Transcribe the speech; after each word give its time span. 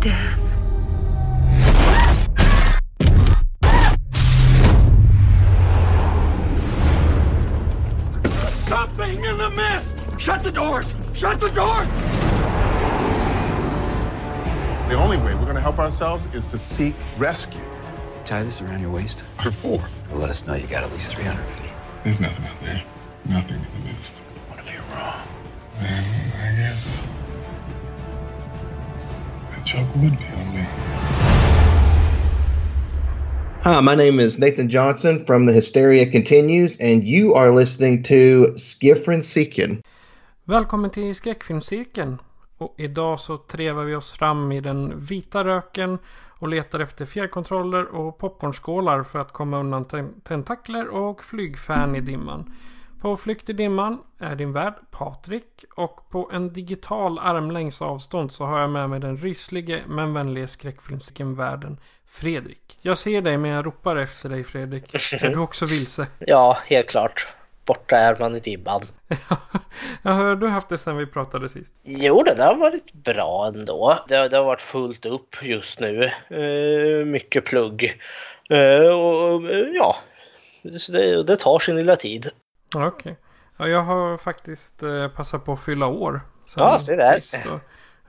Death. 0.00 0.38
Something 8.68 9.24
in 9.24 9.38
the 9.38 9.50
mist! 9.50 9.96
Shut 10.18 10.42
the 10.42 10.52
doors! 10.52 10.94
Shut 11.14 11.40
the 11.40 11.48
doors! 11.48 11.88
The 14.88 14.94
only 14.94 15.16
way 15.16 15.34
we're 15.34 15.42
going 15.42 15.54
to 15.54 15.60
help 15.60 15.78
ourselves 15.78 16.28
is 16.32 16.46
to 16.48 16.58
seek 16.58 16.94
rescue. 17.18 17.60
Tie 18.24 18.42
this 18.42 18.60
around 18.60 18.80
your 18.80 18.90
waist. 18.90 19.24
Or 19.44 19.50
for. 19.50 19.82
Let 20.12 20.30
us 20.30 20.46
know 20.46 20.54
you 20.54 20.66
got 20.66 20.84
at 20.84 20.92
least 20.92 21.14
300 21.14 21.42
feet. 21.44 21.72
There's 22.04 22.20
nothing 22.20 22.44
out 22.46 22.60
there. 22.60 22.82
Nothing 23.28 23.56
in 23.56 23.84
the 23.84 23.92
mist. 23.92 24.18
What 24.48 24.58
if 24.60 24.70
you're 24.72 24.80
wrong? 24.96 25.26
Then 25.80 26.04
I 26.36 26.56
guess 26.56 27.06
the 29.48 29.60
joke 29.64 29.88
would 29.96 30.18
be 30.18 30.24
on 30.40 30.52
me. 30.54 30.64
Hi, 33.62 33.80
my 33.80 33.94
name 33.94 34.20
is 34.20 34.38
Nathan 34.38 34.68
Johnson 34.70 35.24
from 35.26 35.46
The 35.46 35.52
Hysteria 35.52 36.10
Continues, 36.10 36.78
and 36.80 37.04
you 37.04 37.34
are 37.34 37.50
listening 37.50 38.02
to 38.04 38.54
Skiffrin 38.56 39.22
Seekin. 39.22 39.82
Välkommen 40.44 40.90
till 40.90 41.14
skräckfilmscirkeln. 41.14 42.18
Och 42.58 42.74
idag 42.78 43.20
så 43.20 43.36
trevar 43.36 43.84
vi 43.84 43.94
oss 43.94 44.12
fram 44.12 44.52
i 44.52 44.60
den 44.60 45.00
vita 45.00 45.44
röken 45.44 45.98
och 46.38 46.48
letar 46.48 46.80
efter 46.80 47.04
fjärrkontroller 47.04 47.84
och 47.84 48.18
popcornskålar 48.18 49.02
för 49.02 49.18
att 49.18 49.32
komma 49.32 49.60
undan 49.60 49.84
ten- 49.84 50.20
tentakler 50.20 50.88
och 50.88 51.24
flygfän 51.24 51.96
i 51.96 52.00
dimman. 52.00 52.52
På 53.00 53.16
flykt 53.16 53.50
i 53.50 53.52
dimman 53.52 53.98
är 54.18 54.34
din 54.34 54.52
värd 54.52 54.74
Patrik 54.90 55.64
och 55.76 56.10
på 56.10 56.30
en 56.32 56.52
digital 56.52 57.18
armlängds 57.18 57.82
avstånd 57.82 58.32
så 58.32 58.44
har 58.44 58.60
jag 58.60 58.70
med 58.70 58.90
mig 58.90 59.00
den 59.00 59.16
ryslige 59.16 59.82
men 59.86 60.14
vänlige 60.14 60.48
skräckfilmscirkeln 60.48 61.34
världen 61.34 61.80
Fredrik. 62.06 62.78
Jag 62.82 62.98
ser 62.98 63.20
dig 63.20 63.38
men 63.38 63.50
jag 63.50 63.66
ropar 63.66 63.96
efter 63.96 64.28
dig 64.28 64.44
Fredrik. 64.44 64.94
Är 64.94 65.30
du 65.30 65.38
också 65.38 65.64
vilse? 65.64 66.06
Ja, 66.18 66.58
helt 66.66 66.88
klart. 66.90 67.28
Borta 67.64 67.96
är 67.96 68.16
man 68.20 68.34
i 68.34 68.40
dimman. 68.40 68.82
Jag 70.02 70.14
hör 70.14 70.36
du 70.36 70.46
har 70.46 70.52
haft 70.52 70.68
det 70.68 70.78
sedan 70.78 70.96
vi 70.96 71.06
pratade 71.06 71.48
sist. 71.48 71.72
Jo, 71.82 72.22
det 72.22 72.42
har 72.42 72.56
varit 72.56 72.92
bra 72.92 73.52
ändå. 73.54 73.98
Det, 74.08 74.28
det 74.28 74.36
har 74.36 74.44
varit 74.44 74.62
fullt 74.62 75.06
upp 75.06 75.36
just 75.42 75.80
nu. 75.80 76.04
Eh, 76.28 77.06
mycket 77.06 77.44
plugg. 77.44 77.84
Eh, 78.50 78.98
och 78.98 79.50
eh, 79.50 79.66
ja, 79.74 79.96
det, 80.62 81.22
det 81.22 81.36
tar 81.36 81.58
sin 81.58 81.76
lilla 81.76 81.96
tid. 81.96 82.30
Okej. 82.76 83.16
Ja, 83.56 83.68
jag 83.68 83.82
har 83.82 84.16
faktiskt 84.16 84.82
eh, 84.82 85.08
passat 85.08 85.44
på 85.44 85.52
att 85.52 85.60
fylla 85.60 85.86
år. 85.86 86.20
Ja, 86.56 86.78
se 86.78 86.96
där. 86.96 87.20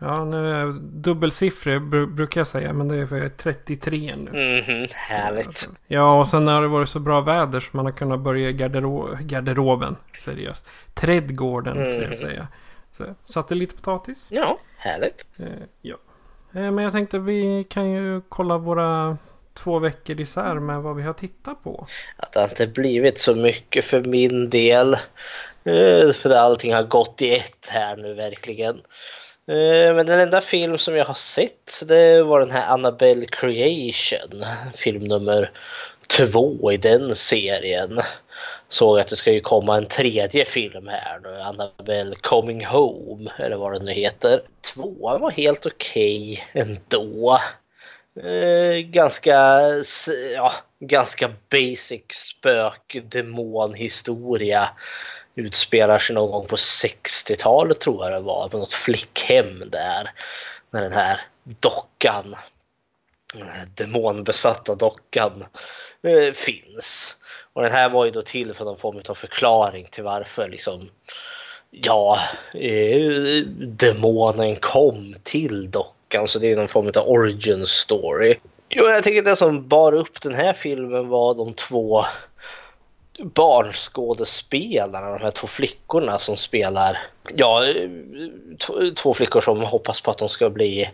Ja, 0.01 0.25
nu 0.25 0.71
dubbelsiffrig 0.81 1.81
br- 1.81 2.05
brukar 2.13 2.39
jag 2.39 2.47
säga. 2.47 2.73
Men 2.73 2.87
det 2.87 2.95
är 2.95 3.05
för 3.05 3.15
jag 3.15 3.25
är 3.25 3.29
33 3.29 4.15
nu. 4.15 4.31
Mhm, 4.31 4.87
härligt. 4.95 5.69
Ja, 5.87 6.19
och 6.19 6.27
sen 6.27 6.47
har 6.47 6.61
det 6.61 6.67
varit 6.67 6.89
så 6.89 6.99
bra 6.99 7.21
väder 7.21 7.59
så 7.59 7.69
man 7.77 7.85
har 7.85 7.91
kunnat 7.93 8.19
börja 8.19 8.49
i 8.49 8.53
gardero- 8.53 9.17
garderoben. 9.21 9.95
Seriöst. 10.13 10.67
Trädgården 10.93 11.73
skulle 11.75 11.95
Mm. 11.95 12.03
jag 12.07 12.15
säga. 12.15 12.47
Så, 12.91 13.05
satte 13.25 13.55
lite 13.55 13.75
potatis. 13.75 14.27
Ja, 14.31 14.57
härligt. 14.77 15.25
Eh, 15.39 15.45
ja. 15.81 15.95
Eh, 16.53 16.71
men 16.71 16.77
jag 16.83 16.91
tänkte 16.93 17.19
vi 17.19 17.63
kan 17.69 17.89
ju 17.91 18.21
kolla 18.29 18.57
våra 18.57 19.17
två 19.53 19.79
veckor 19.79 20.21
isär 20.21 20.55
med 20.55 20.81
vad 20.81 20.95
vi 20.95 21.03
har 21.03 21.13
tittat 21.13 21.63
på. 21.63 21.87
Att 22.17 22.33
det 22.33 22.43
inte 22.43 22.67
blivit 22.67 23.17
så 23.17 23.35
mycket 23.35 23.85
för 23.85 24.03
min 24.03 24.49
del. 24.49 24.93
Eh, 25.63 26.11
för 26.11 26.35
allting 26.35 26.73
har 26.73 26.83
gått 26.83 27.21
i 27.21 27.35
ett 27.35 27.67
här 27.69 27.97
nu 27.97 28.13
verkligen. 28.13 28.75
Eh, 29.47 29.95
men 29.95 30.05
den 30.05 30.19
enda 30.19 30.41
film 30.41 30.77
som 30.77 30.95
jag 30.95 31.05
har 31.05 31.13
sett 31.13 31.83
det 31.85 32.23
var 32.23 32.39
den 32.39 32.51
här 32.51 32.67
Annabelle 32.67 33.25
Creation. 33.25 34.45
Film 34.73 35.03
nummer 35.03 35.51
två 36.07 36.71
i 36.71 36.77
den 36.77 37.15
serien. 37.15 38.01
Såg 38.69 38.99
att 38.99 39.07
det 39.07 39.15
ska 39.15 39.31
ju 39.31 39.41
komma 39.41 39.77
en 39.77 39.85
tredje 39.85 40.45
film 40.45 40.87
här 40.87 41.19
nu. 41.23 41.41
Annabelle 41.41 42.15
Coming 42.21 42.65
Home 42.65 43.31
eller 43.37 43.57
vad 43.57 43.73
den 43.73 43.85
nu 43.85 43.91
heter. 43.91 44.41
Tvåan 44.73 45.21
var 45.21 45.31
helt 45.31 45.65
okej 45.65 46.39
ändå. 46.53 47.39
Eh, 48.23 48.79
ganska, 48.79 49.61
ja, 50.35 50.53
ganska 50.79 51.33
basic 51.49 52.03
spökdemonhistoria 52.09 54.69
Utspelar 55.35 55.99
sig 55.99 56.15
någon 56.15 56.31
gång 56.31 56.47
på 56.47 56.55
60-talet 56.55 57.79
tror 57.79 58.05
jag 58.05 58.13
det 58.13 58.19
var, 58.19 58.49
på 58.49 58.57
något 58.57 58.73
flickhem 58.73 59.69
där. 59.69 60.11
När 60.71 60.81
den 60.81 60.91
här 60.91 61.19
dockan, 61.43 62.35
den 63.33 63.47
här 63.47 63.67
demonbesatta 63.75 64.75
dockan, 64.75 65.45
eh, 66.03 66.33
finns. 66.33 67.15
Och 67.53 67.63
den 67.63 67.71
här 67.71 67.89
var 67.89 68.05
ju 68.05 68.11
då 68.11 68.21
till 68.21 68.53
för 68.53 68.65
någon 68.65 68.77
form 68.77 69.01
av 69.09 69.13
förklaring 69.13 69.87
till 69.91 70.03
varför 70.03 70.47
liksom 70.47 70.89
ja, 71.71 72.19
eh, 72.53 73.43
demonen 73.57 74.55
kom 74.55 75.15
till 75.23 75.71
dockan. 75.71 75.98
Så 76.25 76.39
det 76.39 76.51
är 76.51 76.55
någon 76.55 76.67
form 76.67 76.91
av 76.95 77.09
origin 77.09 77.65
story. 77.65 78.35
Jo, 78.69 78.85
jag 78.85 79.03
tycker 79.03 79.21
det 79.21 79.35
som 79.35 79.67
bar 79.67 79.93
upp 79.93 80.21
den 80.21 80.33
här 80.33 80.53
filmen 80.53 81.07
var 81.07 81.33
de 81.35 81.53
två 81.53 82.05
barnskådespelarna, 83.23 85.11
de 85.17 85.21
här 85.23 85.31
två 85.31 85.47
flickorna 85.47 86.19
som 86.19 86.37
spelar, 86.37 86.97
ja, 87.35 87.63
två 88.95 89.13
flickor 89.13 89.41
som 89.41 89.61
hoppas 89.61 90.01
på 90.01 90.11
att 90.11 90.17
de 90.17 90.29
ska 90.29 90.49
bli 90.49 90.89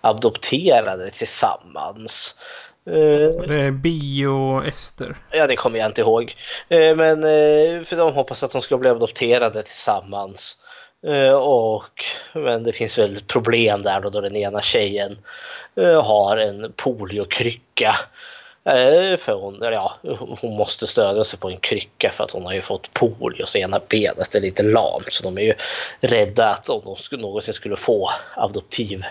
adopterade 0.00 1.10
tillsammans. 1.10 2.38
Eh, 2.86 3.46
Det 3.48 3.60
är 3.60 3.70
Bi 3.70 4.26
och 4.26 4.66
Ester. 4.66 5.16
Ja, 5.30 5.46
det 5.46 5.56
kommer 5.56 5.78
jag 5.78 5.86
inte 5.88 6.00
ihåg. 6.00 6.36
Eh, 6.68 6.96
Men 6.96 7.24
eh, 7.24 7.82
för 7.84 7.96
de 7.96 8.12
hoppas 8.14 8.42
att 8.42 8.52
de 8.52 8.62
ska 8.62 8.78
bli 8.78 8.90
adopterade 8.90 9.62
tillsammans. 9.62 10.56
Eh, 11.06 11.34
och, 11.34 12.04
men 12.32 12.64
det 12.64 12.72
finns 12.72 12.98
väl 12.98 13.20
problem 13.26 13.82
där 13.82 14.00
då, 14.00 14.10
då 14.10 14.20
den 14.20 14.36
ena 14.36 14.62
tjejen 14.62 15.18
eh, 15.76 16.04
har 16.04 16.36
en 16.36 16.72
poliokrycka. 16.76 17.96
Eh, 18.64 19.16
för 19.16 19.34
hon, 19.34 19.62
eller 19.62 19.72
ja, 19.72 19.92
hon 20.40 20.56
måste 20.56 20.86
stödja 20.86 21.24
sig 21.24 21.38
på 21.38 21.50
en 21.50 21.56
krycka 21.56 22.10
för 22.10 22.24
att 22.24 22.30
hon 22.30 22.44
har 22.44 22.52
ju 22.52 22.60
fått 22.60 22.94
polio 22.94 23.46
så 23.46 23.58
ena 23.58 23.80
benet 23.88 24.34
är 24.34 24.40
lite 24.40 24.62
lamt. 24.62 25.12
Så 25.12 25.22
de 25.22 25.38
är 25.38 25.42
ju 25.42 25.54
rädda 26.00 26.48
att 26.50 26.68
om 26.68 26.80
de 26.84 26.96
skulle, 26.96 27.22
någonsin 27.22 27.54
skulle 27.54 27.76
få 27.76 28.10
adoptiv 28.34 29.04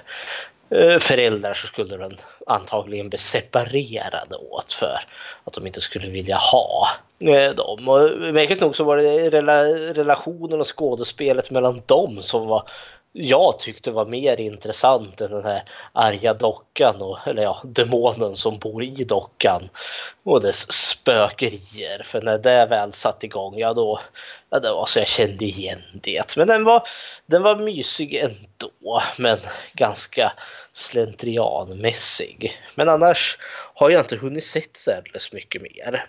Eh, 0.69 0.99
föräldrar 0.99 1.53
så 1.53 1.67
skulle 1.67 1.97
den 1.97 2.17
antagligen 2.47 3.09
bli 3.09 3.17
separerade 3.17 4.35
åt 4.35 4.73
för 4.73 4.99
att 5.43 5.53
de 5.53 5.67
inte 5.67 5.81
skulle 5.81 6.07
vilja 6.07 6.35
ha 6.35 6.87
eh, 7.19 7.55
dem. 7.55 7.89
Och 7.89 8.33
märkligt 8.33 8.61
nog 8.61 8.75
så 8.75 8.83
var 8.83 8.97
det 8.97 9.29
rela, 9.29 9.63
relationen 9.93 10.61
och 10.61 10.77
skådespelet 10.77 11.51
mellan 11.51 11.81
dem 11.85 12.21
som 12.21 12.47
var 12.47 12.63
jag 13.17 13.59
tyckte 13.59 13.91
var 13.91 14.05
mer 14.05 14.39
intressant 14.39 15.21
än 15.21 15.31
den 15.31 15.43
här 15.43 15.63
arga 15.93 16.33
dockan, 16.33 17.01
och, 17.01 17.17
eller 17.27 17.43
ja, 17.43 17.61
demonen 17.63 18.35
som 18.35 18.57
bor 18.57 18.83
i 18.83 19.03
dockan 19.03 19.69
och 20.23 20.41
dess 20.41 20.71
spökerier. 20.71 22.03
För 22.03 22.21
när 22.21 22.37
det 22.37 22.65
väl 22.65 22.93
satt 22.93 23.23
igång, 23.23 23.57
ja 23.57 23.73
då, 23.73 23.99
ja 24.49 24.59
det 24.59 24.71
var 24.71 24.85
så 24.85 24.99
jag 24.99 25.07
kände 25.07 25.45
igen 25.45 25.81
det. 25.93 26.37
Men 26.37 26.47
den 26.47 26.63
var, 26.63 26.83
den 27.25 27.43
var 27.43 27.55
mysig 27.55 28.15
ändå, 28.15 29.01
men 29.17 29.37
ganska 29.73 30.33
slentrianmässig. 30.71 32.51
Men 32.75 32.89
annars 32.89 33.37
har 33.73 33.89
jag 33.89 34.01
inte 34.01 34.17
hunnit 34.17 34.45
sett 34.45 34.77
särdeles 34.77 35.33
mycket 35.33 35.61
mer. 35.61 36.05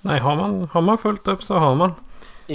Nej, 0.00 0.20
har 0.20 0.36
man, 0.36 0.68
har 0.72 0.80
man 0.80 0.98
fullt 0.98 1.28
upp 1.28 1.42
så 1.42 1.54
har 1.54 1.74
man. 1.74 1.94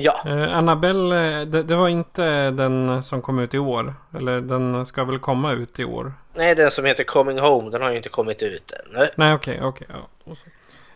Ja, 0.01 0.21
Eh, 0.25 0.57
Annabelle, 0.57 1.41
eh, 1.41 1.47
det, 1.47 1.63
det 1.63 1.75
var 1.75 1.87
inte 1.87 2.25
den 2.51 3.03
som 3.03 3.21
kom 3.21 3.39
ut 3.39 3.53
i 3.53 3.57
år. 3.59 3.95
Eller 4.17 4.41
den 4.41 4.85
ska 4.85 5.03
väl 5.03 5.19
komma 5.19 5.51
ut 5.51 5.79
i 5.79 5.85
år. 5.85 6.13
nej 6.35 6.55
den 6.55 6.71
som 6.71 6.85
heter 6.85 7.03
Coming 7.03 7.39
Home 7.39 7.69
den 7.69 7.81
har 7.81 7.89
ju 7.91 7.97
inte 7.97 8.09
kommit 8.09 8.43
ut 8.43 8.71
än. 8.71 9.07
Nej, 9.15 9.33
okej, 9.33 9.59
okej. 9.63 9.87
ja, 9.89 9.95
då 10.25 10.35
så. 10.35 10.47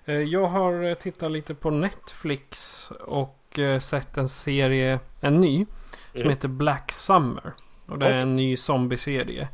Eh, 0.06 0.15
Jag 0.15 0.48
har 0.48 0.83
eh, 0.83 0.94
tittat 0.94 1.31
lite 1.31 1.53
på 1.56 1.69
Netflix 1.69 2.89
och 3.00 3.59
eh, 3.59 3.80
sett 3.80 4.18
en 4.18 4.30
serie, 4.30 5.00
en 5.21 5.42
ny, 5.42 5.65
som 6.13 6.30
heter 6.30 6.48
Black 6.48 6.92
Summer. 6.92 7.53
Och 7.88 8.00
det 8.00 8.06
är 8.06 8.09
Okej. 8.09 8.21
en 8.21 8.36
ny 8.36 8.57
zombieserie. 8.57 9.48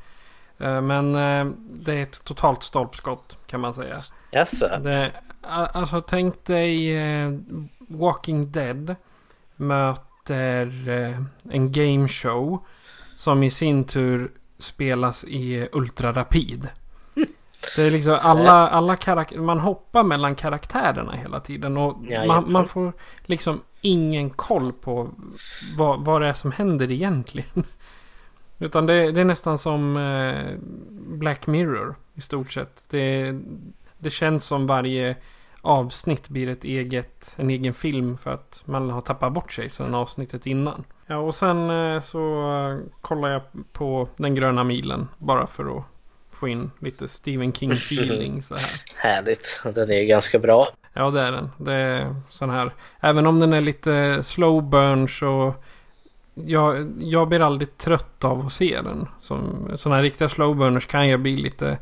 Eh, 0.59 0.81
Men 0.81 1.13
det 1.69 1.93
är 1.93 2.03
ett 2.03 2.23
totalt 2.23 2.63
stolpskott 2.63 3.37
kan 3.47 3.59
man 3.59 3.73
säga. 3.73 4.03
Jaså? 4.31 4.67
Det, 4.83 5.11
alltså 5.41 6.01
tänk 6.01 6.45
dig 6.45 6.93
Walking 7.87 8.51
Dead 8.51 8.95
möter 9.57 10.89
eh, 10.89 11.19
en 11.49 11.71
game 11.71 12.07
show 12.07 12.65
som 13.15 13.43
i 13.43 13.49
sin 13.51 13.83
tur 13.83 14.31
spelas 14.59 15.23
i 15.23 15.67
ultrarapid. 15.71 16.67
Det 17.75 17.81
är 17.83 17.91
liksom 17.91 18.17
alla, 18.21 18.69
alla 18.69 18.95
karak- 18.95 19.37
man 19.37 19.59
hoppar 19.59 20.03
mellan 20.03 20.35
karaktärerna 20.35 21.11
hela 21.11 21.39
tiden 21.39 21.77
och 21.77 21.97
man, 22.27 22.51
man 22.51 22.67
får 22.67 22.93
liksom 23.25 23.61
ingen 23.81 24.29
koll 24.29 24.71
på 24.85 25.09
vad, 25.77 26.05
vad 26.05 26.21
det 26.21 26.27
är 26.27 26.33
som 26.33 26.51
händer 26.51 26.91
egentligen. 26.91 27.63
Utan 28.59 28.85
det, 28.85 29.11
det 29.11 29.21
är 29.21 29.25
nästan 29.25 29.57
som 29.57 29.97
eh, 29.97 30.57
Black 31.17 31.47
Mirror 31.47 31.95
i 32.13 32.21
stort 32.21 32.51
sett. 32.51 32.85
Det, 32.89 33.35
det 33.97 34.09
känns 34.09 34.45
som 34.45 34.67
varje 34.67 35.15
avsnitt 35.61 36.29
blir 36.29 36.49
ett 36.49 36.63
eget, 36.63 37.35
en 37.35 37.49
egen 37.49 37.73
film 37.73 38.17
för 38.17 38.33
att 38.33 38.61
man 38.65 38.89
har 38.89 39.01
tappat 39.01 39.33
bort 39.33 39.53
sig 39.53 39.69
sedan 39.69 39.95
avsnittet 39.95 40.45
innan. 40.45 40.83
Ja, 41.07 41.17
och 41.17 41.35
sen 41.35 41.69
eh, 41.69 41.99
så 41.99 42.51
eh, 42.55 42.91
kollar 43.01 43.29
jag 43.29 43.41
på 43.73 44.09
Den 44.17 44.35
gröna 44.35 44.63
milen 44.63 45.07
bara 45.17 45.47
för 45.47 45.77
att 45.77 45.83
få 46.31 46.47
in 46.47 46.71
lite 46.79 47.07
Stephen 47.07 47.53
King-feeling 47.53 48.41
så 48.43 48.55
här. 48.55 48.69
Härligt, 48.95 49.61
den 49.75 49.91
är 49.91 50.03
ganska 50.03 50.39
bra. 50.39 50.67
Ja, 50.93 51.09
det 51.09 51.21
är 51.21 51.31
den. 51.31 51.49
Det 51.57 51.73
är 51.73 52.15
sån 52.29 52.49
här. 52.49 52.73
Även 52.99 53.25
om 53.25 53.39
den 53.39 53.53
är 53.53 53.61
lite 53.61 54.23
slow 54.23 54.63
burn 54.63 55.07
så. 55.07 55.53
Jag, 56.33 56.93
jag 56.99 57.27
blir 57.27 57.39
aldrig 57.39 57.77
trött 57.77 58.23
av 58.23 58.45
att 58.45 58.53
se 58.53 58.81
den. 58.81 59.07
Som 59.19 59.71
sådana 59.75 59.95
här 59.95 60.03
riktiga 60.03 60.29
slow 60.29 60.55
burners 60.55 60.85
kan 60.85 61.09
jag 61.09 61.19
bli 61.19 61.37
lite. 61.37 61.77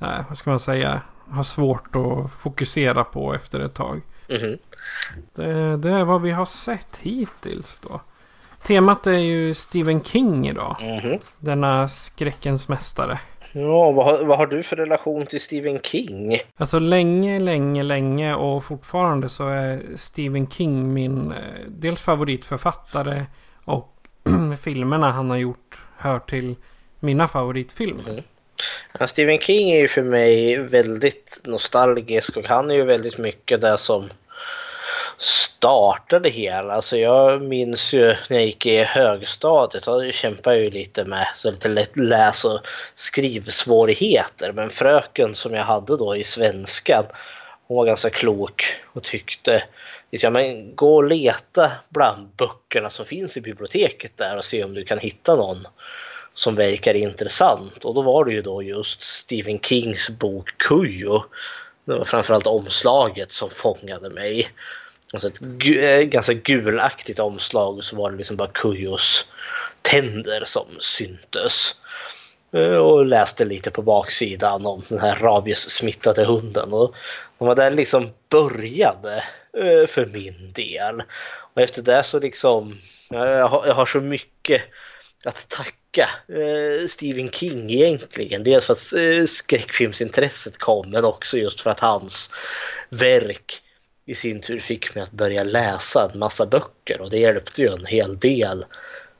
Eh, 0.00 0.24
vad 0.28 0.38
ska 0.38 0.50
man 0.50 0.60
säga? 0.60 1.00
Ha 1.30 1.44
svårt 1.44 1.96
att 1.96 2.30
fokusera 2.32 3.04
på 3.04 3.34
efter 3.34 3.60
ett 3.60 3.74
tag. 3.74 4.00
Mhm. 4.28 4.58
Det, 5.34 5.76
det 5.76 5.90
är 5.90 6.04
vad 6.04 6.22
vi 6.22 6.30
har 6.30 6.44
sett 6.46 6.96
hittills 7.02 7.78
då. 7.82 8.00
Temat 8.62 9.06
är 9.06 9.18
ju 9.18 9.54
Stephen 9.54 10.02
King 10.04 10.48
idag. 10.48 10.76
Mhm. 10.80 11.18
Denna 11.38 11.88
skräckens 11.88 12.68
mästare. 12.68 13.20
Ja, 13.52 13.90
vad, 13.90 14.06
har- 14.06 14.24
vad 14.24 14.38
har 14.38 14.46
du 14.46 14.62
för 14.62 14.76
relation 14.76 15.26
till 15.26 15.40
Stephen 15.40 15.78
King? 15.82 16.36
Alltså 16.56 16.78
länge, 16.78 17.38
länge, 17.40 17.82
länge 17.82 18.34
och 18.34 18.64
fortfarande 18.64 19.28
så 19.28 19.48
är 19.48 19.82
Stephen 19.96 20.46
King 20.50 20.92
min 20.94 21.32
eh, 21.32 21.38
dels 21.68 22.00
favoritförfattare 22.00 23.26
och 23.64 23.96
filmerna 24.60 25.10
han 25.12 25.30
har 25.30 25.36
gjort 25.36 25.78
hör 25.98 26.18
till 26.18 26.54
mina 27.00 27.28
favoritfilmer. 27.28 28.22
Ja, 28.98 29.06
Stephen 29.06 29.38
King 29.38 29.70
är 29.70 29.80
ju 29.80 29.88
för 29.88 30.02
mig 30.02 30.58
väldigt 30.58 31.40
nostalgisk 31.44 32.36
och 32.36 32.48
han 32.48 32.70
är 32.70 32.74
ju 32.74 32.84
väldigt 32.84 33.18
mycket 33.18 33.60
det 33.60 33.78
som 33.78 34.08
startade 35.18 36.28
hela. 36.28 36.74
Alltså 36.74 36.96
jag 36.96 37.42
minns 37.42 37.92
ju 37.92 38.06
när 38.06 38.36
jag 38.36 38.44
gick 38.44 38.66
i 38.66 38.82
högstadiet, 38.82 39.84
då 39.84 40.12
kämpade 40.12 40.56
jag 40.56 40.64
ju 40.64 40.70
lite 40.70 41.04
med 41.04 41.26
så 41.34 41.50
lite 41.50 41.68
lätt 41.68 41.96
läs 41.96 42.44
och 42.44 42.60
skrivsvårigheter. 42.94 44.52
Men 44.52 44.70
fröken 44.70 45.34
som 45.34 45.54
jag 45.54 45.62
hade 45.62 45.96
då 45.96 46.16
i 46.16 46.24
svenskan, 46.24 47.04
hon 47.66 47.76
var 47.76 47.84
ganska 47.84 48.10
klok 48.10 48.64
och 48.92 49.02
tyckte 49.02 49.64
liksom, 50.10 50.32
men 50.32 50.76
gå 50.76 50.96
och 50.96 51.04
leta 51.04 51.72
bland 51.88 52.28
böckerna 52.36 52.90
som 52.90 53.04
finns 53.04 53.36
i 53.36 53.40
biblioteket 53.40 54.16
där 54.16 54.36
och 54.36 54.44
se 54.44 54.64
om 54.64 54.74
du 54.74 54.84
kan 54.84 54.98
hitta 54.98 55.36
någon 55.36 55.66
som 56.34 56.54
verkar 56.54 56.94
intressant. 56.94 57.84
Och 57.84 57.94
då 57.94 58.02
var 58.02 58.24
det 58.24 58.32
ju 58.32 58.42
då 58.42 58.62
just 58.62 59.02
Stephen 59.02 59.60
Kings 59.60 60.10
bok 60.10 60.50
Kujo. 60.56 61.22
Det 61.84 61.98
var 61.98 62.04
framförallt 62.04 62.46
omslaget 62.46 63.32
som 63.32 63.50
fångade 63.50 64.10
mig. 64.10 64.50
Alltså 65.12 65.28
ett 65.28 65.40
gu- 65.40 65.82
eh, 65.82 66.02
ganska 66.02 66.32
gulaktigt 66.32 67.18
omslag 67.18 67.76
och 67.76 67.84
så 67.84 67.96
var 67.96 68.10
det 68.10 68.16
liksom 68.16 68.36
bara 68.36 68.50
Kujos 68.54 69.32
tänder 69.82 70.42
som 70.46 70.66
syntes. 70.80 71.76
Eh, 72.52 72.76
och 72.76 73.06
läste 73.06 73.44
lite 73.44 73.70
på 73.70 73.82
baksidan 73.82 74.66
om 74.66 74.82
den 74.88 74.98
här 74.98 75.16
rabiessmittade 75.16 76.24
hunden. 76.24 76.72
Och 76.72 76.94
det 77.38 77.44
var 77.44 77.54
där 77.54 77.70
liksom 77.70 78.10
började 78.28 79.24
eh, 79.56 79.86
för 79.86 80.06
min 80.06 80.52
del. 80.52 81.02
Och 81.54 81.62
efter 81.62 81.82
det 81.82 82.02
så 82.02 82.18
liksom, 82.18 82.78
jag 83.10 83.48
har, 83.48 83.66
jag 83.66 83.74
har 83.74 83.86
så 83.86 84.00
mycket 84.00 84.62
att 85.24 85.48
tacka 85.48 86.08
eh, 86.28 86.86
Stephen 86.88 87.30
King 87.30 87.70
egentligen. 87.70 88.42
Dels 88.44 88.66
för 88.66 88.72
att 88.72 88.92
eh, 88.92 89.24
skräckfilmsintresset 89.24 90.58
kom 90.58 90.90
men 90.90 91.04
också 91.04 91.38
just 91.38 91.60
för 91.60 91.70
att 91.70 91.80
hans 91.80 92.30
verk 92.90 93.62
i 94.06 94.14
sin 94.14 94.40
tur 94.40 94.58
fick 94.58 94.94
mig 94.94 95.02
att 95.02 95.12
börja 95.12 95.44
läsa 95.44 96.10
en 96.12 96.18
massa 96.18 96.46
böcker 96.46 97.00
och 97.00 97.10
det 97.10 97.18
hjälpte 97.18 97.62
ju 97.62 97.68
en 97.68 97.86
hel 97.86 98.18
del. 98.18 98.64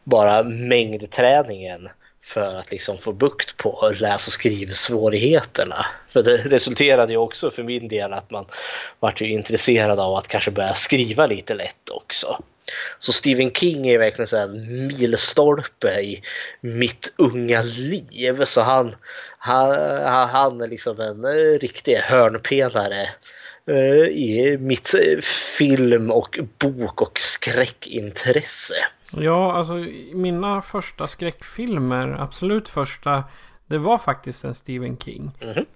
Bara 0.04 0.42
mängdträningen 0.42 1.88
för 2.22 2.56
att 2.56 2.70
liksom 2.70 2.98
få 2.98 3.12
bukt 3.12 3.56
på 3.56 3.92
läs 4.00 4.26
och 4.26 4.32
skrivsvårigheterna. 4.32 5.86
För 6.08 6.22
det 6.22 6.36
resulterade 6.36 7.12
ju 7.12 7.18
också 7.18 7.50
för 7.50 7.62
min 7.62 7.88
del 7.88 8.12
att 8.12 8.30
man 8.30 8.46
vart 9.00 9.20
ju 9.20 9.26
intresserad 9.26 10.00
av 10.00 10.14
att 10.14 10.28
kanske 10.28 10.50
börja 10.50 10.74
skriva 10.74 11.26
lite 11.26 11.54
lätt 11.54 11.90
också. 11.90 12.42
Så 12.98 13.12
Stephen 13.12 13.52
King 13.52 13.88
är 13.88 13.98
verkligen 13.98 14.26
så 14.26 14.36
en 14.36 14.86
milstolpe 14.86 16.00
i 16.00 16.22
mitt 16.60 17.14
unga 17.18 17.62
liv. 17.62 18.44
Så 18.44 18.60
han, 18.60 18.96
han, 19.38 19.74
han 20.28 20.60
är 20.60 20.68
liksom 20.68 21.00
en 21.00 21.24
riktig 21.58 21.96
hörnpelare 21.96 23.08
i 24.10 24.56
mitt 24.60 24.94
eh, 24.94 25.20
film 25.58 26.10
och 26.10 26.38
bok 26.58 27.02
och 27.02 27.20
skräckintresse. 27.20 28.74
Ja, 29.16 29.52
alltså 29.52 29.74
mina 30.12 30.62
första 30.62 31.06
skräckfilmer, 31.06 32.16
absolut 32.20 32.68
första, 32.68 33.24
det 33.70 33.78
var 33.78 33.98
faktiskt 33.98 34.44
en 34.44 34.54
Stephen 34.54 34.98
King. 34.98 35.30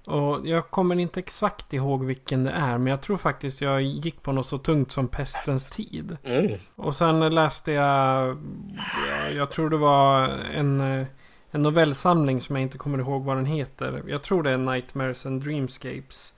Och 0.06 0.46
jag 0.46 0.70
kommer 0.70 0.98
inte 0.98 1.20
exakt 1.20 1.72
ihåg 1.72 2.04
vilken 2.04 2.44
det 2.44 2.50
är, 2.50 2.78
men 2.78 2.86
jag 2.86 3.02
tror 3.02 3.16
faktiskt 3.16 3.60
jag 3.60 3.82
gick 3.82 4.22
på 4.22 4.32
något 4.32 4.46
så 4.46 4.58
tungt 4.58 4.92
som 4.92 5.08
Pestens 5.08 5.66
tid. 5.66 6.16
Mm. 6.24 6.58
Och 6.76 6.96
sen 6.96 7.34
läste 7.34 7.72
jag, 7.72 8.28
ja, 9.08 9.30
jag 9.36 9.50
tror 9.50 9.70
det 9.70 9.76
var 9.76 10.28
en, 10.28 10.80
eh, 10.80 11.06
en 11.50 11.62
novellsamling 11.62 12.40
som 12.40 12.56
jag 12.56 12.62
inte 12.62 12.78
kommer 12.78 12.98
ihåg 12.98 13.24
vad 13.24 13.36
den 13.36 13.46
heter. 13.46 14.02
Jag 14.06 14.22
tror 14.22 14.42
det 14.42 14.50
är 14.50 14.58
Nightmares 14.58 15.26
and 15.26 15.44
Dreamscapes. 15.44 16.34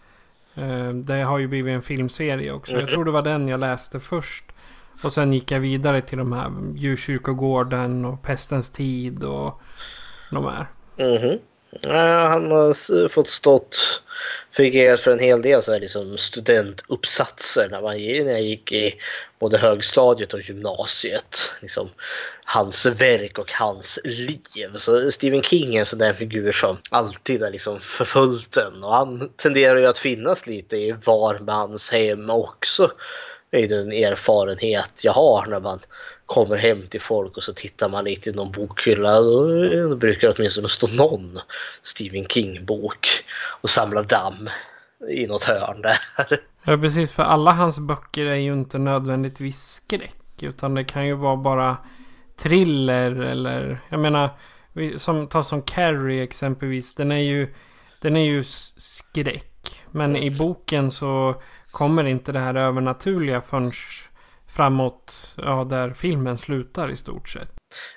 Eh, 0.57 0.89
Det 0.89 1.23
har 1.23 1.39
ju 1.39 1.47
blivit 1.47 1.75
en 1.75 1.83
filmserie 1.83 2.53
också. 2.53 2.73
Jag 2.73 2.89
tror 2.89 3.05
det 3.05 3.11
var 3.11 3.23
den 3.23 3.49
jag 3.49 3.61
läste 3.61 4.01
först. 4.01 4.45
Och 5.03 5.13
sen 5.13 5.33
gick 5.33 5.51
jag 5.51 5.61
vidare 5.61 6.01
till 6.03 6.19
de 6.19 6.33
här 6.33 6.53
Djurkyrkogården 6.75 8.05
och 8.05 8.23
Pestens 8.23 8.71
tid 8.71 9.25
och 9.25 9.61
de 10.31 10.45
här. 10.45 10.67
Mhm. 10.99 11.39
Ja, 11.83 12.29
han 12.29 12.51
har 12.51 13.09
fått 13.09 13.29
stått 13.29 14.03
figurerat 14.51 15.01
för 15.01 15.11
en 15.11 15.19
hel 15.19 15.43
del 15.43 15.63
så 15.63 15.73
här 15.73 15.81
liksom 15.81 16.19
studentuppsatser 16.19 17.69
när, 17.71 17.83
man, 17.83 17.95
när 17.95 18.33
jag 18.33 18.43
gick 18.43 18.73
i 18.73 18.95
både 19.39 19.59
högstadiet 19.59 20.35
och 20.35 20.41
gymnasiet. 20.41 21.53
Liksom, 21.61 21.89
hans 22.45 22.87
verk 22.87 23.39
och 23.39 23.53
hans 23.53 23.99
liv. 24.05 24.71
Så 24.75 25.11
Stephen 25.11 25.43
King 25.43 25.75
är 25.75 25.81
en 25.81 25.87
sån 25.87 25.99
där 25.99 26.13
figur 26.13 26.53
som 26.53 26.77
alltid 26.91 27.43
har 27.43 27.51
liksom 27.51 27.81
förföljt 27.81 28.57
en 28.57 28.85
och 28.85 28.95
han 28.95 29.31
tenderar 29.37 29.79
ju 29.79 29.87
att 29.87 29.99
finnas 29.99 30.47
lite 30.47 30.77
i 30.77 30.93
var 31.05 31.39
mans 31.39 31.93
hem 31.93 32.31
också. 32.31 32.91
Det 33.51 33.63
är 33.63 33.69
den 33.69 33.93
erfarenhet 33.93 35.05
jag 35.05 35.13
har 35.13 35.47
när 35.47 35.61
man 35.61 35.81
kommer 36.27 36.57
hem 36.57 36.83
till 36.83 37.01
folk 37.01 37.37
och 37.37 37.43
så 37.43 37.53
tittar 37.53 37.89
man 37.89 38.05
lite 38.05 38.31
i 38.31 38.33
någon 38.33 38.53
bokhylla. 38.53 39.21
Då, 39.21 39.97
brukar 39.97 40.29
det 40.29 40.35
åtminstone 40.37 40.69
stå 40.69 40.87
någon 40.87 41.39
Stephen 41.83 42.25
King-bok 42.25 43.07
och 43.61 43.71
samla 43.71 44.03
damm 44.03 44.51
i 45.11 45.27
något 45.27 45.45
hörn 45.45 45.83
där. 45.83 45.99
Ja, 46.69 46.77
precis. 46.77 47.13
För 47.13 47.23
alla 47.23 47.53
hans 47.53 47.79
böcker 47.79 48.27
är 48.27 48.35
ju 48.35 48.53
inte 48.53 48.79
nödvändigtvis 48.79 49.63
skräck. 49.63 50.43
Utan 50.43 50.75
det 50.75 50.85
kan 50.85 51.07
ju 51.07 51.15
vara 51.15 51.37
bara 51.37 51.77
thriller 52.37 53.11
eller... 53.11 53.81
Jag 53.89 54.01
menar, 54.01 54.31
som, 54.97 55.27
ta 55.27 55.43
som 55.43 55.63
Carrie 55.63 56.23
exempelvis. 56.23 56.95
Den 56.95 57.13
är 57.13 57.19
ju, 57.19 57.55
den 58.01 58.17
är 58.17 58.25
ju 58.25 58.45
skräck. 58.77 59.85
Men 59.91 60.17
i 60.17 60.31
boken 60.31 60.91
så 60.91 61.43
kommer 61.71 62.05
inte 62.05 62.33
det 62.33 62.41
här 62.41 62.55
övernaturliga 62.55 63.41
förrän 63.41 63.73
framåt 64.57 65.35
ja, 65.37 65.67
där 65.71 65.91
filmen 65.91 66.39
slutar 66.39 66.91
i 66.91 66.97
stort 66.97 67.29
sett. 67.29 67.49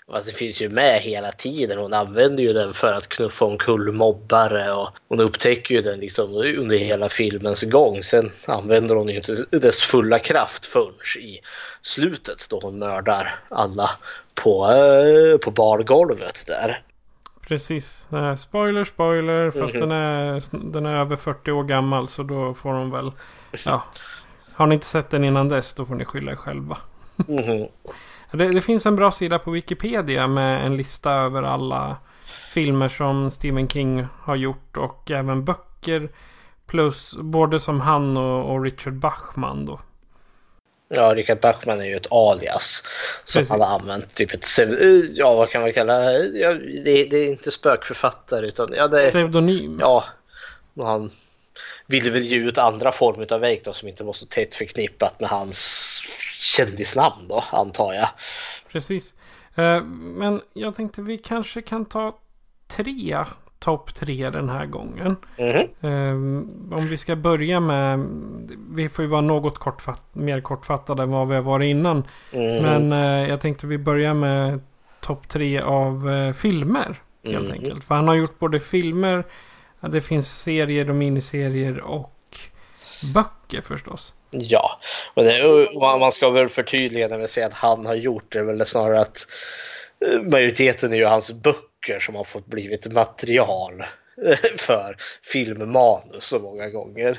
Alltså, 0.08 0.32
det 0.32 0.38
finns 0.38 0.62
ju 0.62 0.70
med 0.70 1.02
hela 1.02 1.32
tiden. 1.32 1.78
Hon 1.78 1.94
använder 1.94 2.44
ju 2.44 2.54
den 2.54 2.74
för 2.74 2.94
att 2.94 3.10
knuffa 3.10 3.46
omkull 3.46 3.92
mobbare 3.92 4.74
och 4.74 4.90
hon 5.08 5.20
upptäcker 5.20 5.76
ju 5.76 5.82
den 5.82 6.00
liksom 6.00 6.34
under 6.34 6.78
hela 6.78 7.10
filmens 7.10 7.64
gång. 7.64 8.04
Sen 8.04 8.32
använder 8.48 8.96
hon 8.96 9.08
ju 9.08 9.16
inte 9.16 9.46
dess 9.52 9.80
fulla 9.80 10.20
kraft 10.20 10.66
förrän 10.66 11.24
i 11.24 11.40
slutet 11.82 12.48
då 12.50 12.60
hon 12.64 12.80
mördar 12.80 13.40
alla 13.50 13.90
på, 14.44 14.66
eh, 14.72 15.38
på 15.38 15.52
bargolvet 15.52 16.48
där. 16.48 16.84
Precis. 17.48 18.08
Eh, 18.12 18.36
spoiler, 18.36 18.84
spoiler. 18.84 19.52
Fast 19.52 19.76
mm 19.76 19.90
-hmm. 19.90 20.42
den, 20.52 20.62
är, 20.62 20.72
den 20.72 20.86
är 20.86 21.00
över 21.00 21.16
40 21.16 21.52
år 21.52 21.64
gammal 21.64 22.08
så 22.08 22.24
då 22.24 22.54
får 22.54 22.74
hon 22.74 22.92
väl... 22.92 23.12
Ja. 23.66 23.84
Har 24.60 24.68
ni 24.68 24.76
inte 24.76 24.86
sett 24.86 25.10
den 25.10 25.24
innan 25.24 25.50
dess 25.50 25.74
då 25.74 25.86
får 25.86 25.96
ni 25.96 26.06
skylla 26.06 26.32
er 26.32 26.36
själva. 26.36 26.78
Mm 27.28 27.68
det, 28.32 28.48
det, 28.48 28.62
finns 28.62 28.86
en 28.86 28.96
bra 28.96 29.12
sida 29.12 29.40
på 29.40 29.52
Wikipedia 29.52 30.28
med 30.28 30.66
en 30.66 30.78
lista 30.78 31.12
över 31.12 31.44
alla 31.44 31.98
filmer 32.54 32.90
som 32.90 33.32
Stephen 33.32 33.68
King 33.68 34.08
har 34.22 34.36
gjort 34.36 34.78
och 34.78 35.12
även 35.12 35.46
böcker. 35.46 36.10
Plus 36.68 37.16
både 37.16 37.60
som 37.60 37.82
han 37.82 38.18
och, 38.18 38.52
och 38.52 38.64
Richard 38.64 38.94
Bachman 38.94 39.66
då. 39.66 39.80
Ja, 40.88 41.14
Richard 41.16 41.40
Bachman 41.40 41.82
är 41.82 41.86
ju 41.86 41.96
ett 41.96 42.12
alias 42.12 42.84
som 43.24 43.40
Precis. 43.40 43.52
han 43.52 43.62
har 43.62 43.80
använt. 43.80 44.16
Typ 44.16 44.34
ett, 44.34 44.46
ja 45.14 45.36
vad 45.36 45.50
kan 45.50 45.62
man 45.62 45.74
kalla 45.74 46.14
ja, 46.14 46.54
det? 46.84 47.06
Det 47.06 47.18
är 47.18 47.28
inte 47.28 47.52
spökförfattare 47.52 48.48
utan 48.48 48.70
ja, 48.76 48.88
det, 48.88 49.10
Pseudonym? 49.10 49.78
Ja, 49.80 50.04
han 50.78 51.12
ville 51.90 52.10
väl 52.10 52.24
ge 52.24 52.38
ut 52.38 52.58
andra 52.58 52.92
former 52.92 53.34
av 53.34 53.42
verk 53.42 53.62
då, 53.66 53.74
som 53.74 53.88
inte 53.88 54.04
var 54.04 54.14
så 54.14 54.26
tätt 54.26 54.56
förknippat 54.56 55.20
med 55.20 55.30
hans 55.30 56.02
kändisnamn 56.38 57.28
då, 57.28 57.44
antar 57.52 57.94
jag. 57.94 58.10
Precis. 58.72 59.14
Eh, 59.56 59.84
men 59.84 60.42
jag 60.54 60.76
tänkte 60.76 61.02
vi 61.02 61.18
kanske 61.18 61.62
kan 61.62 61.86
ta 61.86 62.20
tre 62.68 63.18
topp 63.60 63.94
tre 63.94 64.30
den 64.30 64.50
här 64.50 64.66
gången. 64.66 65.16
Mm 65.38 65.68
-hmm. 65.82 66.74
om 66.74 66.88
vi 66.88 66.98
ska 66.98 67.16
börja 67.16 67.60
med, 67.60 68.08
vi 68.70 68.90
får 68.90 69.06
ju 69.06 69.10
vara 69.10 69.22
något 69.22 69.58
kortfatt, 69.58 70.02
mer 70.16 70.42
kortfattade 70.42 71.04
än 71.04 71.12
vad 71.12 71.28
vi 71.28 71.36
har 71.36 71.42
varit 71.42 71.70
innan. 71.70 72.04
Mm. 72.32 72.64
Men 72.64 72.94
uh, 72.94 73.30
jag 73.30 73.42
tänkte 73.42 73.68
vi 73.68 73.78
börjar 73.78 74.14
med 74.14 74.60
topp 75.02 75.28
tre 75.28 75.60
av 75.60 76.10
filmer. 76.34 76.96
Helt 77.24 77.46
mm. 77.46 77.52
enkelt. 77.52 77.84
För 77.84 77.96
han 77.96 78.08
har 78.08 78.16
gjort 78.16 78.40
både 78.40 78.60
filmer, 78.60 79.24
det 79.82 80.02
finns 80.02 80.42
serier 80.42 80.90
och 80.90 80.96
miniserier 80.96 81.80
och 81.80 82.38
böcker 83.14 83.62
förstås. 83.62 84.14
Ja, 84.32 84.80
och, 85.14 85.24
det, 85.24 85.44
och 85.44 86.00
man 86.00 86.12
ska 86.12 86.30
väl 86.30 86.50
förtydliga 86.50 87.08
när 87.08 87.18
vi 87.18 87.28
säger 87.28 87.48
att 87.48 87.54
han 87.54 87.86
har 87.86 87.96
gjort 87.96 88.32
det, 88.32 88.44
väl 88.44 88.66
snarare 88.66 89.02
att 89.02 89.28
eh, 90.06 90.22
majoriteten 90.22 90.94
är 90.94 90.98
ju 90.98 91.06
hans 91.06 91.32
böcker 91.32 92.00
som 92.00 92.16
har 92.16 92.24
fått 92.24 92.46
blivit 92.46 92.94
material 92.94 93.84
för 94.58 94.96
filmmanus 95.24 96.24
så 96.24 96.40
många 96.40 96.70
gånger. 96.70 97.18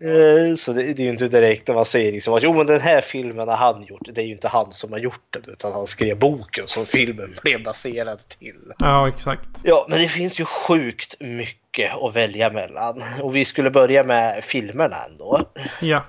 Eh, 0.00 0.54
så 0.54 0.72
det, 0.72 0.82
det 0.82 1.02
är 1.02 1.04
ju 1.04 1.10
inte 1.10 1.28
direkt 1.28 1.68
när 1.68 1.74
man 1.74 1.84
säger 1.84 2.12
liksom 2.12 2.34
att 2.34 2.42
jo 2.42 2.52
men 2.54 2.66
den 2.66 2.80
här 2.80 3.00
filmen 3.00 3.48
har 3.48 3.56
han 3.56 3.82
gjort. 3.82 4.08
Det 4.14 4.20
är 4.20 4.24
ju 4.24 4.32
inte 4.32 4.48
han 4.48 4.72
som 4.72 4.92
har 4.92 4.98
gjort 4.98 5.26
den 5.30 5.42
utan 5.46 5.72
han 5.72 5.86
skrev 5.86 6.18
boken 6.18 6.66
som 6.66 6.86
filmen 6.86 7.34
blev 7.42 7.62
baserad 7.62 8.28
till. 8.28 8.72
Ja 8.78 9.08
exakt. 9.08 9.48
Ja 9.62 9.86
men 9.88 9.98
det 9.98 10.08
finns 10.08 10.40
ju 10.40 10.44
sjukt 10.44 11.20
mycket 11.20 11.92
att 11.94 12.16
välja 12.16 12.50
mellan. 12.50 13.04
Och 13.22 13.36
vi 13.36 13.44
skulle 13.44 13.70
börja 13.70 14.04
med 14.04 14.44
filmerna 14.44 14.96
ändå. 15.10 15.40
Ja. 15.80 16.04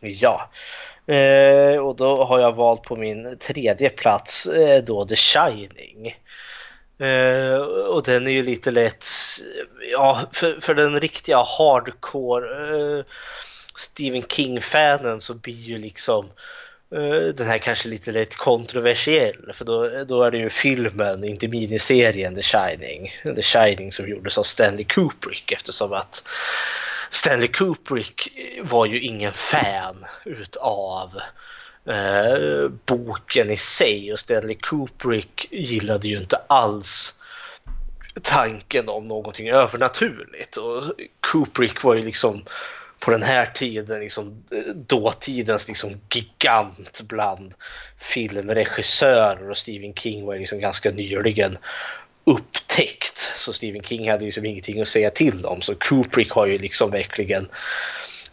Ja. 0.00 0.50
Eh, 1.14 1.78
och 1.78 1.96
då 1.96 2.24
har 2.24 2.40
jag 2.40 2.52
valt 2.52 2.82
på 2.82 2.96
min 2.96 3.38
tredje 3.38 3.90
plats 3.90 4.46
eh, 4.46 4.84
då 4.84 5.04
The 5.04 5.16
Shining. 5.16 6.16
Eh, 7.02 7.56
och 7.88 8.02
den 8.02 8.26
är 8.26 8.30
ju 8.30 8.42
lite 8.42 8.70
lätt, 8.70 9.06
ja 9.92 10.20
för, 10.32 10.60
för 10.60 10.74
den 10.74 11.00
riktiga 11.00 11.36
hardcore 11.36 12.98
eh, 12.98 13.04
Stephen 13.76 14.22
King-fanen 14.22 15.20
så 15.20 15.34
blir 15.34 15.54
ju 15.54 15.78
liksom 15.78 16.26
eh, 16.94 17.34
den 17.34 17.46
här 17.46 17.58
kanske 17.58 17.88
lite 17.88 18.12
lätt 18.12 18.36
kontroversiell 18.36 19.52
för 19.52 19.64
då, 19.64 20.04
då 20.04 20.22
är 20.22 20.30
det 20.30 20.38
ju 20.38 20.50
filmen, 20.50 21.24
inte 21.24 21.48
miniserien 21.48 22.34
The 22.34 22.42
Shining. 22.42 23.12
The 23.36 23.42
Shining 23.42 23.92
som 23.92 24.08
gjordes 24.08 24.38
av 24.38 24.42
Stanley 24.42 24.84
Kubrick 24.84 25.52
eftersom 25.52 25.92
att 25.92 26.28
Stanley 27.10 27.48
Kubrick 27.48 28.28
var 28.62 28.86
ju 28.86 29.00
ingen 29.00 29.32
fan 29.32 30.06
utav 30.24 31.20
eh, 31.88 32.68
boken 32.86 33.50
i 33.50 33.56
sig 33.56 34.12
och 34.12 34.18
Stanley 34.18 34.56
Kubrick 34.62 35.48
gillade 35.50 36.08
ju 36.08 36.16
inte 36.16 36.36
alls 36.36 37.18
tanken 38.22 38.88
om 38.88 39.08
någonting 39.08 39.48
övernaturligt. 39.48 40.56
Och 40.56 40.82
Kubrick 41.20 41.82
var 41.82 41.94
ju 41.94 42.02
liksom 42.02 42.44
på 42.98 43.10
den 43.10 43.22
här 43.22 43.46
tiden 43.46 44.00
liksom 44.00 44.44
dåtidens 44.74 45.68
liksom 45.68 46.00
gigant 46.10 47.00
bland 47.00 47.54
filmregissörer. 47.98 49.50
Och 49.50 49.56
Stephen 49.56 49.94
King 49.94 50.26
var 50.26 50.38
liksom 50.38 50.60
ganska 50.60 50.90
nyligen 50.90 51.58
upptäckt. 52.24 53.18
Så 53.36 53.52
Stephen 53.52 53.82
King 53.82 54.10
hade 54.10 54.22
ju 54.22 54.26
liksom 54.26 54.46
ingenting 54.46 54.80
att 54.80 54.88
säga 54.88 55.10
till 55.10 55.46
om. 55.46 55.62
Så 55.62 55.74
Kubrick 55.74 56.30
har 56.30 56.46
ju 56.46 56.58
liksom 56.58 56.90
verkligen 56.90 57.48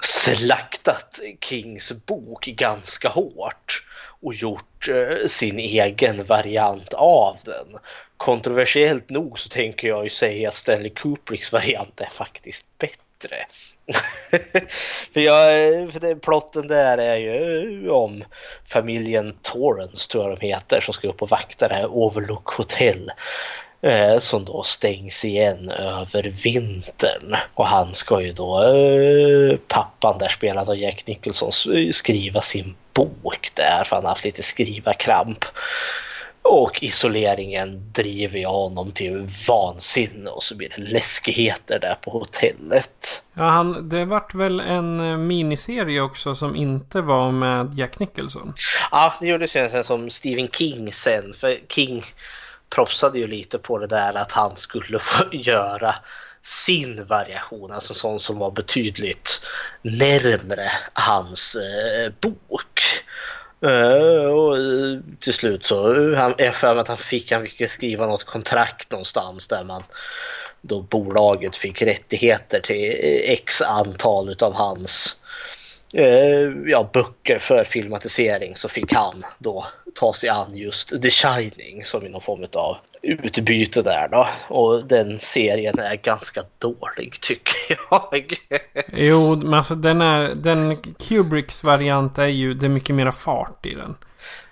slaktat 0.05 1.19
Kings 1.41 1.91
bok 2.05 2.45
ganska 2.45 3.09
hårt 3.09 3.85
och 4.21 4.33
gjort 4.33 4.87
eh, 4.87 5.27
sin 5.27 5.59
egen 5.59 6.23
variant 6.23 6.93
av 6.93 7.37
den. 7.45 7.79
Kontroversiellt 8.17 9.09
nog 9.09 9.39
så 9.39 9.49
tänker 9.49 9.87
jag 9.87 10.03
ju 10.03 10.09
säga 10.09 10.47
att 10.47 10.55
Stanley 10.55 10.89
Kubricks 10.89 11.51
variant 11.51 12.01
är 12.01 12.09
faktiskt 12.09 12.77
bättre. 12.77 13.45
för, 15.13 15.19
jag, 15.19 15.43
för 15.91 15.99
det, 15.99 16.15
plotten 16.15 16.67
där 16.67 16.97
är 16.97 17.17
ju 17.17 17.89
om 17.89 18.23
familjen 18.65 19.37
Torrance 19.41 20.11
tror 20.11 20.29
jag 20.29 20.39
de 20.39 20.47
heter 20.47 20.81
som 20.81 20.93
ska 20.93 21.07
upp 21.07 21.21
och 21.21 21.29
vakta 21.29 21.67
det 21.67 21.75
här 21.75 21.97
Overlook 21.97 22.47
Hotel 22.47 23.11
eh, 23.81 24.19
som 24.19 24.45
då 24.45 24.63
stängs 24.63 25.25
igen 25.25 25.69
över 25.69 26.23
vintern. 26.43 27.35
Och 27.53 27.67
han 27.67 27.93
ska 27.93 28.21
ju 28.21 28.33
då, 28.33 28.63
eh, 28.63 29.57
pappan 29.67 30.17
där 30.17 30.27
spelad 30.27 30.69
av 30.69 30.77
Jack 30.77 31.07
Nicholson, 31.07 31.51
skriva 31.91 32.41
sin 32.41 32.75
bok 32.93 33.49
där 33.53 33.83
för 33.83 33.95
han 33.95 34.05
har 34.05 34.09
haft 34.09 34.25
lite 34.25 34.43
skrivarkramp. 34.43 35.45
Och 36.41 36.83
isoleringen 36.83 37.91
driver 37.93 38.39
jag 38.39 38.49
honom 38.49 38.91
till 38.91 39.27
vansinne 39.47 40.29
och 40.29 40.43
så 40.43 40.55
blir 40.55 40.69
det 40.69 40.81
läskigheter 40.81 41.79
där 41.79 41.95
på 42.01 42.11
hotellet. 42.11 43.23
Ja, 43.33 43.43
han, 43.43 43.89
det 43.89 44.05
vart 44.05 44.33
väl 44.33 44.59
en 44.59 44.99
eh, 44.99 45.17
miniserie 45.17 46.01
också 46.01 46.35
som 46.35 46.55
inte 46.55 47.01
var 47.01 47.31
med 47.31 47.73
Jack 47.77 47.99
Nicholson? 47.99 48.53
Ja, 48.91 49.13
det 49.21 49.27
gjordes 49.27 49.55
ju 49.55 49.59
en 49.59 49.83
som 49.83 50.09
Stephen 50.09 50.47
King 50.47 50.91
sen. 50.91 51.33
För 51.33 51.55
King 51.69 52.03
propsade 52.69 53.19
ju 53.19 53.27
lite 53.27 53.57
på 53.57 53.77
det 53.77 53.87
där 53.87 54.13
att 54.13 54.31
han 54.31 54.57
skulle 54.57 54.99
få 54.99 55.23
göra 55.31 55.95
sin 56.41 57.05
variation, 57.05 57.71
alltså 57.71 57.93
sån 57.93 58.19
som 58.19 58.39
var 58.39 58.51
betydligt 58.51 59.45
närmre 59.81 60.71
hans 60.93 61.55
eh, 61.55 62.13
bok. 62.21 62.79
Uh, 63.65 64.25
och 64.25 64.57
eh, 64.57 64.99
till 65.19 65.33
slut 65.33 65.65
så, 65.65 65.93
eh, 65.93 66.17
han, 66.17 66.33
jag 66.37 66.55
för 66.55 66.75
att 66.75 66.87
han 66.87 66.97
fick, 66.97 67.31
han 67.31 67.47
fick 67.47 67.69
skriva 67.69 68.07
något 68.07 68.23
kontrakt 68.23 68.91
någonstans 68.91 69.47
där 69.47 69.63
man 69.63 69.83
då 70.61 70.81
bolaget 70.81 71.55
fick 71.55 71.81
rättigheter 71.81 72.59
till 72.59 73.21
x 73.23 73.61
antal 73.61 74.29
utav 74.29 74.53
hans 74.53 75.19
eh, 75.23 75.28
ja, 76.65 76.89
böcker 76.93 77.39
för 77.39 77.63
filmatisering 77.63 78.55
så 78.55 78.69
fick 78.69 78.93
han 78.93 79.25
då 79.37 79.65
ta 79.95 80.13
sig 80.13 80.29
an 80.29 80.55
just 80.55 81.01
The 81.01 81.09
Shining 81.09 81.83
som 81.83 82.03
någon 82.03 82.21
form 82.21 82.45
av 82.53 82.77
utbyte 83.01 83.81
där 83.81 84.07
då. 84.11 84.27
Och 84.47 84.87
den 84.87 85.19
serien 85.19 85.79
är 85.79 85.95
ganska 85.95 86.43
dålig 86.59 87.21
tycker 87.21 87.77
jag. 87.89 88.33
jo, 88.93 89.35
men 89.35 89.53
alltså 89.53 89.75
den 89.75 90.01
är, 90.01 90.35
den 90.35 90.77
Kubricks 90.77 91.63
variant 91.63 92.17
är 92.17 92.27
ju, 92.27 92.53
det 92.53 92.65
är 92.65 92.69
mycket 92.69 92.95
mera 92.95 93.11
fart 93.11 93.65
i 93.65 93.75
den. 93.75 93.95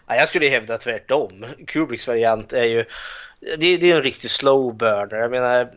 Ja, 0.07 0.15
jag 0.15 0.29
skulle 0.29 0.47
hävda 0.47 0.77
tvärtom. 0.77 1.45
Kubricks 1.67 2.07
variant 2.07 2.53
är 2.53 2.65
ju, 2.65 2.85
det, 3.57 3.77
det 3.77 3.91
är 3.91 3.95
en 3.95 4.03
riktig 4.03 4.29
slow 4.29 4.77
burner. 4.77 5.17
Jag 5.17 5.31
menar, 5.31 5.69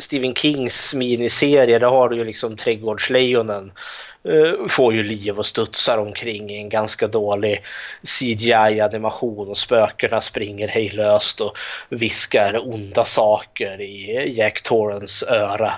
Stephen 0.00 0.34
Kings 0.34 0.94
miniserie, 0.94 1.78
där 1.78 1.86
har 1.86 2.08
du 2.08 2.16
ju 2.16 2.24
liksom 2.24 2.56
Trädgårdslejonen 2.56 3.72
Eh, 3.72 4.11
Eh, 4.24 4.66
får 4.68 4.94
ju 4.94 5.02
liv 5.02 5.38
och 5.38 5.46
studsar 5.46 5.98
omkring 5.98 6.50
i 6.50 6.56
en 6.56 6.68
ganska 6.68 7.08
dålig 7.08 7.64
CGI-animation 8.02 9.48
och 9.48 9.56
spökena 9.56 10.20
springer 10.20 10.68
hejlöst 10.68 11.40
och 11.40 11.58
viskar 11.88 12.68
onda 12.68 13.04
saker 13.04 13.80
i 13.80 14.32
Jack 14.36 14.62
Torrens 14.62 15.22
öra 15.22 15.72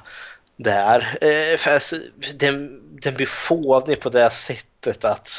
där. 0.56 1.18
Eh, 1.20 1.72
alltså, 1.72 1.96
den, 2.34 2.80
den 3.00 3.14
blir 3.14 3.26
fånig 3.26 4.00
på 4.00 4.08
det 4.08 4.30
sättet 4.30 5.04
att 5.04 5.30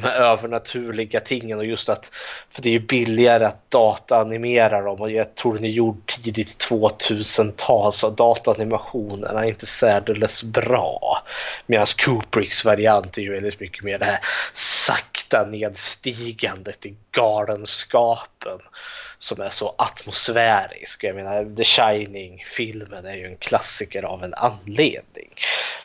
de 0.00 0.06
här 0.06 0.20
övernaturliga 0.20 1.20
tingen 1.20 1.58
och 1.58 1.64
just 1.64 1.88
att 1.88 2.12
för 2.50 2.62
det 2.62 2.68
är 2.68 2.72
ju 2.72 2.80
billigare 2.80 3.44
att 3.44 3.70
dataanimera 3.70 4.82
dem 4.82 5.00
och 5.00 5.10
jag 5.10 5.34
tror 5.34 5.54
den 5.54 5.64
är 5.64 5.68
gjord 5.68 6.06
tidigt 6.06 6.66
2000-tal 6.70 7.92
så 7.92 8.10
dataanimationerna 8.10 9.44
är 9.44 9.48
inte 9.48 9.66
särdeles 9.66 10.44
bra. 10.44 11.22
Medan 11.66 11.86
Kubricks 11.86 12.64
variant 12.64 13.18
är 13.18 13.22
ju 13.22 13.32
väldigt 13.32 13.60
mycket 13.60 13.84
mer 13.84 13.98
det 13.98 14.04
här 14.04 14.20
sakta 14.52 15.44
nedstigandet 15.44 16.86
i 16.86 16.96
galenskapen 17.10 18.58
som 19.18 19.40
är 19.40 19.50
så 19.50 19.74
atmosfärisk. 19.78 21.04
Jag 21.04 21.16
menar, 21.16 21.56
The 21.56 21.64
Shining-filmen 21.64 23.06
är 23.06 23.16
ju 23.16 23.26
en 23.26 23.36
klassiker 23.36 24.02
av 24.02 24.24
en 24.24 24.34
anledning. 24.34 25.30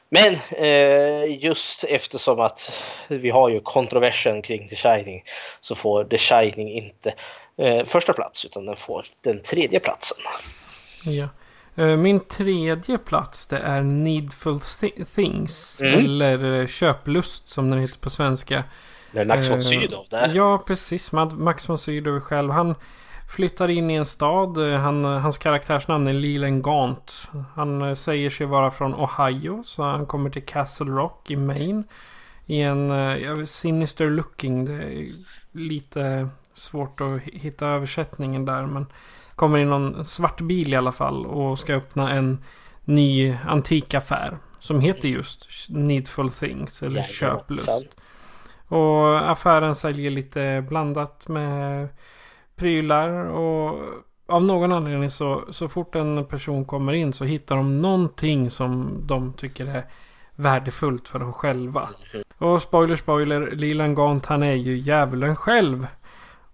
Men 0.09 0.37
eh, 0.49 1.43
just 1.43 1.83
eftersom 1.83 2.39
att 2.39 2.71
vi 3.07 3.29
har 3.29 3.49
ju 3.49 3.59
kontroversen 3.59 4.41
kring 4.41 4.67
The 4.67 4.75
Shining 4.75 5.23
så 5.61 5.75
får 5.75 6.03
The 6.03 6.17
Shining 6.17 6.71
inte 6.71 7.13
eh, 7.57 7.85
första 7.85 8.13
plats 8.13 8.45
utan 8.45 8.65
den 8.65 8.75
får 8.75 9.05
den 9.23 9.41
tredje 9.41 9.79
platsen. 9.79 10.17
Ja. 11.05 11.29
Eh, 11.75 11.97
min 11.97 12.19
tredje 12.19 12.97
plats 12.97 13.47
det 13.47 13.57
är 13.57 13.81
Needful 13.81 14.59
Things. 15.15 15.81
Mm. 15.81 15.99
Eller 15.99 16.59
eh, 16.59 16.67
Köplust 16.67 17.49
som 17.49 17.69
den 17.69 17.79
heter 17.79 17.99
på 17.99 18.09
svenska. 18.09 18.63
Det 19.11 19.19
är 19.19 19.25
Max 19.25 19.49
von 19.49 19.63
Sydow 19.63 20.05
där. 20.09 20.31
Ja, 20.35 20.63
precis. 20.67 21.11
Max 21.11 21.69
von 21.69 21.77
Sydow 21.77 22.19
själv. 22.19 22.51
Han 22.51 22.75
flyttar 23.31 23.69
in 23.69 23.91
i 23.91 23.93
en 23.93 24.05
stad. 24.05 24.57
Han, 24.57 25.05
hans 25.05 25.37
karaktärsnamn 25.37 26.07
är 26.07 26.13
Leland 26.13 26.63
Gaunt. 26.63 27.29
Han 27.55 27.95
säger 27.95 28.29
sig 28.29 28.45
vara 28.45 28.71
från 28.71 28.93
Ohio. 28.93 29.63
Så 29.63 29.83
han 29.83 30.05
kommer 30.05 30.29
till 30.29 30.45
Castle 30.45 30.91
Rock 30.91 31.31
i 31.31 31.35
Maine. 31.35 31.83
I 32.45 32.61
en 32.61 32.91
uh, 32.91 33.45
sinister 33.45 34.09
looking. 34.09 34.65
Det 34.65 34.73
är 34.73 35.07
lite 35.51 36.29
svårt 36.53 37.01
att 37.01 37.21
hitta 37.21 37.67
översättningen 37.67 38.45
där. 38.45 38.65
Men 38.65 38.85
kommer 39.35 39.57
i 39.57 39.65
någon 39.65 40.05
svart 40.05 40.41
bil 40.41 40.73
i 40.73 40.75
alla 40.75 40.91
fall. 40.91 41.25
Och 41.25 41.59
ska 41.59 41.75
öppna 41.75 42.11
en 42.11 42.43
ny 42.85 43.37
antikaffär. 43.47 44.37
Som 44.59 44.79
heter 44.79 45.07
just 45.07 45.69
Needful 45.69 46.31
Things. 46.31 46.83
Eller 46.83 47.03
Köplust. 47.03 47.95
Och 48.67 49.31
affären 49.31 49.75
säljer 49.75 50.11
lite 50.11 50.65
blandat 50.67 51.27
med 51.27 51.87
prylar 52.61 53.09
och 53.09 53.79
av 54.27 54.43
någon 54.43 54.71
anledning 54.71 55.09
så, 55.09 55.43
så 55.49 55.69
fort 55.69 55.95
en 55.95 56.25
person 56.25 56.65
kommer 56.65 56.93
in 56.93 57.13
så 57.13 57.25
hittar 57.25 57.55
de 57.55 57.81
någonting 57.81 58.49
som 58.49 59.01
de 59.07 59.33
tycker 59.33 59.65
är 59.65 59.83
värdefullt 60.35 61.07
för 61.07 61.19
dem 61.19 61.33
själva. 61.33 61.89
Och 62.37 62.61
spoiler 62.61 62.95
spoiler, 62.95 63.51
Lilan 63.51 63.95
Gant 63.95 64.25
han 64.25 64.43
är 64.43 64.53
ju 64.53 64.77
djävulen 64.77 65.35
själv. 65.35 65.87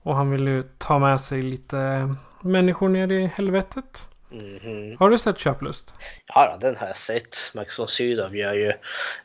Och 0.02 0.16
han 0.16 0.32
vill 0.32 0.48
ju 0.48 0.64
ta 0.78 1.00
med 1.00 1.22
sig 1.22 1.42
lite 1.42 2.10
människor 2.42 2.90
ner 2.90 3.12
i 3.12 3.28
helvetet. 3.28 4.08
Mm 4.32 4.60
-hmm. 4.60 4.98
Har 5.00 5.10
du 5.10 5.18
sett 5.18 5.40
Köplust? 5.40 5.94
Ja, 6.28 6.58
den 6.62 6.76
har 6.76 6.88
jag 6.88 6.98
sett. 6.98 7.38
Max 7.54 7.80
von 7.80 7.88
Sydow 7.88 8.36
gör 8.36 8.54
ju 8.54 8.74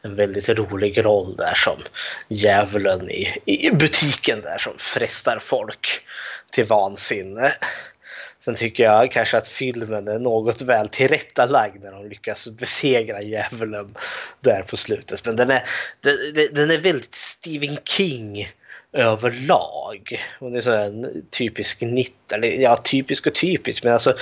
en 0.02 0.16
väldigt 0.16 0.48
rolig 0.48 1.04
roll 1.04 1.36
där 1.36 1.54
som 1.54 1.78
djävulen 2.28 3.10
i, 3.10 3.38
i 3.44 3.70
butiken 3.70 4.40
där 4.40 4.58
som 4.58 4.72
frestar 4.78 5.38
folk 5.40 6.00
till 6.50 6.64
vansinne. 6.64 7.52
Sen 8.44 8.54
tycker 8.54 8.84
jag 8.84 9.12
kanske 9.12 9.36
att 9.36 9.48
filmen 9.48 10.08
är 10.08 10.18
något 10.18 10.62
väl 10.62 10.88
tillrättalagd 10.88 11.82
när 11.82 11.92
de 11.92 12.08
lyckas 12.08 12.48
besegra 12.48 13.22
djävulen 13.22 13.94
där 14.40 14.62
på 14.62 14.76
slutet. 14.76 15.26
Men 15.26 15.36
den 15.36 15.50
är, 15.50 15.62
den, 16.00 16.16
den 16.52 16.70
är 16.70 16.78
väldigt 16.78 17.14
Stephen 17.14 17.78
King 17.84 18.48
överlag. 18.92 20.20
Hon 20.40 20.56
är 20.56 20.60
så 20.60 20.72
en 20.72 21.26
typisk 21.30 21.80
90, 21.80 22.14
eller 22.34 22.48
ja 22.48 22.76
typisk 22.76 23.26
och 23.26 23.34
typisk 23.34 23.84
men 23.84 23.92
alltså 23.92 24.12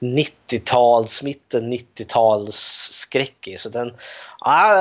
90-tals, 0.00 1.22
mitten 1.22 1.72
90-tals 1.72 2.56
skräckis. 2.92 3.62
Så 3.62 3.68
den, 3.68 3.94
ja, 4.40 4.74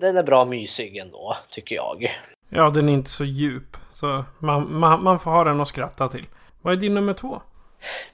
den 0.00 0.16
är 0.16 0.22
bra 0.22 0.44
mysig 0.44 0.96
ändå 0.96 1.36
tycker 1.50 1.74
jag. 1.76 2.10
Ja, 2.48 2.70
den 2.70 2.88
är 2.88 2.92
inte 2.92 3.10
så 3.10 3.24
djup. 3.24 3.76
Så 3.92 4.24
man, 4.38 4.78
man, 4.78 5.02
man 5.02 5.18
får 5.18 5.30
ha 5.30 5.44
den 5.44 5.60
att 5.60 5.68
skratta 5.68 6.08
till. 6.08 6.26
Vad 6.62 6.72
är 6.72 6.76
din 6.76 6.94
nummer 6.94 7.14
två? 7.14 7.42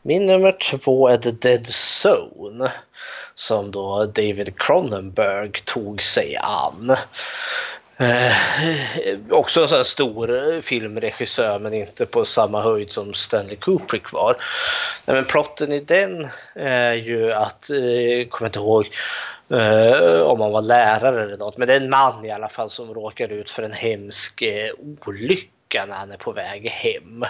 Min 0.02 0.26
nummer 0.26 0.52
två 0.52 1.08
är 1.08 1.16
The 1.16 1.30
Dead 1.30 1.66
Zone. 2.04 2.72
Som 3.34 3.70
då 3.70 4.04
David 4.04 4.58
Cronenberg 4.58 5.50
tog 5.64 6.02
sig 6.02 6.36
an. 6.36 6.96
Eh, 7.98 9.16
också 9.30 9.62
en 9.62 9.68
sån 9.68 9.76
här 9.76 9.84
stor 9.84 10.54
eh, 10.54 10.60
filmregissör 10.60 11.58
men 11.58 11.74
inte 11.74 12.06
på 12.06 12.24
samma 12.24 12.62
höjd 12.62 12.92
som 12.92 13.14
Stanley 13.14 13.56
Kubrick 13.56 14.12
var. 14.12 14.36
Nej, 15.08 15.16
men 15.16 15.24
plotten 15.24 15.72
i 15.72 15.80
den 15.80 16.28
är 16.54 16.94
ju 16.94 17.32
att, 17.32 17.70
eh, 17.70 18.28
kommer 18.28 18.48
inte 18.48 18.58
ihåg 18.58 18.90
eh, 19.50 20.20
om 20.20 20.40
han 20.40 20.52
var 20.52 20.62
lärare 20.62 21.22
eller 21.22 21.36
något, 21.36 21.56
men 21.56 21.68
det 21.68 21.74
är 21.74 21.80
en 21.80 21.90
man 21.90 22.24
i 22.24 22.30
alla 22.30 22.48
fall 22.48 22.70
som 22.70 22.94
råkar 22.94 23.28
ut 23.28 23.50
för 23.50 23.62
en 23.62 23.72
hemsk 23.72 24.42
eh, 24.42 24.70
olycka 25.06 25.55
olycka 25.66 25.86
när 25.86 25.96
han 25.96 26.10
är 26.10 26.16
på 26.16 26.32
väg 26.32 26.68
hem. 26.68 27.22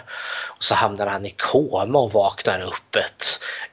Och 0.57 0.65
så 0.65 0.75
hamnar 0.75 1.07
han 1.07 1.27
i 1.27 1.31
koma 1.31 1.99
och 1.99 2.13
vaknar 2.13 2.61
upp 2.61 2.97
ett 2.97 3.25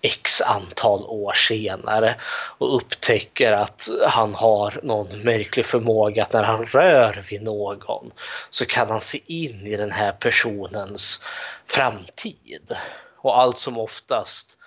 x 0.01 0.41
antal 0.41 1.03
år 1.05 1.33
senare 1.33 2.15
och 2.59 2.75
upptäcker 2.75 3.53
att 3.53 3.89
han 4.07 4.33
har 4.33 4.79
någon 4.83 5.07
märklig 5.23 5.65
förmåga 5.65 6.23
att 6.23 6.33
när 6.33 6.43
han 6.43 6.65
rör 6.65 7.23
vid 7.29 7.43
någon 7.43 8.11
så 8.49 8.65
kan 8.65 8.89
han 8.89 9.01
se 9.01 9.19
in 9.27 9.67
i 9.67 9.77
den 9.77 9.91
här 9.91 10.11
personens 10.11 11.23
framtid. 11.67 12.75
Och 13.21 13.41
allt 13.41 13.59
som 13.59 13.77
oftast 13.77 14.57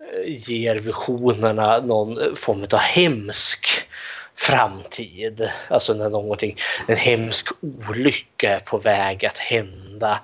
eh, 0.00 0.50
ger 0.50 0.78
visionerna 0.78 1.78
någon 1.78 2.36
form 2.36 2.66
av 2.72 2.78
hemsk 2.78 3.88
framtid. 4.36 5.50
Alltså 5.68 5.94
när 5.94 6.10
någonting, 6.10 6.56
en 6.86 6.96
hemsk 6.96 7.48
olycka 7.60 8.56
är 8.56 8.60
på 8.60 8.78
väg 8.78 9.26
att 9.26 9.38
hända. 9.38 10.20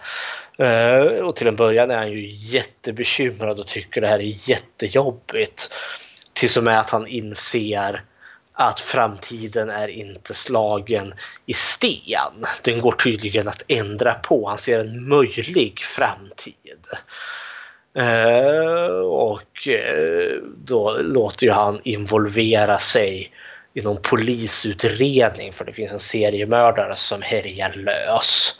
Uh, 0.60 1.18
och 1.18 1.36
till 1.36 1.46
en 1.46 1.56
början 1.56 1.90
är 1.90 1.98
han 1.98 2.12
ju 2.12 2.34
jättebekymrad 2.34 3.60
och 3.60 3.66
tycker 3.66 4.00
det 4.00 4.08
här 4.08 4.18
är 4.18 4.48
jättejobbigt. 4.50 5.74
Tills 6.32 6.56
och 6.56 6.64
med 6.64 6.80
att 6.80 6.90
han 6.90 7.06
inser 7.06 8.02
att 8.52 8.80
framtiden 8.80 9.70
är 9.70 9.88
inte 9.88 10.34
slagen 10.34 11.14
i 11.46 11.52
sten. 11.52 12.44
Den 12.62 12.80
går 12.80 12.92
tydligen 12.92 13.48
att 13.48 13.64
ändra 13.68 14.14
på. 14.14 14.48
Han 14.48 14.58
ser 14.58 14.80
en 14.80 15.08
möjlig 15.08 15.80
framtid. 15.80 16.86
Uh, 17.98 19.00
och 19.00 19.68
uh, 19.68 20.42
då 20.64 20.98
låter 21.00 21.46
ju 21.46 21.52
han 21.52 21.80
involvera 21.84 22.78
sig 22.78 23.32
i 23.74 23.80
någon 23.80 24.02
polisutredning 24.02 25.52
för 25.52 25.64
det 25.64 25.72
finns 25.72 25.92
en 25.92 25.98
seriemördare 25.98 26.96
som 26.96 27.22
härjar 27.22 27.72
lös. 27.72 28.58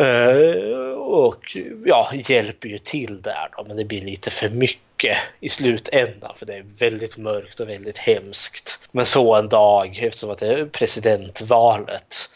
Uh, 0.00 0.92
och 0.92 1.56
ja, 1.84 2.10
hjälper 2.14 2.68
ju 2.68 2.78
till 2.78 3.22
där 3.22 3.48
då, 3.56 3.64
men 3.64 3.76
det 3.76 3.84
blir 3.84 4.02
lite 4.02 4.30
för 4.30 4.48
mycket 4.48 5.16
i 5.40 5.48
slutändan 5.48 6.32
för 6.36 6.46
det 6.46 6.54
är 6.54 6.64
väldigt 6.78 7.16
mörkt 7.16 7.60
och 7.60 7.68
väldigt 7.68 7.98
hemskt. 7.98 8.88
Men 8.92 9.06
så 9.06 9.34
en 9.34 9.48
dag, 9.48 9.98
eftersom 10.02 10.30
att 10.30 10.38
det 10.38 10.46
är 10.46 10.64
presidentvalet, 10.64 12.30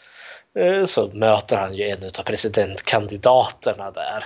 uh, 0.59 0.85
så 0.85 1.09
möter 1.13 1.57
han 1.57 1.75
ju 1.75 1.89
en 1.89 2.03
av 2.03 2.23
presidentkandidaterna 2.23 3.91
där 3.91 4.23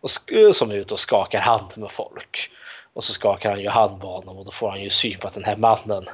och 0.00 0.10
som 0.54 0.70
är 0.70 0.74
ute 0.74 0.94
och 0.94 1.00
skakar 1.00 1.40
hand 1.40 1.72
med 1.76 1.90
folk. 1.90 2.50
Och 2.92 3.04
så 3.04 3.12
skakar 3.12 3.50
han 3.50 3.60
ju 3.60 3.68
hand 3.68 3.98
med 3.98 4.06
honom 4.06 4.38
och 4.38 4.44
då 4.44 4.50
får 4.50 4.70
han 4.70 4.82
ju 4.82 4.90
syn 4.90 5.18
på 5.18 5.26
att 5.26 5.34
den 5.34 5.44
här 5.44 5.56
mannen 5.56 6.06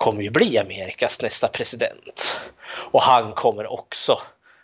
kommer 0.00 0.22
ju 0.22 0.30
bli 0.30 0.58
Amerikas 0.58 1.22
nästa 1.22 1.48
president. 1.48 2.40
Och 2.66 3.02
han 3.02 3.32
kommer 3.32 3.72
också 3.72 4.20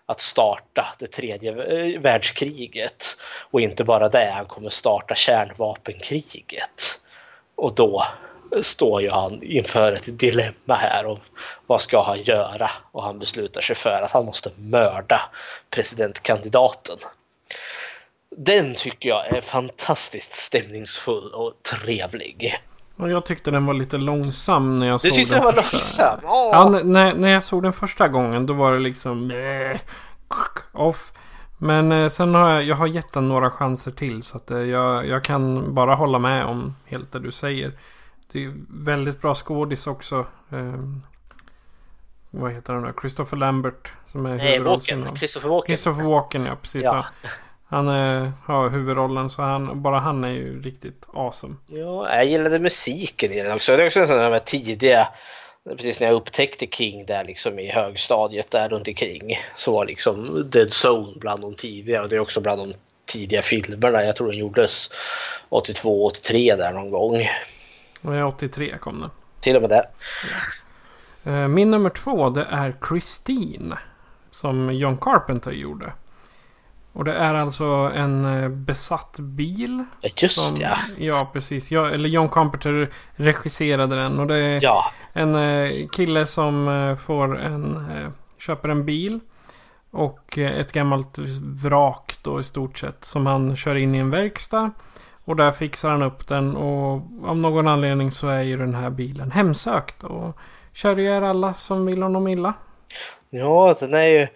att 0.07 0.21
starta 0.21 0.87
det 0.99 1.07
tredje 1.07 1.51
eh, 1.51 2.01
världskriget. 2.01 3.17
Och 3.51 3.61
inte 3.61 3.85
bara 3.85 4.09
det, 4.09 4.33
han 4.35 4.47
kommer 4.47 4.71
starta 4.71 5.15
kärnvapenkriget. 5.15 7.01
Och 7.55 7.75
då 7.75 8.07
står 8.63 9.03
ju 9.03 9.11
han 9.11 9.43
inför 9.43 9.93
ett 9.93 10.19
dilemma 10.19 10.75
här 10.75 11.07
om 11.07 11.21
vad 11.67 11.81
ska 11.81 12.03
han 12.03 12.23
göra? 12.23 12.71
Och 12.93 13.03
han 13.03 13.19
beslutar 13.19 13.61
sig 13.61 13.77
för 13.77 14.03
att 14.03 14.13
han 14.13 14.25
måste 14.25 14.51
mörda 14.57 15.31
presidentkandidaten. 15.71 16.97
Den 18.37 18.75
tycker 18.75 19.09
jag 19.09 19.27
är 19.27 19.41
fantastiskt 19.41 20.33
stämningsfull 20.33 21.35
och 21.35 21.53
trevlig. 21.63 22.59
Och 22.97 23.11
jag 23.11 23.25
tyckte 23.27 23.51
den 23.51 23.67
var 23.67 23.75
lite 23.75 23.99
långsam 23.99 24.79
när 24.79 24.87
jag 24.87 24.95
du 24.95 24.99
såg 24.99 25.11
den. 25.11 25.19
Du 25.19 25.25
tyckte 25.25 25.35
den 25.35 25.45
var 25.45 25.55
långsam? 25.73 26.19
Oh. 26.25 26.51
Ja, 26.53 26.81
när, 26.85 27.15
när 27.15 27.29
jag 27.29 27.45
såg 27.45 27.63
den 27.63 27.73
första 27.73 28.09
gången 28.09 28.47
då 28.47 28.53
var 28.53 28.73
det 28.73 28.79
liksom 28.79 29.31
äh, 29.31 29.81
off. 30.73 31.13
Men 31.59 31.93
eh, 31.93 32.09
sen 32.09 32.35
har 32.35 32.51
jag, 32.51 32.63
jag 32.63 32.77
har 32.77 32.87
gett 32.87 33.13
den 33.13 33.29
några 33.29 33.51
chanser 33.51 33.91
till 33.91 34.23
så 34.23 34.37
att 34.37 34.51
eh, 34.51 34.59
jag, 34.59 35.07
jag 35.07 35.25
kan 35.25 35.75
bara 35.75 35.95
hålla 35.95 36.19
med 36.19 36.45
om 36.45 36.77
helt 36.85 37.13
det 37.13 37.19
du 37.19 37.33
säger. 37.33 37.73
Det 38.33 38.45
är 38.45 38.55
väldigt 38.69 39.21
bra 39.21 39.35
skådis 39.35 39.87
också. 39.87 40.27
Eh, 40.51 40.75
vad 42.31 42.53
heter 42.53 42.73
han 42.75 42.83
nu? 42.83 42.93
Christopher 43.01 43.37
Lambert. 43.37 43.93
Som 44.05 44.27
är 44.27 44.37
Nej. 44.37 44.63
Walken. 44.63 45.17
Christopher 45.17 45.49
Walken. 45.49 45.77
Christopher 45.77 46.03
Walken, 46.03 46.47
ja 46.47 46.57
precis. 46.63 46.83
Ja. 46.85 47.07
Han 47.69 47.89
är, 47.89 48.33
har 48.45 48.71
huvudrollen 48.71 49.31
så 49.31 49.43
han, 49.43 49.83
bara 49.83 49.99
han 49.99 50.25
är 50.25 50.31
ju 50.31 50.63
riktigt 50.63 51.07
awesome. 51.13 51.55
Ja, 51.67 52.15
jag 52.17 52.25
gillade 52.25 52.59
musiken 52.59 53.33
i 53.33 53.43
den 53.43 53.53
också. 53.57 53.77
Det 53.77 53.83
är 53.83 53.87
också 53.87 54.01
en 54.01 54.07
sån 54.07 54.17
där 54.17 54.39
tidiga, 54.39 55.09
precis 55.77 56.01
när 56.01 56.07
jag 56.07 56.17
upptäckte 56.17 56.67
King 56.67 57.07
där 57.07 57.25
liksom 57.25 57.59
i 57.59 57.71
högstadiet 57.71 58.51
där 58.51 58.69
runt 58.69 58.89
omkring. 58.89 59.39
Så 59.57 59.73
var 59.73 59.87
liksom 59.87 60.45
Dead 60.51 60.69
Zone 60.85 61.13
bland 61.17 61.41
de 61.41 61.55
tidiga 61.55 62.03
och 62.03 62.09
det 62.09 62.17
är 62.17 62.21
också 62.21 62.41
bland 62.41 62.61
de 62.61 62.75
tidiga 63.07 63.43
filmerna. 63.43 64.05
Jag 64.05 64.17
tror 64.17 64.29
den 64.29 64.39
gjordes 64.39 64.91
82, 65.49 66.05
83 66.05 66.57
där 66.57 66.73
någon 66.73 66.91
gång. 66.91 67.29
Och 68.03 68.29
83 68.35 68.79
kom 68.79 69.01
den. 69.01 69.11
Till 69.41 69.57
och 69.57 69.63
med 69.63 69.71
det. 69.71 69.89
Eh, 71.31 71.49
Min 71.49 71.71
nummer 71.71 71.91
två 71.91 72.29
det 72.29 72.47
är 72.51 72.77
Christine. 72.89 73.79
Som 74.31 74.75
John 74.75 74.99
Carpenter 74.99 75.51
gjorde. 75.51 75.93
Och 76.97 77.05
det 77.05 77.13
är 77.15 77.35
alltså 77.35 77.65
en 77.95 78.25
eh, 78.25 78.49
besatt 78.49 79.17
bil. 79.19 79.85
Just 80.17 80.41
Som, 80.41 80.57
ja. 80.61 80.77
ja, 80.99 81.31
precis. 81.33 81.71
Ja, 81.71 81.91
eller 81.91 82.09
John 82.09 82.29
Carpenter 82.29 82.91
regisserade 83.17 83.97
den. 83.97 84.19
Och 84.19 84.27
det 84.27 84.37
är 84.37 84.59
Ja, 84.63 84.85
en 85.13 85.35
eh, 85.35 85.89
kille 85.93 86.27
som 86.27 86.69
eh, 86.69 86.97
får 86.97 87.39
en, 87.39 87.87
köper 88.39 88.69
en 88.69 88.85
bil. 88.85 89.21
Och 89.91 90.39
ett 90.39 90.73
gammalt 90.73 91.19
vrak 91.65 92.15
då 92.23 92.41
i 92.41 92.45
stort 92.45 92.79
sett. 92.79 93.05
Som 93.05 93.27
han 93.27 93.57
kör 93.57 93.75
in 93.75 93.95
i 93.95 93.99
en 93.99 94.11
verkstad. 94.11 94.71
Och 95.25 95.37
där 95.37 95.53
fixar 95.53 95.91
han 95.91 96.03
upp 96.03 96.29
den. 96.29 96.57
Och 96.57 97.03
av 97.25 97.37
någon 97.37 97.69
anledning 97.69 98.11
så 98.11 98.29
är 98.29 98.43
ju 98.43 98.57
den 98.57 98.75
här 98.75 98.91
bilen 98.91 99.31
hemsökt. 99.31 100.05
Och 100.05 100.37
kör 100.73 100.99
ihjäl 100.99 101.25
alla 101.25 101.55
som 101.55 101.87
vill 101.87 102.03
honom 102.03 102.29
illa. 102.29 102.55
ja 103.31 103.75
den 103.81 103.95
är 103.95 104.07
ju... 104.07 104.27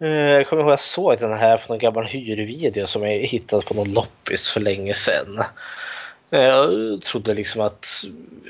eh, 0.00 0.08
Jag 0.08 0.46
kommer 0.46 0.62
ihåg 0.62 0.70
att 0.70 0.72
jag 0.72 0.80
såg 0.80 1.18
den 1.18 1.32
här 1.32 1.56
på 1.56 1.72
någon 1.72 1.78
gammal 1.78 2.04
hyrvideo 2.04 2.86
som 2.86 3.02
jag 3.02 3.10
hittade 3.10 3.62
på 3.62 3.74
någon 3.74 3.92
loppis 3.92 4.50
för 4.50 4.60
länge 4.60 4.94
sedan. 4.94 5.42
Eh, 6.30 6.40
Jag 6.40 7.02
trodde 7.02 7.34
liksom 7.34 7.60
att 7.60 7.88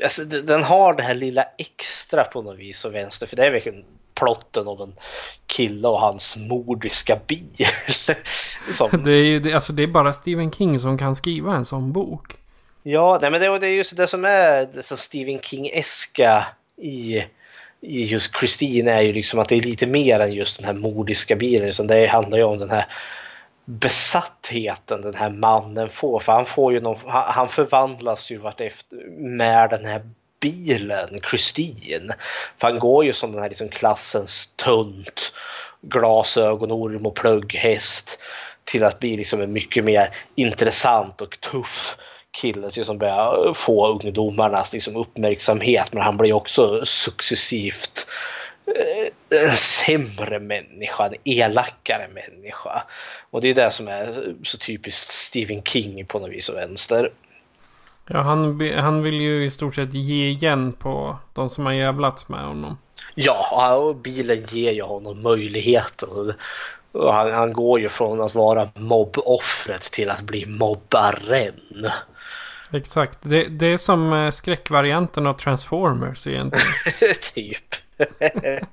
alltså, 0.03 0.25
den 0.25 0.63
har 0.63 0.95
det 0.95 1.03
här 1.03 1.15
lilla 1.15 1.43
extra 1.59 2.25
på 2.25 2.43
något 2.43 2.59
vis 2.59 2.85
och 2.85 2.95
vänster 2.95 3.27
för 3.27 3.37
det 3.37 3.47
är 3.47 3.51
verkligen 3.51 3.85
plotten 4.15 4.69
om 4.69 4.81
en 4.81 4.95
kille 5.47 5.89
och 5.89 6.01
hans 6.01 6.37
mordiska 6.37 7.19
bil. 7.27 7.67
som, 8.71 9.03
Det 9.05 9.11
är 9.11 9.25
ju 9.25 9.41
det, 9.41 9.53
alltså 9.53 9.73
det 9.73 9.83
är 9.83 9.87
bara 9.87 10.13
Stephen 10.13 10.53
King 10.53 10.79
som 10.79 10.99
kan 10.99 11.17
skriva 11.17 11.55
en 11.55 11.65
sån 11.65 11.93
bok. 11.93 12.37
Ja, 12.83 13.19
nej, 13.23 13.31
men 13.31 13.41
det, 13.41 13.59
det 13.59 13.67
är 13.67 13.71
just 13.71 13.97
det 13.97 14.07
som 14.07 14.25
är 14.25 14.69
det 14.75 14.83
som 14.83 14.97
Stephen 14.97 15.39
King-eska 15.39 16.47
i, 16.83 17.25
i 17.81 18.05
just 18.05 18.37
Christine 18.39 18.89
är 18.89 19.03
ju 19.03 19.12
liksom 19.12 19.39
att 19.39 19.49
det 19.49 19.57
är 19.57 19.62
lite 19.62 19.87
mer 19.87 20.21
än 20.21 20.33
just 20.33 20.57
den 20.59 20.67
här 20.67 20.75
mordiska 20.75 21.37
bilen. 21.37 21.69
Utan 21.69 21.87
det 21.87 22.07
handlar 22.07 22.39
ju 22.39 22.45
om 22.45 22.59
den 22.59 22.71
här 22.71 22.87
besattheten 23.65 25.03
den 25.03 25.15
här 25.15 25.31
mannen 25.31 25.89
får. 25.89 26.19
För 26.19 26.33
han, 26.33 26.47
får 26.47 26.73
ju 26.73 26.81
någon, 26.81 26.97
han, 27.07 27.49
förvandlas 27.49 28.31
ju 28.31 28.39
vartefter 28.39 28.97
med 29.19 29.71
den 29.71 29.85
här 29.85 30.03
bilen, 30.41 31.21
Christine. 31.31 32.15
För 32.57 32.69
han 32.69 32.79
går 32.79 33.05
ju 33.05 33.12
som 33.12 33.33
den 33.33 33.43
här 33.43 33.49
liksom 33.49 33.69
klassens 33.69 34.53
tunt, 34.57 35.33
glasögonorm 35.83 37.07
och 37.07 37.15
plugghäst 37.15 38.21
till 38.65 38.85
att 38.85 38.99
bli 38.99 39.17
liksom 39.17 39.41
en 39.41 39.53
mycket 39.53 39.85
mer 39.85 40.11
intressant 40.35 41.21
och 41.21 41.41
tuff 41.41 41.97
kille 42.37 42.70
som 42.70 42.99
börjar 42.99 43.55
få 43.55 43.88
ungdomarnas 43.88 44.72
liksom 44.72 44.96
uppmärksamhet. 44.96 45.92
Men 45.92 46.03
han 46.03 46.16
blir 46.16 46.33
också 46.33 46.85
successivt 46.85 48.07
eh, 48.66 49.40
en 49.42 49.51
sämre 49.51 50.40
människa, 50.40 51.07
en 51.07 51.14
elakare 51.25 52.09
människa. 52.09 52.83
Och 53.31 53.40
det 53.40 53.51
är 53.51 53.55
det 53.55 53.70
som 53.70 53.88
är 53.88 54.35
så 54.42 54.59
typiskt 54.59 55.12
Stephen 55.12 55.62
King 55.62 56.07
på 56.07 56.18
något 56.18 56.31
vis 56.31 56.49
och 56.49 56.57
vänster. 56.57 57.11
Ja, 58.09 58.20
han, 58.20 58.70
han 58.70 59.03
vill 59.03 59.14
ju 59.14 59.44
i 59.44 59.51
stort 59.51 59.75
sett 59.75 59.94
ge 59.94 60.29
igen 60.29 60.72
på 60.72 61.16
de 61.35 61.51
som 61.51 61.66
har 61.66 61.72
jävlats 61.72 62.29
med 62.29 62.46
honom. 62.46 62.79
Ja, 63.14 63.75
och 63.75 63.96
bilen 63.96 64.44
ger 64.49 64.72
ju 64.72 64.83
honom 64.83 65.22
möjligheten. 65.22 66.33
Han, 66.92 67.33
han 67.33 67.53
går 67.53 67.81
ju 67.81 67.88
från 67.88 68.20
att 68.20 68.35
vara 68.35 68.68
mobboffret 68.75 69.81
till 69.81 70.11
att 70.11 70.22
bli 70.22 70.46
mobbaren. 70.46 71.53
Exakt. 72.77 73.19
Det, 73.23 73.45
det 73.45 73.67
är 73.67 73.77
som 73.77 74.12
eh, 74.12 74.31
skräckvarianten 74.31 75.27
av 75.27 75.35
Transformers 75.35 76.27
egentligen. 76.27 76.67
typ. 77.35 77.75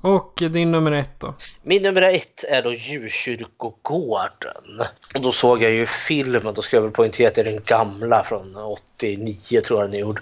Och 0.00 0.32
din 0.50 0.72
nummer 0.72 0.92
ett 0.92 1.20
då? 1.20 1.34
Min 1.62 1.82
nummer 1.82 2.02
ett 2.02 2.44
är 2.48 2.62
då 2.62 2.74
Djurkyrkogården. 2.74 4.80
Och 5.14 5.20
då 5.20 5.32
såg 5.32 5.62
jag 5.62 5.70
ju 5.70 5.86
filmen, 5.86 6.54
då 6.54 6.62
ska 6.62 6.76
jag 6.76 6.82
väl 6.82 6.90
poängtera 6.90 7.28
att 7.28 7.34
det 7.34 7.40
är 7.40 7.44
den 7.44 7.62
gamla 7.64 8.22
från 8.22 8.56
89 8.56 9.60
tror 9.60 9.80
jag 9.80 9.90
den 9.90 9.94
är 9.94 10.00
gjord. 10.00 10.20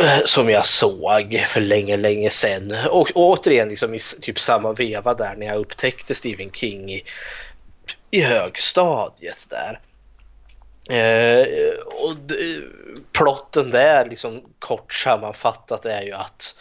eh, 0.00 0.18
Som 0.24 0.50
jag 0.50 0.66
såg 0.66 1.44
för 1.48 1.60
länge, 1.60 1.96
länge 1.96 2.30
sedan. 2.30 2.74
Och 2.90 3.10
återigen 3.14 3.68
liksom 3.68 3.94
i 3.94 3.98
typ 4.22 4.38
samma 4.38 4.72
veva 4.72 5.14
där 5.14 5.34
när 5.36 5.46
jag 5.46 5.56
upptäckte 5.56 6.14
Stephen 6.14 6.50
King 6.50 6.92
i, 6.92 7.04
i 8.10 8.20
högstadiet 8.20 9.46
där. 9.50 9.80
Eh, 10.90 11.74
och 11.84 12.16
d- 12.16 12.34
plotten 13.12 13.70
där, 13.70 14.06
liksom 14.06 14.42
kort 14.58 14.94
sammanfattat, 14.94 15.84
är 15.84 16.02
ju 16.02 16.12
att 16.12 16.56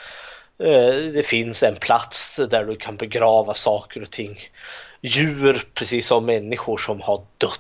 eh, 0.64 0.96
det 1.14 1.26
finns 1.26 1.64
en 1.64 1.76
plats 1.76 2.40
där 2.50 2.66
du 2.66 2.76
kan 2.76 2.96
begrava 2.96 3.54
saker 3.54 4.02
och 4.02 4.12
ting. 4.12 4.38
Djur, 5.02 5.64
precis 5.74 6.08
som 6.08 6.26
människor 6.26 6.78
som 6.78 7.02
har 7.02 7.22
dött. 7.38 7.60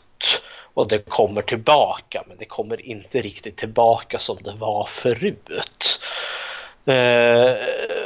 Och 0.73 0.87
det 0.87 1.09
kommer 1.09 1.41
tillbaka, 1.41 2.23
men 2.27 2.37
det 2.37 2.45
kommer 2.45 2.85
inte 2.85 3.21
riktigt 3.21 3.57
tillbaka 3.57 4.19
som 4.19 4.37
det 4.41 4.53
var 4.53 4.85
förut. 4.85 5.49
Eh, 6.85 7.55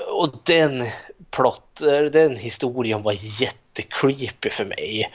och 0.07 0.29
den 0.43 0.85
plott, 1.31 1.81
eh, 1.81 2.01
den 2.01 2.35
historien 2.35 3.03
var 3.03 3.15
jättecreepy 3.41 4.49
för 4.49 4.65
mig. 4.65 5.11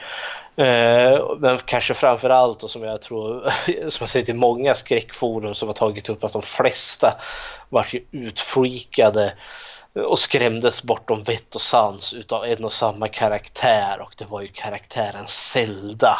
Eh, 0.55 1.35
men 1.39 1.57
kanske 1.65 1.93
framför 1.93 2.29
allt 2.29 2.63
och 2.63 2.69
som 2.69 2.83
jag 2.83 3.01
tror, 3.01 3.53
som 3.89 4.03
jag 4.03 4.09
sett 4.09 4.29
i 4.29 4.33
många 4.33 4.75
skräckforum 4.75 5.55
som 5.55 5.67
har 5.67 5.73
tagit 5.73 6.09
upp 6.09 6.23
att 6.23 6.33
de 6.33 6.41
flesta 6.41 7.13
vart 7.69 7.93
ju 7.93 8.03
utfreakade 8.11 9.33
och 9.93 10.19
skrämdes 10.19 10.83
bortom 10.83 11.23
vett 11.23 11.55
och 11.55 11.61
sans 11.61 12.13
utav 12.13 12.45
en 12.45 12.65
och 12.65 12.71
samma 12.71 13.07
karaktär 13.07 14.01
och 14.01 14.15
det 14.17 14.25
var 14.25 14.41
ju 14.41 14.47
karaktären 14.47 15.27
Zelda. 15.27 16.17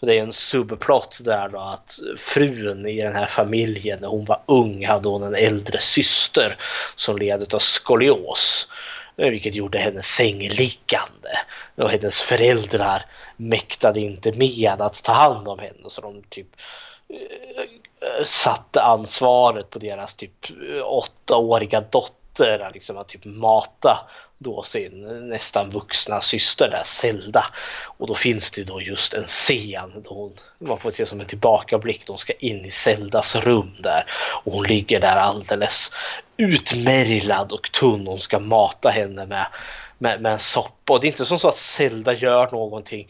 För 0.00 0.06
det 0.06 0.18
är 0.18 0.22
en 0.22 0.32
subplott 0.32 1.18
där 1.24 1.48
då 1.48 1.58
att 1.58 1.98
frun 2.16 2.86
i 2.86 3.02
den 3.02 3.14
här 3.14 3.26
familjen 3.26 3.98
när 4.00 4.08
hon 4.08 4.24
var 4.24 4.42
ung 4.46 4.86
hade 4.86 5.08
hon 5.08 5.22
en 5.22 5.34
äldre 5.34 5.78
syster 5.78 6.56
som 6.94 7.18
led 7.18 7.54
av 7.54 7.58
skolios. 7.58 8.68
Vilket 9.16 9.54
gjorde 9.54 9.78
henne 9.78 10.02
sängliggande. 10.02 11.38
Och 11.76 11.90
hennes 11.90 12.22
föräldrar 12.22 13.04
mäktade 13.38 14.00
inte 14.00 14.32
med 14.32 14.82
att 14.82 15.04
ta 15.04 15.12
hand 15.12 15.48
om 15.48 15.58
henne 15.58 15.88
så 15.88 16.00
de 16.00 16.22
typ 16.28 16.48
eh, 17.08 18.24
satte 18.24 18.82
ansvaret 18.82 19.70
på 19.70 19.78
deras 19.78 20.14
typ 20.14 20.50
eh, 20.50 20.82
åttaåriga 20.84 21.80
dotter 21.80 22.58
att 22.58 22.74
liksom 22.74 22.96
att 22.96 23.08
typ 23.08 23.24
mata 23.24 24.08
då 24.38 24.62
sin 24.62 25.28
nästan 25.28 25.70
vuxna 25.70 26.20
syster 26.20 26.70
där, 26.70 26.82
Zelda. 26.84 27.44
Och 27.84 28.06
då 28.06 28.14
finns 28.14 28.50
det 28.50 28.64
då 28.64 28.82
just 28.82 29.14
en 29.14 29.24
scen 29.24 30.02
då 30.04 30.14
hon, 30.14 30.34
man 30.58 30.78
får 30.78 30.90
se 30.90 31.06
som 31.06 31.20
en 31.20 31.26
tillbakablick, 31.26 32.06
då 32.06 32.12
hon 32.12 32.18
ska 32.18 32.32
in 32.32 32.64
i 32.64 32.70
Zeldas 32.70 33.36
rum 33.36 33.76
där 33.78 34.04
och 34.44 34.52
hon 34.52 34.66
ligger 34.66 35.00
där 35.00 35.16
alldeles 35.16 35.90
utmärglad 36.36 37.52
och 37.52 37.72
tunn. 37.72 38.06
Hon 38.06 38.20
ska 38.20 38.38
mata 38.38 38.88
henne 38.88 39.26
med, 39.26 39.46
med, 39.98 40.22
med 40.22 40.32
en 40.32 40.38
soppa. 40.38 40.92
Och 40.92 41.00
det 41.00 41.06
är 41.06 41.08
inte 41.10 41.24
som 41.24 41.38
så 41.38 41.48
att 41.48 41.56
Zelda 41.56 42.14
gör 42.14 42.48
någonting 42.52 43.08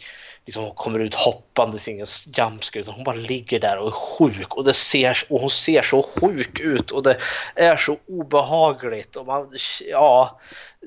liksom 0.48 0.62
hon 0.62 0.74
kommer 0.74 0.98
ut 0.98 1.14
hoppandes, 1.14 1.88
ingen 1.88 2.06
jumpscare, 2.36 2.82
utan 2.82 2.94
hon 2.94 3.04
bara 3.04 3.16
ligger 3.16 3.60
där 3.60 3.78
och 3.78 3.86
är 3.86 3.90
sjuk 3.90 4.54
och, 4.54 4.64
det 4.64 4.74
ser, 4.74 5.18
och 5.28 5.40
hon 5.40 5.50
ser 5.50 5.82
så 5.82 6.02
sjuk 6.02 6.60
ut 6.60 6.90
och 6.90 7.02
det 7.02 7.16
är 7.54 7.76
så 7.76 7.96
obehagligt 8.08 9.16
och 9.16 9.26
man, 9.26 9.48
ja, 9.90 10.40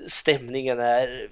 stämningen 0.07 0.79
är 0.79 1.29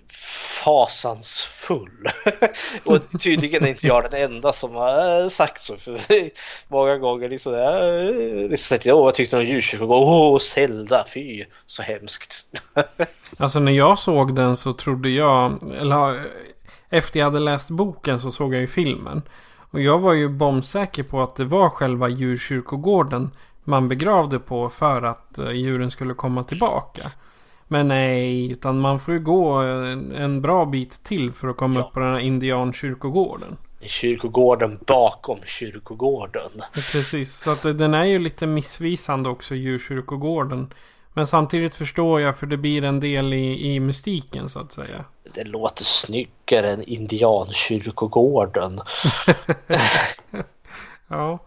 fasansfull. 0.64 2.08
och 2.86 3.20
tydligen 3.20 3.64
är 3.64 3.70
inte 3.70 3.88
jag 3.88 4.12
den 4.12 4.32
enda 4.32 4.54
som 4.54 4.76
har 4.76 5.22
eh, 5.22 5.28
sagt 5.28 5.62
så, 5.62 5.78
för 5.78 6.00
många 6.72 6.98
gånger 6.98 7.30
liksom, 7.30 7.54
jag, 7.54 8.04
liksom, 8.52 8.78
åh, 8.86 9.04
vad 9.04 9.14
tyckte 9.14 9.36
du 9.36 9.42
om 9.42 9.48
djurkyrkogården? 9.48 10.08
Åh, 10.08 10.40
Zelda, 10.40 11.06
fy, 11.14 11.46
så 11.66 11.84
hemskt. 11.84 12.46
Alltså 13.38 13.60
när 13.60 13.72
jag 13.72 14.00
såg 14.00 14.36
den 14.36 14.58
så 14.58 14.74
trodde 14.74 15.10
jag, 15.10 15.74
eller 15.82 16.26
efter 16.90 17.20
jag 17.20 17.26
hade 17.28 17.40
läst 17.40 17.70
boken 17.70 18.20
så 18.20 18.32
såg 18.32 18.54
jag 18.54 18.62
ju 18.62 18.68
filmen. 18.68 19.22
Och 19.72 19.82
jag 19.82 20.00
var 20.00 20.14
ju 20.14 20.30
bombsäker 20.30 21.04
på 21.04 21.22
att 21.22 21.36
det 21.36 21.46
var 21.46 21.70
själva 21.70 22.10
djurkyrkogården 22.10 23.32
man 23.64 23.88
begravde 23.88 24.40
på 24.40 24.70
för 24.70 25.02
att 25.02 25.38
eh, 25.40 25.52
djuren 25.52 25.92
skulle 25.92 26.14
komma 26.14 26.44
tillbaka. 26.44 27.12
Men 27.68 27.88
nej, 27.88 28.52
utan 28.52 28.80
man 28.80 29.00
får 29.00 29.14
ju 29.14 29.20
gå 29.20 29.52
en, 29.54 30.12
en 30.16 30.42
bra 30.42 30.66
bit 30.66 31.04
till 31.04 31.32
för 31.34 31.48
att 31.48 31.58
komma 31.58 31.80
Ja. 31.80 31.86
upp 31.86 31.94
på 31.94 32.00
den 32.00 32.12
här 32.12 32.20
indiankyrkogården. 32.20 33.58
Kyrkogården 33.82 34.80
bakom 34.88 35.38
kyrkogården. 35.46 36.50
Precis, 36.74 37.34
så 37.36 37.52
att 37.52 37.62
det- 37.62 37.74
den 37.74 37.94
är 37.94 38.06
ju 38.06 38.20
lite 38.20 38.48
missvisande 38.48 39.30
också, 39.30 39.56
djurkyrkogården. 39.56 40.74
Men 41.14 41.28
samtidigt 41.28 41.76
förstår 41.76 42.22
jag 42.22 42.38
för 42.38 42.48
det 42.48 42.58
blir 42.58 42.84
en 42.84 43.00
del 43.00 43.34
i, 43.34 43.74
i 43.76 43.80
mystiken 43.80 44.50
så 44.50 44.60
att 44.60 44.72
säga. 44.72 45.06
Det 45.34 45.44
låter 45.44 45.84
snyggare 45.84 46.72
än 46.72 46.84
indiankyrkogården. 46.84 48.82
Ja. 51.08 51.40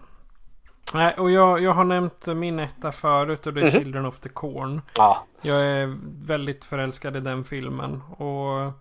Nej, 0.95 1.14
och 1.18 1.31
jag, 1.31 1.62
jag 1.62 1.73
har 1.73 1.85
nämnt 1.85 2.27
min 2.27 2.59
etta 2.59 2.92
förut 2.92 3.47
och 3.47 3.55
det 3.55 3.61
är 3.61 3.71
Children 3.71 4.07
of 4.07 4.18
the 4.18 4.29
Corn. 4.29 4.81
Ja, 4.97 5.25
Jag 5.42 5.62
är 5.62 5.99
väldigt 6.27 6.64
förälskad 6.64 7.16
i 7.16 7.21
den 7.21 7.45
filmen. 7.45 8.03
Och 8.16 8.73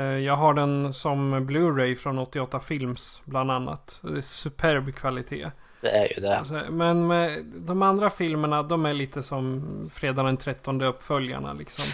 eh, 0.00 0.18
jag 0.18 0.36
har 0.36 0.54
den 0.54 0.92
som 0.92 1.34
Blu-ray 1.50 1.94
från 1.94 2.18
88 2.18 2.60
Films 2.60 3.22
bland 3.24 3.50
annat. 3.50 3.98
Det 4.02 4.18
är 4.18 4.22
superb 4.22 4.94
kvalitet. 4.94 5.50
det 5.80 5.90
är 5.90 6.14
ju 6.16 6.22
det. 6.22 6.38
Alltså, 6.38 6.62
Men 6.70 7.06
med, 7.06 7.44
de 7.44 7.82
andra 7.82 8.10
filmerna 8.10 8.62
de 8.62 8.86
är 8.86 8.94
lite 8.94 9.22
som 9.22 9.62
Fredag 9.94 10.22
den 10.22 10.36
13 10.36 10.82
uppföljarna 10.82 11.52
liksom. 11.52 11.84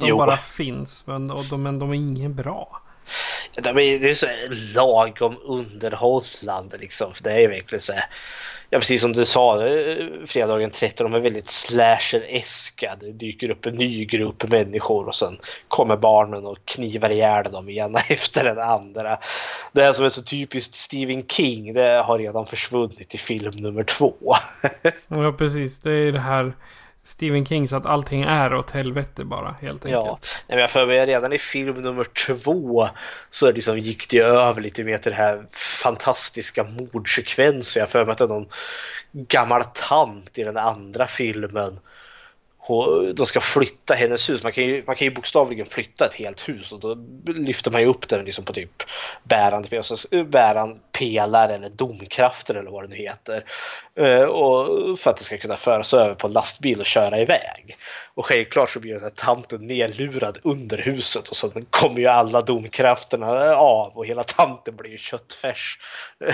De 0.00 0.08
Jo. 0.08 0.16
bara 0.16 0.36
finns 0.36 1.06
men, 1.06 1.30
och 1.30 1.44
de, 1.44 1.62
men 1.62 1.78
de 1.78 1.90
är 1.90 1.94
inget 1.94 2.30
bra. 2.30 2.82
De 3.62 3.68
är, 3.68 3.74
det 4.00 4.10
är 4.10 4.14
så 4.14 4.26
lagom 4.78 5.36
underhållande 5.42 6.76
liksom. 6.78 7.12
För 7.12 7.24
det 7.24 7.32
är 7.32 7.40
ju 7.40 7.46
verkligen 7.48 7.80
så 7.80 7.92
här. 7.92 8.04
Ja 8.72 8.78
precis 8.78 9.02
som 9.02 9.12
du 9.12 9.24
sa, 9.24 9.66
eh, 9.66 10.06
fredagen 10.26 10.70
13, 10.70 11.10
de 11.10 11.18
är 11.18 11.22
väldigt 11.22 11.50
slasher-eska. 11.50 12.96
Det 13.00 13.12
dyker 13.12 13.50
upp 13.50 13.66
en 13.66 13.74
ny 13.74 14.04
grupp 14.04 14.50
människor 14.50 15.08
och 15.08 15.14
sen 15.14 15.38
kommer 15.68 15.96
barnen 15.96 16.46
och 16.46 16.58
knivar 16.64 17.10
ihjäl 17.10 17.52
dem 17.52 17.68
ena 17.70 17.98
efter 18.08 18.44
den 18.44 18.58
andra. 18.58 19.18
Det 19.72 19.82
här 19.82 19.92
som 19.92 20.04
är 20.04 20.08
så 20.08 20.22
typiskt 20.22 20.74
Stephen 20.74 21.26
King, 21.26 21.74
det 21.74 22.02
har 22.06 22.18
redan 22.18 22.46
försvunnit 22.46 23.14
i 23.14 23.18
film 23.18 23.56
nummer 23.56 23.84
två. 23.84 24.14
Ja 25.08 25.32
precis, 25.32 25.80
det 25.80 25.92
är 25.92 26.12
det 26.12 26.20
här 26.20 26.56
Stephen 27.02 27.46
King 27.46 27.68
så 27.68 27.76
att 27.76 27.86
allting 27.86 28.22
är 28.22 28.54
åt 28.54 28.70
helvete 28.70 29.24
bara 29.24 29.56
helt 29.60 29.84
enkelt. 29.86 29.92
Ja, 30.06 30.18
Nej, 30.22 30.30
men 30.48 30.58
jag 30.58 30.70
för 30.70 30.86
mig 30.86 31.06
redan 31.06 31.32
i 31.32 31.38
film 31.38 31.74
nummer 31.82 32.04
två 32.04 32.88
så 33.30 33.52
liksom 33.52 33.78
gick 33.78 34.10
det 34.10 34.18
över 34.18 34.60
lite 34.60 34.84
mer 34.84 34.98
till 34.98 35.10
det 35.10 35.16
här 35.16 35.46
fantastiska 35.82 36.64
mordsekvensen. 36.64 37.80
Jag 37.80 37.88
för 37.90 38.04
mig 38.04 38.12
att 38.12 38.18
det 38.18 38.24
är 38.24 38.28
någon 38.28 38.48
gammal 39.12 39.64
tant 39.64 40.38
i 40.38 40.44
den 40.44 40.56
andra 40.56 41.06
filmen. 41.06 41.80
Hon- 42.58 43.14
De 43.14 43.26
ska 43.26 43.40
flytta 43.40 43.94
hennes 43.94 44.30
hus. 44.30 44.42
Man 44.42 44.52
kan, 44.52 44.64
ju, 44.64 44.82
man 44.86 44.96
kan 44.96 45.08
ju 45.08 45.14
bokstavligen 45.14 45.66
flytta 45.66 46.06
ett 46.06 46.14
helt 46.14 46.48
hus 46.48 46.72
och 46.72 46.80
då 46.80 46.96
lyfter 47.26 47.70
man 47.70 47.80
ju 47.80 47.86
upp 47.86 48.08
den 48.08 48.24
liksom 48.24 48.44
på 48.44 48.52
typ 48.52 48.82
bärande, 49.24 49.76
alltså 49.76 50.24
bärande 50.24 50.78
pelare 51.00 51.54
eller 51.54 51.68
domkrafter 51.68 52.54
eller 52.54 52.70
vad 52.70 52.84
det 52.84 52.88
nu 52.88 52.96
heter. 52.96 53.44
Eh, 53.96 54.22
och 54.22 54.98
för 54.98 55.10
att 55.10 55.16
det 55.16 55.24
ska 55.24 55.38
kunna 55.38 55.56
föras 55.56 55.94
över 55.94 56.14
på 56.14 56.26
en 56.26 56.32
lastbil 56.32 56.80
och 56.80 56.86
köra 56.86 57.20
iväg. 57.20 57.76
Och 58.14 58.26
självklart 58.26 58.70
så 58.70 58.80
blir 58.80 58.92
den 58.92 59.02
här 59.02 59.10
tanten 59.10 59.66
nerlurad 59.66 60.38
under 60.42 60.78
huset 60.78 61.28
och 61.28 61.36
så 61.36 61.50
kommer 61.70 62.00
ju 62.00 62.06
alla 62.06 62.42
domkrafterna 62.42 63.56
av 63.56 63.96
och 63.96 64.06
hela 64.06 64.24
tanten 64.24 64.76
blir 64.76 64.90
ju 64.90 64.98
köttfärs 64.98 65.78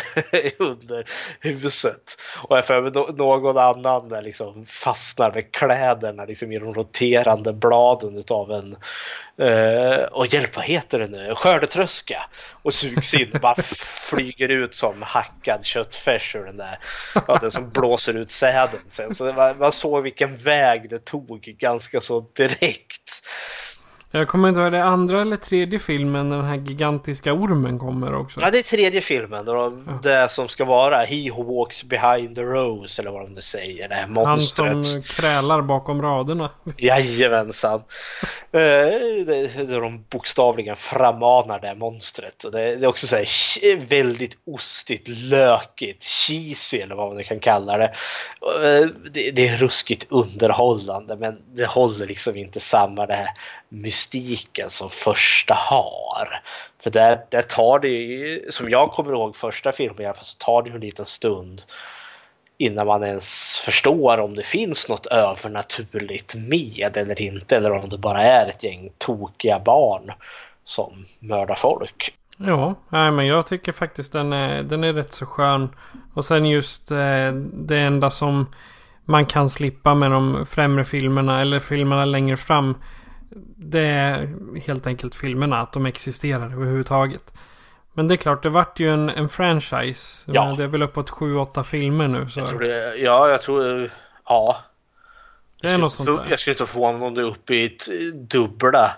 under 0.59 1.05
huset. 1.41 2.17
Och 2.49 2.57
jag 2.57 2.65
för 2.65 2.83
mig 2.83 2.93
någon 3.17 3.59
annan 3.59 4.09
där 4.09 4.23
liksom 4.23 4.67
fastnar 4.67 5.33
med 5.33 5.53
kläderna 5.53 6.25
liksom 6.25 6.53
i 6.53 6.59
de 6.59 6.75
roterande 6.75 7.53
bladen 7.53 8.19
utav 8.19 8.53
en 8.53 8.77
Eh, 9.39 10.03
och 10.03 10.27
hjälp, 10.27 10.57
vad 10.57 10.65
heter 10.65 10.99
det 10.99 11.07
nu? 11.07 11.35
Skördetröska. 11.35 12.27
Och 12.63 12.75
sugs 12.75 13.15
in 13.15 13.33
och 13.33 13.41
bara 13.41 13.55
flyger 14.11 14.49
ut 14.49 14.75
som 14.75 15.03
hackad 15.03 15.65
köttfärs 15.65 16.37
ur 16.37 16.45
den 16.45 16.57
där. 16.57 16.79
Ja, 17.15 17.39
den 17.41 17.51
som 17.51 17.71
blåser 17.71 18.15
ut 18.15 18.31
säden 18.31 18.81
sen. 18.89 19.15
Så 19.15 19.33
var, 19.33 19.55
man 19.55 19.73
såg 19.73 20.03
vilken 20.03 20.37
väg 20.37 20.91
det 20.91 21.05
tog 21.05 21.41
ganska 21.41 22.01
så 22.01 22.21
direkt. 22.21 23.27
Jag 24.19 24.29
kommer 24.29 24.49
inte 24.49 24.61
ihåg, 24.61 24.73
det 24.73 24.85
andra 24.85 25.21
eller 25.21 25.37
tredje 25.37 25.79
filmen 25.79 26.29
när 26.29 26.37
den 26.37 26.47
här 26.47 26.57
gigantiska 26.57 27.33
ormen 27.33 27.79
kommer 27.79 28.15
också. 28.15 28.41
Ja, 28.43 28.51
det 28.51 28.59
är 28.59 28.63
tredje 28.63 29.01
filmen. 29.01 29.45
Då 29.45 29.55
de, 29.55 29.99
Det 30.03 30.31
som 30.31 30.49
ska 30.49 30.65
vara 30.65 31.05
He 31.05 31.31
who 31.31 31.59
walks 31.59 31.85
behind 31.85 32.35
the 32.37 32.43
rose 32.43 33.03
eller 33.03 33.11
vad 33.11 33.23
de 33.23 33.33
nu 33.35 33.41
säger. 33.41 33.89
Det 33.89 33.95
här 33.95 34.03
Han 34.03 34.13
monstret. 34.13 34.85
som 34.87 35.03
krälar 35.03 35.63
bakom 35.63 36.03
raderna. 36.03 36.51
Jajamensan. 36.77 37.83
Eh, 38.53 38.61
Där 39.67 39.81
de 39.81 40.05
bokstavligen 40.11 40.77
frammanar 40.77 41.61
det 41.61 41.67
här 41.67 41.75
monstret. 41.75 42.45
Och 42.45 42.53
det, 42.53 42.77
det 42.77 42.85
är 42.85 42.89
också 42.89 43.07
så 43.07 43.17
här 43.17 43.81
väldigt 43.87 44.39
ostigt, 44.47 45.09
lökigt, 45.09 46.05
cheesy 46.05 46.79
eller 46.79 46.95
vad 46.95 47.09
man 47.09 47.17
nu 47.17 47.23
kan 47.23 47.39
kalla 47.39 47.77
det. 47.79 47.85
Eh, 47.85 48.87
det. 49.13 49.31
Det 49.31 49.49
är 49.49 49.57
ruskigt 49.57 50.07
underhållande 50.11 51.17
men 51.17 51.39
det 51.55 51.67
håller 51.67 52.07
liksom 52.07 52.37
inte 52.37 52.61
samma 52.61 53.07
det 53.07 53.15
här 53.15 53.29
mystiken 53.69 54.71
som 54.71 54.91
första 54.91 55.55
har. 55.55 56.41
För 56.83 56.91
där, 56.91 57.21
där 57.31 57.43
tar 57.43 57.79
det 57.79 57.89
ju, 57.89 58.47
som 58.51 58.71
jag 58.71 58.91
kommer 58.91 59.13
ihåg 59.13 59.37
första 59.37 59.73
filmen 59.73 60.01
i 60.01 60.05
alla 60.05 60.15
fall, 60.15 60.25
så 60.25 60.39
tar 60.39 60.63
det 60.63 60.69
ju 60.69 60.75
en 60.75 60.81
liten 60.81 61.07
stund 61.07 61.63
innan 62.59 62.87
man 62.87 63.05
ens 63.05 63.59
förstår 63.65 64.19
om 64.19 64.35
det 64.35 64.43
finns 64.43 64.89
något 64.89 65.07
övernaturligt 65.07 66.35
med 66.35 66.97
eller 66.97 67.23
inte 67.23 67.57
eller 67.57 67.73
om 67.73 67.89
det 67.89 67.99
bara 67.99 68.23
är 68.23 68.49
ett 68.49 68.65
gäng 68.65 68.91
tokiga 68.99 69.59
barn 69.59 70.13
som 70.65 70.93
mördar 71.19 71.55
folk. 71.55 72.15
Ja, 72.39 72.75
nej, 72.89 73.11
men 73.11 73.27
jag 73.27 73.47
tycker 73.47 73.73
faktiskt 73.73 74.13
den 74.13 74.33
är, 74.33 74.63
den 74.63 74.85
är 74.85 74.93
rätt 74.93 75.13
så 75.13 75.27
skön. 75.27 75.69
Och 76.15 76.25
sen 76.25 76.47
just 76.47 76.91
eh, 76.91 77.33
det 77.53 77.79
enda 77.79 78.11
som 78.11 78.47
man 79.05 79.27
kan 79.27 79.49
slippa 79.49 79.95
med 79.95 80.11
de 80.11 80.47
främre 80.47 80.85
filmerna 80.85 81.41
eller 81.41 81.61
filmerna 81.61 82.05
längre 82.05 82.37
fram. 82.37 82.75
Det 83.57 83.81
är 83.87 84.29
helt 84.67 84.87
enkelt 84.87 85.15
filmerna, 85.15 85.61
att 85.61 85.73
de 85.73 85.87
existerar 85.87 86.53
överhuvudtaget. 86.53 87.33
Men 87.95 88.09
det 88.09 88.15
är 88.15 88.17
klart, 88.17 88.43
det 88.43 88.49
vart 88.49 88.81
ju 88.81 88.91
en, 88.91 89.09
en 89.11 89.29
franchise. 89.29 90.33
Ja. 90.33 90.55
Det 90.59 90.65
är 90.65 90.69
väl 90.69 90.83
uppåt 90.83 91.11
7-8 91.11 91.63
filmer 91.63 92.09
nu. 92.09 92.29
Så 92.29 92.41
Jag 92.41 92.49
tror 92.49 92.61
det, 92.61 92.97
ja, 92.97 93.29
jag 93.29 93.43
tror, 93.43 93.91
ja. 94.29 94.57
det 95.63 95.69
är 95.69 95.79
något 95.79 95.93
sånt 95.93 96.09
Jag 96.09 96.29
där. 96.29 96.37
skulle 96.37 96.55
inte 96.55 96.67
förvåna 96.67 96.99
mig 96.99 97.09
om 97.09 97.15
det 97.15 97.21
är 97.21 97.27
uppe 97.27 97.55
i 97.55 97.77
dubbla 98.15 98.97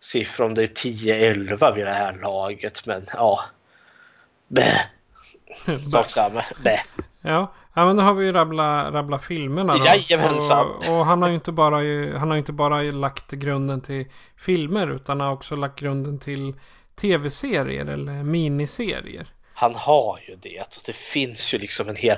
siffror 0.00 0.46
om 0.46 0.54
det 0.54 0.62
är 0.62 0.66
10-11 0.66 1.74
vid 1.74 1.84
det 1.86 1.90
här 1.90 2.18
laget. 2.22 2.86
Men 2.86 3.06
ja. 3.12 3.40
Bäh. 4.48 4.80
Sak 5.82 6.10
samma. 6.10 6.44
Ja, 7.20 7.52
ja 7.74 7.86
men 7.86 7.96
då 7.96 8.02
har 8.02 8.14
vi 8.14 8.24
ju 8.24 8.32
rabbla, 8.32 8.90
rabbla 8.92 9.18
filmerna 9.18 9.76
då. 9.76 9.84
Jajamensan. 9.84 10.68
Så, 10.80 10.94
och 10.94 11.06
han 11.06 11.22
har 11.22 11.28
ju 11.28 11.34
inte 11.34 11.52
bara, 11.52 11.76
han 12.18 12.30
har 12.30 12.36
inte 12.36 12.52
bara 12.52 12.82
lagt 12.82 13.30
grunden 13.30 13.80
till 13.80 14.06
filmer 14.36 14.90
utan 14.90 15.20
har 15.20 15.32
också 15.32 15.56
lagt 15.56 15.78
grunden 15.78 16.18
till 16.18 16.54
tv-serier 17.00 17.86
eller 17.86 18.22
miniserier. 18.22 19.26
Han 19.54 19.74
har 19.74 20.20
ju 20.28 20.36
det. 20.36 20.64
Så 20.68 20.80
det 20.86 20.96
finns 20.96 21.54
ju 21.54 21.58
liksom 21.58 21.88
en 21.88 21.96
hel... 21.96 22.16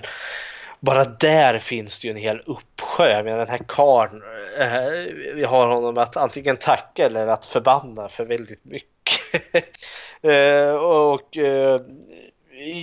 Bara 0.80 1.04
där 1.04 1.58
finns 1.58 1.98
det 1.98 2.06
ju 2.06 2.10
en 2.10 2.16
hel 2.16 2.42
uppsjö. 2.46 3.10
Jag 3.10 3.24
menar 3.24 3.38
den 3.38 3.48
här 3.48 3.64
karln. 3.68 4.22
Eh, 4.60 5.34
vi 5.34 5.44
har 5.44 5.68
honom 5.68 5.98
att 5.98 6.16
antingen 6.16 6.56
tacka 6.56 7.06
eller 7.06 7.26
att 7.26 7.46
förbanna 7.46 8.08
för 8.08 8.24
väldigt 8.24 8.64
mycket. 8.64 8.88
eh, 10.22 10.74
och 10.74 11.36
eh, 11.36 11.80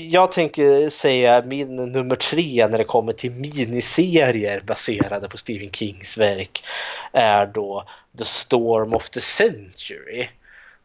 jag 0.09 0.31
tänker 0.31 0.89
säga 0.89 1.43
min 1.45 1.75
nummer 1.75 2.15
tre 2.15 2.67
när 2.67 2.77
det 2.77 2.83
kommer 2.83 3.13
till 3.13 3.31
miniserier 3.31 4.61
baserade 4.65 5.29
på 5.29 5.37
Stephen 5.37 5.71
Kings 5.71 6.17
verk 6.17 6.63
är 7.11 7.45
då 7.45 7.85
The 8.17 8.25
Storm 8.25 8.93
of 8.93 9.09
the 9.09 9.21
Century 9.21 10.27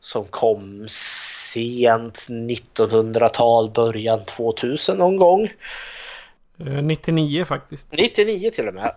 som 0.01 0.25
kom 0.25 0.87
sent 0.89 2.27
1900-tal, 2.29 3.71
början 3.71 4.25
2000 4.25 4.99
någon 4.99 5.17
gång. 5.17 5.49
Eh, 6.59 6.83
99 6.83 7.45
faktiskt. 7.45 7.93
99 7.93 8.51
till 8.51 8.69
och 8.69 8.75
med. 8.75 8.95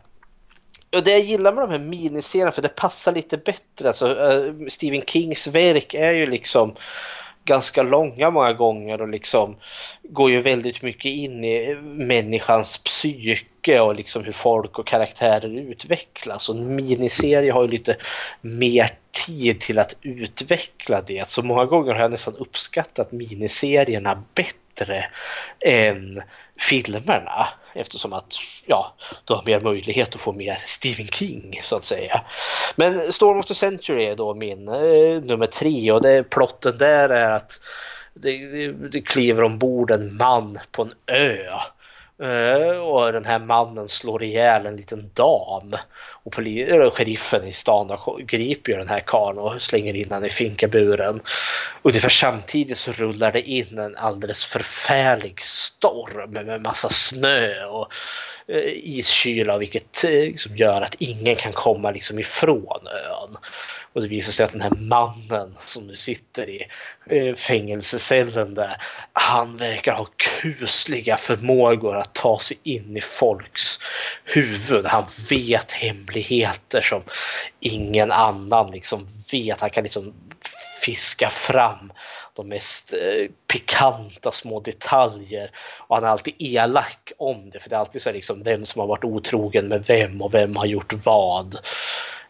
Och 0.95 1.03
det 1.03 1.11
jag 1.11 1.19
gillar 1.19 1.53
med 1.53 1.63
de 1.63 1.71
här 1.71 1.79
miniserierna 1.79 2.51
för 2.51 2.61
det 2.61 2.75
passar 2.75 3.11
lite 3.11 3.37
bättre. 3.37 3.87
Alltså, 3.87 4.31
eh, 4.31 4.53
Stephen 4.69 5.01
Kings 5.01 5.47
verk 5.47 5.93
är 5.93 6.11
ju 6.11 6.25
liksom 6.25 6.75
ganska 7.45 7.83
långa 7.83 8.29
många 8.29 8.53
gånger 8.53 9.01
och 9.01 9.07
liksom 9.07 9.55
går 10.03 10.31
ju 10.31 10.41
väldigt 10.41 10.81
mycket 10.81 11.11
in 11.11 11.43
i 11.43 11.75
människans 11.83 12.77
psyke 12.77 13.45
och 13.69 13.95
liksom 13.95 14.23
hur 14.23 14.31
folk 14.31 14.79
och 14.79 14.87
karaktärer 14.87 15.59
utvecklas. 15.59 16.49
Och 16.49 16.55
en 16.55 16.75
miniserie 16.75 17.51
har 17.51 17.61
ju 17.61 17.67
lite 17.67 17.97
mer 18.41 18.97
tid 19.27 19.59
till 19.59 19.79
att 19.79 19.95
utveckla 20.01 21.01
det. 21.01 21.27
Så 21.29 21.43
många 21.43 21.65
gånger 21.65 21.93
har 21.93 22.01
jag 22.01 22.11
nästan 22.11 22.35
uppskattat 22.35 23.11
miniserierna 23.11 24.23
bättre 24.35 25.05
än 25.59 26.21
filmerna 26.59 27.47
eftersom 27.73 28.13
att 28.13 28.33
ja, 28.65 28.95
du 29.25 29.33
har 29.33 29.43
mer 29.45 29.59
möjlighet 29.59 30.15
att 30.15 30.21
få 30.21 30.31
mer 30.31 30.57
Stephen 30.65 31.07
King 31.07 31.59
så 31.61 31.75
att 31.75 31.85
säga. 31.85 32.21
Men 32.75 33.13
Storm 33.13 33.39
of 33.39 33.45
the 33.45 33.55
Century 33.55 34.05
är 34.05 34.15
då 34.15 34.33
min 34.33 34.67
eh, 34.67 35.21
nummer 35.23 35.47
tre 35.47 35.91
och 35.91 36.01
det 36.01 36.29
plotten 36.29 36.77
där 36.77 37.09
är 37.09 37.31
att 37.31 37.59
det, 38.13 38.37
det, 38.37 38.71
det 38.71 39.01
kliver 39.01 39.43
ombord 39.43 39.91
en 39.91 40.17
man 40.17 40.59
på 40.71 40.81
en 40.81 40.93
ö 41.07 41.37
Eh, 42.21 42.77
och 42.77 43.13
den 43.13 43.25
här 43.25 43.39
mannen 43.39 43.87
slår 43.87 44.23
ihjäl 44.23 44.65
en 44.65 44.75
liten 44.75 45.09
dam. 45.13 45.75
Och 46.23 46.35
sheriffen 46.93 47.47
i 47.47 47.51
stan 47.51 47.97
griper 48.27 48.77
den 48.77 48.87
här 48.87 48.99
karln 48.99 49.37
och 49.37 49.61
slänger 49.61 49.95
in 49.95 50.09
honom 50.09 50.25
i 50.25 50.29
finkaburen. 50.29 51.21
Ungefär 51.81 52.09
samtidigt 52.09 52.77
så 52.77 52.91
rullar 52.91 53.31
det 53.31 53.49
in 53.49 53.79
en 53.79 53.95
alldeles 53.95 54.45
förfärlig 54.45 55.41
storm 55.41 56.31
med 56.31 56.61
massa 56.61 56.89
snö 56.89 57.65
och 57.65 57.93
eh, 58.47 58.73
iskyla 58.73 59.57
vilket 59.57 60.03
liksom 60.03 60.55
gör 60.55 60.81
att 60.81 60.95
ingen 60.99 61.35
kan 61.35 61.51
komma 61.51 61.91
liksom 61.91 62.19
ifrån 62.19 62.87
ön. 62.87 63.37
Och 63.93 64.01
det 64.01 64.07
visar 64.07 64.31
sig 64.31 64.43
att 64.43 64.51
den 64.51 64.61
här 64.61 64.75
mannen 64.89 65.57
som 65.65 65.87
nu 65.87 65.95
sitter 65.95 66.49
i 66.49 66.67
eh, 67.09 67.35
fängelsecellen 67.35 68.53
där, 68.53 68.77
han 69.13 69.57
verkar 69.57 69.93
ha 69.93 70.07
kusliga 70.17 71.17
förmågor 71.17 71.97
att 71.97 72.13
ta 72.13 72.39
sig 72.39 72.57
in 72.63 72.97
i 72.97 73.01
folks 73.01 73.79
huvud. 74.23 74.85
Han 74.85 75.05
vet 75.29 75.71
hemligheter 75.71 76.81
som 76.81 77.01
ingen 77.59 78.11
annan 78.11 78.71
liksom 78.71 79.07
vet. 79.31 79.61
Han 79.61 79.69
kan 79.69 79.83
liksom 79.83 80.13
fiska 80.81 81.29
fram 81.29 81.91
de 82.33 82.47
mest 82.49 82.93
eh, 82.93 83.29
pikanta 83.47 84.31
små 84.31 84.59
detaljer. 84.59 85.51
Och 85.77 85.95
han 85.95 86.05
är 86.05 86.09
alltid 86.09 86.33
elak 86.39 87.11
om 87.17 87.49
det, 87.49 87.59
för 87.59 87.69
det 87.69 87.75
är 87.75 87.79
alltid 87.79 88.01
så 88.01 88.11
liksom 88.11 88.43
vem 88.43 88.65
som 88.65 88.79
har 88.79 88.87
varit 88.87 89.03
otrogen 89.03 89.67
med 89.67 89.85
vem 89.87 90.21
och 90.21 90.33
vem 90.33 90.55
har 90.55 90.65
gjort 90.65 90.93
vad. 91.05 91.57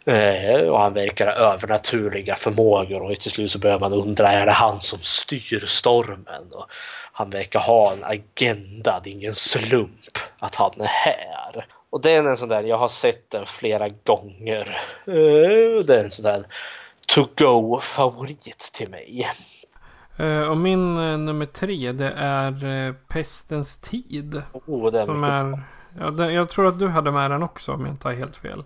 Eh, 0.06 0.68
och 0.70 0.80
han 0.80 0.94
verkar 0.94 1.28
ha 1.28 1.34
övernaturliga 1.34 2.36
förmågor 2.36 3.02
och 3.02 3.20
till 3.20 3.32
slut 3.32 3.52
så 3.52 3.60
börjar 3.60 3.80
man 3.80 3.94
undra, 3.94 4.32
är 4.32 4.46
det 4.46 4.52
han 4.52 4.80
som 4.80 5.00
styr 5.00 5.66
stormen? 5.66 6.52
Och 6.52 6.66
han 7.12 7.30
verkar 7.30 7.60
ha 7.60 7.92
en 7.92 8.04
agenda, 8.04 9.00
det 9.04 9.10
är 9.10 9.14
ingen 9.14 9.34
slump 9.34 10.18
att 10.40 10.56
han 10.56 10.72
är 10.80 10.86
här. 10.86 11.66
Och 11.90 12.02
det 12.02 12.12
är 12.12 12.26
en 12.26 12.38
sån 12.38 12.50
där, 12.50 12.64
jag 12.64 12.78
har 12.78 12.88
sett 12.88 13.30
den 13.30 13.46
flera 13.46 13.90
gånger. 13.90 14.82
Eh, 15.08 15.86
det 15.86 16.00
är 16.00 16.04
en 16.04 16.12
sån 16.12 16.24
där 16.24 16.46
to 17.08 17.28
go 17.38 17.80
favorit 17.80 18.72
till 18.74 18.90
mig. 18.90 19.30
Uh, 20.20 20.42
och 20.42 20.58
min 20.58 20.94
nummer 21.26 21.46
tre 21.46 21.92
det 21.92 22.14
är 22.18 22.94
Pestens 22.94 23.78
tid. 23.78 24.42
Oh, 24.66 24.92
den 24.92 25.06
som 25.06 25.24
är, 25.24 25.60
ja, 26.00 26.12
den, 26.12 26.34
jag 26.34 26.50
tror 26.50 26.68
att 26.68 26.80
du 26.80 26.88
hade 26.88 27.12
med 27.12 27.32
den 27.32 27.44
också 27.44 27.72
om 27.72 27.86
jag 27.86 27.94
inte 27.94 28.08
har 28.08 28.16
helt 28.16 28.38
fel. 28.38 28.64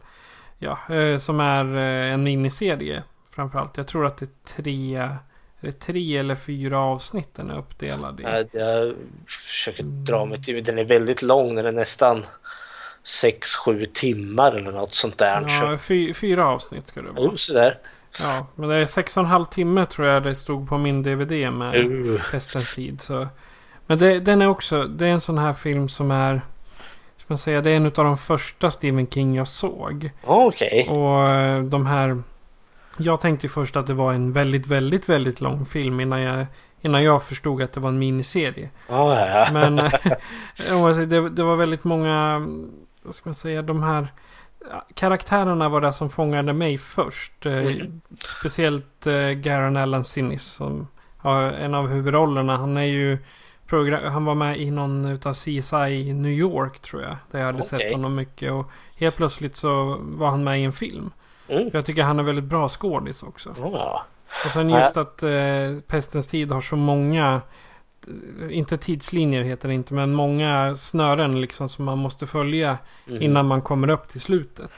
Ja, 0.60 0.80
eh, 0.90 1.18
som 1.18 1.40
är 1.40 1.78
eh, 1.78 2.14
en 2.14 2.24
miniserie 2.24 3.04
framförallt. 3.36 3.78
Jag 3.78 3.88
tror 3.88 4.06
att 4.06 4.18
det 4.18 4.26
är 4.26 4.54
tre, 4.56 4.96
är 4.96 5.18
det 5.62 5.72
tre 5.72 6.18
eller 6.18 6.36
fyra 6.36 6.80
avsnitt 6.80 7.36
den 7.36 7.50
är 7.50 7.58
uppdelad 7.58 8.20
i. 8.20 8.24
Jag 8.52 8.94
försöker 9.28 9.84
dra 9.84 10.26
mig 10.26 10.44
till, 10.44 10.64
den 10.64 10.78
är 10.78 10.86
väldigt 10.86 11.22
lång, 11.22 11.56
den 11.56 11.66
är 11.66 11.72
nästan 11.72 12.24
6-7 13.04 13.86
timmar 13.94 14.52
eller 14.52 14.72
något 14.72 14.94
sånt 14.94 15.18
där. 15.18 15.46
Ja, 15.48 15.78
fy, 15.78 16.14
fyra 16.14 16.48
avsnitt 16.48 16.88
ska 16.88 17.02
det 17.02 17.12
vara. 17.12 17.26
Jo, 17.32 17.38
sådär. 17.38 17.80
Ja, 18.20 18.48
men 18.56 18.70
det 18.70 18.76
är 18.76 18.86
sex 18.86 19.18
och 19.18 19.24
en 19.24 19.30
halv 19.30 19.46
timme 19.46 19.86
tror 19.86 20.08
jag 20.08 20.24
det 20.24 20.36
stod 20.36 20.70
på 20.70 20.78
min 20.78 21.04
DVD 21.04 21.54
med 21.54 21.76
uh. 21.76 22.22
Pestens 22.32 22.76
tid. 22.76 23.02
Så. 23.02 23.28
Men 23.88 23.98
det, 23.98 24.20
den 24.20 24.42
är 24.42 24.48
också, 24.48 24.84
det 24.84 25.08
är 25.08 25.12
en 25.12 25.22
sån 25.22 25.38
här 25.38 25.54
film 25.54 25.90
som 25.90 26.12
är 26.12 26.42
man 27.28 27.38
säga, 27.38 27.62
det 27.62 27.72
är 27.72 27.76
en 27.76 27.86
av 27.86 27.92
de 27.92 28.18
första 28.18 28.72
Stephen 28.72 29.08
King 29.08 29.36
jag 29.36 29.48
såg. 29.48 30.12
Okej. 30.24 30.86
Okay. 30.88 30.98
Och 30.98 31.30
eh, 31.30 31.64
de 31.64 31.86
här... 31.86 32.22
Jag 32.98 33.22
tänkte 33.22 33.50
först 33.50 33.76
att 33.76 33.88
det 33.88 33.94
var 33.94 34.14
en 34.14 34.34
väldigt, 34.34 34.68
väldigt, 34.68 35.10
väldigt 35.10 35.42
lång 35.42 35.66
film 35.66 36.00
innan 36.00 36.22
jag, 36.22 36.46
innan 36.82 37.04
jag 37.04 37.24
förstod 37.24 37.62
att 37.62 37.74
det 37.74 37.80
var 37.80 37.90
en 37.90 38.00
miniserie. 38.00 38.70
Oh, 38.90 39.14
ja. 39.14 39.48
Men 39.54 39.76
det, 41.10 41.30
det 41.30 41.44
var 41.44 41.56
väldigt 41.56 41.84
många, 41.84 42.48
vad 43.04 43.16
ska 43.16 43.30
man 43.30 43.36
säga, 43.36 43.62
de 43.62 43.84
här 43.84 44.08
karaktärerna 44.94 45.70
var 45.70 45.82
det 45.82 45.94
som 45.94 46.10
fångade 46.10 46.54
mig 46.54 46.78
först. 46.78 47.46
Eh, 47.46 47.54
mm. 47.54 48.02
Speciellt 48.40 49.08
uh, 49.08 49.32
Garen 49.32 49.78
Allen 49.78 50.04
Sinnis 50.04 50.44
som 50.44 50.88
har 51.18 51.44
en 51.44 51.74
av 51.74 51.88
huvudrollerna. 51.88 52.58
Han 52.58 52.78
är 52.78 52.84
ju 52.84 53.18
han 54.10 54.26
var 54.26 54.36
med 54.36 54.62
i 54.62 54.72
någon 54.72 55.06
utav 55.06 55.34
CSI 55.34 56.14
New 56.14 56.32
York 56.32 56.80
tror 56.80 57.02
jag. 57.02 57.16
Där 57.32 57.40
jag 57.40 57.46
hade 57.46 57.64
okay. 57.64 57.80
sett 57.80 57.92
honom 57.92 58.16
mycket. 58.16 58.52
Och 58.52 58.70
helt 58.96 59.16
plötsligt 59.16 59.56
så 59.56 59.98
var 60.02 60.30
han 60.30 60.44
med 60.44 60.62
i 60.62 60.64
en 60.64 60.74
film. 60.74 61.12
Mm. 61.48 61.70
Jag 61.74 61.86
tycker 61.86 62.04
han 62.04 62.20
är 62.20 62.24
väldigt 62.24 62.46
bra 62.46 62.70
skådis 62.70 63.24
också. 63.24 63.56
Ja. 63.58 64.06
Och 64.46 64.52
sen 64.52 64.70
just 64.70 64.98
att 64.98 65.24
eh, 65.24 65.80
Pestens 65.88 66.28
tid 66.28 66.52
har 66.52 66.62
så 66.62 66.76
många 66.76 67.42
inte 68.50 68.78
tidslinjer 68.78 69.42
heter 69.42 69.68
det 69.68 69.74
inte, 69.74 69.94
men 69.94 70.14
många 70.14 70.76
snören 70.76 71.42
liksom 71.42 71.70
som 71.70 71.86
man 71.86 71.98
måste 71.98 72.28
följa 72.28 72.78
mm. 73.08 73.22
innan 73.22 73.48
man 73.48 73.62
kommer 73.62 73.90
upp 73.90 74.08
till 74.08 74.22
slutet. 74.22 74.72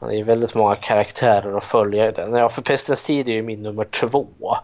Det 0.00 0.16
är 0.16 0.24
väldigt 0.24 0.54
många 0.54 0.76
karaktärer 0.76 1.56
att 1.56 1.64
följa. 1.64 2.12
Ja, 2.16 2.48
för 2.48 2.62
Pestens 2.62 3.04
tid 3.04 3.28
är 3.28 3.32
ju 3.32 3.42
min 3.42 3.62
nummer 3.62 3.84
två. 3.84 4.56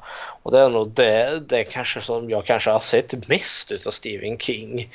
Och 0.43 0.53
det 0.53 0.61
är 0.61 0.71
nog 0.71 0.91
det, 0.91 1.41
det 1.49 1.65
kanske 1.65 2.01
som 2.01 2.31
jag 2.31 2.47
kanske 2.47 2.71
har 2.71 2.81
sett 2.81 3.29
mest 3.29 3.73
utav 3.73 3.91
Stephen 3.91 4.39
King. 4.39 4.93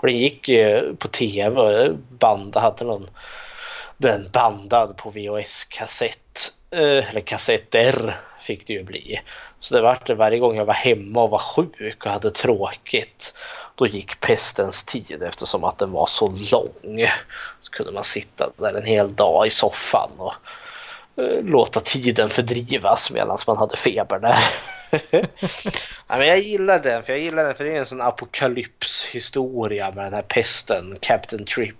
För 0.00 0.06
den 0.06 0.18
gick 0.18 0.48
ju 0.48 0.96
på 0.98 1.08
tv, 1.08 1.88
band 2.18 2.56
hade 2.56 2.84
någon 2.84 3.06
den 3.98 4.28
bandad 4.32 4.96
på 4.96 5.10
VHS-kassett, 5.10 6.52
eh, 6.70 7.10
eller 7.10 7.20
kassetter 7.20 8.14
fick 8.40 8.66
det 8.66 8.72
ju 8.72 8.84
bli. 8.84 9.20
Så 9.64 9.74
det 9.74 9.80
vart 9.80 10.06
det 10.06 10.14
varje 10.14 10.38
gång 10.38 10.56
jag 10.56 10.64
var 10.64 10.74
hemma 10.74 11.22
och 11.22 11.30
var 11.30 11.38
sjuk 11.38 12.06
och 12.06 12.12
hade 12.12 12.30
tråkigt. 12.30 13.34
Då 13.74 13.86
gick 13.86 14.20
pestens 14.20 14.84
tid 14.84 15.22
eftersom 15.22 15.64
att 15.64 15.78
den 15.78 15.92
var 15.92 16.06
så 16.06 16.28
lång. 16.28 17.08
Så 17.60 17.70
kunde 17.70 17.92
man 17.92 18.04
sitta 18.04 18.50
där 18.56 18.74
en 18.74 18.86
hel 18.86 19.14
dag 19.14 19.46
i 19.46 19.50
soffan 19.50 20.10
och 20.16 20.34
eh, 21.22 21.42
låta 21.42 21.80
tiden 21.80 22.30
fördrivas 22.30 23.10
medan 23.10 23.38
man 23.46 23.56
hade 23.56 23.76
feber 23.76 24.18
där. 24.18 24.38
ja, 26.08 26.18
men 26.18 26.26
jag 26.26 26.38
gillar 26.38 26.78
den, 26.78 27.02
för 27.02 27.12
jag 27.12 27.22
gillar 27.22 27.44
den 27.44 27.54
för 27.54 27.64
det 27.64 27.74
är 27.76 27.78
en 27.78 27.86
sån 27.86 28.00
apokalypshistoria 28.00 29.90
med 29.90 30.04
den 30.04 30.14
här 30.14 30.22
pesten, 30.22 30.96
Captain 31.00 31.44
Trip 31.44 31.76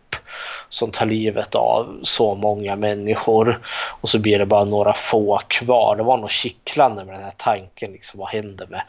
som 0.69 0.91
tar 0.91 1.07
livet 1.07 1.55
av 1.55 2.01
så 2.03 2.35
många 2.35 2.77
människor 2.77 3.61
och 4.01 4.09
så 4.09 4.19
blir 4.19 4.39
det 4.39 4.47
bara 4.47 4.65
några 4.65 4.93
få 4.95 5.41
kvar. 5.49 5.97
Det 5.97 6.03
var 6.03 6.17
något 6.17 6.31
kittlande 6.31 7.05
med 7.05 7.15
den 7.15 7.25
här 7.25 7.35
tanken, 7.37 7.93
liksom, 7.93 8.21
vad 8.21 8.29
händer 8.29 8.67
med, 8.67 8.83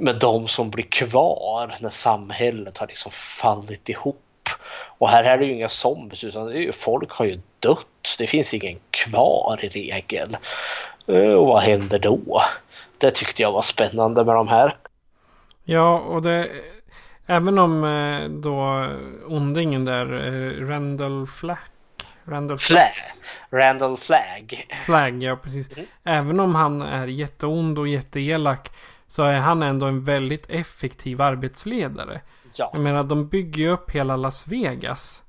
med 0.00 0.18
de 0.18 0.48
som 0.48 0.70
blir 0.70 0.84
kvar 0.84 1.74
när 1.80 1.90
samhället 1.90 2.78
har 2.78 2.86
liksom 2.86 3.12
fallit 3.12 3.88
ihop? 3.88 4.20
Och 4.98 5.08
här 5.08 5.24
är 5.24 5.38
det 5.38 5.44
ju 5.44 5.52
inga 5.52 5.68
zombies 5.68 6.24
utan 6.24 6.46
det 6.46 6.58
är 6.58 6.62
ju, 6.62 6.72
folk 6.72 7.12
har 7.12 7.24
ju 7.24 7.40
dött. 7.60 8.16
Det 8.18 8.26
finns 8.26 8.54
ingen 8.54 8.78
kvar 8.90 9.58
i 9.62 9.68
regel. 9.68 10.36
Eh, 11.08 11.32
och 11.32 11.46
vad 11.46 11.62
händer 11.62 11.98
då? 11.98 12.42
Det 12.98 13.10
tyckte 13.10 13.42
jag 13.42 13.52
var 13.52 13.62
spännande 13.62 14.24
med 14.24 14.34
de 14.34 14.48
här. 14.48 14.76
Ja, 15.64 15.98
och 15.98 16.22
det 16.22 16.50
Även 17.26 17.58
om 17.58 17.84
eh, 17.84 18.28
då 18.28 18.88
ondingen 19.26 19.84
där, 19.84 20.26
eh, 20.26 20.66
Randall 20.68 21.26
Flack. 21.26 21.70
Randall 22.24 22.56
Flag. 22.56 22.90
Randall 23.50 23.96
Flag. 23.96 24.66
Flag, 24.84 25.22
ja 25.22 25.36
precis. 25.36 25.76
Mm. 25.76 25.86
Även 26.04 26.40
om 26.40 26.54
han 26.54 26.82
är 26.82 27.06
jätteond 27.06 27.78
och 27.78 27.88
jätteelak. 27.88 28.70
Så 29.06 29.22
är 29.22 29.38
han 29.38 29.62
ändå 29.62 29.86
en 29.86 30.04
väldigt 30.04 30.50
effektiv 30.50 31.22
arbetsledare. 31.22 32.20
Ja. 32.54 32.70
Jag 32.72 32.82
menar, 32.82 33.02
de 33.02 33.28
bygger 33.28 33.62
ju 33.62 33.70
upp 33.70 33.90
hela 33.90 34.16
Las 34.16 34.46
Vegas. 34.46 35.22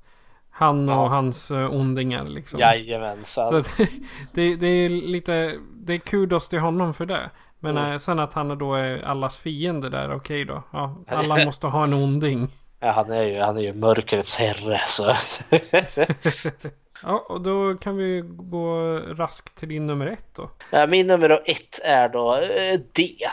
Han 0.50 0.88
och 0.88 0.94
ja. 0.94 1.06
hans 1.06 1.50
uh, 1.50 1.74
ondingar 1.74 2.24
liksom. 2.24 2.60
Jajamensan. 2.60 3.48
Så 3.48 3.70
det, 3.76 3.88
det, 4.34 4.56
det, 4.56 4.66
är 4.66 4.88
lite, 4.88 5.54
det 5.72 5.94
är 5.94 5.98
kudos 5.98 6.48
till 6.48 6.58
honom 6.58 6.94
för 6.94 7.06
det. 7.06 7.30
Men 7.66 7.76
mm. 7.76 7.98
sen 7.98 8.18
att 8.18 8.32
han 8.32 8.58
då 8.58 8.74
är 8.74 9.02
allas 9.04 9.38
fiende 9.38 9.90
där, 9.90 10.14
okej 10.14 10.16
okay 10.16 10.44
då. 10.44 10.62
Ja, 10.72 10.96
alla 11.08 11.44
måste 11.44 11.66
ha 11.66 11.84
en 11.84 11.94
onding. 11.94 12.48
Ja, 12.80 12.92
han 12.92 13.10
är 13.10 13.22
ju, 13.22 13.40
han 13.40 13.56
är 13.56 13.62
ju 13.62 13.72
mörkrets 13.72 14.38
herre 14.38 14.80
så. 14.86 15.14
ja, 17.02 17.26
och 17.28 17.40
då 17.40 17.74
kan 17.74 17.96
vi 17.96 18.22
gå 18.26 18.98
raskt 18.98 19.56
till 19.56 19.68
din 19.68 19.86
nummer 19.86 20.06
ett 20.06 20.34
då. 20.36 20.50
Ja, 20.70 20.86
min 20.86 21.06
nummer 21.06 21.30
ett 21.30 21.80
är 21.84 22.08
då 22.08 22.36
äh, 22.36 22.80
Det. 22.92 23.28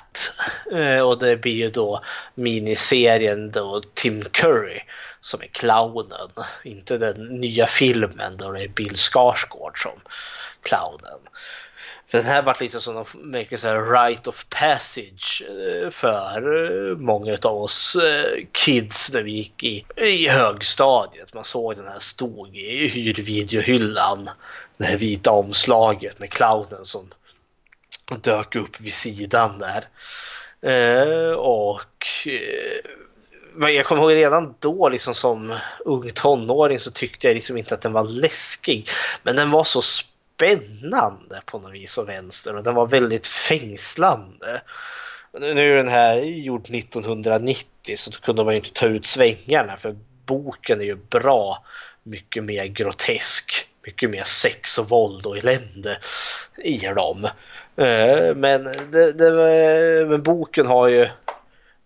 Äh, 0.72 1.08
och 1.08 1.20
det 1.20 1.38
blir 1.38 1.56
ju 1.56 1.70
då 1.70 2.04
miniserien 2.36 3.52
då 3.52 3.82
Tim 3.94 4.22
Curry 4.22 4.80
som 5.22 5.42
är 5.42 5.48
clownen. 5.48 6.30
Inte 6.64 6.98
den 6.98 7.26
nya 7.26 7.68
filmen 7.68 8.38
då 8.38 8.52
det 8.52 8.64
är 8.64 8.68
Bill 8.68 8.96
Skarsgård 8.96 9.84
som 9.84 10.00
clownen. 10.62 11.20
För 12.14 12.18
den 12.18 12.28
här 12.28 12.42
var 12.42 12.58
lite 12.60 12.82
som 12.82 12.98
en 12.98 13.58
så 13.58 13.68
här 13.68 13.92
right 13.92 14.28
of 14.28 14.46
passage 14.50 15.44
eh, 15.50 15.90
för 15.90 16.38
eh, 16.92 16.98
många 16.98 17.38
av 17.44 17.58
oss 17.58 17.96
eh, 17.96 18.46
kids 18.52 19.14
när 19.14 19.22
vi 19.22 19.32
gick 19.32 19.64
i, 19.64 19.86
i 19.98 20.28
högstadiet. 20.28 21.34
Man 21.34 21.44
såg 21.44 21.76
den 21.76 21.88
här 21.88 22.00
stod 22.00 22.56
i 22.56 22.88
hyrvideohyllan. 22.88 24.30
Det 24.78 24.86
här 24.86 24.98
vita 24.98 25.32
omslaget 25.32 26.20
med 26.20 26.30
clownen 26.30 26.86
som 26.86 27.12
dök 28.22 28.56
upp 28.56 28.82
vid 28.82 28.94
sidan 28.94 29.60
där. 29.60 29.88
och 31.36 32.08
jag 33.56 33.86
kommer 33.86 34.02
ihåg 34.02 34.14
redan 34.14 34.56
då 34.60 34.90
liksom 34.90 35.16
som 35.16 35.60
ung 35.86 36.12
tonåring 36.12 36.80
så 36.80 36.92
tyckte 36.92 37.28
jag 37.28 37.36
liksom 37.36 37.58
inte 37.58 37.74
att 37.74 37.82
den 37.82 37.94
var 37.94 38.04
läskig. 38.04 38.90
Men 39.24 39.36
den 39.36 39.52
var 39.52 39.64
så 39.64 39.82
spännande 40.36 41.42
på 41.46 41.60
något 41.60 41.74
vis 41.74 41.98
och 41.98 42.10
vänster 42.10 42.56
och 42.56 42.64
den 42.64 42.76
var 42.76 42.88
väldigt 42.88 43.28
fängslande. 43.28 44.62
Nu 45.40 45.72
är 45.72 45.76
den 45.76 45.88
här 45.88 46.18
gjord 46.18 46.70
1990 46.70 47.98
så 47.98 48.12
då 48.12 48.18
kunde 48.18 48.44
man 48.44 48.54
ju 48.54 48.60
inte 48.60 48.74
ta 48.74 48.88
ut 48.88 49.06
svängarna 49.06 49.78
för 49.78 49.96
boken 50.26 50.82
är 50.82 50.86
ju 50.86 50.96
bra 50.96 51.66
mycket 52.04 52.44
mer 52.44 52.66
grotesk. 52.66 53.70
Mycket 53.86 54.10
mer 54.10 54.24
sex 54.24 54.78
och 54.78 54.90
våld 54.90 55.26
och 55.26 55.38
elände 55.38 55.98
i 56.58 56.78
dem. 56.78 57.26
Eh, 57.76 58.36
men, 58.36 58.64
det, 58.92 59.12
det, 59.12 60.06
men 60.08 60.24
boken 60.24 60.66
har 60.66 60.88
ju 60.88 61.08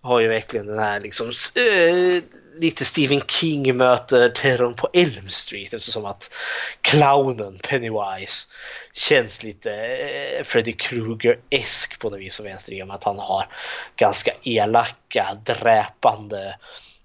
har 0.01 0.19
ju 0.19 0.27
verkligen 0.27 0.67
den 0.67 0.79
här 0.79 0.99
liksom 0.99 1.27
eh, 1.27 2.23
lite 2.59 2.85
Stephen 2.85 3.21
King 3.21 3.77
möter 3.77 4.29
terrorn 4.29 4.73
på 4.73 4.89
Elm 4.93 5.29
Street 5.29 5.73
eftersom 5.73 6.05
att 6.05 6.33
clownen 6.81 7.59
Pennywise 7.63 8.47
känns 8.93 9.43
lite 9.43 9.73
eh, 9.73 10.43
Freddy 10.43 10.73
Krueger-esk 10.73 11.99
på 11.99 12.09
något 12.09 12.19
vis 12.19 12.39
och 12.39 12.45
vänster 12.45 12.73
i 12.73 12.83
och 12.83 12.87
med 12.87 12.95
att 12.95 13.03
han 13.03 13.19
har 13.19 13.47
ganska 13.95 14.31
elaka, 14.43 15.37
dräpande 15.45 16.55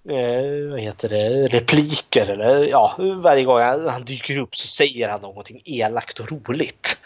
eh, 0.08 0.70
vad 0.70 0.80
heter 0.80 1.08
det, 1.08 1.48
repliker 1.48 2.30
eller 2.30 2.66
ja, 2.66 2.94
varje 2.98 3.44
gång 3.44 3.60
han 3.60 4.04
dyker 4.04 4.38
upp 4.38 4.56
så 4.56 4.66
säger 4.66 5.08
han 5.08 5.20
någonting 5.20 5.62
elakt 5.64 6.18
och 6.18 6.32
roligt. 6.32 6.98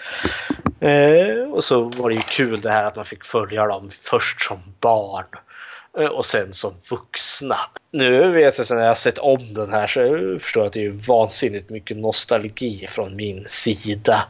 Eh, 0.81 1.53
och 1.53 1.65
så 1.65 1.83
var 1.85 2.09
det 2.09 2.15
ju 2.15 2.23
kul 2.23 2.61
det 2.61 2.71
här 2.71 2.85
att 2.85 2.97
man 2.97 3.05
fick 3.05 3.25
följa 3.25 3.67
dem 3.67 3.91
först 3.91 4.41
som 4.41 4.59
barn 4.81 5.27
Eh, 5.27 5.46
och 5.97 6.27
sen 6.27 6.53
som 6.53 6.75
vuxna. 6.91 7.59
Nu 7.91 8.31
vet 8.31 8.59
jag, 8.59 8.71
när 8.71 8.83
jag 8.83 8.89
har 8.89 8.95
sett 8.95 9.19
om 9.19 9.55
den 9.55 9.71
här 9.73 9.87
så 9.87 10.01
jag 10.01 10.41
förstår 10.43 10.61
jag 10.61 10.67
att 10.67 10.73
det 10.73 10.87
är 10.87 10.91
vansinnigt 10.91 11.71
mycket 11.71 11.97
nostalgi 11.97 12.87
från 12.89 13.17
min 13.17 13.45
sida 13.47 14.29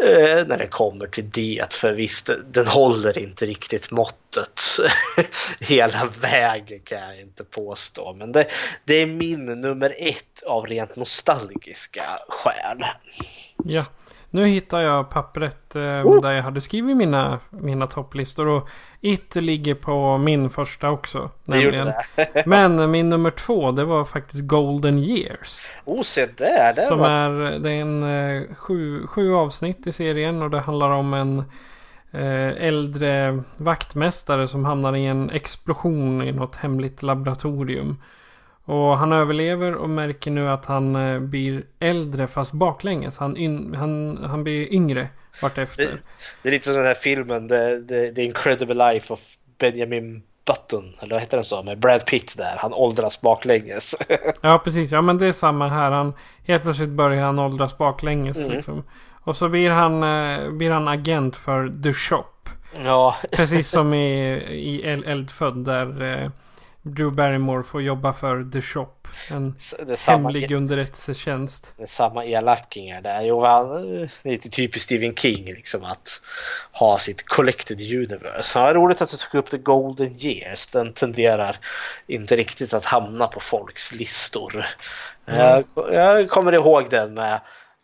eh, 0.00 0.46
när 0.46 0.58
det 0.58 0.66
kommer 0.66 1.06
till 1.06 1.30
det. 1.30 1.72
För 1.74 1.92
visst, 1.92 2.30
den 2.50 2.66
håller 2.66 3.18
inte 3.18 3.46
riktigt 3.46 3.90
måttet 3.90 4.62
hela 5.60 6.04
vägen 6.20 6.80
kan 6.80 6.98
jag 6.98 7.20
inte 7.20 7.44
påstå. 7.44 8.14
Men 8.18 8.32
det, 8.32 8.46
det 8.84 8.94
är 8.94 9.06
min 9.06 9.44
nummer 9.44 9.94
ett 9.98 10.42
av 10.46 10.66
rent 10.66 10.96
nostalgiska 10.96 12.04
skäl. 12.28 12.84
Ja, 13.64 13.84
nu 14.30 14.46
hittar 14.46 14.80
jag 14.80 15.10
pappret 15.10 15.76
eh, 15.76 15.82
oh! 15.82 16.22
där 16.22 16.32
jag 16.32 16.42
hade 16.42 16.60
skrivit 16.60 16.96
mina, 16.96 17.40
mina 17.50 17.86
topplistor. 17.86 18.46
Och 18.46 18.68
It 19.00 19.34
ligger 19.34 19.74
på 19.74 20.18
min 20.18 20.50
första 20.50 20.90
också. 20.90 21.30
Det. 21.44 21.94
Men 22.46 22.90
min 22.90 23.10
nummer 23.10 23.30
två 23.30 23.70
det 23.70 23.84
var 23.84 24.04
faktiskt 24.04 24.42
Golden 24.42 24.98
Years. 24.98 25.68
Oh, 25.84 26.02
se 26.02 26.26
där! 26.26 26.74
Det 26.74 26.82
som 26.82 26.98
var... 26.98 27.10
är, 27.10 27.58
det 27.58 27.70
är 27.70 27.80
en 27.80 28.02
eh, 28.02 28.54
sju, 28.54 29.06
sju 29.06 29.34
avsnitt 29.34 29.86
i 29.86 29.92
serien 29.92 30.42
och 30.42 30.50
det 30.50 30.60
handlar 30.60 30.90
om 30.90 31.14
en 31.14 31.38
eh, 32.10 32.66
äldre 32.66 33.42
vaktmästare 33.56 34.48
som 34.48 34.64
hamnar 34.64 34.96
i 34.96 35.06
en 35.06 35.30
explosion 35.30 36.22
i 36.22 36.32
något 36.32 36.56
hemligt 36.56 37.02
laboratorium. 37.02 37.96
Och 38.66 38.98
han 38.98 39.12
överlever 39.12 39.74
och 39.74 39.90
märker 39.90 40.30
nu 40.30 40.48
att 40.48 40.66
han 40.66 40.96
eh, 40.96 41.20
blir 41.20 41.64
äldre 41.80 42.26
fast 42.26 42.52
baklänges. 42.52 43.18
Han, 43.18 43.36
in, 43.36 43.74
han, 43.74 44.18
han 44.24 44.44
blir 44.44 44.72
yngre 44.72 45.08
vartefter. 45.42 45.84
Det, 45.84 45.98
det 46.42 46.48
är 46.48 46.52
lite 46.52 46.64
som 46.64 46.74
den 46.74 46.86
här 46.86 46.94
filmen 46.94 47.48
The, 47.48 47.80
The, 47.88 48.14
The 48.14 48.22
Incredible 48.22 48.92
Life 48.92 49.12
of 49.12 49.20
Benjamin 49.58 50.22
Button, 50.46 50.94
eller 51.00 51.14
vad 51.14 51.20
heter 51.20 51.36
den 51.36 51.44
så? 51.44 51.62
Med 51.62 51.78
Brad 51.78 52.06
Pitt 52.06 52.34
där. 52.36 52.56
Han 52.58 52.72
åldras 52.72 53.20
baklänges. 53.20 53.94
ja, 54.40 54.60
precis. 54.64 54.92
Ja, 54.92 55.02
men 55.02 55.18
det 55.18 55.26
är 55.26 55.32
samma 55.32 55.68
här. 55.68 55.90
Han, 55.90 56.12
helt 56.46 56.62
plötsligt 56.62 56.88
börjar 56.88 57.24
han 57.24 57.38
åldras 57.38 57.78
baklänges. 57.78 58.38
Mm. 58.38 58.50
Liksom. 58.50 58.84
Och 59.22 59.36
så 59.36 59.48
blir 59.48 59.70
han, 59.70 60.02
eh, 60.02 60.50
blir 60.50 60.70
han 60.70 60.88
agent 60.88 61.36
för 61.36 61.82
The 61.82 61.92
Shop. 61.92 62.24
Ja. 62.84 63.16
precis 63.32 63.68
som 63.68 63.94
i, 64.04 64.32
i 64.50 64.82
Eldfödd 64.82 65.64
där 65.64 66.02
eh, 66.02 66.30
Drew 66.86 67.10
Barrymore 67.14 67.62
får 67.62 67.82
jobba 67.82 68.12
för 68.12 68.50
The 68.52 68.62
Shop. 68.62 68.88
En 69.30 69.54
hemlig 70.06 70.50
underrättelsetjänst. 70.50 71.74
Det 71.76 71.82
är 71.82 71.86
samma 71.86 72.24
elakingar 72.24 73.00
där. 73.00 73.22
Jo, 73.22 73.44
han, 73.44 73.68
det 74.22 74.28
är 74.28 74.30
lite 74.30 74.48
typiskt 74.48 74.84
Stephen 74.84 75.14
King 75.14 75.44
liksom 75.44 75.84
att 75.84 76.08
ha 76.72 76.98
sitt 76.98 77.28
collected 77.28 77.80
universe. 77.80 78.58
Ja, 78.58 78.74
roligt 78.74 79.02
att 79.02 79.10
du 79.10 79.16
tog 79.16 79.38
upp 79.38 79.50
The 79.50 79.58
Golden 79.58 80.16
Years. 80.18 80.66
Den 80.66 80.92
tenderar 80.92 81.56
inte 82.06 82.36
riktigt 82.36 82.74
att 82.74 82.84
hamna 82.84 83.26
på 83.26 83.40
folks 83.40 83.94
listor. 83.94 84.66
Mm. 85.26 85.40
Jag, 85.40 85.64
jag 85.94 86.30
kommer 86.30 86.52
ihåg 86.52 86.90
den 86.90 87.14
med, 87.14 87.34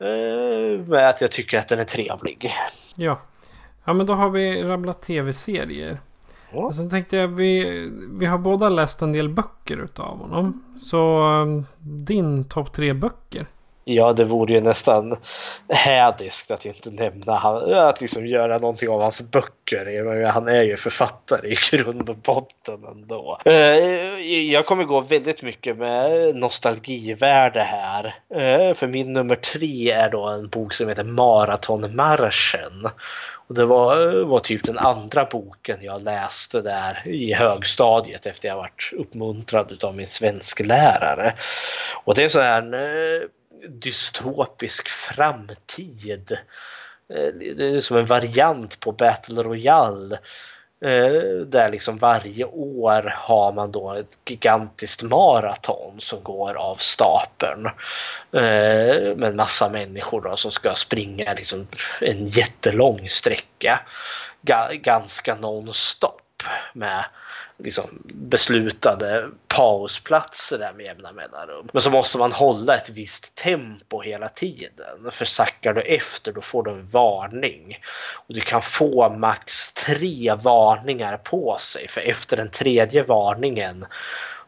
eh, 0.01 0.81
med 0.87 1.09
att 1.09 1.21
jag 1.21 1.31
tycker 1.31 1.59
att 1.59 1.69
den 1.69 1.79
är 1.79 1.85
trevlig. 1.85 2.51
Ja. 2.97 3.21
Ja 3.85 3.93
men 3.93 4.07
då 4.07 4.15
har 4.15 4.31
vi 4.31 4.63
rabblat 4.63 5.03
tv-serier. 5.03 6.01
Ja. 6.53 6.61
Och 6.61 6.75
sen 6.75 6.91
tänkte 6.91 7.17
jag, 7.17 7.29
vi, 7.29 7.65
vi 8.19 8.27
har 8.27 8.39
båda 8.39 8.69
läst 8.69 9.03
en 9.03 9.13
del 9.13 9.29
böcker 9.29 9.77
utav 9.77 10.19
honom. 10.19 10.65
Så 10.81 11.27
um, 11.27 11.67
din 11.81 12.45
topp 12.45 12.73
tre 12.73 12.93
böcker? 12.93 13.47
Ja, 13.85 14.13
det 14.13 14.25
vore 14.25 14.53
ju 14.53 14.61
nästan 14.61 15.17
hädiskt 15.69 16.51
att 16.51 16.67
inte 16.67 16.91
nämna 16.91 17.35
han, 17.35 17.75
att 17.75 18.01
liksom 18.01 18.27
göra 18.27 18.59
någonting 18.59 18.89
av 18.89 19.01
hans 19.01 19.31
böcker. 19.31 20.27
Han 20.27 20.49
är 20.49 20.63
ju 20.63 20.77
författare 20.77 21.49
i 21.49 21.57
grund 21.71 22.11
och 22.11 22.17
botten 22.17 22.85
ändå. 22.93 23.39
Eh, 23.45 24.53
jag 24.53 24.67
kommer 24.67 24.85
gå 24.85 25.01
väldigt 25.01 25.43
mycket 25.43 25.79
med 25.79 26.37
nostalgivärde 26.37 27.61
här. 27.61 28.15
Eh, 28.35 28.75
för 28.75 28.87
min 28.87 29.13
nummer 29.13 29.35
tre 29.35 29.91
är 29.91 30.11
då 30.11 30.27
en 30.27 30.49
bok 30.49 30.75
som 30.75 30.89
heter 30.89 31.05
Maratonmarschen. 31.05 32.89
Och 33.47 33.55
det 33.55 33.65
var, 33.65 34.25
var 34.25 34.41
typ 34.41 34.65
den 34.65 34.79
andra 34.79 35.25
boken 35.25 35.79
jag 35.83 36.03
läste 36.03 36.61
där 36.61 37.03
i 37.05 37.33
högstadiet 37.33 38.27
efter 38.27 38.49
jag 38.49 38.57
varit 38.57 38.93
uppmuntrad 38.99 39.85
av 39.85 39.97
min 39.97 40.07
svensklärare. 40.07 41.35
Och 42.05 42.15
det 42.15 42.25
är 42.25 42.29
så 42.29 42.41
här 42.41 42.63
en 42.63 42.75
eh, 42.75 43.29
dystopisk 43.69 44.89
framtid. 44.89 46.39
Eh, 47.15 47.55
det 47.57 47.77
är 47.77 47.81
som 47.81 47.97
en 47.97 48.07
variant 48.07 48.81
på 48.81 48.93
Battle 48.93 49.43
Royale 49.43 50.19
Eh, 50.83 51.47
där 51.47 51.71
liksom 51.71 51.97
varje 51.97 52.45
år 52.45 53.15
har 53.17 53.53
man 53.53 53.73
då 53.73 53.93
ett 53.93 54.19
gigantiskt 54.27 55.03
maraton 55.03 55.95
som 55.99 56.23
går 56.23 56.55
av 56.55 56.75
stapeln. 56.75 57.67
Eh, 58.33 59.17
med 59.17 59.25
en 59.25 59.37
massa 59.37 59.69
människor 59.69 60.21
då 60.21 60.37
som 60.37 60.51
ska 60.51 60.75
springa 60.75 61.35
liksom 61.35 61.67
en 62.01 62.27
jättelång 62.27 63.09
sträcka. 63.09 63.81
Ganska 64.73 65.35
nonstop 65.35 66.43
med 66.73 67.05
liksom 67.65 68.03
beslutade 68.05 69.29
pausplatser 69.49 70.59
där 70.59 70.73
med 70.73 70.87
jämna 70.87 71.13
mellanrum. 71.13 71.69
Men 71.73 71.83
så 71.83 71.91
måste 71.91 72.19
man 72.19 72.33
hålla 72.33 72.77
ett 72.77 72.91
visst 72.91 73.35
tempo 73.35 74.03
hela 74.03 74.29
tiden. 74.29 75.11
För 75.11 75.25
sackar 75.25 75.75
du 75.75 75.81
efter 75.81 76.33
då 76.33 76.41
får 76.41 76.63
du 76.63 76.71
en 76.71 76.87
varning. 76.87 77.79
Och 78.15 78.35
du 78.35 78.41
kan 78.41 78.63
få 78.63 79.09
max 79.09 79.75
tre 79.75 80.35
varningar 80.35 81.17
på 81.17 81.57
sig 81.59 81.89
för 81.89 82.01
efter 82.01 82.37
den 82.37 82.51
tredje 82.51 83.03
varningen 83.03 83.87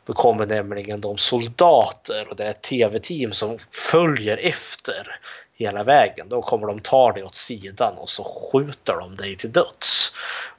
då 0.04 0.12
kommer 0.12 0.46
nämligen 0.46 1.00
de 1.00 1.18
soldater 1.18 2.28
och 2.28 2.36
det 2.36 2.44
är 2.44 2.50
ett 2.50 2.62
tv-team 2.62 3.32
som 3.32 3.58
följer 3.70 4.36
efter 4.36 5.20
hela 5.54 5.84
vägen. 5.84 6.28
Då 6.28 6.42
kommer 6.42 6.66
de 6.66 6.80
ta 6.80 7.12
dig 7.12 7.22
åt 7.22 7.34
sidan 7.34 7.94
och 7.96 8.10
så 8.10 8.24
skjuter 8.24 8.96
de 9.00 9.16
dig 9.16 9.36
till 9.36 9.52
döds. 9.52 10.12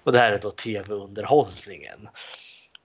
Och 0.04 0.12
det 0.12 0.20
här 0.20 0.32
är 0.32 0.40
då 0.40 0.52
tv-underhållningen. 0.52 2.10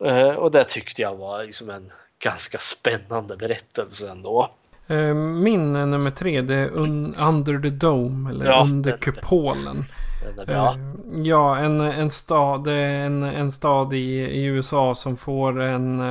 Eh, 0.04 0.30
och 0.30 0.50
det 0.50 0.64
tyckte 0.64 1.02
jag 1.02 1.16
var 1.16 1.44
liksom 1.44 1.70
en 1.70 1.92
ganska 2.22 2.58
spännande 2.58 3.36
berättelse 3.36 4.10
ändå. 4.10 4.50
Eh, 4.86 5.14
min 5.14 5.72
nummer 5.72 6.10
tre 6.10 6.40
det 6.40 6.54
är 6.54 6.68
Under 7.28 7.62
the 7.62 7.70
Dome 7.70 8.30
eller 8.30 8.46
ja, 8.46 8.62
Under 8.62 8.90
den, 8.90 8.98
kupolen. 8.98 9.84
Den 10.22 10.38
är 10.38 10.46
bra. 10.46 10.74
Eh, 10.74 11.22
ja, 11.22 11.58
en, 11.58 11.80
en 11.80 12.10
stad, 12.10 12.66
en, 12.66 13.22
en 13.22 13.52
stad 13.52 13.92
i, 13.92 14.20
i 14.20 14.44
USA 14.44 14.94
som 14.94 15.16
får 15.16 15.60
en 15.60 16.02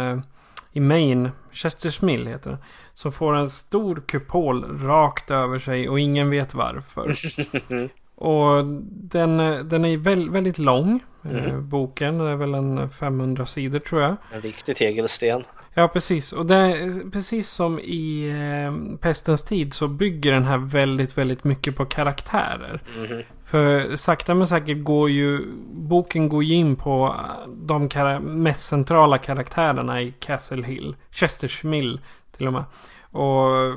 i 0.72 0.80
Maine, 0.80 1.32
Chesters 1.52 2.02
Mill 2.02 2.28
heter 2.28 2.50
den. 2.50 2.60
Som 2.94 3.12
får 3.12 3.36
en 3.36 3.50
stor 3.50 4.04
kupol 4.08 4.80
rakt 4.82 5.32
över 5.32 5.60
sig 5.60 5.90
och 5.90 6.00
ingen 6.00 6.30
vet 6.30 6.54
varför. 6.54 7.06
Och 8.20 8.66
den, 8.92 9.38
den 9.70 9.86
är 9.86 9.98
väl, 9.98 10.30
väldigt 10.30 10.58
lång. 10.58 11.00
Mm. 11.24 11.70
Boken 11.70 12.20
är 12.20 12.36
väl 12.36 12.54
en 12.54 12.90
500 12.90 13.46
sidor 13.46 13.80
tror 13.80 14.02
jag. 14.02 14.16
En 14.34 14.42
riktig 14.42 14.76
tegelsten. 14.76 15.44
Ja, 15.74 15.88
precis. 15.88 16.34
Och 16.34 16.46
det, 16.46 16.92
precis 17.12 17.50
som 17.50 17.80
i 17.80 18.30
eh, 18.30 18.98
Pestens 18.98 19.44
tid 19.44 19.74
så 19.74 19.88
bygger 19.88 20.32
den 20.32 20.44
här 20.44 20.58
väldigt, 20.58 21.18
väldigt 21.18 21.44
mycket 21.44 21.76
på 21.76 21.86
karaktärer. 21.86 22.82
Mm. 22.98 23.24
För 23.44 23.96
sakta 23.96 24.36
men 24.36 24.48
säkert 24.48 24.84
går 24.84 25.10
ju 25.10 25.46
boken 25.72 26.30
går 26.30 26.44
ju 26.44 26.56
in 26.56 26.76
på 26.76 27.16
de 27.48 27.88
mest 28.22 28.68
centrala 28.68 29.18
karaktärerna 29.18 30.02
i 30.02 30.14
Castle 30.20 30.66
Hill. 30.66 30.96
Chesters 31.12 31.64
Mill 31.64 32.00
till 32.38 32.48
och 32.48 32.54
med. 32.54 32.64
Och, 33.02 33.76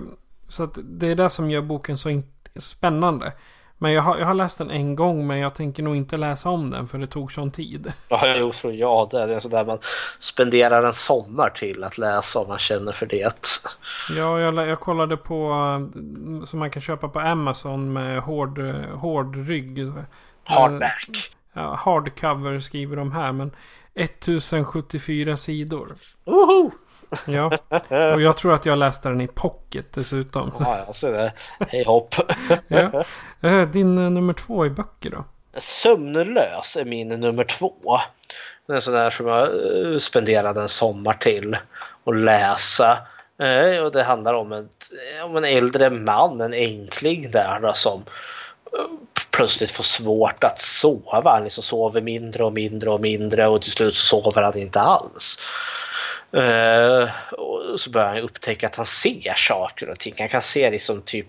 så 0.49 0.62
att 0.62 0.78
det 0.82 1.07
är 1.07 1.14
det 1.14 1.30
som 1.30 1.51
gör 1.51 1.62
boken 1.62 1.99
så 1.99 2.22
spännande. 2.57 3.32
Men 3.83 3.93
jag 3.93 4.03
har, 4.03 4.18
jag 4.18 4.26
har 4.26 4.35
läst 4.35 4.59
den 4.59 4.70
en 4.70 4.97
gång 4.97 5.26
men 5.26 5.39
jag 5.39 5.55
tänker 5.55 5.83
nog 5.83 5.97
inte 5.97 6.16
läsa 6.16 6.51
om 6.51 6.70
den 6.70 6.89
för 6.89 6.99
det 6.99 7.07
tog 7.07 7.33
sån 7.33 7.51
tid. 7.51 7.93
Ja, 8.09 8.37
jo, 8.39 8.53
för 8.53 8.70
ja 8.70 9.09
det 9.11 9.18
är 9.18 9.39
sådär 9.39 9.66
man 9.66 9.78
spenderar 10.18 10.83
en 10.83 10.93
sommar 10.93 11.51
till 11.51 11.85
att 11.85 11.99
läsa 11.99 12.41
om 12.41 12.49
man 12.49 12.59
känner 12.59 12.93
för 12.93 13.07
det. 13.07 13.35
Ja, 14.16 14.41
jag, 14.41 14.68
jag 14.68 14.80
kollade 14.80 15.16
på 15.16 15.51
eh, 15.51 16.47
som 16.47 16.59
man 16.59 16.70
kan 16.70 16.83
köpa 16.83 17.09
på 17.09 17.20
Amazon 17.20 17.93
med 17.93 18.20
hård, 18.20 18.59
hård 18.95 19.47
rygg. 19.47 19.93
Hardback. 20.45 21.35
Ja, 21.53 21.74
hardcover 21.74 22.61
skriver 22.61 22.97
de 22.97 23.12
här 23.12 23.33
men 23.33 23.51
1074 23.95 25.37
sidor. 25.37 25.93
Woho! 26.24 26.70
Ja, 27.27 27.51
och 28.15 28.23
jag 28.23 28.37
tror 28.37 28.55
att 28.55 28.67
jag 28.67 28.79
läste 28.79 29.09
den 29.09 29.21
i 29.21 29.29
pocket 29.29 29.87
dessutom. 29.95 30.53
Ja, 30.59 30.79
jag 30.87 30.95
ser 30.95 31.13
det. 31.13 31.33
Hej 31.69 31.85
hopp. 31.85 32.15
ja. 32.69 33.05
Eh, 33.41 33.69
din 33.69 33.99
eh, 33.99 34.11
nummer 34.11 34.33
två 34.33 34.67
i 34.67 34.71
böcker 34.71 35.11
då? 35.11 35.25
Sömnlös 35.57 36.77
är 36.77 36.85
min 36.85 37.09
nummer 37.09 37.45
två. 37.45 37.99
Det 38.67 38.73
är 38.73 38.77
en 38.77 38.83
sån 38.83 38.95
där 38.95 39.11
som 39.11 39.27
jag 39.27 39.43
eh, 39.43 39.99
spenderade 39.99 40.61
en 40.61 40.69
sommar 40.69 41.15
till 41.15 41.57
att 42.05 42.17
läsa. 42.17 42.99
Och 43.85 43.93
det 43.93 44.03
handlar 44.03 44.35
om, 44.35 44.53
ett, 44.53 44.91
om 45.25 45.37
en 45.37 45.45
äldre 45.45 45.91
man, 45.91 46.41
en 46.41 46.53
enkling 46.53 47.31
där 47.31 47.61
då, 47.63 47.73
som 47.75 48.05
plötsligt 49.31 49.71
får 49.71 49.85
svårt 49.85 50.45
att 50.45 50.61
sova. 50.61 51.31
Han 51.31 51.45
liksom 51.45 51.63
sover 51.63 52.01
mindre 52.01 52.45
och 52.45 52.53
mindre 52.53 52.91
och 52.91 53.01
mindre 53.01 53.49
och 53.49 53.63
till 53.63 53.73
slut 53.73 53.95
sover 53.95 54.43
han 54.43 54.59
inte 54.59 54.81
alls. 54.81 55.39
Eh, 56.37 57.11
och 57.33 57.80
så 57.80 57.91
börjar 57.91 58.09
han 58.09 58.18
upptäcka 58.18 58.66
att 58.66 58.76
han 58.76 58.87
ser 58.87 59.35
saker 59.37 59.89
och 59.89 59.99
ting. 59.99 60.14
Han 60.18 60.28
kan 60.28 60.43
se 60.43 60.70
liksom 60.70 61.03
typ 61.03 61.28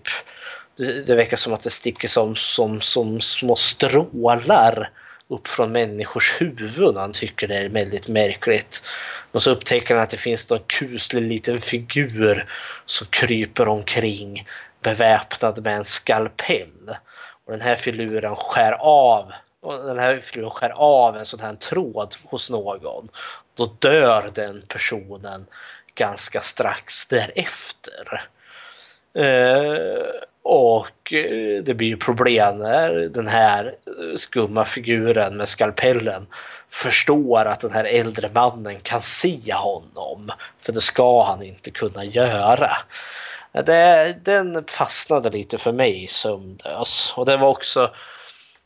det, 0.76 1.06
det 1.06 1.14
verkar 1.14 1.36
som 1.36 1.52
att 1.52 1.62
det 1.62 1.70
sticker 1.70 2.08
som, 2.08 2.36
som, 2.36 2.80
som 2.80 3.20
små 3.20 3.56
strålar 3.56 4.90
upp 5.28 5.48
från 5.48 5.72
människors 5.72 6.40
huvuden. 6.40 6.96
Han 6.96 7.12
tycker 7.12 7.48
det 7.48 7.56
är 7.56 7.68
väldigt 7.68 8.08
märkligt. 8.08 8.86
Och 9.32 9.42
så 9.42 9.50
upptäcker 9.50 9.94
han 9.94 10.04
att 10.04 10.10
det 10.10 10.16
finns 10.16 10.50
en 10.50 10.58
kuslig 10.58 11.22
liten 11.22 11.60
figur 11.60 12.48
som 12.86 13.06
kryper 13.06 13.68
omkring 13.68 14.46
beväpnad 14.82 15.64
med 15.64 15.76
en 15.76 15.84
skalpell. 15.84 16.96
Och 17.46 17.52
den 17.52 17.60
här 17.60 17.74
filuren 17.74 18.36
skär 18.36 18.72
av 18.80 19.32
och 19.64 19.86
den 19.86 19.98
här 19.98 20.20
frun 20.20 20.50
skär 20.50 20.72
av 20.76 21.16
en 21.16 21.26
sån 21.26 21.40
här 21.40 21.54
tråd 21.54 22.14
hos 22.24 22.50
någon. 22.50 23.08
Då 23.54 23.66
dör 23.78 24.30
den 24.34 24.62
personen 24.68 25.46
ganska 25.94 26.40
strax 26.40 27.06
därefter. 27.06 28.28
Eh, 29.14 30.04
och 30.42 31.12
eh, 31.12 31.62
det 31.62 31.74
blir 31.74 31.88
ju 31.88 31.96
problem 31.96 32.58
när 32.58 32.90
den 32.92 33.28
här 33.28 33.66
eh, 33.66 34.16
skumma 34.16 34.64
figuren 34.64 35.36
med 35.36 35.48
skalpellen 35.48 36.26
förstår 36.70 37.44
att 37.44 37.60
den 37.60 37.72
här 37.72 37.84
äldre 37.84 38.30
mannen 38.34 38.80
kan 38.80 39.00
se 39.00 39.54
honom. 39.54 40.30
För 40.58 40.72
det 40.72 40.80
ska 40.80 41.22
han 41.22 41.42
inte 41.42 41.70
kunna 41.70 42.04
göra. 42.04 42.72
Eh, 43.52 43.64
det, 43.64 44.16
den 44.22 44.64
fastnade 44.64 45.30
lite 45.30 45.58
för 45.58 45.72
mig 45.72 46.06
sömnlös. 46.06 47.14
Och 47.16 47.26
det 47.26 47.36
var 47.36 47.48
också 47.48 47.90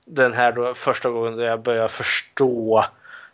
den 0.08 0.32
här 0.32 0.52
då 0.52 0.74
första 0.74 1.10
gången 1.10 1.36
då 1.36 1.42
jag 1.42 1.62
började 1.62 1.88
förstå 1.88 2.84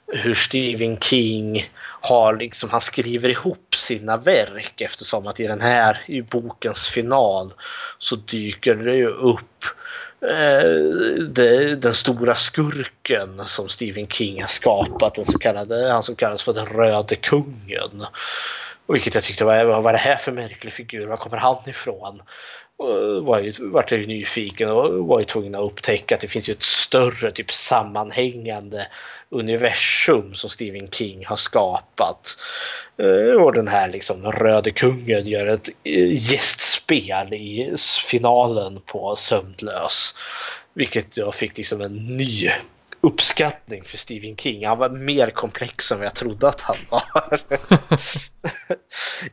hur 0.07 0.35
Stephen 0.35 0.97
King 0.97 1.71
har 2.01 2.37
liksom, 2.37 2.71
han 2.71 2.81
skriver 2.81 3.29
ihop 3.29 3.75
sina 3.75 4.17
verk 4.17 4.81
eftersom 4.81 5.27
att 5.27 5.41
i 5.41 5.47
den 5.47 5.61
här, 5.61 6.01
i 6.07 6.23
bokens 6.23 6.89
final 6.89 7.53
så 7.99 8.17
dyker 8.17 8.75
det 8.75 8.95
ju 8.95 9.09
upp 9.09 9.65
eh, 10.21 10.71
det, 11.29 11.77
den 11.77 11.95
stora 11.95 12.35
skurken 12.35 13.41
som 13.47 13.69
Stephen 13.69 14.09
King 14.09 14.41
har 14.41 14.49
skapat, 14.49 15.15
den 15.15 15.25
så 15.25 15.39
kallade, 15.39 15.93
han 15.93 16.03
som 16.03 16.17
kallas 16.17 16.43
för 16.43 16.53
den 16.53 16.67
röde 16.67 17.17
kungen. 17.17 18.07
Vilket 18.89 19.15
jag 19.15 19.25
tyckte 19.25 19.45
var, 19.45 19.65
vad 19.65 19.87
är 19.87 19.93
det 19.93 19.99
här 19.99 20.17
för 20.17 20.33
märklig 20.33 20.73
figur, 20.73 21.07
var 21.07 21.17
kommer 21.17 21.37
han 21.37 21.69
ifrån? 21.69 22.23
Var 23.23 23.41
ju, 23.41 23.53
vart 23.59 23.91
jag 23.91 24.01
ju 24.01 24.07
nyfiken 24.07 24.71
och 24.71 25.07
var 25.07 25.19
ju 25.19 25.25
tvungen 25.25 25.55
att 25.55 25.73
upptäcka 25.73 26.15
att 26.15 26.21
det 26.21 26.29
finns 26.29 26.49
ju 26.49 26.53
ett 26.53 26.63
större 26.63 27.31
typ 27.31 27.53
sammanhängande 27.53 28.87
universum 29.29 30.35
som 30.35 30.51
Stephen 30.51 30.91
King 30.91 31.27
har 31.27 31.37
skapat. 31.37 32.37
Eh, 32.99 33.43
och 33.43 33.53
den 33.53 33.69
här 33.69 33.89
liksom 33.89 34.33
Röde 34.33 34.71
kungen 34.71 35.27
gör 35.27 35.47
ett 35.47 35.69
eh, 35.85 36.33
gästspel 36.33 37.35
i 37.35 37.77
finalen 38.09 38.81
på 38.87 39.17
Sömnlös. 39.17 40.15
Vilket 40.75 41.17
jag 41.17 41.35
fick 41.35 41.57
liksom 41.57 41.81
en 41.81 42.17
ny 42.17 42.51
uppskattning 43.01 43.85
för 43.85 43.99
Stephen 43.99 44.37
King. 44.37 44.67
Han 44.67 44.79
var 44.79 44.89
mer 44.89 45.31
komplex 45.31 45.93
än 45.93 45.99
vad 45.99 46.07
jag 46.07 46.15
trodde 46.15 46.49
att 46.49 46.61
han 46.61 46.77
var. 46.91 47.41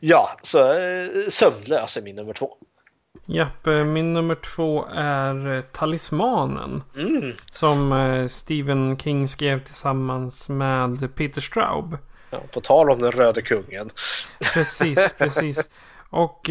ja, 0.00 0.38
så 0.42 0.72
eh, 0.72 1.08
Sömnlös 1.28 1.96
är 1.96 2.02
min 2.02 2.16
nummer 2.16 2.32
två. 2.32 2.56
Japp, 3.26 3.66
eh, 3.66 3.84
min 3.84 4.12
nummer 4.12 4.34
två 4.34 4.86
är 4.94 5.56
eh, 5.56 5.60
Talismanen. 5.60 6.82
Mm. 6.96 7.32
Som 7.50 7.92
eh, 7.92 8.26
Stephen 8.26 8.96
King 8.96 9.28
skrev 9.28 9.64
tillsammans 9.64 10.48
med 10.48 11.14
Peter 11.14 11.40
Straub. 11.40 11.98
Ja, 12.30 12.38
på 12.52 12.60
tal 12.60 12.90
om 12.90 13.00
den 13.00 13.12
röde 13.12 13.42
kungen. 13.42 13.90
Precis, 14.54 15.14
precis. 15.18 15.70
Och 16.10 16.50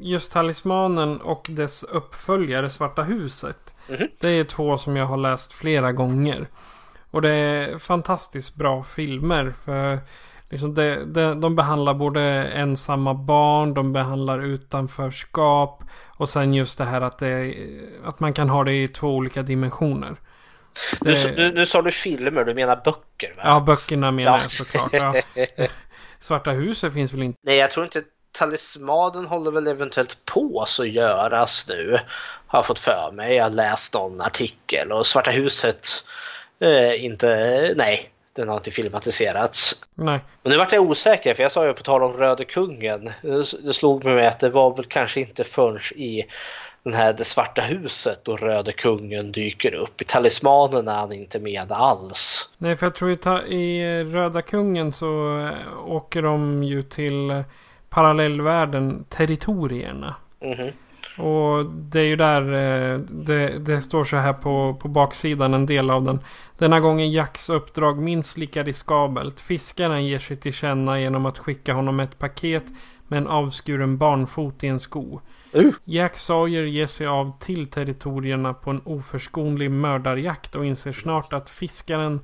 just 0.00 0.32
Talismanen 0.32 1.20
och 1.20 1.46
dess 1.50 1.82
uppföljare 1.82 2.70
Svarta 2.70 3.02
huset. 3.02 3.74
Mm. 3.88 4.08
Det 4.20 4.28
är 4.28 4.44
två 4.44 4.78
som 4.78 4.96
jag 4.96 5.06
har 5.06 5.16
läst 5.16 5.52
flera 5.52 5.92
gånger. 5.92 6.48
Och 7.10 7.22
det 7.22 7.30
är 7.30 7.78
fantastiskt 7.78 8.54
bra 8.54 8.82
filmer. 8.82 9.54
För 9.64 9.98
Liksom 10.56 10.74
det, 10.74 11.04
det, 11.04 11.34
de 11.34 11.56
behandlar 11.56 11.94
både 11.94 12.20
ensamma 12.44 13.14
barn, 13.14 13.74
de 13.74 13.92
behandlar 13.92 14.44
utanförskap 14.44 15.82
och 16.16 16.28
sen 16.28 16.54
just 16.54 16.78
det 16.78 16.84
här 16.84 17.00
att, 17.00 17.18
det, 17.18 17.54
att 18.04 18.20
man 18.20 18.32
kan 18.32 18.50
ha 18.50 18.64
det 18.64 18.72
i 18.72 18.88
två 18.88 19.08
olika 19.08 19.42
dimensioner. 19.42 20.16
Det... 21.00 21.24
Nu, 21.24 21.34
nu, 21.36 21.52
nu 21.54 21.66
sa 21.66 21.82
du 21.82 21.90
filmer, 21.90 22.44
du 22.44 22.54
menar 22.54 22.76
böcker 22.84 23.34
va? 23.36 23.42
Ja, 23.44 23.60
böckerna 23.60 24.10
menar 24.10 24.32
ja. 24.32 24.38
jag 24.38 24.46
såklart. 24.46 24.92
Ja. 24.92 25.14
Svarta 26.20 26.50
huset 26.50 26.92
finns 26.92 27.12
väl 27.12 27.22
inte? 27.22 27.38
Nej, 27.42 27.56
jag 27.56 27.70
tror 27.70 27.84
inte 27.84 28.02
Talismanen 28.32 29.26
håller 29.26 29.50
väl 29.50 29.66
eventuellt 29.66 30.24
på 30.24 30.62
att 30.62 30.88
göras 30.88 31.68
nu. 31.68 31.98
Har 32.46 32.58
jag 32.58 32.66
fått 32.66 32.78
för 32.78 33.12
mig. 33.12 33.34
Jag 33.34 33.44
har 33.44 33.50
läst 33.50 33.94
någon 33.94 34.20
artikel 34.20 34.92
och 34.92 35.06
Svarta 35.06 35.30
huset 35.30 35.88
eh, 36.60 37.04
inte, 37.04 37.72
nej, 37.76 38.10
den 38.36 38.48
har 38.48 38.56
inte 38.56 38.70
filmatiserats. 38.70 39.86
Nej. 39.94 40.20
Men 40.42 40.52
nu 40.52 40.58
vart 40.58 40.72
jag 40.72 40.82
osäker 40.82 41.34
för 41.34 41.42
jag 41.42 41.52
sa 41.52 41.66
ju 41.66 41.72
på 41.72 41.82
tal 41.82 42.02
om 42.02 42.12
Röde 42.12 42.44
Kungen. 42.44 43.10
Det 43.64 43.74
slog 43.74 44.04
mig 44.04 44.26
att 44.26 44.40
det 44.40 44.50
var 44.50 44.76
väl 44.76 44.84
kanske 44.84 45.20
inte 45.20 45.44
förrän 45.44 45.80
i 45.94 46.26
den 46.82 46.94
här 46.94 47.12
Det 47.12 47.24
svarta 47.24 47.62
huset 47.62 48.24
då 48.24 48.36
Röde 48.36 48.72
Kungen 48.72 49.32
dyker 49.32 49.74
upp. 49.74 50.00
I 50.00 50.04
Talismanen 50.04 50.88
är 50.88 50.94
han 50.94 51.12
inte 51.12 51.40
med 51.40 51.72
alls. 51.72 52.50
Nej, 52.58 52.76
för 52.76 52.86
jag 52.86 52.94
tror 52.94 53.10
i, 53.10 53.54
i 53.54 54.04
Röda 54.04 54.42
Kungen 54.42 54.92
så 54.92 55.38
äh, 55.38 55.88
åker 55.88 56.22
de 56.22 56.62
ju 56.64 56.82
till 56.82 57.44
parallellvärlden 57.88 59.04
Territorierna. 59.08 60.14
Mm 60.40 60.54
-hmm. 60.54 60.72
Och 61.18 61.66
det 61.66 62.00
är 62.00 62.04
ju 62.04 62.16
där 62.16 62.42
eh, 62.42 62.98
det, 62.98 63.58
det, 63.58 63.82
står 63.82 64.04
så 64.04 64.16
här 64.16 64.32
på, 64.32 64.76
på 64.80 64.88
baksidan 64.88 65.54
en 65.54 65.66
del 65.66 65.90
av 65.90 66.04
den. 66.04 66.20
Denna 66.58 66.80
gången 66.80 67.10
Jacks 67.10 67.50
uppdrag 67.50 67.98
minst 67.98 68.36
lika 68.36 68.62
riskabelt. 68.62 69.40
Fiskarna 69.40 70.00
ger 70.00 70.18
sig 70.18 70.36
till 70.36 70.52
känna 70.52 71.00
genom 71.00 71.26
att 71.26 71.38
skicka 71.38 71.74
honom 71.74 72.00
ett 72.00 72.18
paket 72.18 72.64
med 73.08 73.16
en 73.16 73.26
avskuren 73.26 73.98
barnfot 73.98 74.64
i 74.64 74.66
en 74.66 74.80
sko. 74.80 75.20
Uh. 75.56 75.72
Jack 75.84 76.16
Sawyer 76.16 76.62
ger 76.62 76.86
sig 76.86 77.06
av 77.06 77.38
till 77.40 77.66
territorierna 77.66 78.54
på 78.54 78.70
en 78.70 78.80
oförskonlig 78.84 79.70
mördarjakt 79.70 80.54
och 80.54 80.66
inser 80.66 80.92
snart 80.92 81.32
att 81.32 81.50
fiskaren 81.50 82.20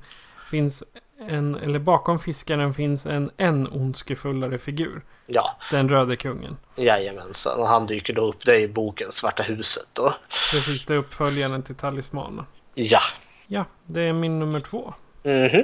finns 0.49 0.83
en, 1.19 1.55
eller 1.55 1.79
bakom 1.79 2.19
fiskaren 2.19 2.73
finns 2.73 3.05
en 3.05 3.31
än 3.37 3.67
ondskefullare 3.67 4.57
figur. 4.57 5.01
Ja, 5.25 5.55
Den 5.71 5.89
röde 5.89 6.15
kungen. 6.15 6.57
jajamensan. 6.75 7.59
Och 7.59 7.67
han 7.67 7.85
dyker 7.85 8.13
då 8.13 8.21
upp 8.21 8.45
det 8.45 8.59
i 8.59 8.67
boken 8.67 9.11
Svarta 9.11 9.43
huset 9.43 9.87
då. 9.93 10.13
Precis, 10.51 10.85
det 10.85 10.93
är 10.93 10.97
uppföljaren 10.97 11.63
till 11.63 11.75
talismanen. 11.75 12.45
Ja. 12.73 12.99
Ja, 13.47 13.65
det 13.85 14.01
är 14.01 14.13
min 14.13 14.39
nummer 14.39 14.59
två. 14.59 14.93
Mhm. 15.23 15.63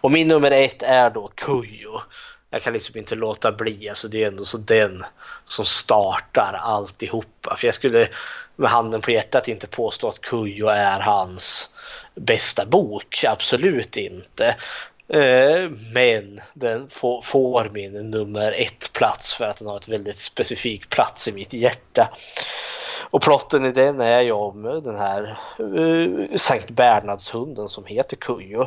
Och 0.00 0.10
min 0.10 0.28
nummer 0.28 0.50
ett 0.50 0.82
är 0.82 1.10
då 1.10 1.30
Kujo. 1.34 2.00
Jag 2.50 2.62
kan 2.62 2.72
liksom 2.72 2.98
inte 2.98 3.14
låta 3.14 3.52
bli, 3.52 3.88
alltså 3.88 4.08
det 4.08 4.22
är 4.22 4.28
ändå 4.28 4.44
så 4.44 4.58
den 4.58 5.02
som 5.44 5.64
startar 5.64 6.60
alltihopa. 6.62 7.56
För 7.56 7.66
jag 7.66 7.74
skulle 7.74 8.08
med 8.56 8.70
handen 8.70 9.00
på 9.00 9.10
hjärtat 9.10 9.48
inte 9.48 9.66
påstå 9.66 10.08
att 10.08 10.20
Kujo 10.20 10.66
är 10.66 11.00
hans 11.00 11.74
bästa 12.26 12.66
bok, 12.66 13.24
absolut 13.28 13.96
inte. 13.96 14.56
Eh, 15.08 15.70
men 15.94 16.40
den 16.54 16.88
får, 16.90 17.70
min 17.72 18.10
nummer 18.10 18.52
ett 18.52 18.92
plats 18.92 19.34
för 19.34 19.44
att 19.44 19.56
den 19.56 19.68
har 19.68 19.76
ett 19.76 19.88
väldigt 19.88 20.18
specifik 20.18 20.90
plats 20.90 21.28
i 21.28 21.32
mitt 21.32 21.52
hjärta. 21.52 22.08
Och 23.10 23.22
plotten 23.22 23.64
i 23.64 23.72
den 23.72 24.00
är 24.00 24.20
ju 24.20 24.32
om 24.32 24.62
den 24.62 24.96
här 24.96 25.38
eh, 25.58 26.36
Sankt 26.36 26.70
Bernhardshunden 26.70 27.68
som 27.68 27.84
heter 27.84 28.16
Kujo. 28.16 28.66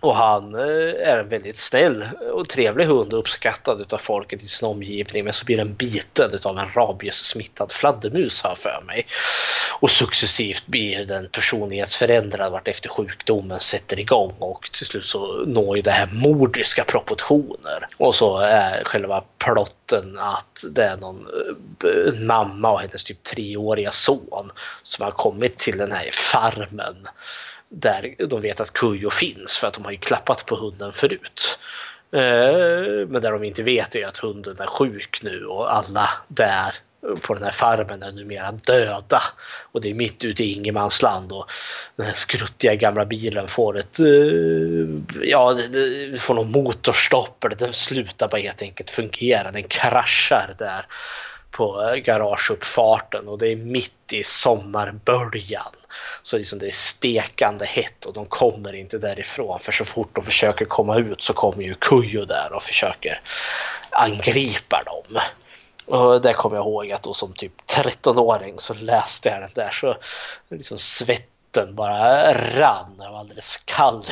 Och 0.00 0.14
han 0.14 0.54
eh, 0.54 1.10
är 1.10 1.18
en 1.18 1.28
väldigt 1.28 1.58
snäll 1.58 2.04
och 2.32 2.48
trevlig 2.48 2.84
hund 2.84 3.12
och 3.12 3.18
uppskattad 3.18 3.92
av 3.92 3.98
folket 3.98 4.42
i 4.42 4.46
sin 4.46 4.68
omgivning. 4.68 5.24
Men 5.24 5.32
så 5.32 5.44
blir 5.44 5.56
den 5.56 5.74
biten 5.74 6.30
av 6.42 6.58
en 6.58 6.68
rabiessmittad 6.74 7.72
fladdermus 7.72 8.42
har 8.42 8.50
jag 8.50 8.58
för 8.58 8.82
mig. 8.86 9.06
Och 9.80 9.90
successivt 9.90 10.66
blir 10.66 11.06
den 11.06 11.28
personlighetsförändrad 11.28 12.52
vart 12.52 12.68
efter 12.68 12.88
sjukdomen 12.88 13.60
sätter 13.60 14.00
igång 14.00 14.34
och 14.38 14.70
till 14.72 14.86
slut 14.86 15.04
så 15.04 15.44
når 15.46 15.76
ju 15.76 15.82
det 15.82 15.90
här 15.90 16.08
mordiska 16.12 16.84
proportioner. 16.84 17.88
Och 17.96 18.14
så 18.14 18.38
är 18.38 18.84
själva 18.84 19.24
plotten 19.38 20.18
att 20.18 20.64
det 20.70 20.84
är 20.84 20.96
någon 20.96 21.26
eh, 21.84 22.20
mamma 22.20 22.72
och 22.72 22.80
hennes 22.80 23.04
typ 23.04 23.22
treåriga 23.22 23.90
son 23.90 24.50
som 24.82 25.04
har 25.04 25.12
kommit 25.12 25.58
till 25.58 25.78
den 25.78 25.92
här 25.92 26.10
farmen 26.12 27.08
där 27.68 28.14
de 28.26 28.40
vet 28.40 28.60
att 28.60 28.72
Kujo 28.72 29.10
finns 29.10 29.58
för 29.58 29.66
att 29.66 29.74
de 29.74 29.84
har 29.84 29.92
ju 29.92 29.98
klappat 29.98 30.46
på 30.46 30.56
hunden 30.56 30.92
förut. 30.92 31.58
Eh, 32.12 33.08
men 33.08 33.22
där 33.22 33.32
de 33.32 33.44
inte 33.44 33.62
vet 33.62 33.94
är 33.94 34.06
att 34.06 34.18
hunden 34.18 34.56
är 34.60 34.66
sjuk 34.66 35.20
nu 35.22 35.46
och 35.46 35.74
alla 35.74 36.10
där 36.28 36.74
på 37.20 37.34
den 37.34 37.42
här 37.42 37.50
farmen 37.50 38.02
är 38.02 38.12
numera 38.12 38.52
döda. 38.52 39.22
Och 39.72 39.80
det 39.80 39.90
är 39.90 39.94
mitt 39.94 40.24
ute 40.24 40.44
i 40.44 40.52
ingenmansland 40.52 41.32
och 41.32 41.50
den 41.96 42.06
här 42.06 42.14
skruttiga 42.14 42.74
gamla 42.74 43.06
bilen 43.06 43.48
får 43.48 43.78
ett, 43.78 44.00
eh, 44.00 45.26
ja, 45.28 45.58
får 46.18 46.34
någon 46.34 46.50
motorstopp 46.50 47.44
eller 47.44 47.56
den 47.56 47.72
slutar 47.72 48.28
bara 48.28 48.40
helt 48.40 48.62
enkelt 48.62 48.90
fungera. 48.90 49.52
Den 49.52 49.62
kraschar 49.62 50.54
där 50.58 50.86
på 51.56 51.94
garageuppfarten 52.04 53.28
och 53.28 53.38
det 53.38 53.48
är 53.48 53.56
mitt 53.56 54.12
i 54.12 54.24
sommarböljan. 54.24 55.72
Så 56.22 56.38
liksom 56.38 56.58
det 56.58 56.66
är 56.66 56.72
stekande 56.72 57.64
hett 57.64 58.04
och 58.04 58.12
de 58.12 58.26
kommer 58.26 58.72
inte 58.72 58.98
därifrån 58.98 59.60
för 59.60 59.72
så 59.72 59.84
fort 59.84 60.10
de 60.12 60.24
försöker 60.24 60.64
komma 60.64 60.98
ut 60.98 61.20
så 61.20 61.32
kommer 61.32 61.62
ju 61.62 61.74
Kujo 61.74 62.24
där 62.24 62.52
och 62.52 62.62
försöker 62.62 63.20
angripa 63.90 64.82
dem. 64.86 65.20
Och 65.86 66.20
där 66.20 66.32
kommer 66.32 66.56
jag 66.56 66.64
ihåg 66.66 66.92
att 66.92 67.02
då 67.02 67.14
som 67.14 67.32
typ 67.32 67.52
13-åring 67.66 68.58
så 68.58 68.74
läste 68.74 69.28
jag 69.28 69.40
den 69.40 69.50
där 69.54 69.70
så 69.70 69.96
liksom 70.48 70.78
svetten 71.56 71.74
bara 71.74 72.32
rann. 72.34 72.94
Jag 72.98 73.12
var 73.12 73.18
alldeles 73.18 73.56
kall. 73.64 74.04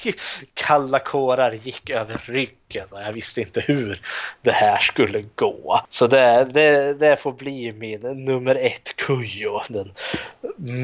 Kalla 0.54 0.98
kårar 0.98 1.52
gick 1.52 1.90
över 1.90 2.20
ryggen 2.26 2.86
och 2.90 3.00
jag 3.02 3.12
visste 3.12 3.40
inte 3.40 3.60
hur 3.60 4.00
det 4.42 4.52
här 4.52 4.78
skulle 4.78 5.24
gå. 5.34 5.80
Så 5.88 6.06
det, 6.06 6.48
det, 6.52 7.00
det 7.00 7.16
får 7.20 7.32
bli 7.32 7.72
min 7.72 8.24
nummer 8.24 8.54
ett 8.54 8.96
Kujo, 8.96 9.60
den 9.68 9.92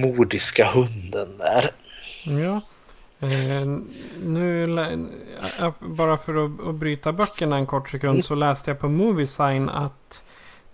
mordiska 0.03 0.71
hunden 0.71 1.39
där. 1.39 1.71
Ja. 2.25 2.61
Eh, 3.21 3.67
nu, 4.23 4.67
ja, 5.61 5.75
bara 5.81 6.19
för 6.19 6.45
att, 6.45 6.69
att 6.69 6.75
bryta 6.75 7.13
böckerna 7.13 7.57
en 7.57 7.67
kort 7.67 7.91
sekund 7.91 8.25
så 8.25 8.35
läste 8.35 8.71
jag 8.71 8.81
på 8.81 8.89
Moviesign 8.89 9.69
att 9.69 10.23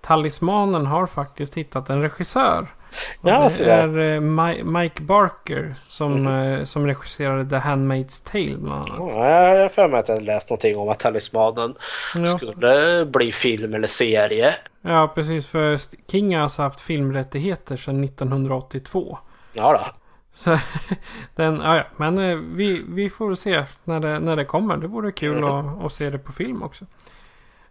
Talismanen 0.03 0.87
har 0.87 1.07
faktiskt 1.07 1.55
hittat 1.57 1.91
en 1.91 2.03
regissör. 2.03 2.75
Och 3.21 3.29
Ja, 3.29 3.49
det 3.59 3.65
är 3.71 3.99
eh, 3.99 4.21
Mi- 4.21 4.65
Mike 4.81 5.03
Barker 5.03 5.75
som, 5.79 6.27
eh, 6.27 6.65
som 6.65 6.87
regisserade 6.87 7.51
The 7.51 7.57
Handmaid's 7.57 8.31
Tale 8.33 8.57
bland 8.57 8.73
annat. 8.87 8.97
Ja, 9.15 9.29
jag 9.55 9.63
har 9.63 9.69
för 9.69 9.89
mig 9.89 10.01
att 10.01 10.09
jag 10.09 10.23
läst 10.23 10.51
någonting 10.51 10.77
om 10.79 10.89
att 10.89 10.99
Talismanen 11.01 11.75
Ja. 12.15 12.27
skulle 12.27 13.05
bli 13.07 13.33
film 13.33 13.75
eller 13.75 13.89
serie. 13.89 14.55
Ja, 14.83 15.13
precis. 15.15 15.47
För 15.47 15.79
King 16.11 16.37
har 16.37 16.43
alltså 16.43 16.63
haft 16.63 16.81
filmrättigheter 16.81 17.77
sedan 17.77 18.05
1982. 18.05 19.19
Ja 19.53 19.73
då. 19.73 19.87
Så 20.35 20.59
den, 21.35 21.61
ja, 21.65 21.77
ja. 21.77 21.83
Men 21.97 22.19
eh, 22.19 22.37
vi, 22.37 22.83
vi 22.89 23.11
får 23.11 23.35
se 23.35 23.65
när 23.85 24.01
det, 24.01 24.19
när 24.19 24.37
det 24.37 24.45
kommer. 24.45 24.77
Det 24.77 24.87
vore 24.87 25.13
kul 25.13 25.45
att, 25.45 25.85
att 25.85 25.93
se 25.93 26.11
det 26.11 26.19
på 26.19 26.33
film 26.33 26.63
också. 26.63 26.85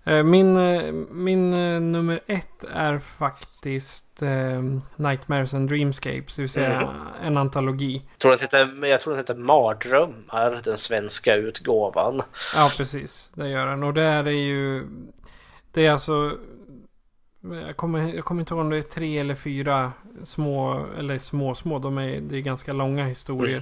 Eh, 0.03 0.23
Min, 0.23 0.57
eh, 0.57 0.93
min 1.11 1.53
eh, 1.53 1.81
nummer 1.81 2.19
ett 2.27 2.63
är 2.73 2.99
faktiskt 2.99 4.07
Nightmares 4.95 5.53
and 5.53 5.69
Dreamscapes. 5.69 6.35
Det 6.35 6.41
vill 6.41 6.49
säga 6.49 6.89
en 7.23 7.37
antologi. 7.37 8.01
Tror 8.17 8.33
att 8.33 8.39
det 8.39 8.43
heter, 8.43 8.87
jag 8.87 9.01
tror 9.01 9.13
att 9.13 9.27
det 9.27 9.33
heter 9.33 9.43
Mardrömmar, 9.43 10.61
den 10.63 10.77
svenska 10.77 11.35
utgåvan. 11.35 12.21
Ja, 12.55 12.71
precis. 12.77 13.31
Det 13.35 13.49
gör 13.49 13.67
den. 13.67 13.83
Och 13.83 13.93
det 13.93 14.03
är 14.03 14.23
ju... 14.27 14.87
Det 15.71 15.85
är 15.85 15.91
alltså... 15.91 16.37
Jag 17.41 17.77
kommer, 17.77 18.13
jag 18.13 18.25
kommer 18.25 18.41
inte 18.41 18.53
ihåg 18.53 18.61
om 18.61 18.69
det 18.69 18.77
är 18.77 18.81
tre 18.81 19.17
eller 19.17 19.35
fyra 19.35 19.91
små, 20.23 20.85
eller 20.97 21.19
små, 21.19 21.55
små. 21.55 21.79
De 21.79 21.97
är, 21.97 22.21
det 22.21 22.37
är 22.37 22.41
ganska 22.41 22.73
långa 22.73 23.05
historier. 23.05 23.61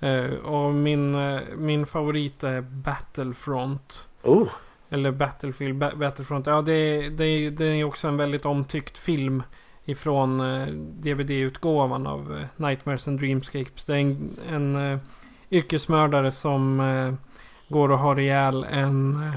Eh, 0.00 0.34
och 0.34 0.74
min, 0.74 1.38
min 1.56 1.86
favorit 1.86 2.44
är 2.44 2.60
Battlefront. 2.60 4.08
Oh. 4.22 4.48
Eller 4.90 5.10
Battlefield, 5.10 5.78
Battlefront. 5.98 6.46
Ja, 6.46 6.62
det, 6.62 7.08
det, 7.08 7.50
det 7.50 7.66
är 7.66 7.84
också 7.84 8.08
en 8.08 8.16
väldigt 8.16 8.46
omtyckt 8.46 8.98
film. 8.98 9.42
Ifrån 9.88 10.40
eh, 10.40 10.66
DVD-utgåvan 10.74 12.06
av 12.06 12.38
eh, 12.38 12.46
Nightmares 12.56 13.08
and 13.08 13.20
Dreamscapes. 13.20 13.84
Det 13.84 13.92
är 13.92 13.98
en, 14.00 14.36
en 14.50 14.92
eh, 14.92 14.98
yrkesmördare 15.50 16.32
som 16.32 16.80
eh, 16.80 17.14
går 17.68 17.90
och 17.90 17.98
har 17.98 18.18
ihjäl 18.18 18.64
en, 18.64 19.22
eh, 19.22 19.34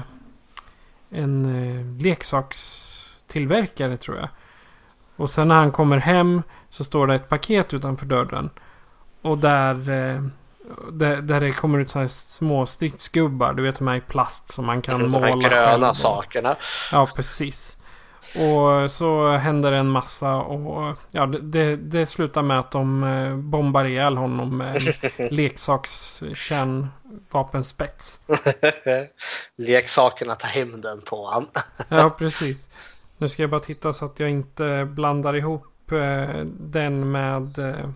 en 1.10 1.44
eh, 1.44 2.02
leksakstillverkare 2.02 3.96
tror 3.96 4.16
jag. 4.16 4.28
Och 5.16 5.30
sen 5.30 5.48
när 5.48 5.54
han 5.54 5.72
kommer 5.72 5.98
hem 5.98 6.42
så 6.68 6.84
står 6.84 7.06
det 7.06 7.14
ett 7.14 7.28
paket 7.28 7.74
utanför 7.74 8.06
dörren. 8.06 8.50
Och 9.22 9.38
där, 9.38 9.90
eh, 9.90 10.22
där, 10.92 11.16
där 11.16 11.40
det 11.40 11.52
kommer 11.52 11.78
ut 11.78 11.90
så 11.90 11.98
här 11.98 12.08
små 12.08 12.66
stridsgubbar. 12.66 13.54
Du 13.54 13.62
vet 13.62 13.78
de 13.78 13.88
här 13.88 13.96
i 13.96 14.00
plast 14.00 14.52
som 14.54 14.66
man 14.66 14.82
kan 14.82 14.98
De 15.00 15.10
måla 15.10 15.26
här 15.26 15.32
själv 15.32 15.42
gröna 15.42 15.88
och- 15.90 15.96
sakerna. 15.96 16.56
Ja, 16.92 17.08
precis. 17.16 17.76
Och 18.36 18.90
så 18.90 19.36
händer 19.36 19.70
det 19.70 19.76
en 19.78 19.90
massa 19.90 20.34
och 20.34 20.96
ja, 21.10 21.26
det, 21.26 21.76
det, 21.76 22.06
slutar 22.06 22.42
med 22.42 22.58
att 22.58 22.70
de 22.70 23.04
eh, 23.04 23.36
bombar 23.36 23.84
ihjäl 23.84 24.16
honom 24.16 24.56
med 24.56 24.76
en 24.76 24.82
leksakskärnvapenspets. 25.36 28.20
Leksakerna 29.56 30.34
tar 30.34 30.48
hem 30.48 30.80
den 30.80 31.00
på 31.00 31.30
han. 31.32 31.46
Ja, 31.88 32.10
precis. 32.10 32.70
Nu 33.18 33.28
ska 33.28 33.42
jag 33.42 33.50
bara 33.50 33.60
titta 33.60 33.92
så 33.92 34.04
att 34.04 34.20
jag 34.20 34.30
inte 34.30 34.88
blandar 34.90 35.36
ihop 35.36 35.92
eh, 35.92 36.28
den 36.60 37.10
med... 37.12 37.58
Eh, 37.58 37.88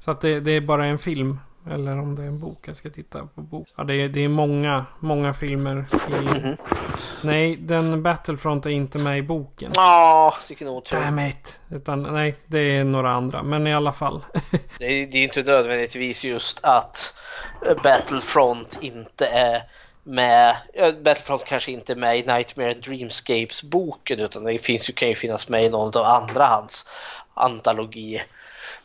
så 0.00 0.10
att 0.10 0.20
det, 0.20 0.40
det 0.40 0.50
är 0.50 0.60
bara 0.60 0.86
en 0.86 0.98
film. 0.98 1.38
Eller 1.66 1.98
om 1.98 2.16
det 2.16 2.22
är 2.22 2.26
en 2.26 2.38
bok. 2.38 2.68
Jag 2.68 2.76
ska 2.76 2.90
titta 2.90 3.26
på 3.26 3.40
bok. 3.40 3.68
Ja, 3.76 3.84
det 3.84 3.94
är, 3.94 4.08
det 4.08 4.20
är 4.20 4.28
många, 4.28 4.86
många 5.00 5.34
filmer 5.34 5.84
i... 6.08 6.56
Nej, 7.22 7.56
den 7.56 8.02
Battlefront 8.02 8.66
är 8.66 8.70
inte 8.70 8.98
med 8.98 9.18
i 9.18 9.22
boken. 9.22 9.72
Ja, 9.74 10.34
vilken 10.48 10.68
otur. 10.68 10.96
Damn 10.96 11.18
it. 11.18 11.60
Utan 11.70 12.02
nej, 12.02 12.36
det 12.46 12.58
är 12.58 12.84
några 12.84 13.12
andra. 13.12 13.42
Men 13.42 13.66
i 13.66 13.74
alla 13.74 13.92
fall. 13.92 14.24
Det 14.78 14.84
är, 14.84 15.06
det 15.06 15.18
är 15.18 15.22
inte 15.22 15.42
nödvändigtvis 15.42 16.24
just 16.24 16.64
att 16.64 17.14
Battlefront 17.82 18.78
inte 18.80 19.26
är 19.26 19.62
med. 20.02 20.56
ja, 20.74 20.92
Battlefront 21.04 21.44
kanske 21.44 21.72
inte 21.72 21.92
är 21.92 21.96
med 21.96 22.18
i 22.18 22.26
Nightmare 22.26 22.72
and 22.72 22.82
Dreamscapes 22.82 23.62
boken 23.62 24.20
utan 24.20 24.44
det 24.44 24.58
finns 24.58 24.90
ju, 24.90 24.92
kan 24.92 25.08
ju 25.08 25.14
finnas 25.14 25.48
med 25.48 25.64
i 25.64 25.68
någon 25.68 25.96
av 25.96 26.04
andra 26.04 26.46
hans 26.46 26.90
antologi 27.34 28.22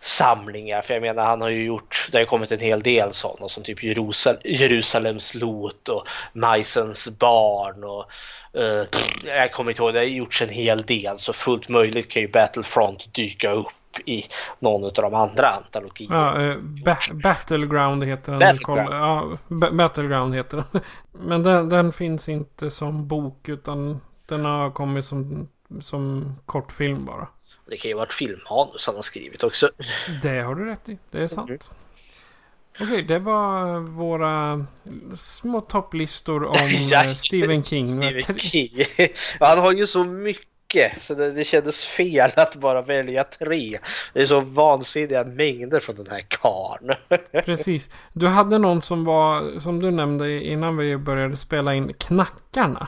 samlingar. 0.05 0.81
För 0.81 0.93
jag 0.93 1.01
menar 1.01 1.25
han 1.25 1.41
har 1.41 1.49
ju 1.49 1.65
gjort, 1.65 2.07
det 2.11 2.17
har 2.17 2.25
kommit 2.25 2.51
en 2.51 2.59
hel 2.59 2.81
del 2.81 3.11
sådana 3.11 3.49
som 3.49 3.63
typ 3.63 3.83
Jerusal 3.83 4.35
Jerusalems 4.43 5.35
lot 5.35 5.89
och 5.89 6.07
Majsens 6.33 7.17
barn 7.19 7.83
och 7.83 8.05
eh, 8.61 8.85
jag 9.25 9.51
kommer 9.51 9.71
inte 9.71 9.83
ihåg, 9.83 9.93
det 9.93 9.99
har 9.99 10.05
gjorts 10.05 10.41
en 10.41 10.49
hel 10.49 10.81
del 10.81 11.17
så 11.17 11.33
fullt 11.33 11.69
möjligt 11.69 12.09
kan 12.09 12.21
ju 12.21 12.27
Battlefront 12.27 13.13
dyka 13.13 13.51
upp 13.51 13.67
i 14.05 14.25
någon 14.59 14.83
av 14.83 14.91
de 14.93 15.13
andra 15.13 15.49
antologierna. 15.49 16.15
Ja, 16.15 16.41
eh, 16.41 16.57
ba 16.57 16.97
Battleground 17.23 18.03
heter 18.03 18.31
den. 18.31 18.39
Battleground. 18.39 18.93
Ja, 18.93 19.23
ba 19.49 19.71
Battleground 19.71 20.35
heter 20.35 20.57
den. 20.57 20.81
Men 21.11 21.43
den, 21.43 21.69
den 21.69 21.93
finns 21.93 22.29
inte 22.29 22.71
som 22.71 23.07
bok 23.07 23.49
utan 23.49 24.01
den 24.25 24.45
har 24.45 24.71
kommit 24.71 25.05
som, 25.05 25.49
som 25.81 26.35
kortfilm 26.45 27.05
bara. 27.05 27.27
Det 27.65 27.77
kan 27.77 27.89
ju 27.89 27.95
vara 27.95 28.05
ett 28.05 28.13
filmmanus 28.13 28.87
han 28.87 28.95
har 28.95 29.01
skrivit 29.01 29.43
också. 29.43 29.69
Det 30.21 30.41
har 30.41 30.55
du 30.55 30.65
rätt 30.65 30.89
i. 30.89 30.97
Det 31.11 31.19
är 31.19 31.27
sant. 31.27 31.71
Okej, 32.79 33.01
det 33.01 33.19
var 33.19 33.79
våra 33.79 34.65
små 35.17 35.61
topplistor 35.61 36.43
om 36.45 36.55
Ja, 36.91 37.03
Stephen 37.03 37.63
King. 37.63 37.85
Stephen 37.85 38.37
King. 38.37 38.71
Han 39.39 39.59
har 39.59 39.71
ju 39.71 39.87
så 39.87 40.03
mycket 40.03 40.47
så 40.99 41.13
det, 41.13 41.31
det 41.31 41.43
kändes 41.43 41.85
fel 41.85 42.31
att 42.35 42.55
bara 42.55 42.81
välja 42.81 43.23
tre. 43.23 43.77
Det 44.13 44.21
är 44.21 44.25
så 44.25 44.39
vansinniga 44.39 45.23
mängder 45.23 45.79
från 45.79 45.95
den 45.95 46.07
här 46.09 46.25
karln. 46.29 46.93
Precis. 47.45 47.89
Du 48.13 48.27
hade 48.27 48.57
någon 48.57 48.81
som 48.81 49.05
var, 49.05 49.59
som 49.59 49.79
du 49.79 49.91
nämnde 49.91 50.43
innan 50.43 50.77
vi 50.77 50.97
började 50.97 51.37
spela 51.37 51.73
in, 51.73 51.93
Knackarna. 51.93 52.87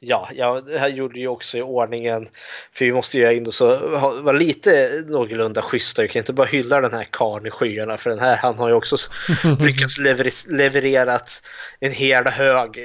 Ja, 0.00 0.28
ja, 0.34 0.60
det 0.60 0.78
här 0.78 0.88
gjorde 0.88 1.18
ju 1.20 1.28
också 1.28 1.58
i 1.58 1.62
ordningen. 1.62 2.28
För 2.72 2.84
vi 2.84 2.92
måste 2.92 3.18
ju 3.18 3.24
ändå 3.24 3.50
så 3.50 3.96
ha- 3.98 4.14
vara 4.20 4.36
lite 4.36 4.90
någorlunda 5.08 5.62
schyssta. 5.62 6.02
Vi 6.02 6.08
kan 6.08 6.20
inte 6.20 6.32
bara 6.32 6.46
hylla 6.46 6.80
den 6.80 6.92
här 6.92 7.08
karln 7.10 7.46
i 7.46 7.50
skyarna. 7.50 7.96
För 7.96 8.10
den 8.10 8.18
här, 8.18 8.36
han 8.36 8.58
har 8.58 8.68
ju 8.68 8.74
också 8.74 8.96
lyckats 9.60 9.98
lever- 9.98 10.56
levererat 10.56 11.42
en 11.80 11.92
hel 11.92 12.26
hög 12.26 12.78
eh, 12.78 12.84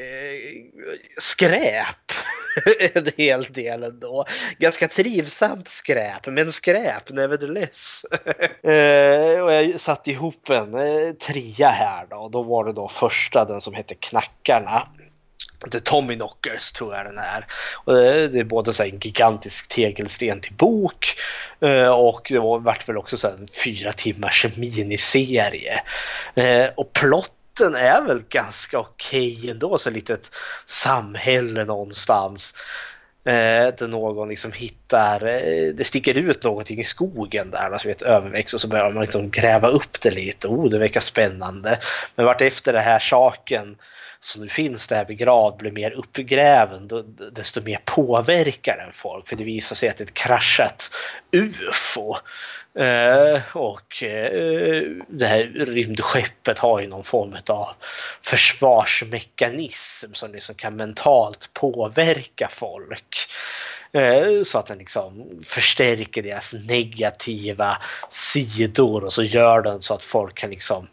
skräp. 1.20 2.12
en 2.94 3.06
hel 3.18 3.44
del 3.44 3.84
ändå. 3.84 4.26
Ganska 4.58 4.88
trivsamt 4.88 5.68
skräp, 5.68 6.28
men 6.28 6.52
skräp 6.52 7.10
nevertheless. 7.10 8.06
eh, 8.64 9.44
och 9.44 9.54
jag 9.54 9.80
satte 9.80 10.12
ihop 10.12 10.50
en 10.50 10.76
eh, 10.76 11.14
trea 11.14 11.70
här 11.70 12.06
då. 12.10 12.16
Och 12.16 12.32
då 12.32 12.44
var 12.44 12.66
det 12.66 12.74
då 12.74 12.88
första, 12.88 13.46
den 13.46 13.62
som 13.62 13.74
hette 13.74 13.96
Knackarna. 13.96 14.88
The 15.72 15.80
Tommy 15.80 16.16
Knockers 16.16 16.72
tror 16.72 16.96
jag 16.96 17.06
den 17.06 17.18
är. 17.18 17.46
Och 17.86 17.98
eh, 17.98 18.30
det 18.30 18.40
är 18.40 18.44
både 18.44 18.74
så 18.74 18.84
här 18.84 18.90
en 18.90 19.00
gigantisk 19.00 19.68
tegelsten 19.68 20.40
till 20.40 20.54
bok 20.54 21.08
eh, 21.60 21.92
och 21.92 22.28
det 22.30 22.40
var, 22.40 22.60
vart 22.60 22.90
väl 22.90 22.98
också 22.98 23.18
så 23.18 23.28
här 23.28 23.36
en 23.36 23.48
fyra 23.48 23.94
timmars 23.94 24.46
miniserie. 24.56 25.82
Eh, 26.36 26.66
och 26.76 26.94
plott 26.94 27.32
plotten 27.56 27.76
är 27.76 28.02
väl 28.02 28.24
ganska 28.30 28.80
okej 28.80 29.50
ändå, 29.50 29.78
så 29.78 29.90
litet 29.90 30.36
samhälle 30.66 31.66
någonstans. 31.66 32.56
Eh, 33.26 33.76
där 33.78 33.88
någon 33.88 34.30
liksom 34.30 34.52
hittar, 34.52 35.26
eh, 35.26 35.74
det 35.74 35.84
sticker 35.84 36.18
ut 36.18 36.44
någonting 36.44 36.80
i 36.80 36.84
skogen 36.84 37.52
där, 37.52 37.72
alltså 37.72 37.90
ett 37.90 38.02
överväxt 38.02 38.54
och 38.54 38.62
så 38.62 38.68
börjar 38.68 38.92
man 38.92 39.02
liksom 39.02 39.32
gräva 39.32 39.68
upp 39.68 40.02
det 40.02 40.12
lite. 40.12 40.48
Oh, 40.48 40.70
det 40.70 40.80
verkar 40.80 41.00
spännande. 41.00 41.80
Men 42.16 42.26
vart 42.26 42.42
efter 42.42 42.74
det 42.74 42.80
här 42.80 43.00
saken 43.00 43.78
som 44.20 44.42
nu 44.42 44.48
finns 44.48 44.88
där 44.88 45.06
begravd 45.06 45.58
blir 45.58 45.72
mer 45.72 45.92
uppgräven, 45.92 46.88
då, 46.88 47.02
desto 47.32 47.62
mer 47.62 47.82
påverkar 47.86 48.78
den 48.78 48.94
folk. 48.94 49.28
För 49.28 49.36
det 49.36 49.44
visar 49.44 49.76
sig 49.76 49.90
att 49.90 49.98
det 49.98 50.04
är 50.04 50.06
ett 50.06 50.14
kraschat 50.14 50.90
UFO. 51.32 52.16
Eh, 52.80 53.42
och 53.54 54.04
eh, 54.04 54.84
det 55.08 55.26
här 55.26 55.44
rymdskeppet 55.56 56.60
har 56.60 56.82
ju 56.82 56.88
någon 56.88 57.04
form 57.04 57.38
av 57.50 57.68
försvarsmekanism 58.22 60.14
som 60.14 60.32
liksom 60.32 60.56
kan 60.56 60.76
mentalt 60.76 61.50
påverka 61.54 62.48
folk. 62.52 63.18
Eh, 63.92 64.44
så 64.44 64.60
att 64.60 64.66
den 64.66 64.78
liksom 64.78 65.40
förstärker 65.44 66.24
deras 66.24 66.54
negativa 66.54 67.78
sidor 68.10 69.04
och 69.04 69.14
så 69.14 69.24
gör 69.24 69.62
den 69.62 69.82
så 69.82 69.94
att 69.94 70.04
folk 70.04 70.36
kan 70.36 70.50
liksom 70.50 70.88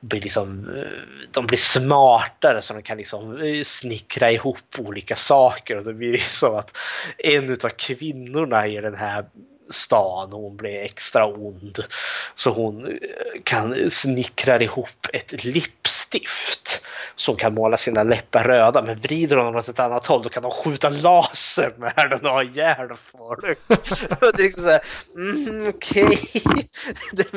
bli 0.00 0.20
liksom, 0.20 0.68
eh, 0.76 0.82
de 1.30 1.46
blir 1.46 1.58
smartare 1.58 2.62
så 2.62 2.74
de 2.74 2.82
kan 2.82 2.98
liksom 2.98 3.54
snickra 3.64 4.30
ihop 4.30 4.78
olika 4.78 5.16
saker 5.16 5.76
och 5.76 5.84
det 5.84 5.94
blir 5.94 6.18
så 6.18 6.56
att 6.56 6.76
en 7.18 7.50
utav 7.50 7.68
kvinnorna 7.68 8.66
i 8.66 8.80
den 8.80 8.96
här 8.96 9.24
stan 9.70 10.32
och 10.32 10.40
hon 10.40 10.56
blir 10.56 10.78
extra 10.78 11.26
ond. 11.26 11.78
Så 12.34 12.50
hon 12.50 12.86
eh, 12.86 13.42
kan 13.44 13.90
snickra 13.90 14.60
ihop 14.60 15.06
ett 15.12 15.44
lips 15.44 16.07
stift 16.08 16.84
som 17.14 17.36
kan 17.36 17.54
måla 17.54 17.76
sina 17.76 18.02
läppar 18.02 18.44
röda 18.44 18.82
men 18.82 18.98
vrider 18.98 19.36
honom 19.36 19.52
dem 19.52 19.60
åt 19.60 19.68
ett 19.68 19.80
annat 19.80 20.06
håll 20.06 20.22
då 20.22 20.28
kan 20.28 20.42
de 20.42 20.52
skjuta 20.52 20.88
laser 20.88 21.72
med 21.76 22.08
den 22.10 22.26
och 22.26 22.32
ha 22.32 22.42
ihjäl 22.42 22.88
folk. 22.94 23.58
Det 23.68 24.26
är 24.26 24.42
liksom 24.42 24.62
såhär, 24.62 24.80
mm, 25.16 25.68
okej. 25.68 26.18
Det, 27.12 27.32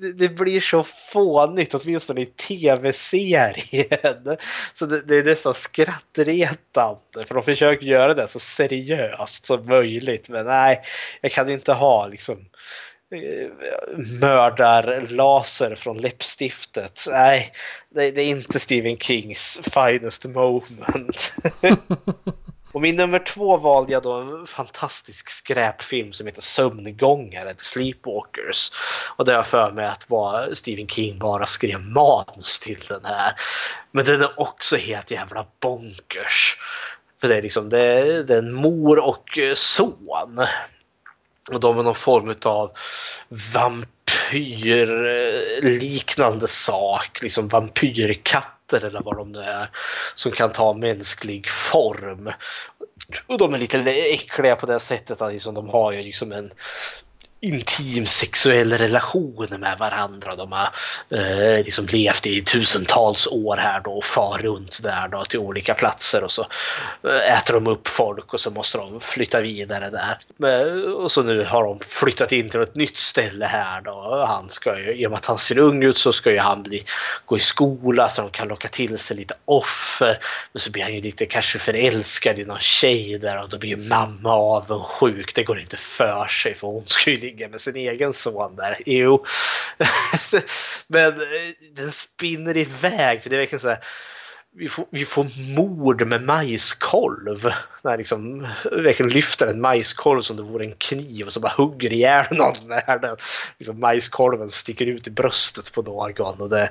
det, 0.00 0.12
det 0.12 0.28
blir 0.28 0.60
så 0.60 0.82
fånigt 0.82 1.74
åtminstone 1.74 2.20
i 2.20 2.26
tv-serien. 2.26 4.36
Så 4.72 4.86
det, 4.86 5.02
det 5.02 5.16
är 5.16 5.24
nästan 5.24 5.54
skrattretande 5.54 7.26
för 7.26 7.34
de 7.34 7.42
försöker 7.42 7.86
göra 7.86 8.14
det 8.14 8.28
så 8.28 8.38
seriöst 8.38 9.46
som 9.46 9.66
möjligt 9.66 10.28
men 10.28 10.46
nej, 10.46 10.82
jag 11.20 11.32
kan 11.32 11.50
inte 11.50 11.72
ha 11.72 12.06
liksom 12.06 12.38
Eh, 13.12 13.48
mördarlaser 14.20 15.74
från 15.74 16.00
läppstiftet. 16.00 17.04
Nej, 17.10 17.52
det, 17.94 18.10
det 18.10 18.22
är 18.22 18.28
inte 18.28 18.60
Stephen 18.60 18.98
Kings 18.98 19.60
finest 19.74 20.24
moment. 20.24 21.34
Och 22.72 22.80
min 22.80 22.96
nummer 22.96 23.18
två 23.18 23.56
valde 23.56 23.92
jag 23.92 24.02
då 24.02 24.12
en 24.12 24.46
fantastisk 24.46 25.30
skräpfilm 25.30 26.12
som 26.12 26.26
heter 26.26 26.42
Sömngångare, 26.42 27.54
The 27.54 27.64
Sleepwalkers. 27.64 28.70
Och 29.16 29.24
det 29.24 29.32
har 29.32 29.38
jag 29.38 29.46
för 29.46 29.70
mig 29.70 29.86
att 29.86 30.10
var 30.10 30.54
Stephen 30.54 30.88
King 30.88 31.18
bara 31.18 31.46
skrev 31.46 31.80
manus 31.80 32.60
till 32.60 32.80
den 32.88 33.04
här. 33.04 33.32
Men 33.90 34.04
den 34.04 34.20
är 34.20 34.40
också 34.40 34.76
helt 34.76 35.10
jävla 35.10 35.46
bonkers. 35.60 36.56
För 37.20 37.28
det 37.28 37.36
är 37.36 37.42
liksom, 37.42 37.68
det 37.68 37.80
är, 37.80 38.22
det 38.24 38.34
är 38.34 38.38
en 38.38 38.54
mor 38.54 38.98
och 38.98 39.38
eh, 39.38 39.54
son. 39.54 40.46
Och 41.50 41.60
de 41.60 41.78
är 41.78 41.82
någon 41.82 41.94
form 41.94 42.34
av 42.44 42.70
vampyrliknande 43.54 46.48
sak, 46.48 47.22
liksom 47.22 47.48
vampyrkatter 47.48 48.84
eller 48.84 49.02
vad 49.02 49.16
de 49.16 49.32
nu 49.32 49.38
är, 49.38 49.68
som 50.14 50.32
kan 50.32 50.52
ta 50.52 50.74
mänsklig 50.74 51.50
form. 51.50 52.32
Och 53.26 53.38
de 53.38 53.54
är 53.54 53.58
lite 53.58 53.78
äckliga 53.90 54.56
på 54.56 54.66
det 54.66 54.80
sättet 54.80 55.22
att 55.22 55.32
liksom 55.32 55.54
de 55.54 55.68
har 55.68 55.92
ju 55.92 56.02
liksom 56.02 56.32
en 56.32 56.52
intim 57.44 58.06
sexuell 58.06 58.72
relation 58.72 59.46
med 59.50 59.78
varandra. 59.78 60.36
De 60.36 60.52
har 60.52 60.68
eh, 61.10 61.64
liksom 61.64 61.86
levt 61.86 62.26
i 62.26 62.42
tusentals 62.42 63.26
år 63.26 63.56
här 63.56 63.80
då 63.80 63.90
och 63.90 64.04
far 64.04 64.38
runt 64.38 64.82
där 64.82 65.08
då 65.08 65.24
till 65.24 65.38
olika 65.38 65.74
platser 65.74 66.24
och 66.24 66.30
så 66.30 66.46
eh, 67.08 67.36
äter 67.36 67.54
de 67.54 67.66
upp 67.66 67.88
folk 67.88 68.34
och 68.34 68.40
så 68.40 68.50
måste 68.50 68.78
de 68.78 69.00
flytta 69.00 69.40
vidare 69.40 69.90
där. 69.90 70.18
Och 70.94 71.12
så 71.12 71.22
nu 71.22 71.44
har 71.44 71.64
de 71.64 71.80
flyttat 71.80 72.32
in 72.32 72.50
till 72.50 72.60
ett 72.60 72.74
nytt 72.74 72.96
ställe 72.96 73.44
här 73.44 73.80
då. 73.80 74.24
Han 74.26 74.48
ska 74.48 74.78
ju, 74.78 74.92
I 74.94 75.06
och 75.06 75.10
med 75.10 75.16
att 75.16 75.26
han 75.26 75.38
ser 75.38 75.58
ung 75.58 75.82
ut 75.82 75.98
så 75.98 76.12
ska 76.12 76.30
ju 76.30 76.38
han 76.38 76.62
bli, 76.62 76.84
gå 77.26 77.36
i 77.36 77.40
skola 77.40 78.08
så 78.08 78.22
de 78.22 78.30
kan 78.30 78.48
locka 78.48 78.68
till 78.68 78.98
sig 78.98 79.16
lite 79.16 79.34
offer. 79.44 80.18
Men 80.52 80.60
så 80.60 80.70
blir 80.70 80.82
han 80.82 80.94
ju 80.94 81.00
lite 81.00 81.26
kanske 81.26 81.58
förälskad 81.58 82.38
i 82.38 82.44
någon 82.44 82.58
tjej 82.58 83.18
där 83.18 83.42
och 83.42 83.48
då 83.48 83.58
blir 83.58 83.70
ju 83.70 83.88
mamma 83.88 84.30
avundsjuk. 84.30 85.34
Det 85.34 85.42
går 85.42 85.60
inte 85.60 85.76
för 85.76 86.26
sig 86.26 86.54
för 86.54 86.66
hon 86.66 86.84
ska 86.86 87.10
ju 87.10 87.31
ligga 87.32 87.48
med 87.48 87.60
sin 87.60 87.76
egen 87.76 88.12
son 88.12 88.56
där. 88.56 88.78
Jo. 88.86 89.24
Men 90.86 91.12
eh, 91.12 91.18
den 91.72 91.92
spinner 91.92 92.56
iväg 92.56 93.22
för 93.22 93.30
det 93.30 93.36
är 93.36 93.40
verkligen 93.40 93.60
så 93.60 93.68
här 93.68 93.78
vi 94.54 94.68
får, 94.68 94.86
vi 94.90 95.04
får 95.04 95.54
mord 95.54 96.06
med 96.06 96.22
majskolv. 96.22 97.50
När 97.82 97.96
liksom 97.96 98.48
verkligen 98.72 99.12
lyfter 99.12 99.46
en 99.46 99.60
majskolv 99.60 100.20
som 100.20 100.36
det 100.36 100.42
vore 100.42 100.64
en 100.64 100.74
kniv 100.78 101.26
och 101.26 101.32
så 101.32 101.40
bara 101.40 101.52
hugger 101.56 101.92
ihjäl 101.92 102.26
någon 102.30 102.54
när 102.66 102.98
den. 102.98 103.16
Liksom 103.58 103.80
majskolven 103.80 104.50
sticker 104.50 104.86
ut 104.86 105.06
i 105.06 105.10
bröstet 105.10 105.72
på 105.72 105.82
någon 105.82 106.40
och 106.40 106.48
det, 106.48 106.70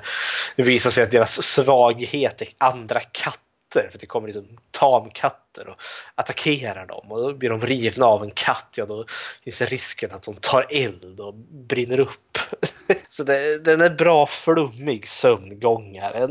det 0.56 0.62
visar 0.62 0.90
sig 0.90 1.04
att 1.04 1.10
deras 1.10 1.42
svaghet 1.42 2.42
är 2.42 2.48
andra 2.58 3.00
katter. 3.00 3.51
För 3.90 3.98
det 3.98 4.06
kommer 4.06 4.26
liksom 4.28 4.58
tamkatter 4.70 5.68
och 5.68 5.76
attackerar 6.14 6.86
dem 6.86 7.12
och 7.12 7.22
då 7.22 7.34
blir 7.34 7.50
de 7.50 7.60
rivna 7.60 8.06
av 8.06 8.22
en 8.22 8.30
katt. 8.30 8.74
Ja, 8.76 8.86
då 8.86 9.04
finns 9.44 9.58
det 9.58 9.64
risken 9.64 10.10
att 10.12 10.22
de 10.22 10.34
tar 10.34 10.66
eld 10.70 11.20
och 11.20 11.34
brinner 11.68 12.00
upp. 12.00 12.38
Så 13.08 13.24
det, 13.24 13.64
den 13.64 13.80
är 13.80 13.90
bra 13.90 14.26
flummig 14.26 15.08
sömngångare. 15.08 16.28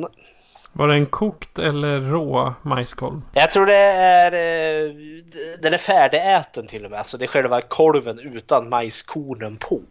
Var 0.74 0.88
det 0.88 0.94
en 0.94 1.06
kokt 1.06 1.60
eller 1.60 2.00
rå 2.00 2.54
majskolv? 2.62 3.22
Jag 3.34 3.52
tror 3.52 3.66
det 3.66 3.76
är... 3.76 4.32
eh, 4.32 4.92
Den 5.62 5.74
är 5.74 5.78
färdigäten 5.78 6.68
till 6.68 6.86
och 6.86 6.92
med. 6.92 7.00
Alltså 7.00 7.18
det 7.18 7.26
är 7.26 7.28
själva 7.28 7.62
kolven 7.62 8.20
utan 8.20 8.70
majskornen 8.70 9.58
på. 9.58 9.82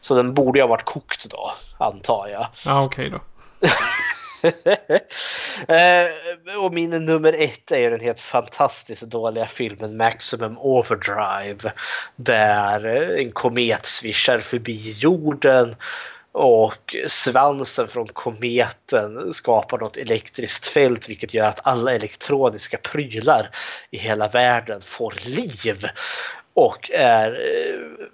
Så 0.00 0.14
den 0.14 0.34
borde 0.34 0.58
ju 0.58 0.62
ha 0.62 0.68
varit 0.68 0.84
kokt 0.84 1.30
då, 1.30 1.52
antar 1.78 2.28
jag. 2.28 2.46
Ja, 2.64 2.84
okej 2.84 3.10
då. 3.10 3.20
Eh, 5.68 6.56
och 6.58 6.74
min 6.74 6.90
nummer 6.90 7.34
ett 7.38 7.72
är 7.72 7.90
den 7.90 8.00
helt 8.00 8.20
fantastiskt 8.20 9.02
dåliga 9.02 9.46
filmen 9.46 9.96
Maximum 9.96 10.58
Overdrive. 10.58 11.72
Där 12.16 12.84
en 13.18 13.32
komet 13.32 13.86
svischar 13.86 14.38
förbi 14.38 14.94
jorden 14.98 15.76
och 16.32 16.96
svansen 17.06 17.88
från 17.88 18.06
kometen 18.06 19.32
skapar 19.32 19.78
något 19.78 19.96
elektriskt 19.96 20.66
fält 20.66 21.08
vilket 21.08 21.34
gör 21.34 21.48
att 21.48 21.66
alla 21.66 21.94
elektroniska 21.94 22.76
prylar 22.76 23.50
i 23.90 23.98
hela 23.98 24.28
världen 24.28 24.80
får 24.80 25.14
liv 25.26 25.84
och 26.54 26.90
är 26.94 27.32
eh, 27.32 28.06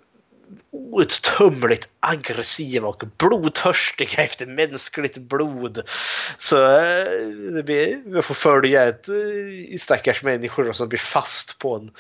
outtömligt 0.73 1.89
aggressiva 2.01 2.89
och 2.89 3.03
blodtörstiga 3.19 4.23
efter 4.23 4.47
mänskligt 4.47 5.17
blod. 5.17 5.83
Så 6.39 6.65
eh, 6.79 7.05
vi 7.65 8.03
får 8.23 8.35
följa 8.35 8.85
ett 8.85 9.09
eh, 9.09 9.79
stackars 9.79 10.23
människor 10.23 10.73
som 10.73 10.89
blir 10.89 10.99
fast 10.99 11.59
på 11.59 11.75
en 11.75 11.91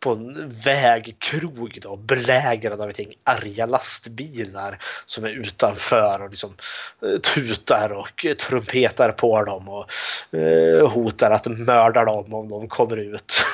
på 0.00 0.10
en 0.10 0.50
vägkrog 0.50 1.78
då, 1.82 1.96
belägrad 1.96 2.80
av 2.80 2.90
ett 2.90 2.98
gäng 2.98 3.14
arga 3.24 3.66
lastbilar 3.66 4.78
som 5.06 5.24
är 5.24 5.28
utanför 5.28 6.22
och 6.22 6.30
liksom 6.30 6.54
eh, 7.02 7.20
tutar 7.20 7.92
och 7.92 8.26
eh, 8.26 8.34
trumpetar 8.34 9.12
på 9.12 9.44
dem 9.44 9.68
och 9.68 9.90
eh, 10.38 10.88
hotar 10.88 11.30
att 11.30 11.46
mörda 11.46 12.04
dem 12.04 12.34
om 12.34 12.48
de 12.48 12.68
kommer 12.68 12.96
ut. 12.96 13.44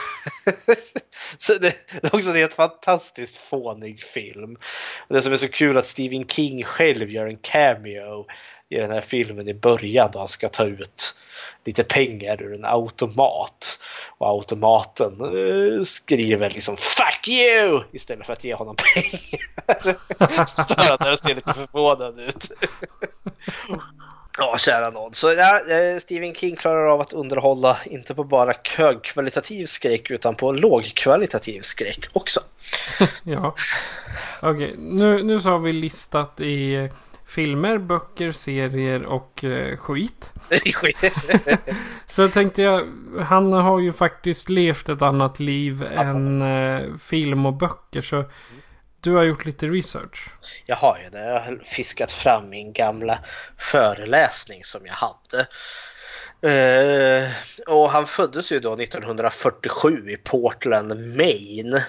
så 1.39 1.53
det, 1.53 1.75
det, 2.03 2.13
är 2.13 2.15
också 2.15 2.31
en 2.31 2.37
helt 2.37 2.55
fantastiskt 2.55 3.37
fånig 3.37 4.03
film. 4.03 4.57
Och 5.09 5.15
det 5.15 5.23
som 5.23 5.33
är 5.33 5.37
så 5.37 5.49
kul 5.49 5.77
är 5.77 5.81
att 5.81 5.87
Stephen 5.87 6.27
King 6.27 6.65
själv 6.65 7.11
gör 7.11 7.27
en 7.27 7.39
cameo 7.39 8.27
i 8.69 8.77
den 8.77 8.91
här 8.91 9.01
filmen 9.01 9.49
i 9.49 9.55
början 9.55 10.11
då 10.13 10.19
han 10.19 10.29
ska 10.29 10.49
ta 10.49 10.65
ut 10.65 11.15
lite 11.65 11.85
pengar 11.85 12.43
ur 12.43 12.55
en 12.55 12.65
automat. 12.65 13.79
Och 14.19 14.29
automaten 14.29 15.13
eh, 15.21 15.83
skriver 15.83 16.51
liksom 16.51 16.77
Fuck 16.77 17.29
you! 17.29 17.83
Istället 17.93 18.27
för 18.27 18.33
att 18.33 18.45
ge 18.45 18.55
honom 18.55 18.77
pengar. 18.77 20.47
Står 20.47 21.05
där 21.05 21.13
och 21.13 21.19
ser 21.19 21.35
lite 21.35 21.53
förvånad 21.55 22.21
ut. 22.21 22.51
Ja, 24.39 24.59
kära 24.59 24.91
någon. 24.91 25.13
Så 25.13 25.33
ja, 25.33 25.61
eh, 25.61 25.99
Stephen 25.99 26.35
King 26.35 26.57
klarar 26.57 26.87
av 26.87 27.01
att 27.01 27.13
underhålla 27.13 27.79
inte 27.85 28.15
på 28.15 28.25
bara 28.25 28.55
högkvalitativ 28.77 29.67
skräck 29.67 30.11
utan 30.11 30.35
på 30.35 30.53
lågkvalitativ 30.53 31.61
skräck 31.61 32.07
också. 32.13 32.41
ja, 33.23 33.55
okej. 34.41 34.51
Okay. 34.51 34.75
Nu, 34.79 35.23
nu 35.23 35.41
så 35.41 35.49
har 35.49 35.59
vi 35.59 35.73
listat 35.73 36.41
i 36.41 36.75
eh, 36.75 36.91
filmer, 37.27 37.79
böcker, 37.79 38.33
serier 38.33 39.05
och 39.05 39.45
eh, 39.45 39.77
skit. 39.77 40.33
så 42.07 42.29
tänkte 42.29 42.63
jag, 42.63 42.87
han 43.21 43.53
har 43.53 43.79
ju 43.81 43.93
faktiskt 43.93 44.49
levt 44.49 44.89
ett 44.89 45.03
annat 45.03 45.41
liv 45.41 45.83
än 45.83 46.43
eh, 46.43 46.97
film 47.03 47.47
och 47.47 47.55
böcker. 47.55 48.03
Så 48.03 48.25
du 49.01 49.13
har 49.13 49.23
gjort 49.23 49.45
lite 49.45 49.67
research. 49.67 50.29
Jag 50.67 50.77
har 50.77 50.99
ju 51.05 51.11
det. 51.11 51.27
Jag 51.27 51.41
har 51.41 51.63
fiskat 51.65 52.13
fram 52.13 52.49
min 52.49 52.73
gamla 52.73 53.19
föreläsning 53.57 54.65
som 54.65 54.87
jag 54.87 54.95
hade. 54.95 55.47
Uh, 56.45 57.31
och 57.67 57.91
han 57.91 58.07
föddes 58.07 58.53
ju 58.53 58.61
då 58.61 58.75
1947 58.75 60.07
i 60.09 60.17
Portland, 60.17 61.17
Maine. 61.17 61.81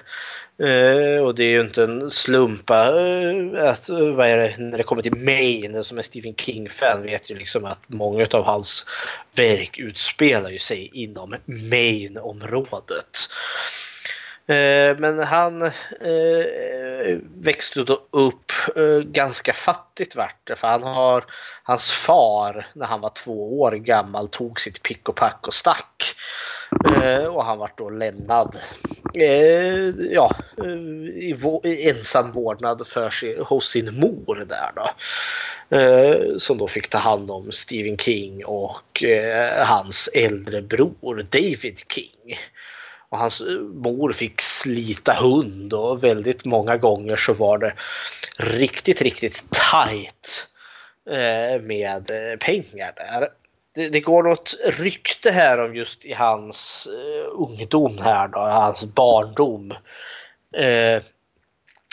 Uh, 0.62 1.22
och 1.22 1.34
det 1.34 1.44
är 1.44 1.50
ju 1.50 1.60
inte 1.60 1.84
en 1.84 2.10
slumpa 2.10 2.92
uh, 2.92 3.54
eh, 3.54 3.70
att, 3.70 3.88
eh, 3.88 4.14
vad 4.14 4.28
är 4.28 4.36
det, 4.36 4.54
när 4.58 4.78
det 4.78 4.84
kommer 4.84 5.02
till 5.02 5.16
Maine 5.16 5.84
som 5.84 5.98
är 5.98 6.02
Stephen 6.02 6.34
King-fan 6.34 7.02
vet 7.02 7.30
ju 7.30 7.34
liksom 7.34 7.64
att 7.64 7.78
många 7.86 8.26
av 8.32 8.44
hans 8.44 8.86
verk 9.36 9.78
utspelar 9.78 10.50
ju 10.50 10.58
sig 10.58 10.90
inom 10.92 11.34
Maine-området. 11.44 13.18
Eh, 14.48 14.96
men 14.98 15.18
han 15.18 15.62
eh, 15.62 17.18
växte 17.34 17.84
då 17.84 18.02
upp 18.10 18.52
eh, 18.76 18.98
ganska 18.98 19.52
fattigt 19.52 20.16
vart 20.16 20.40
det 20.44 20.56
för 20.56 20.68
han 20.68 20.82
har 20.82 21.24
hans 21.62 21.90
far 21.90 22.66
när 22.72 22.86
han 22.86 23.00
var 23.00 23.08
två 23.08 23.60
år 23.60 23.72
gammal 23.72 24.28
tog 24.28 24.60
sitt 24.60 24.82
pick 24.82 25.08
och 25.08 25.16
pack 25.16 25.46
och 25.46 25.54
stack. 25.54 26.14
Och 27.30 27.44
han 27.44 27.58
vart 27.58 27.78
då 27.78 27.90
lämnad 27.90 28.56
eh, 29.14 29.88
ja, 30.10 30.36
i, 31.14 31.34
i 31.64 31.90
ensam 31.90 32.32
vårdnad 32.32 32.86
för 32.86 33.10
sig, 33.10 33.38
hos 33.42 33.68
sin 33.68 34.00
mor 34.00 34.44
där 34.48 34.72
då. 34.74 34.90
Eh, 35.76 36.36
som 36.38 36.58
då 36.58 36.68
fick 36.68 36.88
ta 36.88 36.98
hand 36.98 37.30
om 37.30 37.52
Stephen 37.52 37.96
King 37.96 38.44
och 38.44 39.04
eh, 39.04 39.66
hans 39.66 40.08
äldre 40.14 40.62
bror 40.62 41.22
David 41.30 41.78
King. 41.88 42.38
Och 43.10 43.18
hans 43.18 43.42
mor 43.74 44.12
fick 44.12 44.40
slita 44.40 45.12
hund 45.12 45.72
och 45.72 46.04
väldigt 46.04 46.44
många 46.44 46.76
gånger 46.76 47.16
så 47.16 47.32
var 47.32 47.58
det 47.58 47.74
riktigt, 48.36 49.02
riktigt 49.02 49.44
tajt 49.50 50.48
eh, 51.10 51.62
med 51.62 52.10
eh, 52.10 52.38
pengar 52.38 52.92
där 52.96 53.28
det, 53.74 53.88
det, 53.88 54.00
går 54.00 54.22
något 54.22 54.54
rykte 54.78 55.30
här 55.30 55.64
om 55.64 55.74
just 55.74 56.04
i 56.04 56.12
hans 56.12 56.88
eh, 56.90 57.40
ungdom 57.42 57.98
här 57.98 58.28
då, 58.28 58.38
hans 58.38 58.84
barndom. 58.84 59.74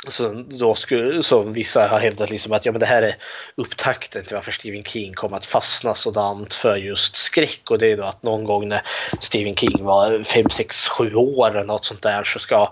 Så 0.06 0.12
som, 0.12 0.58
då 0.58 0.76
skulle, 0.76 1.24
som 1.24 1.53
vissa 1.53 1.88
har 1.88 1.99
hävdat 1.99 2.30
liksom 2.30 2.51
att 2.51 2.66
ja, 2.66 2.72
men 2.72 2.80
det 2.80 2.86
här 2.86 3.01
är 3.01 3.16
upptakten 3.56 4.24
till 4.24 4.36
varför 4.36 4.51
Stephen 4.51 4.84
King 4.84 5.14
kom 5.14 5.34
att 5.34 5.45
fastna 5.45 5.93
sådant 5.93 6.53
för 6.53 6.76
just 6.76 7.16
skräck. 7.16 7.72
Och 7.72 7.78
det 7.78 7.91
är 7.91 7.97
då 7.97 8.03
att 8.03 8.24
någon 8.24 8.43
gång 8.43 8.70
när 8.70 8.82
Stephen 9.20 9.56
King 9.56 9.84
var 9.84 10.24
5, 10.24 10.49
6, 10.49 10.88
7 10.88 11.16
år 11.16 11.49
eller 11.49 11.64
något 11.64 11.86
sånt 11.86 12.01
där 12.01 12.24
så 12.24 12.39
ska 12.39 12.72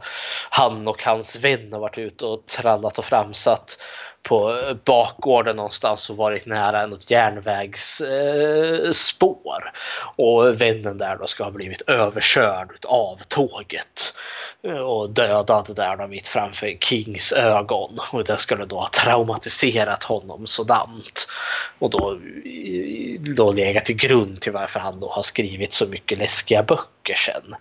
han 0.49 0.87
och 0.87 1.03
hans 1.03 1.35
vän 1.35 1.73
ha 1.73 1.79
varit 1.79 1.97
ute 1.97 2.25
och 2.25 2.45
trallat 2.45 2.97
och 2.97 3.05
framsatt 3.05 3.77
på 4.23 4.57
bakgården 4.85 5.55
någonstans 5.55 6.09
och 6.09 6.17
varit 6.17 6.45
nära 6.45 6.87
något 6.87 7.11
järnvägsspår. 7.11 9.71
Och 10.15 10.61
vännen 10.61 10.97
där 10.97 11.17
då 11.17 11.27
ska 11.27 11.43
ha 11.43 11.51
blivit 11.51 11.81
överkörd 11.81 12.85
av 12.85 13.21
tåget 13.27 14.13
och 14.83 15.09
dödad 15.09 15.75
där 15.75 15.97
då 15.97 16.07
mitt 16.07 16.27
framför 16.27 16.77
Kings 16.79 17.31
ögon. 17.31 17.99
Och 18.11 18.23
det 18.23 18.37
skulle 18.37 18.65
då 18.65 18.79
ha 18.79 18.87
traumatiserat 18.87 20.03
honom 20.03 20.47
sådant. 20.47 21.27
Och 21.79 21.89
då, 21.89 22.19
då 23.35 23.51
legat 23.51 23.85
till 23.85 23.95
grund 23.95 24.41
till 24.41 24.51
varför 24.51 24.79
han 24.79 24.99
då 24.99 25.09
har 25.09 25.23
skrivit 25.23 25.73
så 25.73 25.85
mycket 25.85 26.17
läskiga 26.17 26.63
böcker 26.63 27.15
sen. 27.15 27.55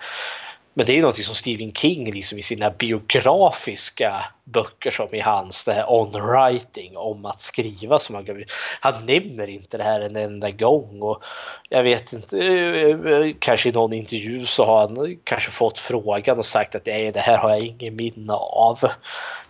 Men 0.74 0.86
det 0.86 0.92
är 0.92 0.94
ju 0.94 1.00
någonting 1.00 1.24
som 1.24 1.34
Stephen 1.34 1.72
King 1.72 2.10
liksom 2.12 2.38
i 2.38 2.42
sina 2.42 2.70
biografiska 2.70 4.24
böcker 4.44 4.90
som 4.90 5.14
i 5.14 5.20
hans 5.20 5.64
det 5.64 5.72
här 5.72 5.92
on 5.92 6.12
writing 6.12 6.96
om 6.96 7.26
att 7.26 7.40
skriva 7.40 7.98
som 7.98 8.14
han, 8.14 8.44
han 8.80 9.06
nämner 9.06 9.46
inte 9.46 9.76
det 9.76 9.84
här 9.84 10.00
en 10.00 10.16
enda 10.16 10.50
gång 10.50 11.02
och 11.02 11.24
jag 11.68 11.82
vet 11.82 12.12
inte, 12.12 13.36
kanske 13.38 13.68
i 13.68 13.72
någon 13.72 13.92
intervju 13.92 14.46
så 14.46 14.64
har 14.64 14.80
han 14.80 15.16
kanske 15.24 15.50
fått 15.50 15.78
frågan 15.78 16.38
och 16.38 16.46
sagt 16.46 16.74
att 16.74 16.86
nej 16.86 17.12
det 17.12 17.20
här 17.20 17.38
har 17.38 17.50
jag 17.50 17.60
ingen 17.60 17.96
minne 17.96 18.32
av. 18.32 18.78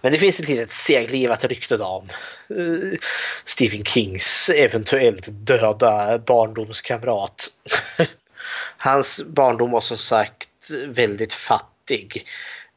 Men 0.00 0.12
det 0.12 0.18
finns 0.18 0.40
ett 0.40 0.48
litet 0.48 0.70
seglivat 0.70 1.44
rykte 1.44 1.78
om 1.78 2.08
eh, 2.50 2.98
Stephen 3.44 3.84
Kings 3.84 4.50
eventuellt 4.56 5.28
döda 5.30 6.18
barndomskamrat. 6.18 7.48
Hans 8.76 9.24
barndom 9.24 9.70
var 9.70 9.80
som 9.80 9.98
sagt 9.98 10.48
väldigt 10.70 11.34
fattig. 11.34 12.26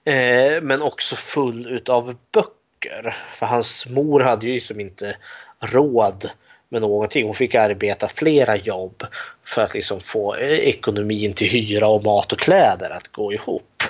Eh, 0.06 0.62
men 0.62 0.82
också 0.82 1.16
full 1.16 1.68
utav 1.68 2.16
böcker. 2.32 3.16
För 3.32 3.46
hans 3.46 3.90
mor 3.90 4.20
hade 4.20 4.48
ju 4.48 4.60
som 4.60 4.80
inte 4.80 5.18
råd 5.60 6.30
med 6.70 6.82
någonting. 6.82 7.26
Hon 7.26 7.36
fick 7.36 7.56
arbeta 7.56 8.08
flera 8.08 8.56
jobb 8.56 9.04
för 9.44 9.64
att 9.64 9.74
liksom 9.74 10.00
få 10.00 10.36
eh, 10.36 10.60
ekonomin 10.60 11.34
till 11.34 11.50
hyra 11.50 11.88
och 11.88 12.04
mat 12.04 12.32
och 12.32 12.40
kläder 12.40 12.90
att 12.90 13.08
gå 13.08 13.34
ihop. 13.34 13.84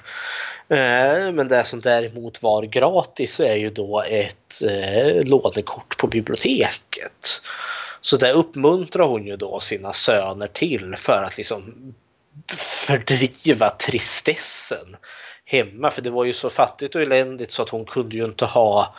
Eh, 0.69 1.31
men 1.31 1.47
det 1.47 1.63
som 1.63 1.81
däremot 1.81 2.43
var 2.43 2.63
gratis 2.63 3.39
är 3.39 3.55
ju 3.55 3.69
då 3.69 4.01
ett 4.01 4.61
eh, 4.61 5.23
lånekort 5.23 5.97
på 5.97 6.07
biblioteket. 6.07 7.41
Så 8.01 8.17
det 8.17 8.31
uppmuntrar 8.31 9.07
hon 9.07 9.27
ju 9.27 9.37
då 9.37 9.59
sina 9.59 9.93
söner 9.93 10.47
till 10.47 10.95
för 10.95 11.23
att 11.23 11.37
liksom 11.37 11.93
fördriva 12.57 13.69
tristessen 13.69 14.95
hemma. 15.45 15.91
För 15.91 16.01
det 16.01 16.09
var 16.09 16.25
ju 16.25 16.33
så 16.33 16.49
fattigt 16.49 16.95
och 16.95 17.01
eländigt 17.01 17.51
så 17.51 17.61
att 17.61 17.69
hon 17.69 17.86
kunde 17.86 18.15
ju 18.15 18.25
inte 18.25 18.45
ha 18.45 18.95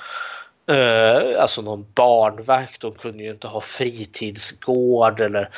eh, 0.69 1.43
alltså 1.43 1.63
någon 1.63 1.87
barnvakt. 1.95 2.83
Hon 2.83 2.93
kunde 2.93 3.25
ju 3.25 3.31
inte 3.31 3.49
ha 3.49 3.61
fritidsgård 3.61 5.21
eller 5.21 5.51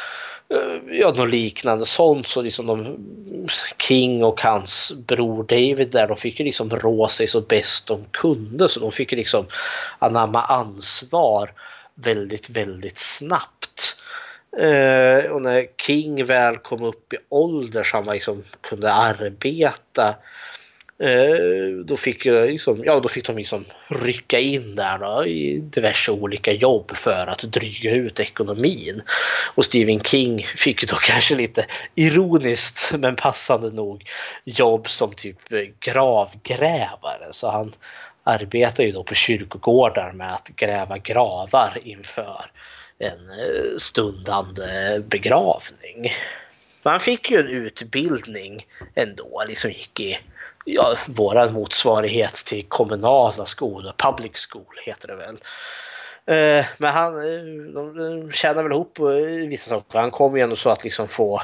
eh, 0.54 0.98
ja, 0.98 1.12
något 1.12 1.30
liknande 1.30 1.86
sånt. 1.86 2.26
Så 2.26 2.42
liksom 2.42 2.66
de, 2.66 2.98
King 3.78 4.24
och 4.24 4.42
hans 4.42 4.92
bror 5.06 5.44
David 5.44 5.90
där, 5.90 6.08
de 6.08 6.16
fick 6.16 6.40
ju 6.40 6.44
liksom 6.44 6.70
rå 6.70 7.08
sig 7.08 7.26
så 7.26 7.40
bäst 7.40 7.86
de 7.86 8.04
kunde. 8.10 8.68
Så 8.68 8.80
de 8.80 8.92
fick 8.92 9.12
ju 9.12 9.18
liksom 9.18 9.46
anamma 9.98 10.42
ansvar 10.42 11.52
väldigt, 11.94 12.50
väldigt 12.50 12.98
snabbt. 12.98 13.97
Eh, 14.58 15.30
och 15.30 15.42
när 15.42 15.66
King 15.86 16.24
väl 16.24 16.56
kom 16.56 16.82
upp 16.82 17.12
i 17.12 17.16
ålder 17.28 17.84
så 17.84 17.96
han 17.96 18.06
liksom 18.06 18.42
kunde 18.60 18.92
arbeta 18.92 20.14
Eh, 21.00 21.84
då 21.84 21.96
fick, 21.96 22.24
liksom, 22.24 22.84
ja, 22.84 23.00
då 23.00 23.08
fick 23.08 23.26
de 23.26 23.36
liksom 23.36 23.64
rycka 23.88 24.38
in 24.38 24.76
där 24.76 24.98
då, 24.98 25.26
i 25.26 25.58
diverse 25.58 26.12
olika 26.12 26.52
jobb 26.52 26.90
för 26.96 27.26
att 27.26 27.38
dryga 27.38 27.94
ut 27.94 28.20
ekonomin. 28.20 29.02
Och 29.54 29.64
Stephen 29.64 30.00
King 30.00 30.42
fick 30.42 30.90
då 30.90 30.96
kanske 31.02 31.34
lite 31.34 31.66
ironiskt 31.94 32.92
men 32.98 33.16
passande 33.16 33.70
nog 33.70 34.04
jobb 34.44 34.90
som 34.90 35.12
typ 35.12 35.38
gravgrävare. 35.80 37.28
Så 37.30 37.50
han 37.50 37.72
arbetar 38.24 38.84
ju 38.84 38.92
då 38.92 39.02
på 39.02 39.14
kyrkogårdar 39.14 40.12
med 40.12 40.34
att 40.34 40.48
gräva 40.48 40.98
gravar 40.98 41.78
inför 41.84 42.50
en 42.98 43.30
eh, 43.30 43.76
stundande 43.78 45.00
begravning. 45.06 46.12
Man 46.82 46.90
han 46.90 47.00
fick 47.00 47.30
ju 47.30 47.40
en 47.40 47.48
utbildning 47.48 48.66
ändå, 48.94 49.44
liksom 49.48 49.70
gick 49.70 50.00
i 50.00 50.18
ja, 50.64 50.96
vår 51.06 51.50
motsvarighet 51.52 52.34
till 52.34 52.64
kommunala 52.68 53.46
skolor, 53.46 53.92
public 53.96 54.46
school 54.50 54.74
heter 54.84 55.08
det 55.08 55.16
väl. 55.16 55.38
Eh, 56.26 56.66
men 56.78 56.92
han 56.92 57.16
eh, 57.16 57.42
de 57.74 58.32
tjänar 58.32 58.62
väl 58.62 58.72
ihop 58.72 58.98
vissa 59.48 59.68
saker. 59.70 59.98
Han 59.98 60.10
kom 60.10 60.36
ju 60.36 60.42
ändå 60.42 60.56
så 60.56 60.70
att 60.70 60.84
liksom 60.84 61.08
få 61.08 61.42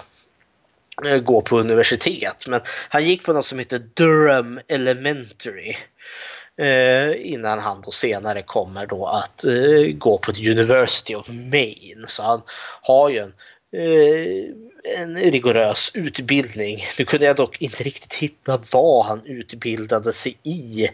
gå 1.22 1.42
på 1.42 1.58
universitet. 1.58 2.44
Men 2.48 2.60
han 2.88 3.04
gick 3.04 3.24
på 3.24 3.32
något 3.32 3.46
som 3.46 3.58
heter 3.58 3.78
Durham 3.94 4.60
Elementary. 4.68 5.76
Eh, 6.58 7.32
innan 7.32 7.58
han 7.58 7.80
då 7.80 7.90
senare 7.90 8.42
kommer 8.42 8.86
då 8.86 9.06
att 9.06 9.44
eh, 9.44 9.96
gå 9.98 10.18
på 10.18 10.32
University 10.50 11.14
of 11.14 11.28
Maine. 11.28 12.04
Så 12.08 12.22
han 12.22 12.42
har 12.82 13.10
ju 13.10 13.18
en 13.18 13.32
eh, 13.82 14.54
en 14.84 15.16
rigorös 15.16 15.90
utbildning. 15.94 16.78
Nu 16.98 17.04
kunde 17.04 17.26
jag 17.26 17.36
dock 17.36 17.60
inte 17.60 17.82
riktigt 17.82 18.14
hitta 18.14 18.60
vad 18.72 19.06
han 19.06 19.26
utbildade 19.26 20.12
sig 20.12 20.38
i. 20.42 20.88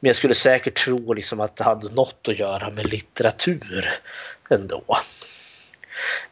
Men 0.00 0.08
jag 0.08 0.16
skulle 0.16 0.34
säkert 0.34 0.84
tro 0.84 1.12
liksom 1.12 1.40
att 1.40 1.56
det 1.56 1.64
hade 1.64 1.94
något 1.94 2.28
att 2.28 2.38
göra 2.38 2.70
med 2.70 2.90
litteratur 2.90 3.90
ändå. 4.50 4.82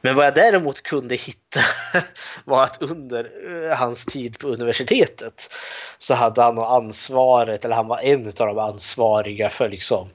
Men 0.01 0.17
vad 0.17 0.27
jag 0.27 0.35
däremot 0.35 0.83
kunde 0.83 1.15
hitta 1.15 1.61
var 2.45 2.63
att 2.63 2.83
under 2.83 3.31
eh, 3.71 3.77
hans 3.79 4.05
tid 4.05 4.39
på 4.39 4.49
universitetet 4.49 5.51
så 5.99 6.15
hade 6.15 6.43
han 6.43 6.59
ansvaret, 6.59 7.65
eller 7.65 7.75
han 7.75 7.89
var 7.89 7.99
en 7.99 8.27
av 8.27 8.47
de 8.47 8.59
ansvariga 8.59 9.51
för 9.51 9.69
liksom 9.69 10.09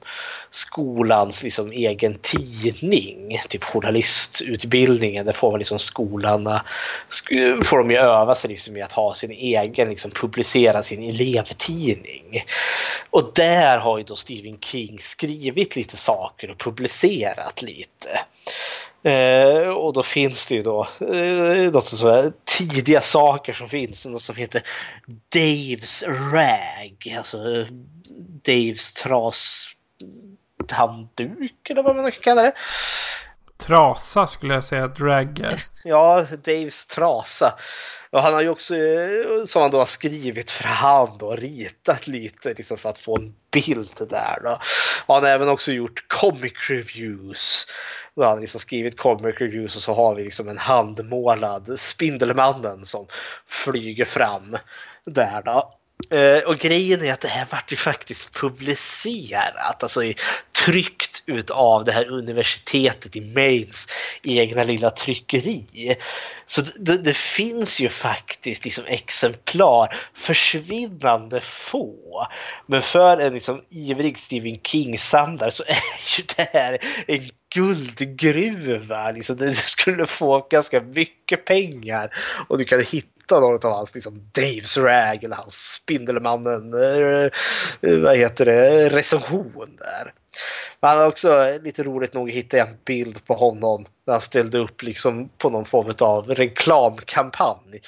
skolans 0.50 1.42
liksom 1.42 1.72
egen 1.72 2.18
tidning, 2.18 3.40
typ 3.48 3.64
journalistutbildningen. 3.64 5.26
Där 5.26 5.32
får 5.32 5.50
man 5.50 5.58
liksom 5.58 5.78
skolan, 5.78 6.60
får 7.64 7.78
de 7.78 7.90
ju 7.90 7.96
öva 7.96 8.34
sig 8.34 8.50
liksom 8.50 8.76
i 8.76 8.82
att 8.82 8.92
ha 8.92 9.14
sin 9.14 9.30
egen, 9.30 9.88
liksom 9.88 10.10
publicera 10.10 10.82
sin 10.82 11.02
elevtidning. 11.02 12.44
Och 13.10 13.30
där 13.34 13.78
har 13.78 13.98
ju 13.98 14.04
då 14.04 14.16
Stephen 14.16 14.58
King 14.60 14.98
skrivit 14.98 15.76
lite 15.76 15.96
saker 15.96 16.50
och 16.50 16.58
publicerat 16.58 17.62
lite. 17.62 18.20
Eh, 19.02 19.68
och 19.68 19.92
då 19.92 20.02
finns 20.02 20.46
det 20.46 20.54
ju 20.54 20.62
då 20.62 20.88
eh, 21.00 21.72
något 21.72 21.86
så 21.86 22.32
tidiga 22.44 23.00
saker 23.00 23.52
som 23.52 23.68
finns, 23.68 24.06
något 24.06 24.22
som 24.22 24.36
heter 24.36 24.62
Daves 25.34 26.04
rag, 26.32 27.14
alltså 27.16 27.38
Daves 28.44 28.92
tras 28.92 29.68
handduk 30.72 31.70
eller 31.70 31.82
vad 31.82 31.96
man 31.96 32.12
kan 32.12 32.22
kalla 32.22 32.42
det. 32.42 32.52
Trasa 33.58 34.26
skulle 34.26 34.54
jag 34.54 34.64
säga, 34.64 34.88
drag. 34.88 35.38
ja, 35.84 36.26
Daves 36.44 36.86
trasa. 36.86 37.54
Och 38.10 38.22
han 38.22 38.34
har 38.34 38.42
ju 38.42 38.48
också, 38.48 38.76
eh, 38.76 39.44
som 39.46 39.62
han 39.62 39.70
då 39.70 39.78
har 39.78 39.86
skrivit 39.86 40.50
för 40.50 40.64
hand 40.64 41.22
och 41.22 41.36
ritat 41.36 42.06
lite 42.06 42.54
liksom 42.54 42.76
för 42.76 42.88
att 42.88 42.98
få 42.98 43.18
en 43.18 43.34
bild 43.50 44.06
där. 44.10 44.40
Då. 44.42 44.58
Och 45.06 45.14
han 45.14 45.24
har 45.24 45.30
även 45.30 45.48
också 45.48 45.72
gjort 45.72 46.04
comic 46.08 46.70
reviews. 46.70 47.66
Då 48.14 48.24
har 48.24 48.40
liksom 48.40 48.60
skrivit 48.60 48.98
comic 48.98 49.36
reviews 49.40 49.76
och 49.76 49.82
så 49.82 49.94
har 49.94 50.14
vi 50.14 50.24
liksom 50.24 50.48
en 50.48 50.58
handmålad 50.58 51.80
Spindelmannen 51.80 52.84
som 52.84 53.06
flyger 53.46 54.04
fram 54.04 54.56
där 55.04 55.42
då. 55.44 55.70
Uh, 56.12 56.48
och 56.48 56.58
grejen 56.58 57.02
är 57.02 57.12
att 57.12 57.20
det 57.20 57.28
här 57.28 57.46
vart 57.50 57.72
ju 57.72 57.76
faktiskt 57.76 58.34
publicerat, 58.34 59.82
alltså 59.82 60.00
tryckt 60.64 61.22
utav 61.26 61.84
det 61.84 61.92
här 61.92 62.10
universitetet 62.10 63.16
i 63.16 63.20
Mains 63.20 63.88
egna 64.22 64.62
lilla 64.62 64.90
tryckeri. 64.90 65.96
Så 66.46 66.62
det, 66.78 66.98
det 66.98 67.16
finns 67.16 67.80
ju 67.80 67.88
faktiskt 67.88 68.64
liksom 68.64 68.84
exemplar, 68.86 69.94
försvinnande 70.14 71.40
få. 71.40 72.26
Men 72.66 72.82
för 72.82 73.16
en 73.16 73.34
liksom 73.34 73.62
ivrig 73.70 74.18
Stephen 74.18 74.58
King-samlare 74.62 75.50
så 75.50 75.62
är 75.66 76.18
ju 76.18 76.24
det 76.36 76.50
här 76.52 76.78
en 77.06 77.28
guldgruva. 77.54 79.10
Liksom, 79.10 79.36
du 79.36 79.54
skulle 79.54 80.06
få 80.06 80.46
ganska 80.50 80.82
mycket 80.82 81.44
pengar 81.44 82.14
och 82.48 82.58
du 82.58 82.64
kan 82.64 82.80
hitta 82.80 83.17
hitta 83.28 83.40
något 83.40 83.64
av 83.64 83.72
hans 83.72 83.94
liksom, 83.94 84.30
Daves 84.32 84.78
Rag 84.78 85.24
eller 85.24 85.36
hans 85.36 85.72
Spindelmannen, 85.72 86.74
eh, 86.74 87.30
eh, 87.80 87.98
vad 87.98 88.16
heter 88.16 88.44
det, 88.44 88.88
recension 88.88 89.76
där. 89.78 90.12
Men 90.80 90.88
han 90.90 90.98
har 90.98 91.06
också 91.06 91.58
lite 91.62 91.82
roligt 91.82 92.14
nog 92.14 92.30
hittat 92.30 92.68
en 92.68 92.76
bild 92.84 93.24
på 93.26 93.34
honom 93.34 93.86
när 94.06 94.14
han 94.14 94.20
ställde 94.20 94.58
upp 94.58 94.82
liksom 94.82 95.28
på 95.38 95.50
någon 95.50 95.64
form 95.64 95.92
av 96.00 96.26
reklamkampanj 96.28 97.80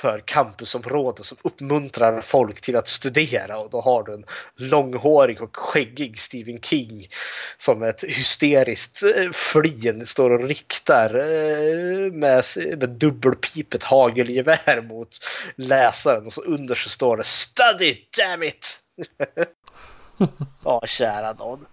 för 0.00 0.22
campusområden 0.24 1.24
som 1.24 1.38
uppmuntrar 1.42 2.20
folk 2.20 2.60
till 2.60 2.76
att 2.76 2.88
studera 2.88 3.58
och 3.58 3.70
då 3.70 3.80
har 3.80 4.02
du 4.02 4.14
en 4.14 4.24
långhårig 4.56 5.42
och 5.42 5.56
skäggig 5.56 6.18
Stephen 6.18 6.60
King 6.60 7.08
som 7.56 7.82
ett 7.82 8.04
hysteriskt 8.04 9.02
eh, 9.02 9.30
flin 9.32 10.06
står 10.06 10.30
och 10.30 10.48
riktar 10.48 11.14
eh, 11.14 12.12
med, 12.12 12.44
med 12.78 12.88
dubbelpipet 12.88 13.82
hagelgevär 13.82 14.82
mot 14.88 15.18
läsaren 15.56 16.26
och 16.26 16.32
så 16.32 16.42
under 16.42 16.74
så 16.74 16.88
står 16.88 17.16
det 17.16 17.24
Study 17.24 17.96
damn 18.18 18.42
it! 18.42 18.80
Ja, 20.64 20.82
kära 20.86 21.32
någon. 21.32 21.66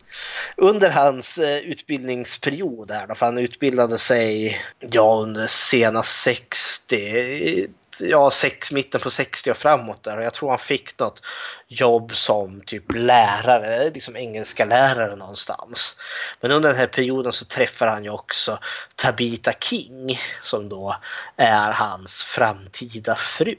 Under 0.58 0.90
hans 0.90 1.38
eh, 1.38 1.58
utbildningsperiod 1.58 2.92
här 2.92 3.08
då, 3.08 3.16
för 3.16 3.26
han 3.26 3.38
utbildade 3.38 3.98
sig 3.98 4.58
ja, 4.92 5.20
under 5.24 5.48
sena 5.48 6.04
60 6.04 7.68
ja, 8.00 8.30
sex, 8.30 8.72
mitten 8.72 9.02
på 9.02 9.10
60 9.10 9.52
och 9.52 9.58
framåt 9.58 10.04
där 10.04 10.18
och 10.18 10.24
jag 10.24 10.34
tror 10.34 10.50
han 10.50 10.60
fick 10.60 11.00
något 11.00 11.22
jobb 11.68 12.16
som 12.16 12.62
typ 12.62 12.84
lärare, 12.94 13.90
liksom 13.90 14.16
engelska 14.16 14.66
lärare 14.66 15.16
någonstans. 15.16 16.00
Men 16.42 16.52
under 16.52 16.70
den 16.70 16.78
här 16.78 16.88
perioden 16.88 17.32
så 17.32 17.46
träffar 17.46 17.88
han 17.88 18.04
ju 18.04 18.10
också 18.10 18.60
Tabita 18.96 19.54
King 19.54 20.20
som 20.42 20.70
då 20.70 20.96
är 21.36 21.72
hans 21.72 22.24
framtida 22.24 23.16
fru. 23.16 23.56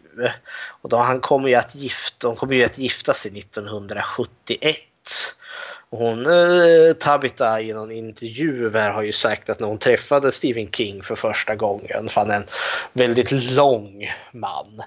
Och 0.83 0.89
då 0.89 0.97
han 0.97 1.21
kommer 1.21 1.49
ju 1.49 1.55
att 1.55 1.75
gifta, 1.75 2.29
de 2.29 2.37
kommer 2.37 2.55
ju 2.55 2.65
att 2.65 2.79
gifta 2.79 3.15
sig 3.15 3.39
1971. 3.39 4.77
Hon, 5.91 6.27
eh, 6.27 6.93
Tabita 7.01 7.61
i 7.61 7.73
någon 7.73 7.91
intervju 7.91 8.71
här 8.73 8.91
har 8.91 9.03
ju 9.03 9.13
sagt 9.13 9.51
att 9.51 9.61
när 9.61 9.69
hon 9.69 9.79
träffade 9.79 10.33
Stephen 10.33 10.71
King 10.71 11.03
för 11.03 11.15
första 11.15 11.55
gången, 11.55 12.09
fann 12.09 12.31
en 12.31 12.47
väldigt 12.93 13.31
lång 13.31 14.11
man. 14.33 14.83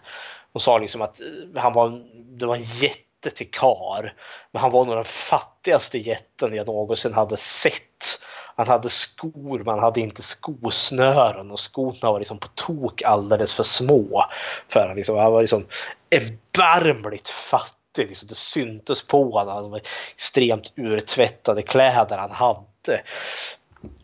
Hon 0.54 0.60
sa 0.60 0.78
liksom 0.78 1.02
att 1.02 1.22
eh, 1.22 1.62
han 1.62 1.74
var, 1.74 2.02
det 2.40 2.46
var 2.46 2.56
en 2.56 2.64
jätte 2.64 3.30
till 3.36 3.52
kar, 3.52 4.14
men 4.52 4.62
han 4.62 4.72
var 4.72 4.86
nog 4.86 4.96
den 4.96 5.06
fattigaste 5.06 5.98
jätten 5.98 6.56
jag 6.56 6.68
någonsin 6.68 7.14
hade 7.14 7.38
sett. 7.38 8.22
Han 8.56 8.68
hade 8.68 8.90
skor, 8.90 9.58
men 9.58 9.68
han 9.68 9.80
hade 9.80 10.00
inte 10.00 10.22
skosnören 10.22 11.52
och 11.52 11.74
skorna 11.74 12.12
var 12.12 12.20
liksom 12.20 12.38
på 12.38 12.48
tok 12.48 13.02
alldeles 13.02 13.54
för 13.54 13.64
små. 13.64 14.26
För 14.68 14.88
han, 14.88 14.96
liksom, 14.96 15.18
han 15.18 15.32
var 15.32 15.42
liksom 15.42 15.68
erbarmligt 16.10 17.30
fattig 17.30 17.81
fattig. 17.92 18.08
Liksom, 18.08 18.28
det 18.28 18.36
syntes 18.36 19.08
på 19.08 19.32
honom. 19.32 19.72
Han 19.72 19.82
extremt 20.16 20.74
urtvättade 20.76 21.62
kläder 21.62 22.18
han 22.18 22.32
hade. 22.32 23.02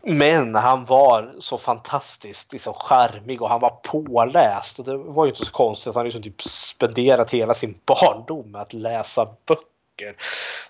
Men 0.02 0.54
han 0.54 0.84
var 0.84 1.34
så 1.40 1.58
fantastiskt 1.58 2.52
liksom, 2.52 2.74
charmig 2.74 3.42
och 3.42 3.48
han 3.48 3.60
var 3.60 3.70
påläst. 3.82 4.78
Och 4.78 4.84
det 4.84 4.96
var 4.96 5.24
ju 5.24 5.30
inte 5.30 5.44
så 5.44 5.52
konstigt 5.52 5.88
att 5.88 5.94
han 5.94 6.04
liksom 6.04 6.22
typ 6.22 6.42
spenderat 6.42 7.30
hela 7.30 7.54
sin 7.54 7.74
barndom 7.86 8.50
med 8.50 8.60
att 8.60 8.72
läsa 8.72 9.26
böcker. 9.46 10.16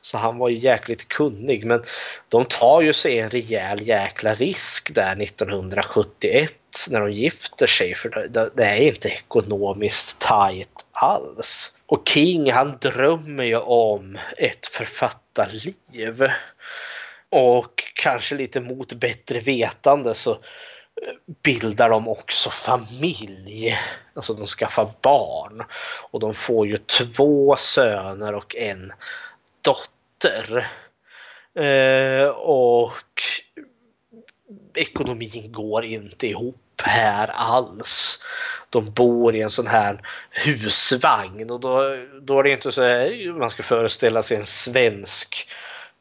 Så 0.00 0.18
han 0.18 0.38
var 0.38 0.48
ju 0.48 0.58
jäkligt 0.58 1.08
kunnig. 1.08 1.66
Men 1.66 1.82
de 2.28 2.44
tar 2.44 2.80
ju 2.80 2.92
sig 2.92 3.18
en 3.18 3.30
rejäl 3.30 3.88
jäkla 3.88 4.34
risk 4.34 4.94
där 4.94 5.22
1971 5.22 6.54
när 6.90 7.00
de 7.00 7.12
gifter 7.12 7.66
sig. 7.66 7.94
För 7.94 8.28
det 8.54 8.64
är 8.64 8.80
inte 8.80 9.08
ekonomiskt 9.08 10.18
tajt 10.18 10.86
alls. 10.92 11.72
Och 11.88 12.08
King 12.08 12.52
han 12.52 12.78
drömmer 12.80 13.44
ju 13.44 13.56
om 13.56 14.18
ett 14.36 14.66
författarliv. 14.66 16.28
Och 17.30 17.84
kanske 17.94 18.34
lite 18.34 18.60
mot 18.60 18.92
bättre 18.92 19.40
vetande 19.40 20.14
så 20.14 20.30
eh, 20.32 20.38
bildar 21.42 21.90
de 21.90 22.08
också 22.08 22.50
familj. 22.50 23.78
Alltså 24.14 24.34
de 24.34 24.46
skaffar 24.46 24.88
barn. 25.02 25.62
Och 26.10 26.20
de 26.20 26.34
får 26.34 26.66
ju 26.66 26.76
två 26.76 27.56
söner 27.56 28.34
och 28.34 28.56
en 28.56 28.92
dotter. 29.62 30.68
Eh, 31.54 32.28
och 32.28 33.22
ekonomin 34.74 35.52
går 35.52 35.84
inte 35.84 36.26
ihop 36.26 36.67
här 36.88 37.28
alls. 37.32 38.22
De 38.70 38.90
bor 38.90 39.34
i 39.34 39.42
en 39.42 39.50
sån 39.50 39.66
här 39.66 40.00
husvagn 40.30 41.50
och 41.50 41.60
då, 41.60 41.96
då 42.22 42.38
är 42.38 42.42
det 42.42 42.50
inte 42.50 42.72
så 42.72 42.82
här, 42.82 43.32
man 43.38 43.50
ska 43.50 43.62
föreställa 43.62 44.22
sig 44.22 44.36
en 44.36 44.46
svensk 44.46 45.48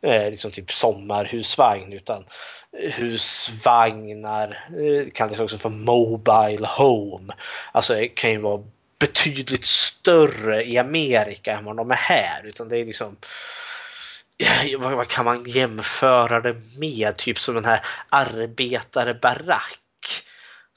eh, 0.02 0.30
liksom 0.30 0.52
typ 0.52 0.72
sommarhusvagn 0.72 1.94
utan 1.94 2.26
husvagnar 2.72 4.68
eh, 4.70 5.10
kallas 5.14 5.40
också 5.40 5.58
för 5.58 5.70
Mobile 5.70 6.68
Home. 6.68 7.34
Alltså 7.72 7.94
det 7.94 8.08
kan 8.08 8.32
ju 8.32 8.38
vara 8.38 8.64
betydligt 9.00 9.66
större 9.66 10.64
i 10.64 10.78
Amerika 10.78 11.58
än 11.58 11.66
vad 11.66 11.78
de 11.78 11.92
är 11.92 11.96
här. 11.96 12.48
Utan 12.48 12.70
det 12.70 12.78
är 12.78 12.86
liksom 12.86 13.18
eh, 14.38 14.80
vad, 14.80 15.08
kan 15.08 15.26
man 15.26 15.44
jämföra 15.46 16.42
det 16.42 16.56
med? 16.78 17.18
Typ 17.18 17.40
som 17.40 17.56
den 17.56 17.66
här 17.66 17.86
arbetarbarack 18.10 19.80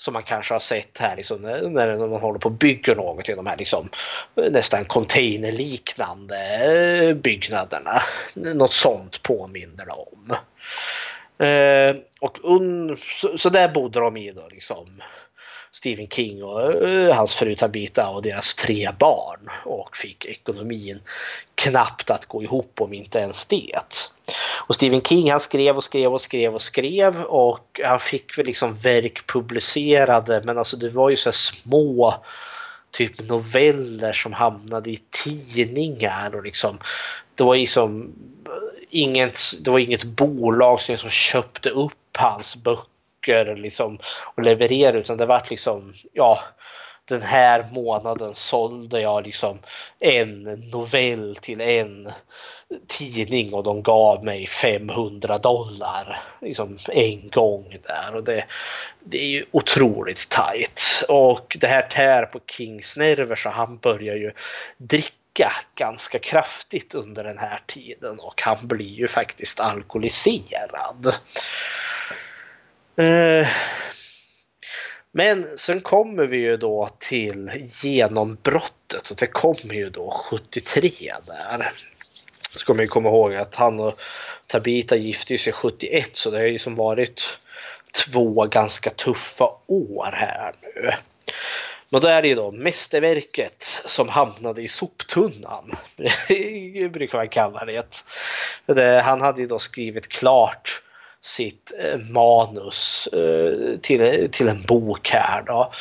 som 0.00 0.12
man 0.14 0.22
kanske 0.22 0.54
har 0.54 0.60
sett 0.60 0.98
här 0.98 1.16
liksom, 1.16 1.42
när 1.42 2.08
man 2.08 2.20
håller 2.20 2.38
på 2.38 2.48
och 2.48 2.54
bygger 2.54 2.94
något 2.94 3.28
i 3.28 3.34
de 3.34 3.46
här 3.46 3.56
liksom, 3.56 3.88
nästan 4.34 4.84
containerliknande 4.84 6.36
eh, 6.38 7.14
byggnaderna. 7.14 8.02
Något 8.34 8.72
sånt 8.72 9.22
påminner 9.22 9.86
det 9.86 9.92
om. 9.92 10.36
Eh, 11.46 11.96
och 12.20 12.38
un, 12.44 12.96
så, 12.96 13.38
så, 13.38 13.50
där 13.50 13.68
bodde 13.68 14.00
de 14.00 14.16
i 14.16 14.32
då 14.32 14.48
liksom. 14.50 15.02
Stephen 15.72 16.06
King 16.06 16.42
och 16.44 16.82
uh, 16.82 17.12
hans 17.12 17.34
fru 17.34 17.54
Tabita 17.54 18.08
och 18.08 18.22
deras 18.22 18.54
tre 18.54 18.90
barn. 18.98 19.50
Och 19.64 19.96
fick 19.96 20.24
ekonomin 20.24 21.00
knappt 21.54 22.10
att 22.10 22.26
gå 22.26 22.42
ihop 22.42 22.80
om 22.80 22.92
inte 22.92 23.18
ens 23.18 23.46
det. 23.46 23.78
Och 24.66 24.74
Stephen 24.74 25.02
King 25.02 25.30
han 25.30 25.40
skrev 25.40 25.76
och 25.76 25.84
skrev 25.84 26.14
och 26.14 26.20
skrev 26.20 26.54
och 26.54 26.62
skrev. 26.62 27.22
Och 27.22 27.80
han 27.84 28.00
fick 28.00 28.38
väl 28.38 28.46
liksom 28.46 28.74
verk 28.74 29.26
publicerade. 29.26 30.42
Men 30.44 30.58
alltså 30.58 30.76
det 30.76 30.90
var 30.90 31.10
ju 31.10 31.16
så 31.16 31.32
små 31.32 32.14
typ 32.90 33.28
noveller 33.28 34.12
som 34.12 34.32
hamnade 34.32 34.90
i 34.90 35.00
tidningar. 35.24 36.34
Och 36.34 36.42
liksom 36.42 36.78
det 37.34 37.44
var 37.44 37.56
liksom 37.56 38.12
inget, 38.90 39.38
det 39.60 39.70
var 39.70 39.78
inget 39.78 40.04
bolag 40.04 40.80
som 40.80 40.92
liksom 40.92 41.10
köpte 41.10 41.68
upp 41.68 42.16
hans 42.18 42.56
böcker 42.56 42.99
liksom 43.56 43.98
och 44.34 44.42
leverera 44.42 44.98
utan 44.98 45.16
det 45.16 45.26
vart 45.26 45.50
liksom 45.50 45.92
ja 46.12 46.40
den 47.10 47.22
här 47.22 47.64
månaden 47.72 48.34
sålde 48.34 49.00
jag 49.00 49.26
liksom 49.26 49.58
en 49.98 50.42
novell 50.72 51.36
till 51.36 51.60
en 51.60 52.12
tidning 52.86 53.54
och 53.54 53.62
de 53.62 53.82
gav 53.82 54.24
mig 54.24 54.46
500 54.46 55.38
dollar 55.38 56.22
liksom 56.40 56.78
en 56.88 57.28
gång 57.28 57.76
där. 57.86 58.14
Och 58.14 58.24
det, 58.24 58.44
det 59.04 59.18
är 59.18 59.28
ju 59.28 59.44
otroligt 59.50 60.28
tajt 60.30 61.04
och 61.08 61.56
det 61.60 61.66
här 61.66 61.82
tär 61.82 62.22
på 62.22 62.40
Kings 62.46 62.96
nerver 62.96 63.36
så 63.36 63.48
han 63.48 63.78
börjar 63.78 64.16
ju 64.16 64.32
dricka 64.76 65.52
ganska 65.74 66.18
kraftigt 66.18 66.94
under 66.94 67.24
den 67.24 67.38
här 67.38 67.60
tiden. 67.66 68.20
Och 68.20 68.42
han 68.42 68.58
blir 68.62 68.94
ju 68.94 69.08
faktiskt 69.08 69.60
alkoholiserad. 69.60 71.14
Eh, 72.96 73.48
men 75.12 75.58
sen 75.58 75.80
kommer 75.80 76.26
vi 76.26 76.36
ju 76.36 76.56
då 76.56 76.88
till 76.98 77.50
genombrottet 77.82 79.10
och 79.10 79.16
det 79.16 79.26
kommer 79.26 79.74
ju 79.74 79.90
då 79.90 80.10
73 80.10 80.90
där. 81.26 81.72
Ska 82.40 82.74
man 82.74 82.82
ju 82.82 82.88
komma 82.88 83.08
ihåg 83.08 83.34
att 83.34 83.54
han 83.54 83.80
och 83.80 84.00
Tabita 84.46 84.96
gifte 84.96 85.38
sig 85.38 85.52
71 85.52 86.16
så 86.16 86.30
det 86.30 86.38
har 86.38 86.44
ju 86.44 86.58
som 86.58 86.74
varit 86.74 87.38
två 87.92 88.46
ganska 88.46 88.90
tuffa 88.90 89.50
år 89.66 90.12
här 90.12 90.54
nu. 90.62 90.90
Men 91.88 92.00
då 92.00 92.08
är 92.08 92.22
det 92.22 92.28
ju 92.28 92.34
då 92.34 92.50
mästerverket 92.50 93.62
som 93.86 94.08
hamnade 94.08 94.62
i 94.62 94.68
soptunnan. 94.68 95.76
Det 96.28 96.92
brukar 96.92 97.18
man 97.18 97.28
kalla 97.28 97.64
det. 98.66 99.02
Han 99.04 99.20
hade 99.20 99.40
ju 99.40 99.46
då 99.46 99.58
skrivit 99.58 100.08
klart 100.08 100.82
sitt 101.22 101.72
eh, 101.78 101.98
manus 101.98 103.06
eh, 103.06 103.78
till, 103.82 104.28
till 104.30 104.48
en 104.48 104.62
bok 104.62 105.10
här 105.10 105.42
då. 105.42 105.72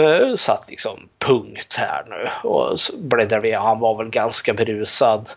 Eh, 0.00 0.34
satt 0.34 0.70
liksom 0.70 1.08
punkt 1.18 1.74
här 1.78 2.04
nu 2.08 2.48
och 2.48 2.78
bläddrade 2.98 3.42
vi. 3.42 3.52
Han 3.52 3.80
var 3.80 3.98
väl 3.98 4.10
ganska 4.10 4.54
berusad 4.54 5.30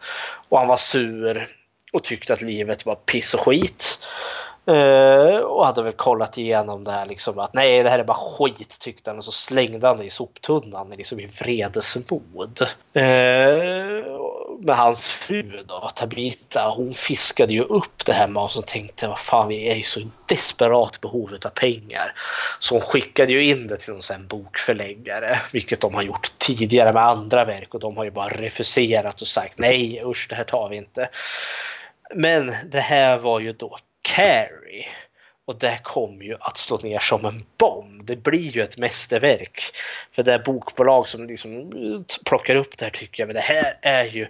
och 0.50 0.60
han 0.60 0.68
var 0.68 0.78
sur 0.78 1.48
och 1.94 2.04
tyckte 2.04 2.34
att 2.34 2.42
livet 2.42 2.86
var 2.86 2.96
piss 2.96 3.34
och 3.34 3.40
skit. 3.40 4.00
Uh, 4.70 5.38
och 5.38 5.66
hade 5.66 5.84
väl 5.84 5.94
kollat 5.94 6.38
igenom 6.38 6.84
det 6.84 6.92
här 6.92 7.06
liksom 7.06 7.40
att 7.40 7.54
nej 7.54 7.84
det 7.84 7.90
här 7.90 8.00
är 8.00 8.04
bara 8.04 8.18
skit 8.18 8.78
tyckte 8.80 9.10
han 9.10 9.18
och 9.18 9.24
så 9.24 9.32
slängde 9.32 9.88
han 9.88 9.98
det 9.98 10.06
i 10.06 10.10
soptunnan 10.10 10.90
liksom 10.90 11.20
i 11.20 11.26
vredesmod. 11.26 12.62
Uh, 12.98 13.91
med 14.64 14.76
hans 14.76 15.12
fru 15.12 15.64
då, 15.68 15.90
Tabita, 15.96 16.74
hon 16.76 16.94
fiskade 16.94 17.54
ju 17.54 17.62
upp 17.62 18.06
det 18.06 18.14
här 18.14 18.28
med 18.28 18.44
oss 18.44 18.58
och 18.58 18.68
tänkte 18.68 19.08
vad 19.08 19.20
fan 19.20 19.48
vi 19.48 19.70
är 19.70 19.76
ju 19.76 19.84
så 19.84 20.00
desperat 20.28 21.02
behov 21.02 21.38
av 21.46 21.50
pengar. 21.50 22.14
Så 22.60 22.76
hon 22.76 22.82
skickade 22.82 23.34
ju 23.34 23.44
in 23.44 23.68
det 23.68 23.78
till 23.78 23.94
någon 23.94 24.02
sån 24.02 24.28
bokförläggare, 24.28 25.40
vilket 25.52 25.82
de 25.82 25.96
har 25.96 26.02
gjort 26.02 26.32
tidigare 26.38 26.94
med 26.94 27.04
andra 27.04 27.46
verk 27.46 27.74
och 27.74 27.80
de 27.80 27.98
har 27.98 28.04
ju 28.04 28.12
bara 28.12 28.30
refuserat 28.30 29.22
och 29.22 29.28
sagt 29.28 29.60
nej 29.60 30.02
usch 30.06 30.28
det 30.30 30.36
här 30.36 30.44
tar 30.44 30.70
vi 30.70 30.78
inte. 30.78 31.10
Men 32.16 32.54
det 32.66 32.80
här 32.80 33.18
var 33.18 33.40
ju 33.40 33.54
då 33.54 33.78
Carrie. 34.02 34.86
Och 35.46 35.60
det 35.60 35.80
kommer 35.84 36.24
ju 36.24 36.38
att 36.40 36.58
slå 36.58 36.78
ner 36.78 37.00
som 37.00 37.26
en 37.26 37.44
bomb. 37.58 38.06
Det 38.06 38.16
blir 38.16 38.52
ju 38.52 38.62
ett 38.62 38.78
mästerverk. 38.78 39.62
För 40.12 40.24
det 40.24 40.34
är 40.34 40.40
bokbolag 40.40 41.08
som 41.08 41.28
liksom 41.28 41.72
plockar 42.26 42.56
upp 42.56 42.78
det 42.78 42.86
här 42.86 42.92
tycker 42.92 43.24
jag. 43.24 43.28
Men 43.28 43.36
det 43.36 43.42
här 43.42 43.78
är 43.82 44.06
ju 44.06 44.28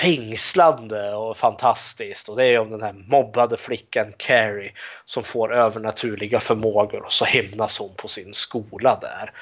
fängslande 0.00 1.14
och 1.14 1.36
fantastiskt. 1.36 2.28
Och 2.28 2.36
det 2.36 2.44
är 2.44 2.58
om 2.58 2.70
den 2.70 2.82
här 2.82 2.92
mobbade 2.92 3.56
flickan 3.56 4.12
Carrie 4.16 4.72
som 5.04 5.22
får 5.22 5.54
övernaturliga 5.54 6.40
förmågor 6.40 7.02
och 7.04 7.12
så 7.12 7.24
hämnas 7.24 7.78
hon 7.78 7.94
på 7.96 8.08
sin 8.08 8.34
skola 8.34 9.00
där. 9.00 9.32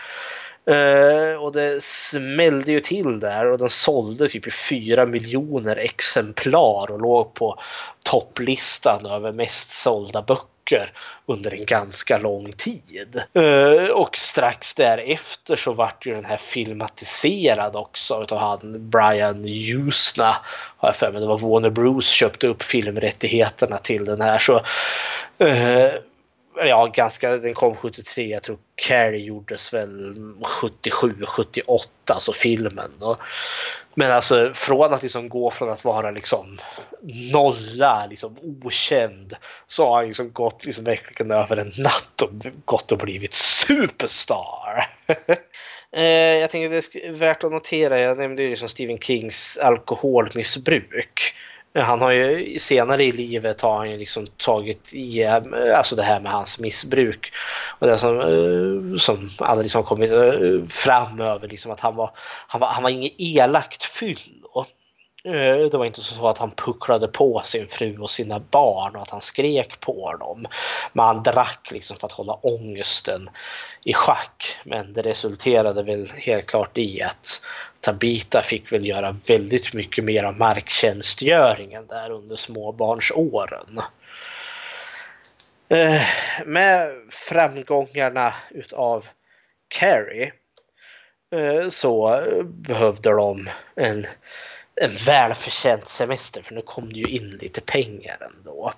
Uh, 0.70 1.42
och 1.42 1.52
det 1.52 1.84
smällde 1.84 2.72
ju 2.72 2.80
till 2.80 3.20
där 3.20 3.46
och 3.46 3.58
den 3.58 3.68
sålde 3.68 4.28
typ 4.28 4.46
i 4.46 4.50
4 4.50 5.06
miljoner 5.06 5.76
exemplar 5.76 6.90
och 6.90 7.00
låg 7.00 7.34
på 7.34 7.58
topplistan 8.04 9.06
över 9.06 9.32
mest 9.32 9.72
sålda 9.72 10.22
böcker 10.22 10.59
under 11.26 11.54
en 11.54 11.64
ganska 11.64 12.18
lång 12.18 12.52
tid. 12.52 13.22
Eh, 13.34 13.90
och 13.90 14.16
strax 14.16 14.74
därefter 14.74 15.56
så 15.56 15.72
vart 15.72 16.06
ju 16.06 16.14
den 16.14 16.24
här 16.24 16.36
filmatiserad 16.36 17.76
också 17.76 18.22
utav 18.22 18.38
han 18.38 18.90
Brian 18.90 19.44
Usna. 19.48 20.36
Har 20.76 20.88
jag 20.88 20.96
för 20.96 21.12
mig. 21.12 21.20
Det 21.20 21.26
var 21.26 21.38
Warner 21.38 21.70
Bros 21.70 22.08
köpte 22.08 22.46
upp 22.46 22.62
filmrättigheterna 22.62 23.78
till 23.78 24.04
den 24.04 24.20
här. 24.20 24.38
så 24.38 24.56
eh, 25.38 25.92
ja, 26.56 26.86
ganska, 26.86 27.36
den 27.36 27.54
kom 27.54 27.74
73, 27.74 28.26
jag 28.26 28.42
tror 28.42 28.58
Carrie 28.74 29.24
gjordes 29.24 29.74
väl 29.74 30.14
77, 30.42 31.14
78, 31.26 31.88
alltså 32.06 32.32
filmen. 32.32 32.90
Då. 32.98 33.16
Men 33.94 34.12
alltså 34.12 34.52
från 34.54 34.94
att 34.94 35.02
liksom 35.02 35.28
gå 35.28 35.50
från 35.50 35.70
att 35.70 35.84
vara 35.84 36.10
liksom 36.10 36.58
nolla, 37.32 38.06
liksom 38.10 38.36
okänd, 38.64 39.34
så 39.66 39.86
har 39.86 39.96
han 39.96 40.06
liksom 40.06 40.32
gått 40.32 40.64
liksom 40.66 40.84
verkligen 40.84 41.30
över 41.30 41.56
en 41.56 41.72
natt 41.78 42.22
och 42.22 42.30
gått 42.64 42.92
och 42.92 42.98
blivit 42.98 43.34
superstar. 43.34 44.90
Eh, 45.92 46.04
jag 46.38 46.50
tänker 46.50 46.70
det 46.70 47.06
är 47.06 47.12
värt 47.12 47.44
att 47.44 47.52
notera, 47.52 47.98
jag 47.98 48.18
nämnde 48.18 48.42
ju 48.42 48.50
liksom 48.50 48.68
Stephen 48.68 48.98
Kings 48.98 49.58
alkoholmissbruk. 49.62 51.34
Han 51.74 52.00
har 52.00 52.10
ju 52.10 52.58
senare 52.58 53.04
i 53.04 53.12
livet 53.12 53.60
har 53.60 53.78
han 53.78 53.90
ju 53.90 53.96
liksom 53.96 54.26
tagit 54.26 54.92
igen, 54.92 55.54
alltså 55.76 55.96
det 55.96 56.02
här 56.02 56.20
med 56.20 56.32
hans 56.32 56.60
missbruk. 56.60 57.32
Och 57.78 57.86
det 57.86 57.98
som, 57.98 58.20
eh, 58.20 58.96
som 58.98 59.30
aldrig 59.38 59.64
liksom 59.64 59.82
kommit 59.82 60.12
eh, 60.12 60.68
fram 60.68 61.20
över 61.20 61.48
liksom 61.48 61.72
att 61.72 61.80
han 61.80 61.96
var, 61.96 62.10
han 62.46 62.60
var, 62.60 62.68
han 62.68 62.82
var 62.82 62.90
inget 62.90 63.12
elakt 63.18 63.84
fyllo. 63.84 64.64
Eh, 65.24 65.70
det 65.70 65.74
var 65.74 65.84
inte 65.84 66.00
så 66.00 66.28
att 66.28 66.38
han 66.38 66.50
pucklade 66.50 67.08
på 67.08 67.42
sin 67.44 67.68
fru 67.68 67.98
och 67.98 68.10
sina 68.10 68.40
barn 68.50 68.96
och 68.96 69.02
att 69.02 69.10
han 69.10 69.20
skrek 69.20 69.80
på 69.80 70.16
dem. 70.16 70.46
Men 70.92 71.06
han 71.06 71.22
drack 71.22 71.68
liksom 71.72 71.96
för 71.96 72.06
att 72.06 72.12
hålla 72.12 72.32
ångesten 72.32 73.30
i 73.84 73.92
schack. 73.92 74.56
Men 74.64 74.92
det 74.92 75.02
resulterade 75.02 75.82
väl 75.82 76.10
helt 76.16 76.46
klart 76.46 76.78
i 76.78 77.02
att 77.02 77.42
Tabita 77.80 78.42
fick 78.42 78.72
väl 78.72 78.86
göra 78.86 79.16
väldigt 79.28 79.74
mycket 79.74 80.04
mer 80.04 80.24
av 80.24 80.38
marktjänstgöringen 80.38 81.86
där 81.86 82.10
under 82.10 82.36
småbarnsåren. 82.36 83.80
Eh, 85.68 86.02
med 86.46 86.90
framgångarna 87.10 88.34
utav 88.50 89.06
Carrie 89.68 90.32
eh, 91.34 91.68
så 91.68 92.22
behövde 92.44 93.10
de 93.10 93.48
en, 93.74 94.06
en 94.80 94.94
välförtjänt 95.06 95.88
semester 95.88 96.42
för 96.42 96.54
nu 96.54 96.62
kom 96.62 96.92
det 96.92 96.98
ju 96.98 97.06
in 97.06 97.30
lite 97.30 97.60
pengar 97.60 98.16
ändå. 98.20 98.72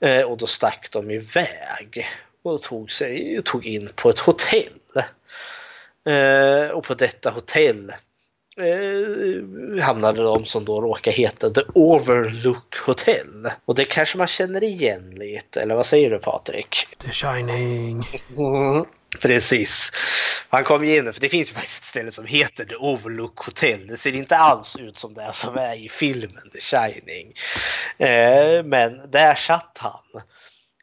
Eh, 0.00 0.22
och 0.22 0.38
då 0.38 0.46
stack 0.46 0.88
de 0.92 1.10
iväg 1.10 2.06
och 2.42 2.62
tog, 2.62 2.90
sig, 2.90 3.42
tog 3.44 3.66
in 3.66 3.90
på 3.94 4.10
ett 4.10 4.18
hotell. 4.18 4.80
och 6.72 6.84
på 6.84 6.94
detta 6.94 7.30
hotell 7.30 7.92
eh, 8.56 9.82
hamnade 9.82 10.22
de 10.22 10.44
som 10.44 10.64
då 10.64 10.80
råkar 10.80 11.12
heta 11.12 11.50
The 11.50 11.60
Overlook 11.74 12.78
Hotel. 12.86 13.50
Och 13.64 13.74
det 13.74 13.84
kanske 13.84 14.18
man 14.18 14.26
känner 14.26 14.64
igen 14.64 15.14
lite, 15.16 15.62
eller 15.62 15.74
vad 15.74 15.86
säger 15.86 16.10
du 16.10 16.18
Patrik? 16.18 16.86
The 16.98 17.10
Shining. 17.10 18.04
Precis. 19.18 19.92
Han 20.48 20.64
kom 20.64 20.84
ju 20.84 20.98
in, 20.98 21.12
för 21.12 21.20
det 21.20 21.28
finns 21.28 21.50
ju 21.50 21.54
faktiskt 21.54 21.82
ett 21.82 21.86
ställe 21.86 22.10
som 22.10 22.26
heter 22.26 22.64
The 22.64 22.74
Overlook 22.74 23.38
Hotel. 23.38 23.86
Det 23.86 23.96
ser 23.96 24.14
inte 24.14 24.36
alls 24.36 24.76
ut 24.76 24.98
som 24.98 25.14
det 25.14 25.32
som 25.32 25.58
är 25.58 25.84
i 25.84 25.88
filmen 25.88 26.50
The 26.52 26.60
Shining. 26.60 27.32
Eh, 27.98 28.64
men 28.64 29.10
där 29.10 29.34
satt 29.34 29.78
han. 29.80 30.22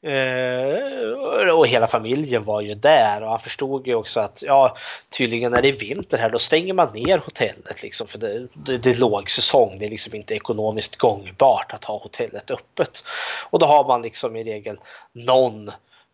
Eh, 0.01 1.51
och 1.51 1.67
hela 1.67 1.87
familjen 1.87 2.43
var 2.43 2.61
ju 2.61 2.75
där 2.75 3.23
och 3.23 3.29
han 3.29 3.39
förstod 3.39 3.87
ju 3.87 3.95
också 3.95 4.19
att 4.19 4.43
ja, 4.45 4.77
tydligen 5.09 5.51
när 5.51 5.61
det 5.61 5.67
är 5.67 5.77
vinter 5.77 6.17
här 6.17 6.29
då 6.29 6.39
stänger 6.39 6.73
man 6.73 6.93
ner 6.93 7.17
hotellet 7.17 7.83
liksom 7.83 8.07
för 8.07 8.19
det, 8.19 8.47
det, 8.53 8.77
det 8.77 8.89
är 8.89 8.99
lågsäsong. 8.99 9.79
Det 9.79 9.85
är 9.85 9.89
liksom 9.89 10.15
inte 10.15 10.35
ekonomiskt 10.35 10.95
gångbart 10.95 11.73
att 11.73 11.83
ha 11.83 11.97
hotellet 11.97 12.51
öppet. 12.51 13.03
Och 13.49 13.59
då 13.59 13.65
har 13.65 13.87
man 13.87 14.01
liksom 14.01 14.35
i 14.35 14.43
regel 14.43 14.79
någon 15.13 15.71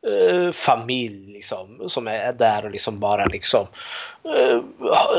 Eh, 0.07 0.51
familj 0.51 1.33
liksom, 1.33 1.89
som 1.89 2.07
är 2.07 2.33
där 2.33 2.65
och 2.65 2.71
liksom 2.71 2.99
bara 2.99 3.25
liksom 3.25 3.67
eh, 4.25 4.55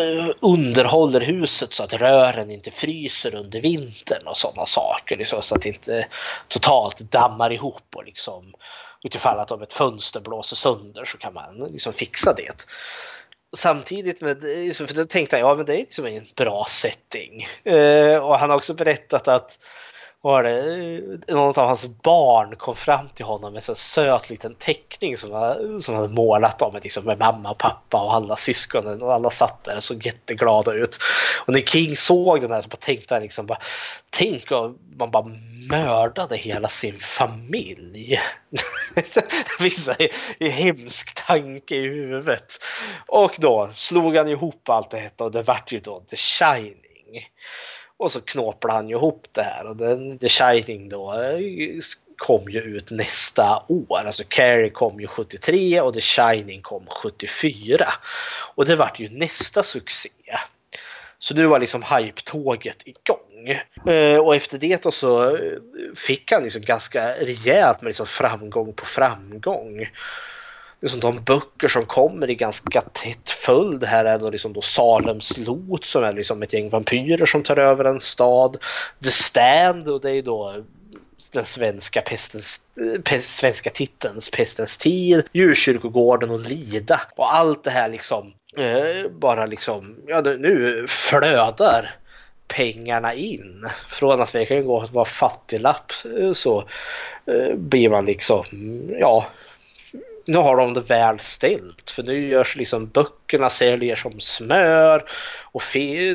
eh, 0.03 0.31
underhåller 0.41 1.21
huset 1.21 1.75
så 1.75 1.83
att 1.83 1.95
rören 1.95 2.51
inte 2.51 2.71
fryser 2.71 3.35
under 3.35 3.61
vintern 3.61 4.27
och 4.27 4.37
sådana 4.37 4.67
saker. 4.67 5.17
Liksom, 5.17 5.43
så 5.43 5.55
att 5.55 5.61
det 5.61 5.69
inte 5.69 6.07
totalt 6.49 6.99
dammar 6.99 7.53
ihop 7.53 7.97
och 7.97 8.05
liksom 8.05 8.55
utifall 9.05 9.39
att 9.39 9.51
om 9.51 9.63
ett 9.63 9.73
fönster 9.73 10.21
blåser 10.21 10.57
sönder 10.57 11.05
så 11.05 11.19
kan 11.19 11.35
man 11.35 11.69
liksom 11.73 11.93
fixa 11.93 12.33
det. 12.33 12.67
Samtidigt 13.57 14.21
med 14.21 14.45
eh, 14.45 14.73
för 14.73 14.95
då 14.95 15.05
tänkte 15.05 15.39
jag, 15.39 15.51
ja 15.51 15.55
men 15.55 15.67
det 15.67 15.75
är 15.75 15.79
liksom 15.79 16.07
en 16.07 16.27
bra 16.37 16.67
setting. 16.69 17.47
Eh, 17.65 18.17
och 18.17 18.39
han 18.39 18.51
har 18.51 18.57
också 18.57 18.75
berättat 18.75 19.29
att 19.29 19.59
var 20.25 20.43
det 20.43 21.33
något 21.33 21.59
av 21.59 21.67
hans 21.67 21.87
barn 21.87 22.57
kom 22.57 22.77
fram 22.77 23.09
till 23.09 23.25
honom 23.25 23.53
med 23.53 23.69
en 23.69 23.75
söt 23.75 24.31
liten 24.31 24.55
teckning 24.55 25.17
som 25.17 25.33
han, 25.33 25.81
som 25.81 25.95
hade 25.95 26.15
målat 26.15 26.63
av. 26.63 26.81
liksom 26.83 27.05
med 27.05 27.19
mamma 27.19 27.51
och 27.51 27.59
pappa 27.59 28.03
och 28.03 28.15
alla 28.15 28.37
syskonen 28.37 29.03
och 29.03 29.13
alla 29.13 29.31
satt 29.31 29.65
där 29.65 29.77
och 29.77 29.85
såg 29.85 30.07
jätteglada 30.07 30.73
ut. 30.73 30.99
Och 31.47 31.53
när 31.53 31.61
King 31.61 31.97
såg 31.97 32.41
den 32.41 32.53
här 32.53 32.63
så 32.63 32.69
tänkte 32.69 33.15
han 33.15 33.23
liksom 33.23 33.47
bara 33.47 33.59
tänk 34.11 34.53
om 34.53 34.79
man 34.99 35.11
bara 35.11 35.31
mördade 35.71 36.37
hela 36.37 36.69
sin 36.69 36.99
familj. 36.99 38.21
Vissa 39.61 39.95
en 40.39 40.51
hemsk 40.51 41.27
tanke 41.27 41.75
i 41.75 41.89
huvudet. 41.89 42.55
Och 43.07 43.33
då 43.39 43.69
slog 43.73 44.17
han 44.17 44.29
ihop 44.29 44.69
allt 44.69 44.91
det 44.91 45.21
och 45.21 45.33
det 45.33 45.43
vart 45.43 45.73
ju 45.73 45.79
då 45.79 46.01
The 46.01 46.17
Shining. 46.17 46.85
Och 47.97 48.13
så 48.13 48.21
knåpade 48.21 48.75
han 48.75 48.89
ju 48.89 48.95
ihop 48.95 49.27
det 49.33 49.43
här 49.43 49.67
och 49.67 49.77
den, 49.77 50.19
The 50.19 50.29
Shining 50.29 50.89
då 50.89 51.13
eh, 51.13 51.39
kom 52.17 52.49
ju 52.49 52.61
ut 52.61 52.91
nästa 52.91 53.63
år. 53.69 53.99
Alltså 53.99 54.25
Carrie 54.29 54.71
kom 54.71 55.01
ju 55.01 55.07
73 55.07 55.81
och 55.81 55.95
The 55.95 56.01
Shining 56.01 56.63
kom 56.63 56.87
74. 56.87 57.89
Och 58.55 58.65
det 58.65 58.77
vart 58.77 59.01
ju 59.01 59.09
nästa 59.09 59.63
succé. 59.63 60.09
Så 61.19 61.35
nu 61.35 61.47
var 61.47 61.61
liksom 61.61 61.83
hype-tåget 61.83 62.83
igång. 62.85 63.61
Eh, 63.95 64.19
och 64.19 64.37
efter 64.37 64.59
det 64.59 64.83
då 64.83 64.91
så 64.91 65.37
eh, 65.37 65.59
fick 65.97 66.33
han 66.33 66.43
liksom 66.43 66.63
ganska 66.63 67.13
rejält 67.13 67.83
med 67.83 67.89
liksom 67.89 68.07
framgång 68.07 68.73
på 68.73 68.85
framgång 68.85 69.89
liksom 70.85 71.01
de 71.01 71.25
böcker 71.25 71.69
som 71.69 71.87
kommer 71.87 72.31
i 72.31 72.35
ganska 72.35 72.81
tätt 72.81 73.31
följd 73.31 73.85
här 73.85 74.05
är 74.05 74.19
då 74.19 74.31
liksom 74.31 74.53
då 74.53 74.61
Salems 74.61 75.39
lot 75.39 75.85
som 75.85 76.05
är 76.05 76.13
liksom 76.13 76.43
ett 76.43 76.53
gäng 76.53 76.71
vampyrer 76.71 77.27
som 77.27 77.43
tar 77.43 77.57
över 77.57 77.85
en 77.85 78.01
stad. 78.01 78.57
The 79.05 79.11
Stand 79.11 79.89
och 79.89 80.01
det 80.01 80.11
är 80.11 80.23
då 80.23 80.55
den 81.33 81.45
svenska, 81.45 82.01
pestens, 82.01 82.61
pest, 83.05 83.39
svenska 83.39 83.71
titelns 83.71 84.31
Pestens 84.31 84.79
tid, 84.79 85.25
Djurkyrkogården 85.33 86.31
och 86.31 86.41
Lida. 86.41 87.01
Och 87.17 87.35
allt 87.35 87.65
det 87.65 87.71
här 87.71 87.89
liksom 87.89 88.33
eh, 88.59 89.11
bara 89.11 89.47
liksom, 89.47 89.97
ja 90.07 90.21
nu 90.21 90.87
flödar 90.89 91.97
pengarna 92.49 93.15
in. 93.15 93.69
Från 93.89 94.21
att 94.21 94.35
verkligen 94.35 94.67
gå 94.67 94.81
att 94.81 94.93
vara 94.93 95.05
fattiglapp 95.05 95.93
eh, 96.19 96.33
så 96.33 96.65
eh, 97.27 97.55
blir 97.57 97.89
man 97.89 98.05
liksom, 98.05 98.45
ja, 99.01 99.27
nu 100.27 100.39
har 100.39 100.57
de 100.57 100.75
det 100.75 100.81
väl 100.81 101.21
ställt 101.21 101.91
för 101.91 102.03
nu 102.03 102.29
görs 102.29 102.57
liksom 102.57 102.87
böckerna 102.87 103.51
säljer 103.51 103.97
som 103.97 104.21
smör 104.21 105.05
och 105.53 105.63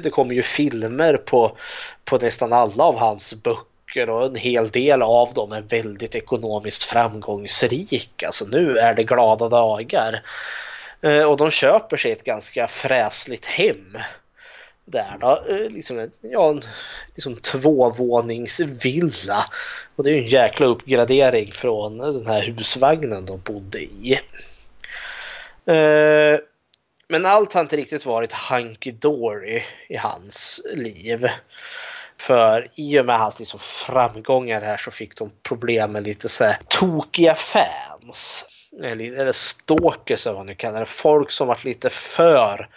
det 0.03 0.11
kommer 0.11 0.33
ju 0.33 0.41
filmer 0.41 1.17
på, 1.17 1.57
på 2.05 2.17
nästan 2.17 2.53
alla 2.53 2.83
av 2.83 2.97
hans 2.97 3.33
böcker 3.43 4.09
och 4.09 4.25
en 4.25 4.35
hel 4.35 4.69
del 4.69 5.01
av 5.01 5.33
dem 5.33 5.51
är 5.51 5.61
väldigt 5.61 6.15
ekonomiskt 6.15 6.83
framgångsrika. 6.83 8.31
Så 8.31 8.47
nu 8.47 8.77
är 8.77 8.93
det 8.93 9.03
glada 9.03 9.49
dagar. 9.49 10.21
Eh, 11.01 11.23
och 11.23 11.37
de 11.37 11.51
köper 11.51 11.97
sig 11.97 12.11
ett 12.11 12.23
ganska 12.23 12.67
fräsligt 12.67 13.45
hem 13.45 13.97
där 14.91 15.17
då. 15.21 15.43
Eh, 15.49 15.69
liksom 15.69 15.99
en 15.99 16.11
ja, 16.21 16.49
en, 16.49 16.61
liksom 17.15 17.35
tvåvåningsvilla. 17.35 19.45
Och 19.95 20.03
det 20.03 20.09
är 20.09 20.13
ju 20.13 20.21
en 20.21 20.27
jäkla 20.27 20.65
uppgradering 20.65 21.51
från 21.51 21.97
den 21.97 22.27
här 22.27 22.41
husvagnen 22.41 23.25
de 23.25 23.39
bodde 23.39 23.79
i. 23.79 24.19
Eh, 25.65 26.39
men 27.07 27.25
allt 27.25 27.53
har 27.53 27.61
inte 27.61 27.77
riktigt 27.77 28.05
varit 28.05 28.33
hunky 28.33 28.91
dory 28.91 29.61
i 29.89 29.97
hans 29.97 30.61
liv. 30.75 31.27
För 32.17 32.67
i 32.75 32.99
och 32.99 33.05
med 33.05 33.19
hans 33.19 33.39
liksom 33.39 33.59
framgångar 33.59 34.61
här 34.61 34.77
så 34.77 34.91
fick 34.91 35.15
de 35.15 35.31
problem 35.43 35.91
med 35.91 36.03
lite 36.03 36.29
så 36.29 36.43
här 36.43 36.57
tokiga 36.67 37.35
fans. 37.35 38.45
Eller, 38.83 39.19
eller 39.19 39.31
stalkers 39.31 40.25
eller 40.25 40.35
vad 40.35 40.39
man 40.39 40.47
nu 40.47 40.55
kallar 40.55 40.79
det. 40.79 40.85
Folk 40.85 41.31
som 41.31 41.47
varit 41.47 41.63
lite 41.63 41.89
för 41.89 42.69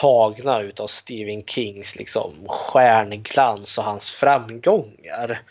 tagna 0.00 0.60
utav 0.60 0.86
Stephen 0.86 1.44
Kings 1.44 1.96
liksom 1.96 2.32
stjärnglans 2.48 3.78
och 3.78 3.84
hans 3.84 4.12
framgångar. 4.12 5.42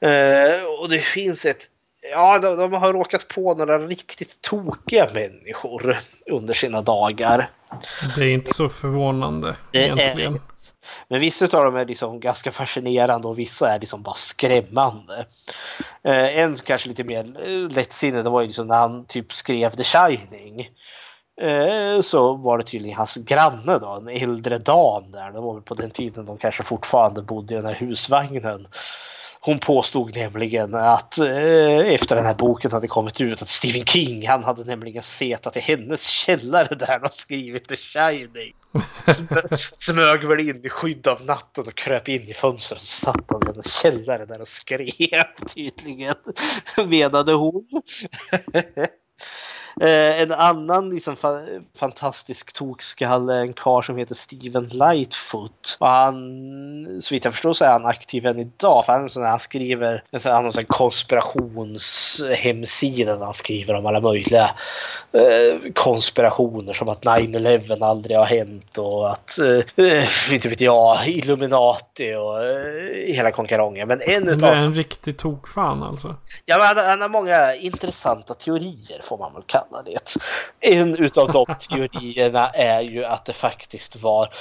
Eh, 0.00 0.64
och 0.80 0.88
det 0.88 0.98
finns 0.98 1.46
ett 1.46 1.68
Ja, 2.10 2.38
de, 2.38 2.56
de, 2.56 2.72
har 2.72 2.92
råkat 2.92 3.28
på 3.28 3.54
några 3.54 3.78
riktigt 3.78 4.42
tokiga 4.42 5.10
människor 5.14 5.98
under 6.30 6.54
sina 6.54 6.82
dagar. 6.82 7.50
Det 8.16 8.24
är 8.24 8.28
inte 8.28 8.54
så 8.54 8.68
förvånande 8.68 9.56
egentligen. 9.72 10.40
Men 11.08 11.20
vissa 11.20 11.44
av 11.44 11.64
dem 11.64 11.76
är 11.76 11.86
liksom 11.86 12.20
ganska 12.20 12.50
fascinerande 12.50 13.28
och 13.28 13.38
vissa 13.38 13.74
är 13.74 13.80
liksom 13.80 14.02
bara 14.02 14.14
skrämmande. 14.14 15.26
Eh, 16.02 16.38
en 16.38 16.54
kanske 16.54 16.88
lite 16.88 17.04
mer 17.04 17.24
lättsinnig, 17.68 18.24
det 18.24 18.30
var 18.30 18.40
ju 18.40 18.46
liksom 18.46 18.66
när 18.66 18.76
han 18.76 19.04
typ 19.04 19.32
skrev 19.32 19.70
The 19.70 19.84
Shining. 19.84 20.68
Eh, 21.40 22.00
så 22.00 22.36
var 22.36 22.58
det 22.58 22.64
tydligen 22.64 22.96
hans 22.96 23.14
granne 23.16 23.78
då, 23.78 23.88
en 23.88 24.08
äldre 24.08 24.58
dam 24.58 25.12
där. 25.12 25.32
Det 25.32 25.40
var 25.40 25.54
väl 25.54 25.62
på 25.62 25.74
den 25.74 25.90
tiden 25.90 26.26
de 26.26 26.38
kanske 26.38 26.62
fortfarande 26.62 27.22
bodde 27.22 27.54
i 27.54 27.56
den 27.56 27.66
här 27.66 27.74
husvagnen. 27.74 28.68
Hon 29.44 29.58
påstod 29.58 30.16
nämligen 30.16 30.74
att 30.74 31.18
eh, 31.18 31.78
efter 31.78 32.16
den 32.16 32.24
här 32.24 32.34
boken 32.34 32.72
hade 32.72 32.88
kommit 32.88 33.20
ut 33.20 33.42
att 33.42 33.48
Stephen 33.48 33.84
King, 33.84 34.28
han 34.28 34.44
hade 34.44 34.64
nämligen 34.64 35.02
sett 35.02 35.46
att 35.46 35.56
i 35.56 35.60
hennes 35.60 36.06
källare 36.06 36.74
där 36.74 36.98
de 36.98 37.08
skrivit 37.12 37.68
The 37.68 37.76
Shining. 37.76 38.54
Smög 39.72 40.24
väl 40.24 40.40
in 40.40 40.66
i 40.66 40.68
skydd 40.68 41.06
av 41.06 41.24
natten 41.24 41.64
och 41.66 41.74
kröp 41.74 42.08
in 42.08 42.22
i 42.22 42.34
fönstret 42.34 42.80
och 42.80 42.86
satt 42.86 43.24
han 43.28 43.42
i 43.42 43.46
hennes 43.46 43.74
källare 43.80 44.24
där 44.24 44.40
och 44.40 44.48
skrev 44.48 45.24
tydligen, 45.54 46.14
menade 46.86 47.32
hon. 47.32 47.64
Eh, 49.80 50.22
en 50.22 50.32
annan 50.32 50.90
liksom, 50.90 51.16
fa 51.16 51.40
fantastisk 51.78 52.52
tokskalle, 52.52 53.40
en 53.40 53.52
karl 53.52 53.82
som 53.82 53.96
heter 53.96 54.14
Steven 54.14 54.66
Lightfoot. 54.66 55.76
Och 55.80 55.88
han, 55.88 56.16
så 57.00 57.14
vitt 57.14 57.24
jag 57.24 57.34
förstår 57.34 57.52
så 57.52 57.64
är 57.64 57.72
han 57.72 57.86
aktiv 57.86 58.26
än 58.26 58.38
idag. 58.38 58.84
För 58.84 58.92
han, 58.92 59.08
sån, 59.08 59.22
han 59.22 59.38
skriver, 59.38 60.04
han 60.24 60.44
har 60.44 60.58
en 60.58 60.64
konspirationshemsida 60.64 63.16
där 63.16 63.24
han 63.24 63.34
skriver 63.34 63.74
om 63.74 63.86
alla 63.86 64.00
möjliga 64.00 64.50
eh, 65.12 65.56
konspirationer 65.74 66.72
som 66.72 66.88
att 66.88 67.04
9-11 67.04 67.84
aldrig 67.84 68.16
har 68.16 68.24
hänt 68.24 68.78
och 68.78 69.10
att, 69.10 69.38
eh, 69.38 69.60
inte 70.34 70.48
vet 70.48 70.60
jag, 70.60 71.08
Illuminati 71.08 72.14
och 72.14 72.44
eh, 72.44 73.14
hela 73.14 73.30
konkarongen. 73.30 73.88
Men 73.88 74.00
en 74.06 74.28
utav... 74.28 74.38
Det 74.38 74.46
är 74.46 74.56
en 74.56 74.74
riktig 74.74 75.18
tokfan 75.18 75.82
alltså. 75.82 76.16
Ja, 76.46 76.58
men 76.58 76.66
han, 76.66 76.76
han 76.76 77.00
har 77.00 77.08
många 77.08 77.54
intressanta 77.54 78.34
teorier 78.34 79.02
får 79.02 79.18
man 79.18 79.34
väl 79.34 79.42
kalla 79.46 79.61
det. 79.84 80.16
En 80.60 80.96
utav 80.96 81.32
de 81.32 81.46
teorierna 81.68 82.48
är 82.48 82.80
ju 82.80 83.04
att 83.04 83.24
det 83.24 83.32
faktiskt 83.32 83.96
var 83.96 84.34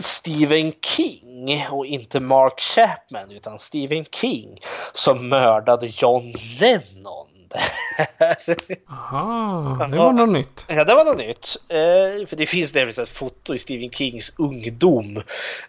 Stephen 0.00 0.72
King 0.72 1.66
och 1.70 1.86
inte 1.86 2.20
Mark 2.20 2.60
Chapman 2.60 3.30
utan 3.30 3.58
Stephen 3.58 4.04
King 4.04 4.60
som 4.92 5.28
mördade 5.28 5.86
John 5.86 6.34
Lennon. 6.60 7.35
Aha, 8.90 9.86
det 9.90 9.96
var 9.96 10.12
något 10.12 10.28
nytt. 10.28 10.64
Ja, 10.68 10.84
det 10.84 10.94
var 10.94 11.04
något 11.04 11.18
nytt. 11.18 11.56
Eh, 11.68 12.26
för 12.26 12.36
det 12.36 12.46
finns 12.46 12.74
nämligen 12.74 13.02
ett 13.02 13.08
foto 13.08 13.54
i 13.54 13.58
Stephen 13.58 13.90
Kings 13.90 14.34
ungdom. 14.38 15.16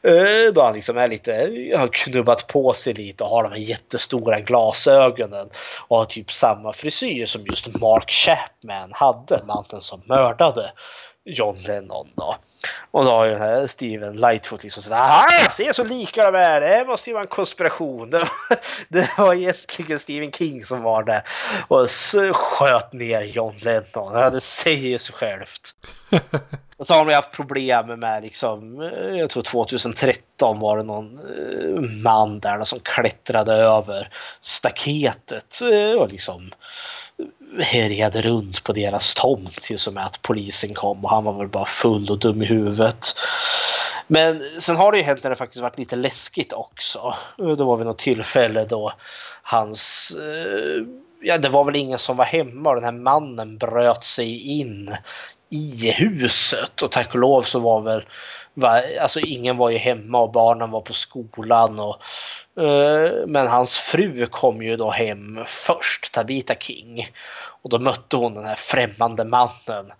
Eh, 0.02 0.54
då 0.54 0.62
han 0.62 0.74
liksom 0.74 0.98
är 0.98 1.08
lite, 1.08 1.32
har 1.78 1.88
knubbat 1.88 2.48
på 2.48 2.74
sig 2.74 2.94
lite 2.94 3.24
och 3.24 3.30
har 3.30 3.44
de 3.44 3.52
här 3.52 3.60
jättestora 3.60 4.40
glasögonen. 4.40 5.50
Och 5.88 5.98
har 5.98 6.06
typ 6.06 6.32
samma 6.32 6.74
frisyr 6.74 7.26
som 7.26 7.46
just 7.46 7.80
Mark 7.80 8.12
Chapman 8.12 8.92
hade, 8.94 9.42
mannen 9.46 9.82
som 9.82 10.02
mördade 10.06 10.72
John 11.28 11.56
Lennon 11.68 12.08
då. 12.16 12.38
Och 12.92 13.06
då 13.06 13.12
har 13.12 13.26
ju 13.26 13.32
den 13.32 13.42
här 13.42 13.68
Steven 13.68 14.16
Lightfoot 14.16 14.64
liksom 14.64 14.84
sådär, 14.84 14.98
aha, 14.98 15.28
se 15.50 15.74
så 15.74 15.84
lika 15.84 16.32
de 16.32 16.38
är, 16.38 16.62
det 16.62 16.86
måste 16.88 17.10
ju 17.10 17.14
vara 17.14 17.24
en 17.24 17.28
konspiration. 17.28 18.10
Det 18.10 18.20
var, 18.20 18.30
det 18.90 19.10
var 19.18 19.34
egentligen 19.34 20.00
Stephen 20.00 20.32
King 20.32 20.64
som 20.64 20.82
var 20.82 21.04
det 21.04 21.24
och 21.68 21.90
sköt 22.36 22.94
ner 22.94 23.22
John 23.22 23.56
Lennon. 23.62 24.32
Det 24.32 24.42
säger 24.42 24.98
sig 24.98 25.16
självt. 25.16 25.74
Och 26.78 26.88
så 26.88 26.94
har 26.94 27.06
de 27.06 27.14
haft 27.14 27.32
problem 27.32 28.00
med 28.00 28.24
liksom, 28.24 28.82
jag 29.18 29.30
tror 29.30 29.44
2013 29.44 30.60
var 30.60 30.78
det 30.78 30.84
någon 30.84 31.20
man 32.04 32.40
där 32.40 32.64
som 32.64 32.80
klättrade 32.80 33.54
över 33.54 34.10
staketet 34.42 35.60
och 35.98 36.12
liksom 36.12 36.52
härjade 37.62 38.22
runt 38.22 38.64
på 38.64 38.74
deras 38.74 39.14
tomt 39.14 39.62
tills 39.62 39.88
och 39.88 39.94
med 39.94 40.06
att 40.06 40.22
polisen 40.22 40.74
kom 40.74 41.06
och 41.06 41.12
han 41.12 41.24
var 41.24 41.34
väl 41.34 41.48
bara 41.48 41.66
full 41.66 42.10
och 42.10 42.20
dum 42.20 42.42
i 42.42 42.46
huvudet. 42.46 43.16
Men 44.08 44.40
sen 44.40 44.76
har 44.76 44.92
det 44.92 44.98
ju 44.98 45.04
hänt 45.04 45.24
när 45.24 45.30
det 45.30 45.36
faktiskt 45.36 45.62
varit 45.62 45.78
lite 45.78 45.96
läskigt 45.96 46.54
också. 46.54 47.16
Det 47.38 47.64
var 47.64 47.78
vid 47.78 47.86
något 47.86 47.98
tillfälle 47.98 48.66
då 48.66 48.94
hans, 49.44 50.12
eh, 50.22 50.84
ja 51.22 51.38
det 51.38 51.50
var 51.50 51.64
väl 51.64 51.76
ingen 51.76 52.00
som 52.00 52.18
var 52.18 52.26
hemma 52.26 52.70
och 52.70 52.76
den 52.76 52.84
här 52.84 52.92
mannen 52.92 53.58
bröt 53.58 54.04
sig 54.04 54.60
in 54.60 54.96
i 55.50 55.92
huset 55.92 56.82
och 56.82 56.92
tack 56.92 57.14
och 57.14 57.20
lov 57.20 57.42
så 57.42 57.60
var 57.60 57.82
väl 57.82 58.04
Alltså 59.02 59.20
ingen 59.20 59.58
var 59.58 59.70
ju 59.70 59.78
hemma 59.78 60.20
och 60.20 60.32
barnen 60.32 60.72
var 60.72 60.82
på 60.82 60.94
skolan. 60.94 61.80
Och, 61.80 62.02
uh, 62.60 63.28
men 63.28 63.48
hans 63.48 63.78
fru 63.78 64.26
kom 64.26 64.62
ju 64.62 64.78
då 64.78 64.90
hem 64.90 65.44
först, 65.46 66.14
Tabita 66.14 66.56
King. 66.56 67.08
Och 67.62 67.70
då 67.70 67.80
mötte 67.80 68.16
hon 68.16 68.34
den 68.34 68.46
här 68.46 68.56
främmande 68.56 69.26
mannen. 69.26 69.92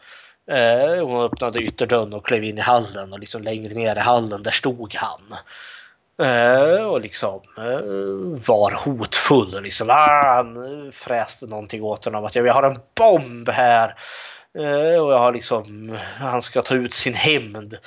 Uh, 0.52 1.06
hon 1.06 1.24
öppnade 1.24 1.60
ytterdörren 1.60 2.14
och 2.14 2.26
klev 2.26 2.44
in 2.44 2.58
i 2.58 2.62
hallen 2.62 3.14
och 3.14 3.20
liksom 3.20 3.44
längre 3.44 3.74
ner 3.74 3.96
i 3.96 4.00
hallen 4.00 4.44
där 4.44 4.52
stod 4.52 4.96
han. 4.96 5.22
Uh, 6.22 6.86
och 6.86 7.02
liksom 7.02 7.42
uh, 7.58 8.40
var 8.48 8.72
hotfull 8.86 9.56
och 9.56 9.62
liksom 9.62 9.90
ah, 9.90 10.36
han 10.36 10.92
fräste 10.92 11.46
någonting 11.46 11.84
åt 11.84 12.06
honom 12.06 12.26
att 12.26 12.36
jag 12.36 12.54
har 12.54 12.64
en 12.64 12.80
bomb 12.96 13.50
här. 13.50 13.96
Uh, 14.58 15.02
och 15.02 15.14
jag 15.14 15.20
har 15.20 15.34
liksom, 15.34 15.98
han 16.20 16.42
ska 16.42 16.62
ta 16.62 16.76
ut 16.76 16.94
sin 16.94 17.14
hämnd 17.14 17.78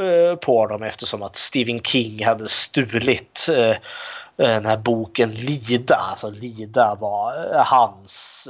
Eh, 0.00 0.36
på 0.36 0.66
dem 0.66 0.82
eftersom 0.82 1.22
att 1.22 1.36
Stephen 1.36 1.80
King 1.80 2.24
hade 2.24 2.48
stulit 2.48 3.48
eh, 3.48 3.70
eh, 3.70 3.76
den 4.36 4.66
här 4.66 4.76
boken 4.76 5.30
Lida. 5.30 5.96
Alltså 5.96 6.30
Lida 6.30 6.94
var 7.00 7.64
hans 7.64 8.48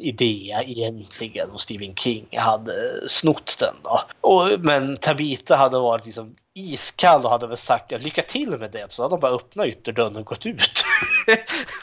idé 0.00 0.56
egentligen 0.66 1.50
och 1.50 1.60
Stephen 1.60 1.94
King 1.94 2.26
hade 2.38 3.08
snott 3.08 3.56
den. 3.60 3.74
Då. 3.82 4.00
Och, 4.20 4.48
men 4.58 4.96
Tabita 4.96 5.56
hade 5.56 5.78
varit 5.78 6.04
liksom 6.04 6.34
iskall 6.54 7.24
och 7.24 7.30
hade 7.30 7.46
väl 7.46 7.56
sagt 7.56 7.90
ja, 7.90 7.98
lycka 7.98 8.22
till 8.22 8.58
med 8.58 8.70
det. 8.72 8.92
Så 8.92 9.02
hade 9.02 9.12
de 9.12 9.20
bara 9.20 9.32
öppnat 9.32 9.66
ytterdörren 9.66 10.16
och 10.16 10.24
gått 10.24 10.46
ut. 10.46 10.84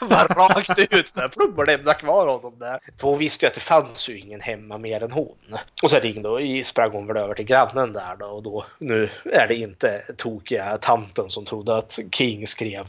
bara 0.00 0.24
rakt 0.24 0.78
ut 0.78 1.14
där. 1.14 1.28
Plum 1.28 1.54
och 1.56 1.66
lämnat 1.66 1.98
kvar 1.98 2.26
honom 2.26 2.58
där. 2.58 2.78
För 3.00 3.08
hon 3.08 3.18
visste 3.18 3.46
ju 3.46 3.48
att 3.48 3.54
det 3.54 3.60
fanns 3.60 4.08
ju 4.08 4.18
ingen 4.18 4.40
hemma 4.40 4.78
mer 4.78 5.02
än 5.02 5.12
hon. 5.12 5.36
Och 5.82 5.90
så 5.90 5.98
ringde 5.98 6.28
och 6.28 6.40
sprang 6.64 6.90
hon 6.92 7.06
väl 7.06 7.16
över 7.16 7.34
till 7.34 7.44
grannen 7.44 7.92
där 7.92 8.16
då. 8.18 8.26
Och 8.26 8.42
då, 8.42 8.64
nu 8.78 9.08
är 9.24 9.46
det 9.48 9.54
inte 9.54 10.02
tokiga 10.16 10.76
tanten 10.76 11.28
som 11.28 11.44
trodde 11.44 11.76
att 11.76 11.98
King 12.12 12.46
skrev 12.46 12.86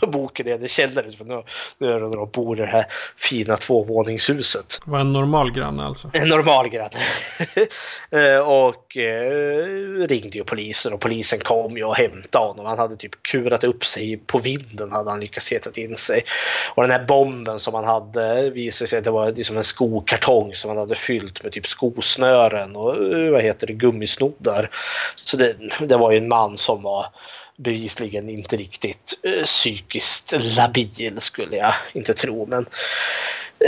boken 0.08 0.46
i 0.46 0.50
hennes 0.50 0.72
källare. 0.72 1.12
För 1.12 1.24
nu, 1.24 1.42
nu 1.78 1.88
är 1.88 2.00
det 2.00 2.08
när 2.08 2.16
de 2.16 2.30
bor 2.30 2.58
i 2.58 2.60
det 2.60 2.66
här 2.66 2.86
fina 3.16 3.56
tvåvåningshuset. 3.56 4.78
Var 4.84 5.00
en 5.00 5.12
normal 5.12 5.52
granne 5.52 5.82
alltså? 5.82 6.10
En 6.12 6.28
normal 6.28 6.68
granne. 6.68 6.90
och 8.40 8.96
eh, 8.96 10.06
ringde 10.06 10.38
ju 10.38 10.44
polisen 10.44 10.92
och 10.92 11.00
polisen 11.00 11.38
kom 11.38 11.76
ju 11.76 11.84
och 11.84 11.94
hämtade 11.94 12.46
honom. 12.46 12.66
Han 12.66 12.78
hade 12.78 12.96
typ 12.96 13.22
kurat 13.22 13.64
upp 13.64 13.84
sig 13.84 14.16
på 14.26 14.38
vinden 14.38 14.92
hade 14.92 15.10
han 15.10 15.20
lyckats 15.20 15.39
heta 15.48 15.70
in 15.80 15.96
sig. 15.96 16.24
Och 16.74 16.82
den 16.82 16.92
här 16.92 17.04
bomben 17.04 17.58
som 17.58 17.74
han 17.74 17.84
hade 17.84 18.50
visade 18.50 18.88
sig 18.88 18.98
att 18.98 19.04
det 19.04 19.10
var 19.10 19.32
liksom 19.32 19.56
en 19.56 19.64
skokartong 19.64 20.54
som 20.54 20.68
han 20.68 20.78
hade 20.78 20.94
fyllt 20.94 21.42
med 21.42 21.52
typ 21.52 21.66
skosnören 21.66 22.76
och 22.76 23.14
eh, 23.14 23.30
vad 23.30 23.42
heter 23.42 23.66
det, 23.66 23.72
gummisnoddar. 23.72 24.70
Så 25.24 25.36
det, 25.36 25.56
det 25.80 25.96
var 25.96 26.10
ju 26.10 26.18
en 26.18 26.28
man 26.28 26.56
som 26.56 26.82
var 26.82 27.06
bevisligen 27.56 28.28
inte 28.28 28.56
riktigt 28.56 29.20
eh, 29.22 29.44
psykiskt 29.44 30.56
labil 30.56 31.20
skulle 31.20 31.56
jag 31.56 31.74
inte 31.92 32.14
tro. 32.14 32.46
Men, 32.46 32.66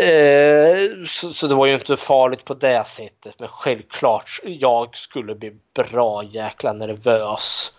eh, 0.02 1.06
så, 1.08 1.32
så, 1.32 1.46
det 1.46 1.54
var 1.54 1.66
ju 1.66 1.74
inte 1.74 1.96
farligt 1.96 2.44
på 2.44 2.54
det 2.54 2.86
sättet. 2.86 3.34
Men 3.38 3.48
självklart, 3.48 4.40
jag 4.44 4.96
skulle 4.96 5.34
bli 5.34 5.52
bra 5.74 6.24
jäkla 6.24 6.72
nervös 6.72 7.72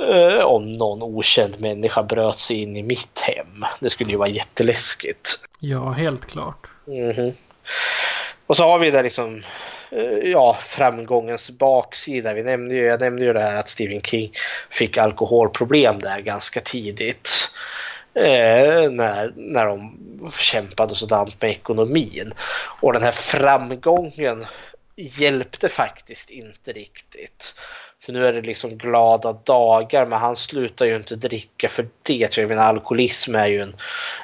eh, 0.00 0.44
om 0.44 0.72
någon 0.72 1.02
okänd 1.02 1.60
människa 1.60 2.02
bröt 2.02 2.38
sig 2.38 2.62
in 2.62 2.76
i 2.76 2.82
mitt 2.82 3.20
hem. 3.20 3.64
Det 3.80 3.90
skulle 3.90 4.10
ju 4.10 4.16
vara 4.16 4.28
jätteläskigt. 4.28 5.30
Ja, 5.58 5.90
helt 5.90 6.26
klart. 6.26 6.66
Mm 6.86 7.12
-hmm. 7.12 7.32
Och 8.46 8.56
så 8.56 8.64
har 8.64 8.78
vi 8.78 8.90
det 8.90 9.02
liksom 9.02 9.42
Eh, 9.92 10.30
ja, 10.30 10.56
framgångens 10.60 11.50
baksida. 11.50 12.34
Vi 12.34 12.42
nämnde 12.42 12.74
ju, 12.74 12.82
jag 12.82 13.00
nämnde 13.00 13.24
ju 13.24 13.32
det 13.32 13.40
här 13.40 13.56
att 13.56 13.68
Stephen 13.68 14.00
King 14.00 14.32
fick 14.70 14.98
alkoholproblem 14.98 15.98
där 15.98 16.20
ganska 16.20 16.60
tidigt. 16.60 17.30
Eh, 18.14 18.90
när, 18.90 19.32
när 19.36 19.66
de 19.66 19.98
kämpade 20.38 20.94
sådant 20.94 21.42
med 21.42 21.50
ekonomin. 21.50 22.32
Och 22.80 22.92
den 22.92 23.02
här 23.02 23.12
framgången 23.12 24.46
hjälpte 24.96 25.68
faktiskt 25.68 26.30
inte 26.30 26.72
riktigt. 26.72 27.54
För 28.02 28.12
nu 28.12 28.26
är 28.26 28.32
det 28.32 28.42
liksom 28.42 28.78
glada 28.78 29.32
dagar 29.32 30.06
men 30.06 30.18
han 30.18 30.36
slutar 30.36 30.86
ju 30.86 30.96
inte 30.96 31.16
dricka 31.16 31.68
för 31.68 31.88
det. 32.02 32.36
Jag 32.36 32.48
menar 32.48 32.64
alkoholism 32.64 33.34
är 33.34 33.46
ju 33.46 33.60
en, 33.60 33.76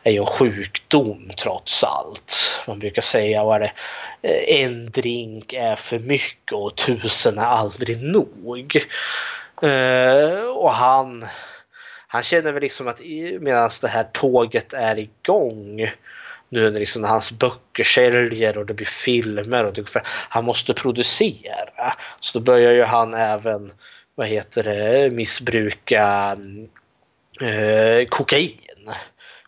är 0.03 0.13
ju 0.13 0.19
en 0.19 0.27
sjukdom 0.27 1.31
trots 1.37 1.85
allt. 1.85 2.35
Man 2.67 2.79
brukar 2.79 3.03
säga 3.03 3.45
vad 3.45 3.57
är 3.57 3.61
det? 3.61 3.73
Eh, 4.29 4.65
en 4.65 4.91
drink 4.91 5.53
är 5.53 5.75
för 5.75 5.99
mycket 5.99 6.53
och 6.53 6.77
tusen 6.77 7.39
är 7.39 7.47
aldrig 7.47 8.03
nog. 8.03 8.81
Uh, 9.63 10.49
och 10.49 10.73
han, 10.73 11.27
han 12.09 12.23
känner 12.23 12.53
väl 12.53 12.63
liksom 12.63 12.89
att 12.89 13.01
medan 13.41 13.71
det 13.81 13.89
här 13.89 14.07
tåget 14.13 14.73
är 14.73 14.99
igång 14.99 15.91
nu 16.49 16.71
när 16.71 16.81
liksom 16.81 17.05
hans 17.05 17.33
böcker 17.33 17.85
säljer 17.85 18.59
och 18.59 18.67
det 18.67 18.75
blir 18.75 18.87
filmer 18.87 19.65
och 19.65 19.75
typ 19.75 19.89
det, 19.89 20.03
han 20.07 20.45
måste 20.45 20.75
producera. 20.75 21.97
Så 22.21 22.39
då 22.39 22.45
börjar 22.45 22.73
ju 22.73 22.83
han 22.83 23.15
även, 23.15 23.73
vad 24.15 24.27
heter 24.27 24.63
det, 24.63 25.11
missbruka 25.13 26.37
eh, 27.41 28.09
kokain. 28.09 28.59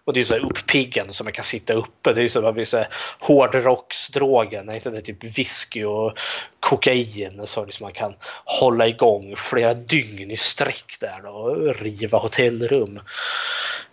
Och 0.04 0.14
det 0.14 0.20
är 0.20 0.24
så 0.24 0.34
här 0.34 0.44
uppiggande 0.44 1.12
så 1.12 1.24
man 1.24 1.32
kan 1.32 1.44
sitta 1.44 1.72
uppe. 1.72 2.12
Det 2.12 2.22
är 2.22 2.28
så 2.28 2.40
man 2.40 2.66
så 2.66 2.84
hårdrocksdrogen, 3.20 4.70
inte 4.74 4.90
det 4.90 5.00
typ 5.00 5.24
whisky 5.24 5.84
och 5.84 6.18
kokain 6.60 7.40
så 7.44 7.64
liksom 7.64 7.84
man 7.84 7.92
kan 7.92 8.14
hålla 8.44 8.88
igång 8.88 9.36
flera 9.36 9.74
dygn 9.74 10.30
i 10.30 10.36
sträck 10.36 10.96
där 11.00 11.20
då, 11.22 11.30
och 11.30 11.76
riva 11.76 12.18
hotellrum. 12.18 13.00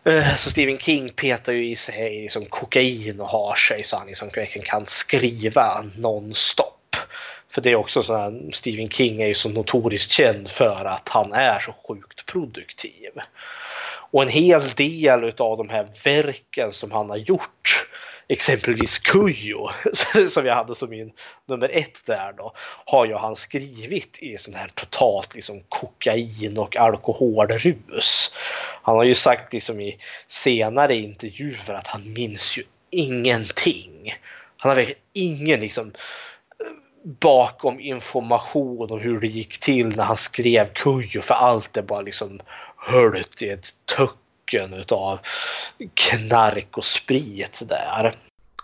Eh, 0.10 0.36
så 0.36 0.50
Stephen 0.50 0.78
King 0.78 1.10
petar 1.10 1.54
ju 1.54 1.66
i 1.66 1.76
sig 1.76 2.22
liksom 2.22 2.46
kokain 2.46 3.22
och 3.22 3.30
har 3.30 3.56
sig 3.56 3.84
så 3.84 3.98
han 3.98 4.08
liksom 4.08 4.30
verkligen 4.36 4.68
kan 4.68 4.86
skriva 4.86 5.84
nonstop. 5.98 6.96
För 7.50 7.62
det 7.62 7.72
är 7.72 7.76
också 7.76 8.04
så 8.04 8.16
här, 8.16 8.52
Stephen 8.54 8.90
King 8.90 9.22
är 9.22 9.28
ju 9.28 9.34
så 9.34 9.50
notoriskt 9.50 10.12
känd 10.12 10.50
för 10.50 10.86
att 10.86 11.10
han 11.10 11.34
är 11.34 11.60
så 11.60 11.74
sjukt 11.88 12.26
produktiv. 12.26 13.12
Och 14.12 14.24
en 14.24 14.30
hel 14.30 14.62
del 14.62 15.24
av 15.24 15.58
de 15.58 15.70
här 15.70 15.88
verken 16.04 16.72
som 16.72 16.92
han 16.92 17.10
har 17.10 17.18
gjort, 17.18 17.88
exempelvis 18.28 19.00
Kujo, 19.00 19.70
som 20.30 20.46
jag 20.46 20.56
hade 20.56 20.76
som 20.76 20.90
min 20.90 21.12
nummer 21.46 21.70
ett 21.74 22.06
där 22.06 22.34
då, 22.38 22.54
har 22.86 23.06
ju 23.06 23.14
han 23.14 23.36
skrivit 23.36 24.20
i 24.20 24.38
sån 24.38 24.54
här 24.54 24.68
totalt 24.68 25.36
liksom 25.36 25.62
kokain 25.70 26.58
och 26.58 26.76
alkoholrus. 26.78 28.36
Han 28.82 28.96
har 28.96 29.04
ju 29.04 29.16
sagt 29.16 29.54
liksom 29.54 29.80
i 29.82 29.98
senare 30.28 30.96
intervjuer 30.96 31.74
att 31.74 31.88
han 31.88 32.14
minns 32.14 32.58
ju 32.58 32.64
ingenting. 32.90 34.14
Han 34.58 34.70
har 34.70 34.76
verkligen 34.76 35.02
ingen 35.14 35.60
liksom 35.60 35.88
eh, 35.88 35.92
bakom 37.22 37.80
information 37.80 38.92
om 38.92 39.00
hur 39.00 39.20
det 39.20 39.28
gick 39.28 39.60
till 39.60 39.96
när 39.96 40.04
han 40.04 40.18
skrev 40.18 40.74
Kujo 40.74 41.22
för 41.22 41.36
allt 41.36 41.78
är 41.78 41.82
bara 41.82 42.02
liksom 42.02 42.42
höljt 42.78 43.42
i 43.42 43.50
ett 43.50 43.74
töcken 44.46 44.74
utav 44.74 45.20
knark 45.94 46.78
och 46.78 46.86
sprit 46.86 47.64
där. 47.70 48.16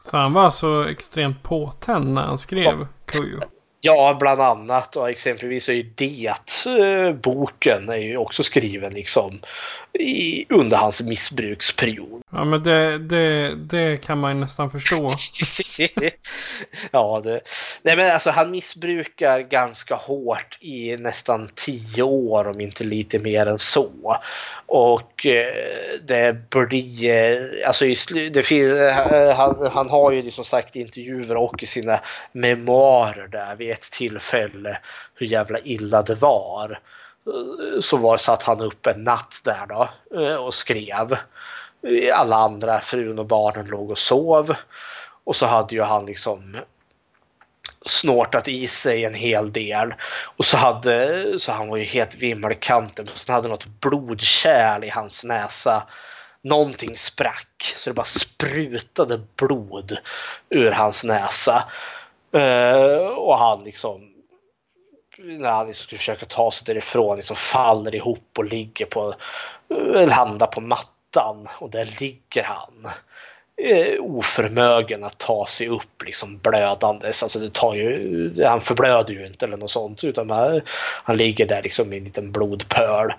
Så 0.05 0.17
han 0.17 0.33
var 0.33 0.51
så 0.51 0.83
extremt 0.83 1.43
påtänd 1.43 2.13
när 2.13 2.21
han 2.21 2.37
skrev 2.37 2.87
Kujo. 3.05 3.39
Ja, 3.83 4.17
bland 4.19 4.41
annat 4.41 4.95
och 4.95 5.09
exempelvis 5.09 5.69
är 5.69 5.73
ju 5.73 5.83
det 5.95 6.33
eh, 6.65 7.13
boken 7.13 7.89
är 7.89 7.95
ju 7.95 8.17
också 8.17 8.43
skriven 8.43 8.93
liksom 8.93 9.39
i, 9.93 10.45
under 10.49 10.77
hans 10.77 11.01
missbruksperiod. 11.01 12.21
Ja, 12.31 12.45
men 12.45 12.63
det, 12.63 12.97
det, 12.97 13.55
det 13.55 13.97
kan 13.97 14.17
man 14.17 14.35
ju 14.35 14.39
nästan 14.39 14.71
förstå. 14.71 15.09
ja, 16.91 17.21
det, 17.23 17.41
nej 17.83 17.97
men 17.97 18.13
alltså 18.13 18.29
han 18.29 18.51
missbrukar 18.51 19.39
ganska 19.39 19.95
hårt 19.95 20.57
i 20.61 20.97
nästan 20.97 21.49
tio 21.55 22.03
år 22.03 22.47
om 22.47 22.61
inte 22.61 22.83
lite 22.83 23.19
mer 23.19 23.45
än 23.45 23.59
så. 23.59 24.17
Och 24.65 25.25
eh, 25.25 25.53
det 26.03 26.49
blir, 26.49 27.65
alltså 27.65 27.85
det 28.31 28.43
finns, 28.45 28.71
eh, 28.71 29.35
han, 29.35 29.69
han 29.71 29.89
har 29.89 30.11
ju 30.11 30.31
som 30.31 30.45
sagt 30.45 30.75
intervjuer 30.75 31.37
och 31.37 31.63
i 31.63 31.65
sina 31.65 31.99
memoarer 32.31 33.27
där 33.27 33.55
vid 33.72 33.77
ett 33.77 33.91
tillfälle 33.91 34.77
hur 35.15 35.27
jävla 35.27 35.60
illa 35.60 36.02
det 36.02 36.15
var. 36.15 36.80
Så 37.80 37.98
var 37.98 38.18
satt 38.18 38.43
han 38.43 38.61
upp 38.61 38.88
en 38.88 39.03
natt 39.03 39.41
där 39.45 39.65
då 39.69 39.89
eh, 40.22 40.35
och 40.35 40.53
skrev. 40.53 41.18
Alla 42.14 42.35
andra, 42.35 42.80
frun 42.80 43.19
och 43.19 43.26
barnen 43.26 43.65
låg 43.65 43.91
och 43.91 43.98
sov. 43.98 44.56
Och 45.23 45.35
så 45.35 45.45
hade 45.45 45.76
ju 45.76 45.81
han 45.81 46.06
liksom 46.06 46.57
snortat 47.85 48.48
i 48.48 48.68
sig 48.68 49.06
en 49.06 49.14
hel 49.14 49.52
del. 49.52 49.93
Och 50.38 50.45
så 50.45 50.57
hade, 50.57 51.26
så 51.39 51.52
han 51.52 51.69
var 51.69 51.77
ju 51.77 51.84
helt 51.84 52.15
vimmelkanten. 52.15 53.07
Och 53.14 53.18
sen 53.18 53.35
hade 53.35 53.49
något 53.49 53.65
blodkärl 53.65 54.84
i 54.84 54.89
hans 54.89 55.23
näsa. 55.23 55.84
Någonting 56.43 56.98
sprack 56.98 57.73
så 57.77 57.89
det 57.89 57.93
bara 57.93 58.03
sprutade 58.03 59.22
blod 59.35 59.98
ur 60.49 60.72
hans 60.72 61.03
näsa. 61.03 61.64
Uh, 62.35 63.07
och 63.07 63.37
han 63.37 63.63
liksom 63.63 64.11
när 65.23 65.51
han 65.51 65.67
liksom 65.67 65.83
skulle 65.83 65.99
försöka 65.99 66.25
ta 66.25 66.51
sig 66.51 66.65
därifrån 66.65 67.15
liksom 67.15 67.35
faller 67.35 67.95
ihop 67.95 68.29
och 68.37 68.45
ligger 68.45 68.85
på, 68.85 69.15
eh, 69.69 70.07
landar 70.07 70.47
på 70.47 70.61
mattan 70.61 71.47
och 71.59 71.69
där 71.69 71.99
ligger 71.99 72.43
han 72.43 72.87
eh, 73.57 73.99
oförmögen 73.99 75.03
att 75.03 75.17
ta 75.17 75.45
sig 75.45 75.67
upp 75.67 76.03
liksom 76.05 76.37
blödandes. 76.37 77.23
Alltså 77.23 77.39
det 77.39 77.53
tar 77.53 77.75
ju, 77.75 78.33
han 78.43 78.61
förblöder 78.61 79.13
ju 79.13 79.25
inte 79.25 79.45
eller 79.45 79.57
något 79.57 79.71
sånt 79.71 80.03
utan 80.03 80.29
han, 80.29 80.61
han 81.03 81.17
ligger 81.17 81.47
där 81.47 81.61
liksom 81.63 81.93
i 81.93 81.97
en 81.97 82.03
liten 82.03 82.31
blodpöl. 82.31 83.13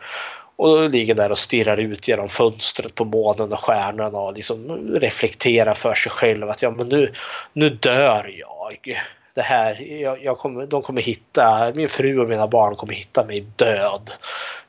Och 0.56 0.90
ligger 0.90 1.14
där 1.14 1.30
och 1.30 1.38
stirrar 1.38 1.76
ut 1.76 2.08
genom 2.08 2.28
fönstret 2.28 2.94
på 2.94 3.04
månen 3.04 3.52
och 3.52 3.60
stjärnorna 3.60 4.18
och 4.18 4.32
liksom 4.32 4.88
reflekterar 4.94 5.74
för 5.74 5.94
sig 5.94 6.12
själv 6.12 6.50
att 6.50 6.62
ja 6.62 6.70
men 6.70 6.88
nu, 6.88 7.12
nu 7.52 7.70
dör 7.70 8.34
jag. 8.38 9.02
Det 9.34 9.42
här, 9.42 9.82
jag, 9.82 10.24
jag 10.24 10.38
kommer, 10.38 10.66
de 10.66 10.82
kommer 10.82 11.02
hitta, 11.02 11.72
min 11.74 11.88
fru 11.88 12.20
och 12.20 12.28
mina 12.28 12.46
barn 12.46 12.76
kommer 12.76 12.94
hitta 12.94 13.24
mig 13.24 13.40
död 13.56 14.10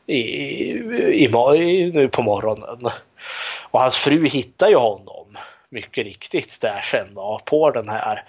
i, 0.05 0.19
i, 0.19 1.25
i, 1.55 1.91
nu 1.93 2.07
på 2.07 2.21
morgonen. 2.21 2.89
Och 3.71 3.79
hans 3.79 3.97
fru 3.97 4.27
hittar 4.27 4.69
ju 4.69 4.75
honom 4.75 5.37
mycket 5.69 6.05
riktigt 6.05 6.61
där 6.61 6.81
sen 6.81 7.13
då, 7.13 7.39
på 7.45 7.71
den 7.71 7.89
här 7.89 8.23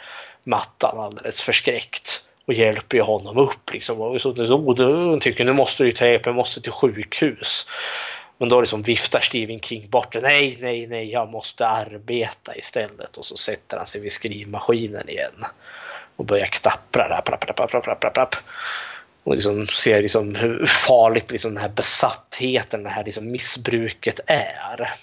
mattan 0.45 0.99
alldeles 0.99 1.43
förskräckt 1.43 2.29
och 2.47 2.55
hjälper 2.55 2.97
ju 2.97 3.03
honom 3.03 3.39
upp 3.39 3.73
liksom. 3.73 4.01
Och 4.01 4.21
så, 4.21 4.47
så, 4.47 4.57
hon 4.57 5.21
tycker 5.21 5.45
nu 5.45 5.53
måste 5.53 5.85
du 5.85 5.93
ta 5.93 6.07
hjälp, 6.07 6.27
jag 6.27 6.35
måste 6.35 6.61
till 6.61 6.73
sjukhus. 6.73 7.67
Men 8.39 8.49
då 8.49 8.61
liksom 8.61 8.83
viftar 8.83 9.21
Stephen 9.21 9.61
King 9.61 9.89
bort 9.89 10.13
det. 10.13 10.21
Nej, 10.21 10.59
nej, 10.61 10.87
nej, 10.87 11.11
jag 11.11 11.31
måste 11.31 11.67
arbeta 11.67 12.57
istället. 12.57 13.17
Och 13.17 13.25
så 13.25 13.37
sätter 13.37 13.77
han 13.77 13.87
sig 13.87 14.01
vid 14.01 14.13
skrivmaskinen 14.13 15.09
igen. 15.09 15.45
Och 16.17 16.25
börjar 16.25 16.47
knappra. 16.47 17.09
Rapp, 17.09 17.29
rapp, 17.29 17.45
rapp, 17.49 17.61
rapp, 17.61 17.87
rapp, 17.87 18.05
rapp, 18.05 18.17
rapp. 18.17 18.37
Och 19.25 19.35
liksom 19.35 19.67
ser 19.67 20.03
liksom 20.03 20.35
hur 20.35 20.67
farligt 20.67 21.31
liksom 21.31 21.55
den 21.55 21.63
här 21.63 21.69
besattheten, 21.69 22.83
det 22.83 22.89
här 22.89 23.05
liksom 23.05 23.31
missbruket 23.31 24.21
är. 24.27 24.95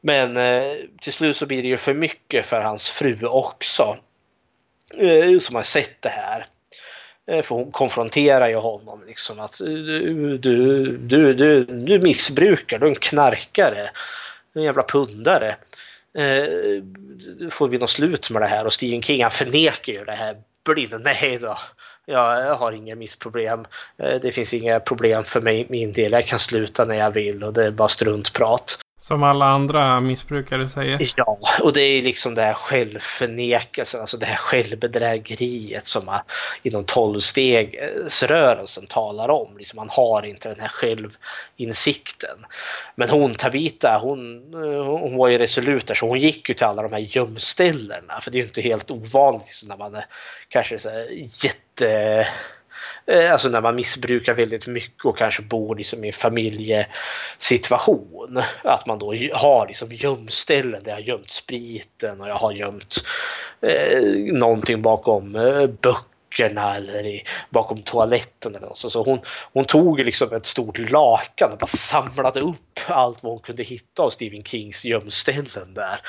Men 0.00 0.36
eh, 0.36 0.76
till 1.00 1.12
slut 1.12 1.36
så 1.36 1.46
blir 1.46 1.62
det 1.62 1.68
ju 1.68 1.76
för 1.76 1.94
mycket 1.94 2.46
för 2.46 2.60
hans 2.60 2.90
fru 2.90 3.26
också. 3.26 3.96
Som 5.40 5.56
har 5.56 5.62
sett 5.62 6.02
det 6.02 6.08
här. 6.08 6.46
För 7.42 7.54
hon 7.54 7.72
konfronterar 7.72 8.48
ju 8.48 8.54
honom 8.54 9.04
liksom 9.06 9.40
att 9.40 9.58
du, 9.58 10.38
du, 10.38 10.96
du, 10.98 11.34
du, 11.34 11.64
du 11.64 11.98
missbrukar, 12.00 12.78
du 12.78 12.86
är 12.86 12.90
en 12.90 12.94
knarkare. 12.94 13.90
En 14.54 14.62
jävla 14.62 14.82
pundare. 14.82 15.56
Eh, 16.18 17.50
får 17.50 17.68
vi 17.68 17.78
något 17.78 17.90
slut 17.90 18.30
med 18.30 18.42
det 18.42 18.46
här? 18.46 18.66
Och 18.66 18.72
Stephen 18.72 19.02
King 19.02 19.22
han 19.22 19.30
förnekar 19.30 19.92
ju 19.92 20.04
det 20.04 20.12
här 20.12 20.36
blind. 20.64 21.00
Nej 21.00 21.38
då, 21.42 21.58
jag 22.04 22.54
har 22.54 22.72
inga 22.72 22.94
missproblem. 22.94 23.64
Det 23.96 24.34
finns 24.34 24.54
inga 24.54 24.80
problem 24.80 25.24
för 25.24 25.40
mig, 25.40 25.66
min 25.68 25.92
del. 25.92 26.12
Jag 26.12 26.26
kan 26.26 26.38
sluta 26.38 26.84
när 26.84 26.94
jag 26.94 27.10
vill 27.10 27.44
och 27.44 27.52
det 27.52 27.64
är 27.64 27.70
bara 27.70 27.88
struntprat. 27.88 28.78
Som 28.98 29.22
alla 29.22 29.44
andra 29.44 30.00
missbrukare 30.00 30.68
säger. 30.68 31.00
Ja, 31.16 31.38
och 31.62 31.72
det 31.72 31.80
är 31.80 32.02
liksom 32.02 32.34
det 32.34 32.42
här 32.42 32.54
självförnekelsen, 32.54 34.00
alltså 34.00 34.16
det 34.16 34.26
här 34.26 34.36
självbedrägeriet 34.36 35.86
som 35.86 36.04
man 36.04 36.20
inom 36.62 36.84
tolvstegsrörelsen 36.84 38.86
talar 38.86 39.28
om. 39.28 39.58
Liksom 39.58 39.76
man 39.76 39.88
har 39.90 40.22
inte 40.22 40.48
den 40.48 40.60
här 40.60 40.68
självinsikten. 40.68 42.46
Men 42.94 43.10
hon, 43.10 43.34
Tabita, 43.34 43.98
hon, 44.02 44.54
eh, 44.54 44.84
hon 44.84 45.16
var 45.16 45.28
ju 45.28 45.38
resolut 45.38 45.86
där 45.86 45.94
så 45.94 46.08
hon 46.08 46.20
gick 46.20 46.48
ju 46.48 46.54
till 46.54 46.66
alla 46.66 46.82
de 46.82 46.92
här 46.92 47.16
gömställena. 47.16 48.20
För 48.20 48.30
det 48.30 48.38
är 48.38 48.40
ju 48.40 48.46
inte 48.46 48.62
helt 48.62 48.90
ovanligt 48.90 49.46
liksom, 49.46 49.68
när 49.68 49.76
man 49.76 49.94
är 49.94 50.06
kanske 50.48 50.78
så 50.78 50.88
här 50.88 51.06
jätte 51.44 52.26
Eh, 53.06 53.32
alltså 53.32 53.48
när 53.48 53.60
man 53.60 53.74
missbrukar 53.74 54.34
väldigt 54.34 54.66
mycket 54.66 55.04
och 55.04 55.18
kanske 55.18 55.42
bor 55.42 55.76
liksom 55.76 56.04
i 56.04 56.06
en 56.06 56.12
familjesituation. 56.12 58.42
Att 58.62 58.86
man 58.86 58.98
då 58.98 59.14
har 59.32 59.66
liksom 59.66 59.88
gömställen 59.92 60.82
där 60.82 60.90
jag 60.90 60.96
har 60.96 61.02
gömt 61.02 61.30
spriten 61.30 62.20
och 62.20 62.28
jag 62.28 62.34
har 62.34 62.52
gömt 62.52 62.94
eh, 63.60 64.02
någonting 64.32 64.82
bakom 64.82 65.36
eh, 65.36 65.66
böckerna 65.66 66.76
eller 66.76 67.06
i, 67.06 67.24
bakom 67.50 67.82
toaletten. 67.82 68.54
Eller 68.54 68.66
något. 68.66 68.78
Så 68.78 69.02
hon, 69.02 69.20
hon 69.52 69.64
tog 69.64 70.00
liksom 70.00 70.32
ett 70.32 70.46
stort 70.46 70.90
lakan 70.90 71.52
och 71.52 71.58
bara 71.58 71.66
samlade 71.66 72.40
upp 72.40 72.80
allt 72.86 73.22
vad 73.22 73.32
hon 73.32 73.40
kunde 73.40 73.62
hitta 73.62 74.02
av 74.02 74.10
Stephen 74.10 74.44
Kings 74.44 74.84
gömställen 74.84 75.74
där 75.74 76.00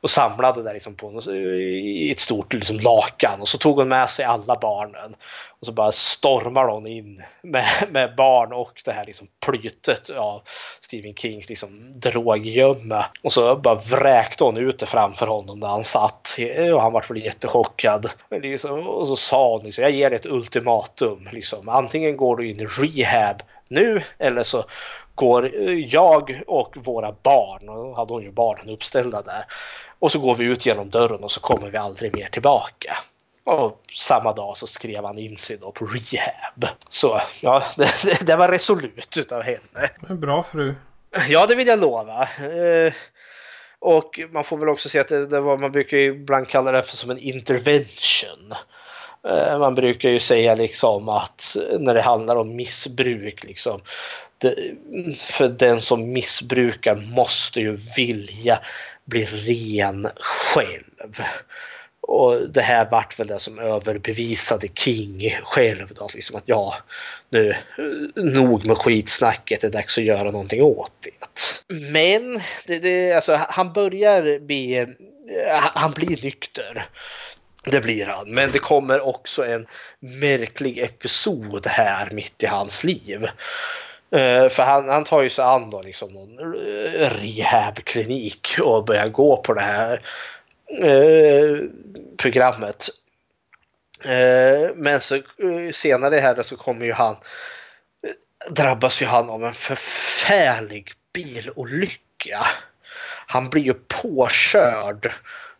och 0.00 0.10
samlade 0.10 0.62
där 0.62 0.74
liksom 0.74 0.94
på 0.94 1.22
i 1.32 2.10
ett 2.10 2.18
stort 2.18 2.52
liksom 2.52 2.76
lakan. 2.76 3.40
Och 3.40 3.48
så 3.48 3.58
tog 3.58 3.76
hon 3.76 3.88
med 3.88 4.10
sig 4.10 4.24
alla 4.24 4.58
barnen. 4.60 5.14
Och 5.60 5.66
så 5.66 5.72
bara 5.72 5.92
stormar 5.92 6.68
hon 6.68 6.86
in 6.86 7.22
med, 7.42 7.64
med 7.90 8.14
barn 8.16 8.52
och 8.52 8.82
det 8.84 8.92
här 8.92 9.04
liksom 9.04 9.26
plytet 9.46 10.10
av 10.10 10.42
Stephen 10.80 11.14
Kings 11.14 11.48
liksom 11.48 12.00
droggömma. 12.00 13.04
Och 13.22 13.32
så 13.32 13.56
bara 13.56 13.74
vräkte 13.74 14.44
hon 14.44 14.56
ut 14.56 14.78
det 14.78 14.86
framför 14.86 15.26
honom 15.26 15.60
där 15.60 15.68
han 15.68 15.84
satt. 15.84 16.36
Eh, 16.38 16.72
och 16.72 16.82
han 16.82 16.92
vart 16.92 17.10
väl 17.10 17.24
jättechockad. 17.24 18.10
Liksom, 18.30 18.86
och 18.86 19.08
så 19.08 19.16
sa 19.16 19.50
hon 19.50 19.64
liksom, 19.64 19.82
jag 19.82 19.90
ger 19.90 20.10
dig 20.10 20.18
ett 20.18 20.26
ultimatum 20.26 21.28
liksom. 21.32 21.68
Antingen 21.68 22.16
går 22.16 22.36
du 22.36 22.50
in 22.50 22.60
i 22.60 22.66
rehab 22.66 23.42
nu 23.68 24.02
eller 24.18 24.42
så 24.42 24.64
går 25.16 25.68
eh, 25.68 25.78
jag 25.78 26.42
och 26.46 26.76
våra 26.76 27.14
barn, 27.22 27.68
och 27.68 27.76
då 27.76 27.94
hade 27.94 28.12
hon 28.12 28.22
ju 28.22 28.32
barnen 28.32 28.68
uppställda 28.68 29.22
där, 29.22 29.44
och 30.06 30.12
så 30.12 30.18
går 30.18 30.34
vi 30.34 30.44
ut 30.44 30.66
genom 30.66 30.90
dörren 30.90 31.24
och 31.24 31.30
så 31.30 31.40
kommer 31.40 31.70
vi 31.70 31.78
aldrig 31.78 32.16
mer 32.16 32.28
tillbaka. 32.28 32.98
Och 33.44 33.80
samma 33.94 34.32
dag 34.32 34.56
så 34.56 34.66
skrev 34.66 35.04
han 35.04 35.18
in 35.18 35.36
sig 35.36 35.58
då 35.60 35.72
på 35.72 35.86
rehab. 35.86 36.66
Så 36.88 37.20
ja, 37.40 37.62
det, 37.76 38.26
det 38.26 38.36
var 38.36 38.48
resolut 38.48 39.16
utav 39.16 39.42
henne. 39.42 39.90
En 40.08 40.20
bra 40.20 40.42
fru. 40.42 40.74
Ja, 41.28 41.46
det 41.46 41.54
vill 41.54 41.66
jag 41.66 41.78
lova. 41.78 42.22
Eh, 42.22 42.92
och 43.78 44.20
man 44.30 44.44
får 44.44 44.56
väl 44.56 44.68
också 44.68 44.88
se 44.88 44.98
att 44.98 45.08
det, 45.08 45.26
det 45.26 45.40
var, 45.40 45.58
man 45.58 45.72
brukar 45.72 45.96
ju 45.96 46.06
ibland 46.06 46.48
kalla 46.48 46.72
det 46.72 46.82
för 46.82 46.96
som 46.96 47.10
en 47.10 47.18
intervention. 47.18 48.54
Eh, 49.28 49.58
man 49.58 49.74
brukar 49.74 50.10
ju 50.10 50.18
säga 50.18 50.54
liksom 50.54 51.08
att 51.08 51.56
när 51.78 51.94
det 51.94 52.02
handlar 52.02 52.36
om 52.36 52.56
missbruk, 52.56 53.44
liksom, 53.44 53.80
det, 54.38 54.54
för 55.16 55.48
den 55.48 55.80
som 55.80 56.12
missbrukar 56.12 56.96
måste 56.96 57.60
ju 57.60 57.76
vilja 57.96 58.60
bli 59.06 59.24
ren 59.24 60.08
själv. 60.20 61.20
Och 62.00 62.50
det 62.50 62.62
här 62.62 62.90
vart 62.90 63.18
väl 63.18 63.26
det 63.26 63.38
som 63.38 63.58
överbevisade 63.58 64.68
King 64.74 65.38
själv 65.44 65.94
då, 65.94 66.08
liksom 66.14 66.36
att 66.36 66.42
ja, 66.46 66.74
nu 67.30 67.56
nog 68.14 68.64
med 68.64 68.78
skitsnacket, 68.78 69.60
det 69.60 69.66
är 69.66 69.70
dags 69.70 69.98
att 69.98 70.04
göra 70.04 70.30
någonting 70.30 70.62
åt 70.62 70.92
det. 71.04 71.74
Men 71.92 72.40
det, 72.66 72.78
det, 72.78 73.12
alltså, 73.12 73.40
han 73.48 73.72
börjar 73.72 74.38
bli, 74.38 74.86
han 75.74 75.92
blir 75.92 76.22
nykter. 76.22 76.88
Det 77.70 77.80
blir 77.80 78.06
han, 78.06 78.34
men 78.34 78.50
det 78.52 78.58
kommer 78.58 79.06
också 79.06 79.46
en 79.46 79.66
märklig 80.00 80.78
episod 80.78 81.66
här 81.66 82.10
mitt 82.10 82.42
i 82.42 82.46
hans 82.46 82.84
liv. 82.84 83.28
Uh, 84.14 84.48
för 84.48 84.62
han, 84.62 84.88
han 84.88 85.04
tar 85.04 85.22
ju 85.22 85.30
sig 85.30 85.44
an 85.44 85.70
då 85.70 85.82
liksom 85.82 86.12
någon 86.12 86.38
eh, 86.38 87.10
rehabklinik 87.10 88.48
och 88.62 88.84
börjar 88.84 89.08
gå 89.08 89.36
på 89.36 89.54
det 89.54 89.60
här 89.60 90.02
uh, 90.84 91.62
programmet. 92.16 92.88
Uh, 94.04 94.74
men 94.74 95.00
så 95.00 95.20
senare 95.72 96.16
här 96.16 96.42
så 96.42 96.56
kommer 96.56 96.86
ju 96.86 96.92
han 96.92 97.16
drabbas 98.50 99.02
ju 99.02 99.06
han 99.06 99.30
av 99.30 99.44
en 99.44 99.54
förfärlig 99.54 100.92
bilolycka. 101.12 102.46
Han 103.26 103.48
blir 103.48 103.62
ju 103.62 103.74
påkörd 103.74 105.12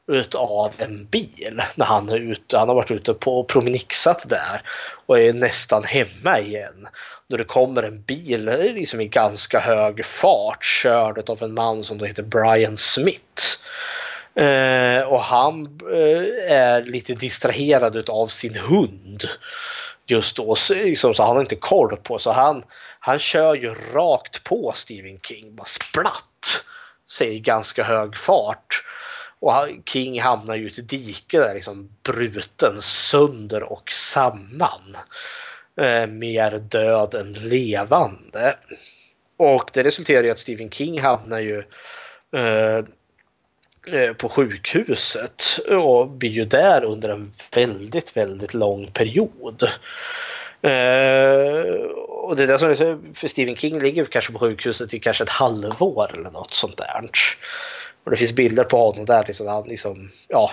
utav 0.09 0.73
en 0.79 1.07
bil 1.07 1.63
när 1.75 1.87
han 1.87 2.09
är 2.09 2.17
ute. 2.17 2.59
Han 2.59 2.69
har 2.69 2.75
varit 2.75 2.91
ute 2.91 3.15
på 3.15 3.45
promenixat 3.45 4.29
där 4.29 4.63
och 5.07 5.21
är 5.21 5.33
nästan 5.33 5.85
hemma 5.85 6.41
igen. 6.41 6.89
Då 7.29 7.37
det 7.37 7.45
kommer 7.45 7.83
en 7.83 8.03
bil 8.03 8.45
liksom 8.75 9.01
i 9.01 9.09
ganska 9.09 9.61
hög 9.61 10.05
fart 10.05 10.65
körd 10.65 11.31
av 11.31 11.43
en 11.43 11.55
man 11.55 11.85
som 11.85 11.99
då 11.99 12.05
heter 12.05 12.23
Brian 12.23 12.77
Smith. 12.77 13.43
Eh, 14.35 15.03
och 15.03 15.23
han 15.23 15.67
eh, 15.93 16.53
är 16.53 16.85
lite 16.85 17.15
distraherad 17.15 18.11
av 18.11 18.27
sin 18.27 18.57
hund 18.57 19.25
just 20.07 20.37
då. 20.37 20.57
Liksom, 20.71 21.15
så 21.15 21.23
han 21.23 21.37
har 21.37 21.43
inte 21.43 21.57
koll 21.57 21.97
på 21.97 22.19
så 22.19 22.33
han, 22.33 22.63
han 23.01 23.19
kör 23.19 23.55
ju 23.55 23.75
rakt 23.95 24.45
på 24.45 24.73
Stephen 24.75 25.21
King. 25.21 25.57
Bara 25.57 25.65
splatt! 25.65 26.65
Säger 27.11 27.33
i 27.33 27.41
ganska 27.41 27.85
hög 27.85 28.17
fart. 28.17 28.83
Och 29.41 29.53
King 29.87 30.21
hamnar 30.21 30.55
ju 30.55 30.65
i 30.65 30.67
ett 30.67 30.89
dike 30.89 31.39
där 31.39 31.55
liksom 31.55 31.91
bruten 32.03 32.83
sönder 32.83 33.63
och 33.63 33.91
samman. 33.93 34.97
Eh, 35.81 36.07
mer 36.07 36.59
död 36.59 37.15
än 37.15 37.33
levande. 37.33 38.57
Och 39.37 39.71
det 39.73 39.83
resulterar 39.83 40.25
i 40.25 40.31
att 40.31 40.39
Stephen 40.39 40.71
King 40.71 41.01
hamnar 41.01 41.39
ju 41.39 41.63
eh, 42.37 42.77
eh 43.95 44.13
på 44.13 44.29
sjukhuset 44.29 45.45
och 45.69 46.09
blir 46.09 46.31
ju 46.31 46.45
där 46.45 46.85
under 46.85 47.09
en 47.09 47.31
väldigt, 47.55 48.17
väldigt 48.17 48.55
lång 48.55 48.87
period. 48.87 49.69
Uh, 50.65 51.73
och 52.09 52.37
det 52.37 52.43
är 52.43 52.47
det 52.47 52.59
som 52.59 52.71
är 52.71 53.15
för 53.15 53.29
Stephen 53.29 53.57
King 53.57 53.79
ligger 53.79 54.05
kanske 54.05 54.33
på 54.33 54.39
sjukhuset 54.39 54.95
i 54.95 54.99
kanske 54.99 55.25
ett 55.25 55.31
halvår 55.31 56.15
eller 56.15 56.31
något 56.31 56.55
sånt 56.55 56.77
där. 56.77 57.07
Och 58.05 58.11
det 58.11 58.17
finns 58.17 58.35
bilder 58.35 58.65
på 58.65 58.91
honom 58.91 59.05
där 59.05 59.25
liksom, 59.27 59.47
han 59.47 59.69
liksom, 59.69 60.11
ja, 60.29 60.51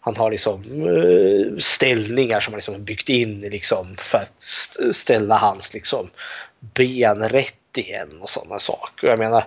han 0.00 0.16
har 0.16 0.30
liksom 0.30 0.62
eh, 0.62 1.58
ställningar 1.58 2.40
som 2.40 2.52
han 2.52 2.58
liksom 2.58 2.84
byggt 2.84 3.08
in 3.08 3.40
liksom 3.40 3.96
för 3.96 4.18
att 4.18 4.42
ställa 4.94 5.36
hans 5.38 5.74
liksom 5.74 6.10
ben 6.60 7.28
rätt 7.28 7.54
igen 7.76 8.18
och 8.20 8.28
sådana 8.28 8.58
saker. 8.58 9.08
Jag 9.08 9.18
menar 9.18 9.44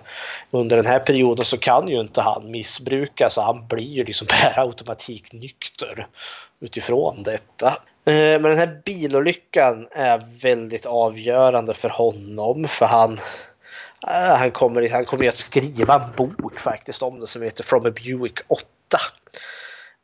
under 0.50 0.76
den 0.76 0.86
här 0.86 0.98
perioden 0.98 1.44
så 1.44 1.58
kan 1.58 1.88
ju 1.88 2.00
inte 2.00 2.20
han 2.20 2.50
missbruka 2.50 3.30
så 3.30 3.42
han 3.42 3.66
blir 3.66 3.88
ju 3.88 4.04
liksom 4.04 4.26
per 4.30 4.58
automatik 4.60 5.32
nykter 5.32 6.06
utifrån 6.60 7.22
detta. 7.22 7.68
Eh, 8.06 8.40
men 8.40 8.42
den 8.42 8.58
här 8.58 8.80
bilolyckan 8.84 9.88
är 9.90 10.22
väldigt 10.42 10.86
avgörande 10.86 11.74
för 11.74 11.88
honom 11.88 12.68
för 12.68 12.86
han 12.86 13.12
eh, 14.08 14.36
han 14.36 14.50
kommer, 14.50 14.88
han 14.88 15.04
kommer 15.04 15.28
att 15.28 15.34
skriva 15.34 15.94
en 15.94 16.16
bok 16.16 16.60
faktiskt 16.60 17.02
om 17.02 17.20
det 17.20 17.26
som 17.26 17.42
heter 17.42 17.64
From 17.64 17.86
a 17.86 17.90
Buick 17.90 18.38
8. 18.48 18.64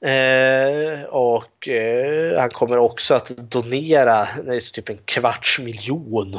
Eh, 0.04 1.04
och 1.04 1.68
eh, 1.68 2.40
han 2.40 2.50
kommer 2.50 2.78
också 2.78 3.14
att 3.14 3.28
donera 3.28 4.28
nej, 4.44 4.60
typ 4.60 4.88
en 4.88 4.98
kvarts 5.04 5.58
miljon 5.58 6.38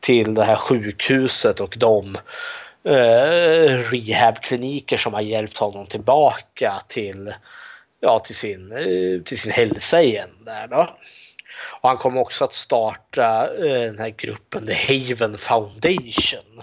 till 0.00 0.34
det 0.34 0.44
här 0.44 0.56
sjukhuset 0.56 1.60
och 1.60 1.74
de 1.78 2.16
eh, 2.84 3.90
rehabkliniker 3.90 4.96
som 4.96 5.14
har 5.14 5.20
hjälpt 5.20 5.58
honom 5.58 5.86
tillbaka 5.86 6.72
till, 6.88 7.34
ja, 8.00 8.18
till, 8.18 8.36
sin, 8.36 8.72
eh, 8.72 9.22
till 9.22 9.38
sin 9.38 9.52
hälsa 9.52 10.02
igen. 10.02 10.30
Där 10.44 10.66
då. 10.68 10.96
Och 11.80 11.88
han 11.88 11.98
kommer 11.98 12.20
också 12.20 12.44
att 12.44 12.52
starta 12.52 13.48
eh, 13.56 13.80
den 13.80 13.98
här 13.98 14.14
gruppen 14.16 14.66
The 14.66 14.74
Haven 14.74 15.38
Foundation 15.38 16.62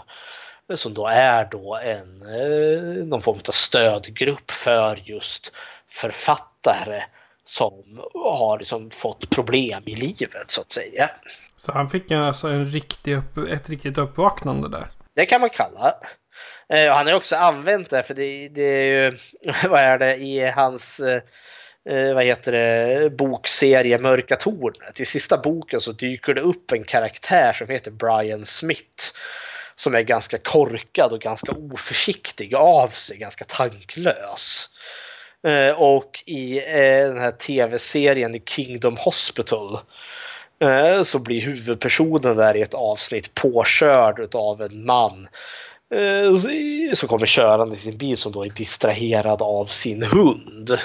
som 0.75 0.93
då 0.93 1.07
är 1.07 1.45
då 1.51 1.75
en, 1.75 2.21
eh, 2.21 3.05
någon 3.05 3.21
form 3.21 3.39
av 3.47 3.51
stödgrupp 3.51 4.51
för 4.51 4.99
just 5.03 5.51
författare 5.93 7.03
som 7.43 8.01
har 8.13 8.59
liksom 8.59 8.91
fått 8.91 9.29
problem 9.29 9.83
i 9.85 9.95
livet 9.95 10.51
så 10.51 10.61
att 10.61 10.71
säga. 10.71 11.09
Så 11.57 11.71
han 11.71 11.89
fick 11.89 12.11
alltså 12.11 12.47
en 12.47 12.65
riktig 12.65 13.17
upp, 13.17 13.37
ett 13.37 13.69
riktigt 13.69 13.97
uppvaknande 13.97 14.69
där? 14.69 14.87
Det 15.15 15.25
kan 15.25 15.41
man 15.41 15.49
kalla. 15.49 15.95
Eh, 16.69 16.93
han 16.93 17.07
har 17.07 17.13
också 17.13 17.35
använt 17.35 17.89
det 17.89 18.03
för 18.03 18.13
det, 18.13 18.49
det 18.49 18.61
är 18.61 18.85
ju, 18.85 19.17
vad 19.69 19.79
är 19.79 19.97
det, 19.97 20.15
i 20.15 20.51
hans 20.51 20.99
eh, 20.99 21.21
vad 22.15 22.23
heter 22.23 22.51
det, 22.51 23.09
bokserie 23.09 23.99
Mörka 23.99 24.35
tornet. 24.35 24.99
I 24.99 25.05
sista 25.05 25.37
boken 25.37 25.81
så 25.81 25.91
dyker 25.91 26.33
det 26.33 26.41
upp 26.41 26.71
en 26.71 26.83
karaktär 26.83 27.53
som 27.53 27.67
heter 27.67 27.91
Brian 27.91 28.45
Smith 28.45 29.03
som 29.75 29.95
är 29.95 30.01
ganska 30.01 30.37
korkad 30.37 31.13
och 31.13 31.21
ganska 31.21 31.51
oförsiktig 31.51 32.55
av 32.55 32.87
sig, 32.87 33.17
ganska 33.17 33.45
tanklös. 33.45 34.69
Eh, 35.47 35.71
och 35.71 36.23
i 36.25 36.57
eh, 36.57 37.07
den 37.07 37.17
här 37.17 37.31
tv-serien 37.31 38.39
Kingdom 38.45 38.97
Hospital 38.97 39.79
eh, 40.59 41.03
så 41.03 41.19
blir 41.19 41.41
huvudpersonen 41.41 42.37
där 42.37 42.55
i 42.55 42.61
ett 42.61 42.73
avsnitt 42.73 43.33
påkörd 43.33 44.35
av 44.35 44.61
en 44.61 44.85
man 44.85 45.27
eh, 45.95 46.93
som 46.93 47.09
kommer 47.09 47.25
körande 47.25 47.75
i 47.75 47.77
sin 47.77 47.97
bil 47.97 48.17
som 48.17 48.31
då 48.31 48.45
är 48.45 48.49
distraherad 48.49 49.41
av 49.41 49.65
sin 49.65 50.03
hund. 50.03 50.77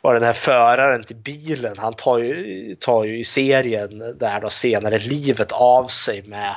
Och 0.00 0.14
den 0.14 0.22
här 0.22 0.32
föraren 0.32 1.04
till 1.04 1.16
bilen 1.16 1.78
han 1.78 1.94
tar 1.94 2.18
ju, 2.18 2.74
tar 2.80 3.04
ju 3.04 3.18
i 3.18 3.24
serien 3.24 3.98
där 4.18 4.40
då 4.40 4.50
senare 4.50 4.98
livet 4.98 5.52
av 5.52 5.86
sig 5.86 6.22
med 6.22 6.56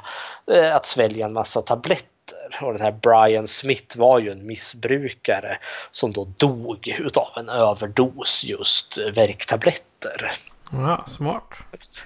eh, 0.52 0.76
att 0.76 0.86
svälja 0.86 1.26
en 1.26 1.34
massa 1.34 1.62
tabletter 1.62 2.16
och 2.62 2.74
den 2.74 2.82
här 2.82 2.91
Brian 2.91 3.48
Smith 3.48 3.98
var 3.98 4.20
ju 4.20 4.32
en 4.32 4.45
missbrukare 4.45 5.58
som 5.91 6.14
då 6.14 6.28
dog 6.38 6.95
utav 6.99 7.28
en 7.38 7.49
överdos 7.49 8.44
just 8.44 8.98
värktabletter. 8.98 10.32
Ja, 10.72 11.06
smart. 11.08 11.54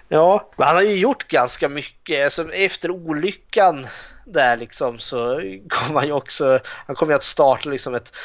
Ja, 0.07 0.49
men 0.55 0.67
han 0.67 0.75
har 0.75 0.83
ju 0.83 0.95
gjort 0.95 1.27
ganska 1.27 1.69
mycket. 1.69 2.23
Alltså, 2.23 2.53
efter 2.53 2.91
olyckan 2.91 3.87
där 4.25 4.57
liksom 4.57 4.99
så 4.99 5.41
kom 5.69 5.95
han 5.95 6.05
ju 6.07 6.13
också, 6.13 6.59
han 6.65 6.95
kommer 6.95 7.13
ju 7.13 7.15
att 7.15 7.23
starta 7.23 7.69
liksom 7.69 7.95
ett 7.95 8.15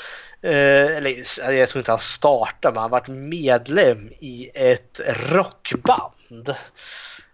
eh, 0.43 0.97
eller 0.97 1.53
jag 1.53 1.69
tror 1.69 1.81
inte 1.81 1.93
han 1.93 1.99
startade 1.99 2.75
men 2.75 2.81
han 2.81 2.91
varit 2.91 3.09
medlem 3.09 4.09
i 4.09 4.51
ett 4.55 5.01
rockband 5.31 6.55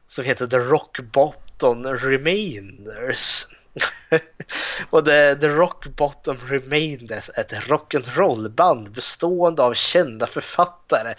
som 0.06 0.24
heter 0.24 0.46
The 0.46 0.58
Rock 0.58 1.00
Bottom 1.00 1.86
Remainders. 1.86 3.46
och 4.90 5.04
The, 5.04 5.34
The 5.34 5.48
Rock 5.48 5.88
Bottom 5.96 6.36
Remainders 6.46 7.30
ett 7.38 7.52
rock'n'roll-band 7.52 8.90
bestående 8.90 9.62
av 9.62 9.74
kända 9.74 10.26
författare, 10.26 11.14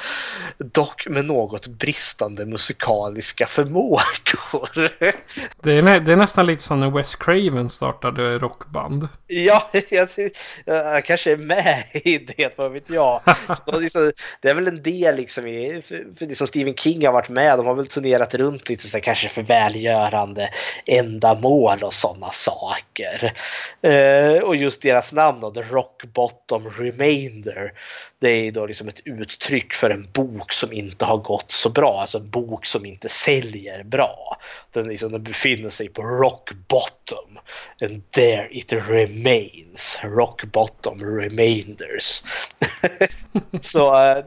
dock 0.58 1.08
med 1.08 1.26
något 1.26 1.68
bristande 1.68 2.46
musikaliska 2.46 3.48
förmågor. 3.48 4.04
det, 5.62 5.72
är, 5.72 6.00
det 6.00 6.14
är 6.14 6.16
nästan 6.16 6.46
lite 6.46 6.64
som 6.64 6.80
när 6.80 6.90
Wes 6.90 7.16
Craven 7.16 7.70
startade 7.70 8.38
rockband. 8.38 9.08
Ja, 9.28 9.70
jag, 9.90 10.10
jag, 10.66 11.06
kanske 11.06 11.32
är 11.32 11.38
med 11.38 11.84
i 11.94 12.18
det, 12.18 12.58
vad 12.58 12.72
vet 12.72 12.90
jag. 12.90 13.22
Liksom, 13.80 14.12
det 14.42 14.50
är 14.50 14.54
väl 14.54 14.68
en 14.68 14.84
del 14.84 15.16
liksom 15.16 15.48
i, 15.48 15.82
för, 15.82 16.06
för 16.18 16.26
liksom 16.26 16.48
Stephen 16.48 16.76
King 16.76 17.06
har 17.06 17.14
varit 17.14 17.30
med, 17.30 17.58
de 17.58 17.66
har 17.66 17.76
väl 17.76 17.88
turnerat 17.88 18.34
runt 18.34 18.70
lite 18.70 18.88
så 18.88 18.98
där, 18.98 19.04
kanske 19.04 19.30
för 19.30 19.42
välgörande 19.42 20.50
ändamål 20.86 21.78
och 21.84 21.94
sådana 21.94 22.32
saker. 22.32 22.43
Eh, 23.82 24.44
och 24.44 24.56
just 24.56 24.82
deras 24.82 25.14
namn 25.14 25.42
då, 25.42 25.52
The 25.52 25.62
Rock 25.62 26.04
Bottom 26.14 26.70
Remainder. 26.70 27.74
Det 28.20 28.30
är 28.30 28.52
då 28.52 28.66
liksom 28.66 28.88
ett 28.88 29.02
uttryck 29.06 29.74
för 29.74 29.90
en 29.90 30.08
bok 30.14 30.52
som 30.54 30.74
inte 30.74 31.06
har 31.06 31.18
gått 31.18 31.52
så 31.52 31.70
bra, 31.70 32.02
alltså 32.02 32.18
en 32.18 32.30
bok 32.30 32.66
som 32.66 32.86
inte 32.86 33.10
säljer 33.10 33.84
bra. 33.84 34.38
Den, 34.72 34.88
liksom, 34.88 35.12
den 35.12 35.24
befinner 35.24 35.70
sig 35.70 35.90
på 35.90 36.02
rock 36.02 36.52
bottom. 36.68 37.40
And 37.82 38.12
there 38.12 38.48
it 38.52 38.74
remains. 38.74 40.02
Rock 40.04 40.44
bottom 40.44 41.20
remainders. 41.20 42.24
så 43.62 44.02
eh, 44.02 44.24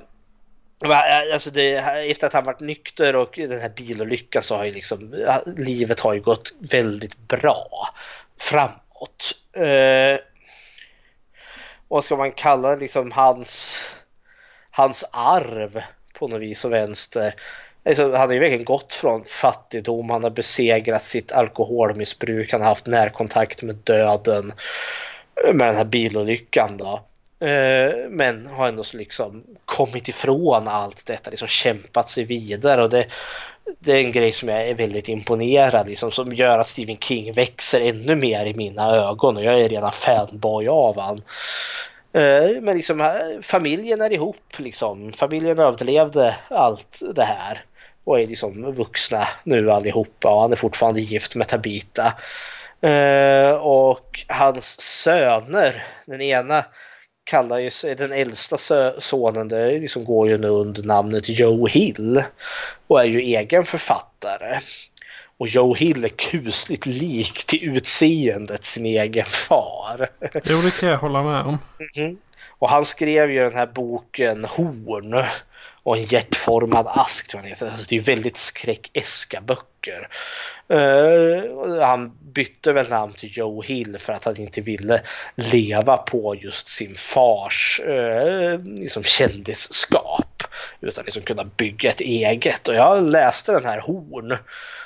Eh, 0.84 1.34
alltså 1.34 1.50
det, 1.50 1.76
efter 2.10 2.26
att 2.26 2.32
han 2.32 2.44
varit 2.44 2.60
nykter 2.60 3.16
och 3.16 3.32
den 3.36 3.60
här 3.60 3.72
bilolyckan 3.76 4.42
så 4.42 4.56
har 4.56 4.64
ju 4.64 4.72
liksom 4.72 5.14
livet 5.56 6.00
har 6.00 6.14
ju 6.14 6.20
gått 6.20 6.52
väldigt 6.70 7.28
bra 7.28 7.88
framåt. 8.40 9.32
Eh, 9.52 10.20
vad 11.88 12.04
ska 12.04 12.16
man 12.16 12.32
kalla 12.32 12.74
liksom 12.74 13.12
hans, 13.12 13.82
hans 14.70 15.04
arv 15.12 15.82
på 16.18 16.28
något 16.28 16.40
vis 16.40 16.64
och 16.64 16.72
vänster. 16.72 17.34
Alltså, 17.84 18.02
han 18.02 18.28
har 18.28 18.32
ju 18.32 18.40
verkligen 18.40 18.64
gått 18.64 18.94
från 18.94 19.24
fattigdom, 19.24 20.10
han 20.10 20.22
har 20.22 20.30
besegrat 20.30 21.04
sitt 21.04 21.32
alkoholmissbruk, 21.32 22.52
han 22.52 22.60
har 22.60 22.68
haft 22.68 22.86
närkontakt 22.86 23.62
med 23.62 23.76
döden 23.76 24.52
med 25.54 25.68
den 25.68 25.76
här 25.76 25.84
bilolyckan 25.84 26.76
då. 26.76 27.04
Eh, 27.40 28.08
men 28.08 28.46
har 28.46 28.68
ändå 28.68 28.82
liksom 28.94 29.44
kommit 29.64 30.08
ifrån 30.08 30.68
allt 30.68 31.06
detta, 31.06 31.30
liksom 31.30 31.48
kämpat 31.48 32.08
sig 32.08 32.24
vidare 32.24 32.82
och 32.82 32.90
det, 32.90 33.06
det 33.78 33.92
är 33.92 33.98
en 33.98 34.12
grej 34.12 34.32
som 34.32 34.48
jag 34.48 34.68
är 34.68 34.74
väldigt 34.74 35.08
imponerad 35.08 35.88
liksom, 35.88 36.10
som 36.10 36.32
gör 36.32 36.58
att 36.58 36.68
Stephen 36.68 36.96
King 36.96 37.32
växer 37.32 37.80
ännu 37.80 38.16
mer 38.16 38.46
i 38.46 38.54
mina 38.54 38.90
ögon 38.90 39.36
och 39.36 39.44
jag 39.44 39.60
är 39.60 39.68
redan 39.68 39.92
fanboy 39.92 40.68
av 40.68 41.00
han. 41.00 41.22
Eh, 42.12 42.60
men 42.60 42.76
liksom 42.76 43.00
eh, 43.00 43.40
familjen 43.42 44.00
är 44.00 44.12
ihop 44.12 44.58
liksom. 44.58 45.12
Familjen 45.12 45.58
överlevde 45.58 46.36
allt 46.48 47.00
det 47.14 47.24
här 47.24 47.64
och 48.04 48.20
är 48.20 48.26
liksom 48.26 48.72
vuxna 48.72 49.28
nu 49.44 49.70
allihopa 49.70 50.34
och 50.34 50.40
han 50.40 50.52
är 50.52 50.56
fortfarande 50.56 51.00
gift 51.00 51.34
med 51.34 51.48
Tabita. 51.48 52.12
Och 53.60 54.24
hans 54.28 54.80
söner, 54.80 55.84
den 56.06 56.20
ena 56.20 56.64
kallar 57.26 57.58
ju 57.58 57.70
sig, 57.70 57.94
den 57.94 58.12
äldsta 58.12 58.56
sonen 59.00 59.48
det 59.48 59.78
liksom 59.78 60.04
går 60.04 60.28
ju 60.28 60.38
nu 60.38 60.48
under 60.48 60.82
namnet 60.82 61.28
Joe 61.28 61.66
Hill 61.66 62.22
och 62.86 63.00
är 63.00 63.04
ju 63.04 63.20
egen 63.20 63.64
författare. 63.64 64.60
Och 65.38 65.48
Joe 65.48 65.74
Hill 65.74 66.04
är 66.04 66.08
kusligt 66.08 66.86
lik 66.86 67.46
till 67.46 67.76
utseendet 67.76 68.64
sin 68.64 68.86
egen 68.86 69.24
far. 69.24 70.08
Jo, 70.44 70.60
det 70.60 70.80
kan 70.80 70.88
jag 70.88 70.96
hålla 70.96 71.22
med 71.22 71.40
om. 71.40 71.58
Mm. 71.96 72.16
Och 72.58 72.70
han 72.70 72.84
skrev 72.84 73.30
ju 73.30 73.40
den 73.40 73.54
här 73.54 73.66
boken 73.66 74.44
Horn 74.44 75.24
och 75.86 75.96
en 75.96 76.04
hjärtformad 76.04 76.86
ask 76.88 77.28
tror 77.28 77.42
jag 77.42 77.48
heter. 77.48 77.68
Alltså, 77.68 77.86
det 77.88 77.96
är 77.96 78.00
väldigt 78.00 78.36
skräckeska 78.36 79.40
böcker. 79.40 80.08
Uh, 80.72 81.80
han 81.80 82.12
bytte 82.32 82.72
väl 82.72 82.88
namn 82.88 83.12
till 83.12 83.38
Joe 83.38 83.62
Hill 83.62 83.96
för 83.98 84.12
att 84.12 84.24
han 84.24 84.36
inte 84.36 84.60
ville 84.60 85.02
leva 85.34 85.96
på 85.96 86.34
just 86.34 86.68
sin 86.68 86.94
fars 86.94 87.80
uh, 87.88 88.58
liksom 88.64 89.02
kändisskap 89.02 90.42
utan 90.80 91.04
liksom 91.04 91.22
kunna 91.22 91.44
bygga 91.44 91.90
ett 91.90 92.00
eget. 92.00 92.68
Och 92.68 92.74
jag 92.74 93.02
läste 93.02 93.52
den 93.52 93.64
här 93.64 93.80
Horn 93.80 94.38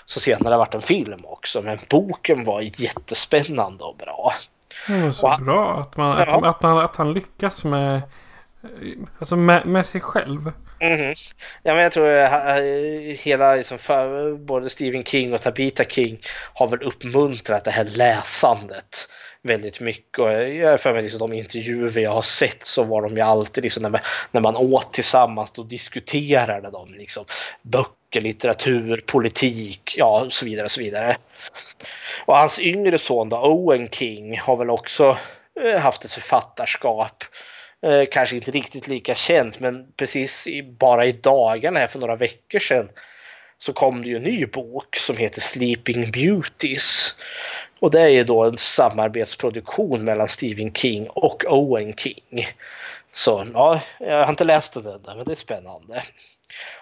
så 0.04 0.20
senare 0.20 0.56
varit 0.56 0.74
en 0.74 0.82
film 0.82 1.24
också 1.24 1.62
men 1.62 1.78
boken 1.88 2.44
var 2.44 2.60
jättespännande 2.60 3.84
och 3.84 3.96
bra. 3.96 4.34
Det 4.86 5.02
var 5.02 5.12
så 5.12 5.28
han, 5.28 5.44
bra 5.44 5.80
att, 5.80 5.96
man, 5.96 6.18
ja. 6.18 6.36
att, 6.36 6.44
att, 6.44 6.62
man, 6.62 6.78
att 6.78 6.96
han 6.96 7.12
lyckas 7.12 7.64
med, 7.64 8.02
alltså 9.18 9.36
med, 9.36 9.66
med 9.66 9.86
sig 9.86 10.00
själv. 10.00 10.52
Mm. 10.80 11.14
Ja, 11.62 11.74
men 11.74 11.82
jag 11.82 11.92
tror 11.92 12.12
eh, 12.12 12.34
att 12.34 12.58
eh, 12.58 12.64
hela, 13.18 13.54
liksom, 13.54 13.78
både 14.46 14.70
Stephen 14.70 15.04
King 15.04 15.34
och 15.34 15.40
Tabitha 15.40 15.84
King 15.84 16.20
har 16.54 16.68
väl 16.68 16.82
uppmuntrat 16.82 17.64
det 17.64 17.70
här 17.70 17.84
läsandet 17.96 19.08
väldigt 19.42 19.80
mycket. 19.80 20.18
Och 20.18 20.32
jag 20.32 20.80
för 20.80 20.92
mig 20.92 21.02
liksom, 21.02 21.18
de 21.18 21.32
intervjuer 21.32 22.00
jag 22.00 22.10
har 22.10 22.22
sett 22.22 22.64
så 22.64 22.84
var 22.84 23.02
de 23.02 23.16
ju 23.16 23.20
alltid 23.20 23.64
liksom, 23.64 23.82
när, 23.82 23.90
man, 23.90 24.00
när 24.30 24.40
man 24.40 24.56
åt 24.56 24.92
tillsammans 24.92 25.52
då 25.52 25.62
diskuterade 25.62 26.70
de 26.70 26.94
liksom, 26.94 27.24
böcker, 27.62 28.20
litteratur, 28.20 29.04
politik, 29.06 29.94
ja 29.96 30.26
så 30.30 30.44
vidare 30.44 30.68
så 30.68 30.80
vidare. 30.80 31.16
Och 32.24 32.36
hans 32.36 32.58
yngre 32.58 32.98
son 32.98 33.28
då, 33.28 33.36
Owen 33.36 33.88
King 33.88 34.38
har 34.38 34.56
väl 34.56 34.70
också 34.70 35.16
eh, 35.62 35.78
haft 35.78 36.04
ett 36.04 36.12
författarskap 36.12 37.24
Eh, 37.82 38.04
kanske 38.10 38.36
inte 38.36 38.50
riktigt 38.50 38.88
lika 38.88 39.14
känt 39.14 39.60
men 39.60 39.92
precis 39.96 40.46
i, 40.46 40.62
bara 40.62 41.06
i 41.06 41.12
dagarna 41.12 41.80
här 41.80 41.86
för 41.86 41.98
några 41.98 42.16
veckor 42.16 42.58
sedan 42.58 42.88
så 43.58 43.72
kom 43.72 44.02
det 44.02 44.08
ju 44.08 44.16
en 44.16 44.22
ny 44.22 44.46
bok 44.46 44.96
som 44.96 45.16
heter 45.16 45.40
Sleeping 45.40 46.10
Beauties. 46.10 47.14
Och 47.80 47.90
det 47.90 48.00
är 48.00 48.08
ju 48.08 48.24
då 48.24 48.44
en 48.44 48.56
samarbetsproduktion 48.56 50.04
mellan 50.04 50.28
Stephen 50.28 50.74
King 50.74 51.08
och 51.08 51.44
Owen 51.48 51.94
King. 51.94 52.46
Så 53.12 53.46
ja, 53.54 53.80
jag 53.98 54.24
har 54.24 54.30
inte 54.30 54.44
läst 54.44 54.74
den 54.74 54.86
än, 54.86 55.00
men 55.04 55.24
det 55.24 55.32
är 55.32 55.34
spännande. 55.34 56.02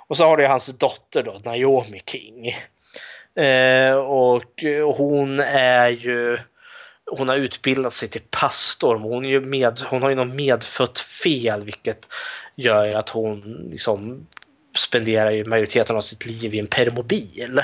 Och 0.09 0.17
så 0.17 0.25
har 0.25 0.37
du 0.37 0.47
hans 0.47 0.67
dotter 0.67 1.23
då, 1.23 1.41
Naomi 1.45 2.03
King. 2.07 2.57
Eh, 3.45 3.95
och, 3.95 4.65
och 4.85 4.97
hon 4.97 5.41
är 5.41 5.89
ju 5.89 6.39
hon 7.11 7.29
har 7.29 7.37
utbildat 7.37 7.93
sig 7.93 8.09
till 8.09 8.23
pastor. 8.31 8.99
Men 8.99 9.09
hon, 9.09 9.25
är 9.25 9.29
ju 9.29 9.41
med, 9.41 9.81
hon 9.81 10.03
har 10.03 10.09
ju 10.09 10.15
något 10.15 10.35
medfött 10.35 10.99
fel 10.99 11.65
vilket 11.65 12.09
gör 12.57 12.95
att 12.95 13.09
hon 13.09 13.69
liksom 13.71 14.27
spenderar 14.77 15.31
ju 15.31 15.45
majoriteten 15.45 15.97
av 15.97 16.01
sitt 16.01 16.27
liv 16.27 16.55
i 16.55 16.59
en 16.59 16.67
permobil. 16.67 17.61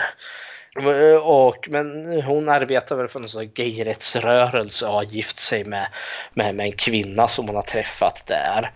Och, 1.22 1.68
men 1.68 2.20
hon 2.22 2.48
arbetar 2.48 2.96
väl 2.96 3.08
för 3.08 3.20
någon 3.20 3.28
sån 3.28 3.50
gayrättsrörelse 3.54 4.86
och 4.86 4.92
har 4.92 5.02
gift 5.02 5.38
sig 5.38 5.64
med, 5.64 5.86
med, 6.34 6.54
med 6.54 6.66
en 6.66 6.72
kvinna 6.72 7.28
som 7.28 7.46
hon 7.46 7.56
har 7.56 7.62
träffat 7.62 8.26
där. 8.26 8.72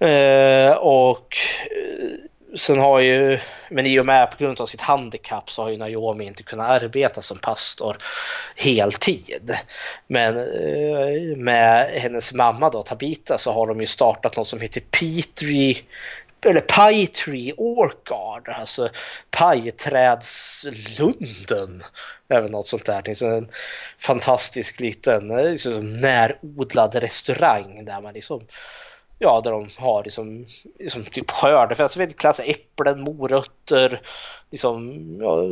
Eh, 0.00 0.72
och 0.72 1.36
eh, 1.70 2.28
sen 2.56 2.78
har 2.78 3.00
ju, 3.00 3.38
men 3.70 3.86
i 3.86 4.00
och 4.00 4.06
med 4.06 4.30
på 4.30 4.36
grund 4.36 4.60
av 4.60 4.66
sitt 4.66 4.80
handikapp 4.80 5.50
så 5.50 5.62
har 5.62 5.70
ju 5.70 5.76
Naomi 5.76 6.24
inte 6.24 6.42
kunnat 6.42 6.82
arbeta 6.82 7.22
som 7.22 7.38
pastor 7.38 7.96
heltid. 8.56 9.56
Men 10.06 10.36
eh, 10.36 11.36
med 11.36 12.00
hennes 12.00 12.34
mamma 12.34 12.70
då, 12.70 12.82
Tabita, 12.82 13.38
så 13.38 13.52
har 13.52 13.66
de 13.66 13.80
ju 13.80 13.86
startat 13.86 14.36
något 14.36 14.46
som 14.46 14.60
heter 14.60 14.80
Petri 14.80 15.82
eller 16.46 16.60
Pie 16.60 17.06
Tree 17.06 17.52
Orchard, 17.56 18.48
alltså 18.48 18.88
pajträdslunden. 19.30 21.82
Även 22.28 22.52
något 22.52 22.66
sånt 22.66 22.86
där. 22.86 23.02
Det 23.02 23.22
är 23.22 23.36
en 23.36 23.48
fantastisk 23.98 24.80
liten 24.80 25.30
eh, 25.30 25.50
liksom, 25.50 26.00
närodlad 26.00 26.94
restaurang 26.94 27.84
där 27.84 28.00
man 28.00 28.14
liksom 28.14 28.46
ja, 29.18 29.40
där 29.40 29.50
de 29.50 29.68
har 29.78 30.04
liksom, 30.04 30.46
liksom 30.78 31.04
typ 31.04 31.30
skördefest, 31.30 32.16
klassa 32.16 32.42
äpplen, 32.42 33.00
morötter, 33.00 34.00
liksom, 34.50 34.94
ja, 35.20 35.42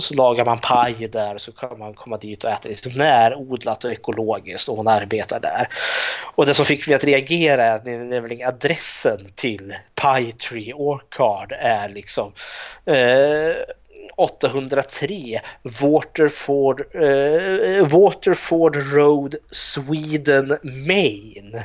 så 0.00 0.14
lagar 0.14 0.44
man 0.44 0.58
paj 0.58 1.08
där 1.12 1.38
så 1.38 1.52
kan 1.52 1.78
man 1.78 1.94
komma 1.94 2.16
dit 2.16 2.44
och 2.44 2.50
äta 2.50 2.68
liksom 2.68 2.92
närodlat 2.92 3.84
och 3.84 3.92
ekologiskt 3.92 4.68
och 4.68 4.76
hon 4.76 4.88
arbetar 4.88 5.40
där. 5.40 5.68
Och 6.34 6.46
det 6.46 6.54
som 6.54 6.66
fick 6.66 6.86
mig 6.86 6.96
att 6.96 7.04
reagera 7.04 7.64
är 7.64 8.04
nämligen 8.04 8.48
adressen 8.48 9.20
till 9.34 9.74
Pie 10.02 10.32
Tree 10.32 10.72
Orchard 10.72 11.52
är 11.52 11.88
liksom 11.88 12.32
eh, 12.84 13.56
803 14.16 15.40
Waterford, 15.62 16.80
eh, 16.94 17.86
Waterford 17.88 18.76
Road, 18.76 19.34
Sweden, 19.50 20.58
Maine. 20.62 21.64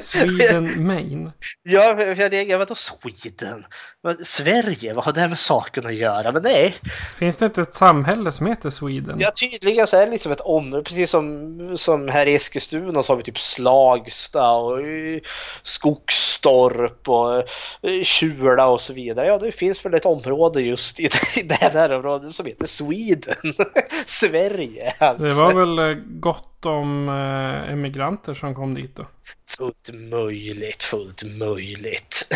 Sweden 0.00 0.86
Main. 0.86 1.32
Ja, 1.62 1.96
för 1.96 2.20
jag 2.20 2.32
reagerar, 2.32 2.58
vadå 2.58 2.74
Sweden? 2.74 3.64
Sverige, 4.24 4.94
vad 4.94 5.04
har 5.04 5.12
det 5.12 5.20
här 5.20 5.28
med 5.28 5.38
saken 5.38 5.86
att 5.86 5.94
göra? 5.94 6.32
Men 6.32 6.42
nej. 6.42 6.74
Finns 7.16 7.36
det 7.36 7.46
inte 7.46 7.62
ett 7.62 7.74
samhälle 7.74 8.32
som 8.32 8.46
heter 8.46 8.70
Sweden? 8.70 9.16
Ja, 9.20 9.30
tydligen 9.40 9.86
så 9.86 9.96
är 9.96 10.06
det 10.06 10.12
liksom 10.12 10.32
ett 10.32 10.40
område, 10.40 10.82
precis 10.82 11.10
som, 11.10 11.76
som 11.76 12.08
här 12.08 12.26
i 12.26 12.34
Eskilstuna 12.34 13.02
så 13.02 13.12
har 13.12 13.16
vi 13.16 13.22
typ 13.22 13.38
Slagsta 13.38 14.50
och 14.50 14.80
eh, 14.80 15.20
Skogsstorp 15.62 17.08
och 17.08 17.36
eh, 17.90 18.02
Kjula 18.02 18.68
och 18.68 18.80
så 18.80 18.92
vidare. 18.92 19.26
Ja, 19.26 19.38
det 19.38 19.52
finns 19.52 19.84
väl 19.84 19.94
ett 19.94 20.06
område 20.06 20.60
just 20.60 21.00
i 21.00 21.08
det 21.44 21.54
här 21.54 21.92
området 21.92 22.30
som 22.30 22.46
heter 22.46 22.66
Sweden. 22.66 23.54
Sverige 24.06 24.94
alltså. 24.98 25.26
Det 25.26 25.34
var 25.34 25.54
väl 25.54 25.78
eh, 25.78 26.02
gott 26.04 26.66
om 26.66 27.08
emigranter 27.68 28.34
som 28.34 28.54
kom 28.54 28.74
dit 28.74 28.96
då? 28.96 29.06
Fullt 29.48 29.90
möjligt, 29.92 30.82
fullt 30.82 31.22
möjligt. 31.22 32.32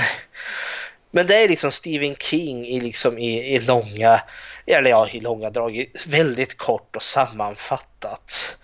Men 1.10 1.26
det 1.26 1.44
är 1.44 1.48
liksom 1.48 1.70
Stephen 1.70 2.14
King 2.14 2.66
i, 2.66 2.80
liksom 2.80 3.18
i, 3.18 3.54
i 3.54 3.60
långa, 3.60 4.22
eller 4.66 4.90
ja, 4.90 5.08
i 5.08 5.20
långa 5.20 5.50
drag, 5.50 5.86
väldigt 6.06 6.58
kort 6.58 6.96
och 6.96 7.02
sammanfattat. 7.02 8.56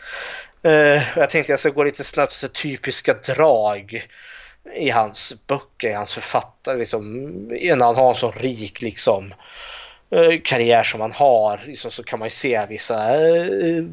Uh, 0.67 1.19
jag 1.19 1.31
tänkte 1.31 1.53
jag 1.53 1.61
ska 1.61 1.71
gå 1.71 1.85
lite 1.85 2.05
snabbt 2.05 2.41
till 2.41 2.49
typiska 2.49 3.15
drag 3.15 4.07
i 4.77 4.91
hans 4.91 5.35
böcker, 5.47 5.89
i 5.89 5.93
hans 5.93 6.15
författare, 6.15 6.79
liksom, 6.79 7.05
innan 7.55 7.81
han 7.81 7.97
har 7.97 8.09
en 8.09 8.15
så 8.15 8.31
rik 8.31 8.83
liksom, 8.83 9.35
Eh, 10.11 10.41
karriär 10.45 10.83
som 10.83 11.01
man 11.01 11.13
har 11.13 11.61
liksom, 11.67 11.91
så 11.91 12.03
kan 12.03 12.19
man 12.19 12.27
ju 12.27 12.31
se 12.31 12.67
vissa 12.69 13.15
eh, 13.15 13.85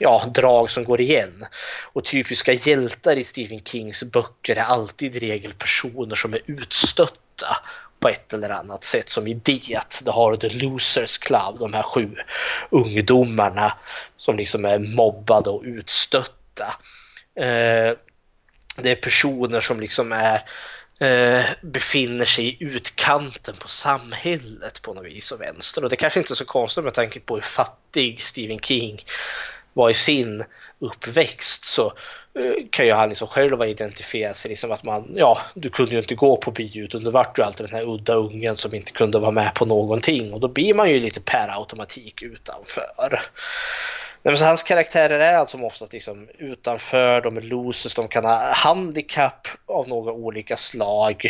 ja, 0.00 0.24
drag 0.34 0.70
som 0.70 0.84
går 0.84 1.00
igen. 1.00 1.46
Och 1.92 2.04
typiska 2.04 2.52
hjältar 2.52 3.16
i 3.16 3.24
Stephen 3.24 3.60
Kings 3.60 4.02
böcker 4.02 4.56
är 4.56 4.62
alltid 4.62 5.16
i 5.16 5.18
regel 5.18 5.52
personer 5.52 6.14
som 6.14 6.34
är 6.34 6.40
utstötta 6.46 7.56
på 8.00 8.08
ett 8.08 8.32
eller 8.32 8.50
annat 8.50 8.84
sätt. 8.84 9.08
Som 9.08 9.26
i 9.26 9.34
Det, 9.34 10.02
det 10.04 10.10
har 10.10 10.36
The 10.36 10.48
Losers 10.48 11.18
Club, 11.18 11.58
de 11.58 11.74
här 11.74 11.82
sju 11.82 12.16
ungdomarna 12.70 13.72
som 14.16 14.36
liksom 14.36 14.64
är 14.64 14.78
mobbade 14.78 15.50
och 15.50 15.62
utstötta. 15.64 16.74
Eh, 17.34 17.96
det 18.76 18.90
är 18.90 18.96
personer 18.96 19.60
som 19.60 19.80
liksom 19.80 20.12
är 20.12 20.40
Eh, 21.02 21.44
befinner 21.60 22.24
sig 22.24 22.48
i 22.48 22.64
utkanten 22.64 23.54
på 23.56 23.68
samhället 23.68 24.82
på 24.82 24.94
något 24.94 25.06
vis 25.06 25.32
och 25.32 25.40
vänster. 25.40 25.84
Och 25.84 25.90
det 25.90 25.96
kanske 25.96 26.20
inte 26.20 26.32
är 26.32 26.36
så 26.36 26.44
konstigt 26.44 26.84
med 26.84 26.94
tanke 26.94 27.20
på 27.20 27.34
hur 27.34 27.42
fattig 27.42 28.20
Stephen 28.20 28.60
King 28.60 28.98
var 29.72 29.90
i 29.90 29.94
sin 29.94 30.44
uppväxt 30.78 31.64
så 31.64 31.86
eh, 32.34 32.52
kan 32.70 32.86
ju 32.86 32.92
han 32.92 33.08
liksom 33.08 33.28
själv 33.28 33.62
identifiera 33.62 34.34
sig 34.34 34.48
liksom 34.48 34.72
att 34.72 34.84
man, 34.84 35.12
ja, 35.16 35.38
du 35.54 35.70
kunde 35.70 35.92
ju 35.92 35.98
inte 35.98 36.14
gå 36.14 36.36
på 36.36 36.50
bio 36.50 36.84
utan 36.84 37.04
du 37.04 37.10
vart 37.10 37.38
ju 37.38 37.42
alltid 37.42 37.66
den 37.66 37.74
här 37.74 37.88
udda 37.88 38.14
ungen 38.14 38.56
som 38.56 38.74
inte 38.74 38.92
kunde 38.92 39.18
vara 39.18 39.30
med 39.30 39.54
på 39.54 39.64
någonting 39.64 40.32
och 40.32 40.40
då 40.40 40.48
blir 40.48 40.74
man 40.74 40.90
ju 40.90 41.00
lite 41.00 41.20
per 41.20 41.48
automatik 41.58 42.22
utanför. 42.22 43.20
Nej, 44.22 44.34
men 44.34 44.46
hans 44.46 44.62
karaktärer 44.62 45.18
är 45.18 45.36
alltså 45.36 45.58
oftast 45.58 45.92
liksom 45.92 46.28
utanför, 46.38 47.20
de 47.20 47.36
är 47.36 47.40
losers, 47.40 47.94
de 47.94 48.08
kan 48.08 48.24
ha 48.24 48.52
handikapp 48.52 49.48
av 49.66 49.88
några 49.88 50.12
olika 50.12 50.56
slag. 50.56 51.26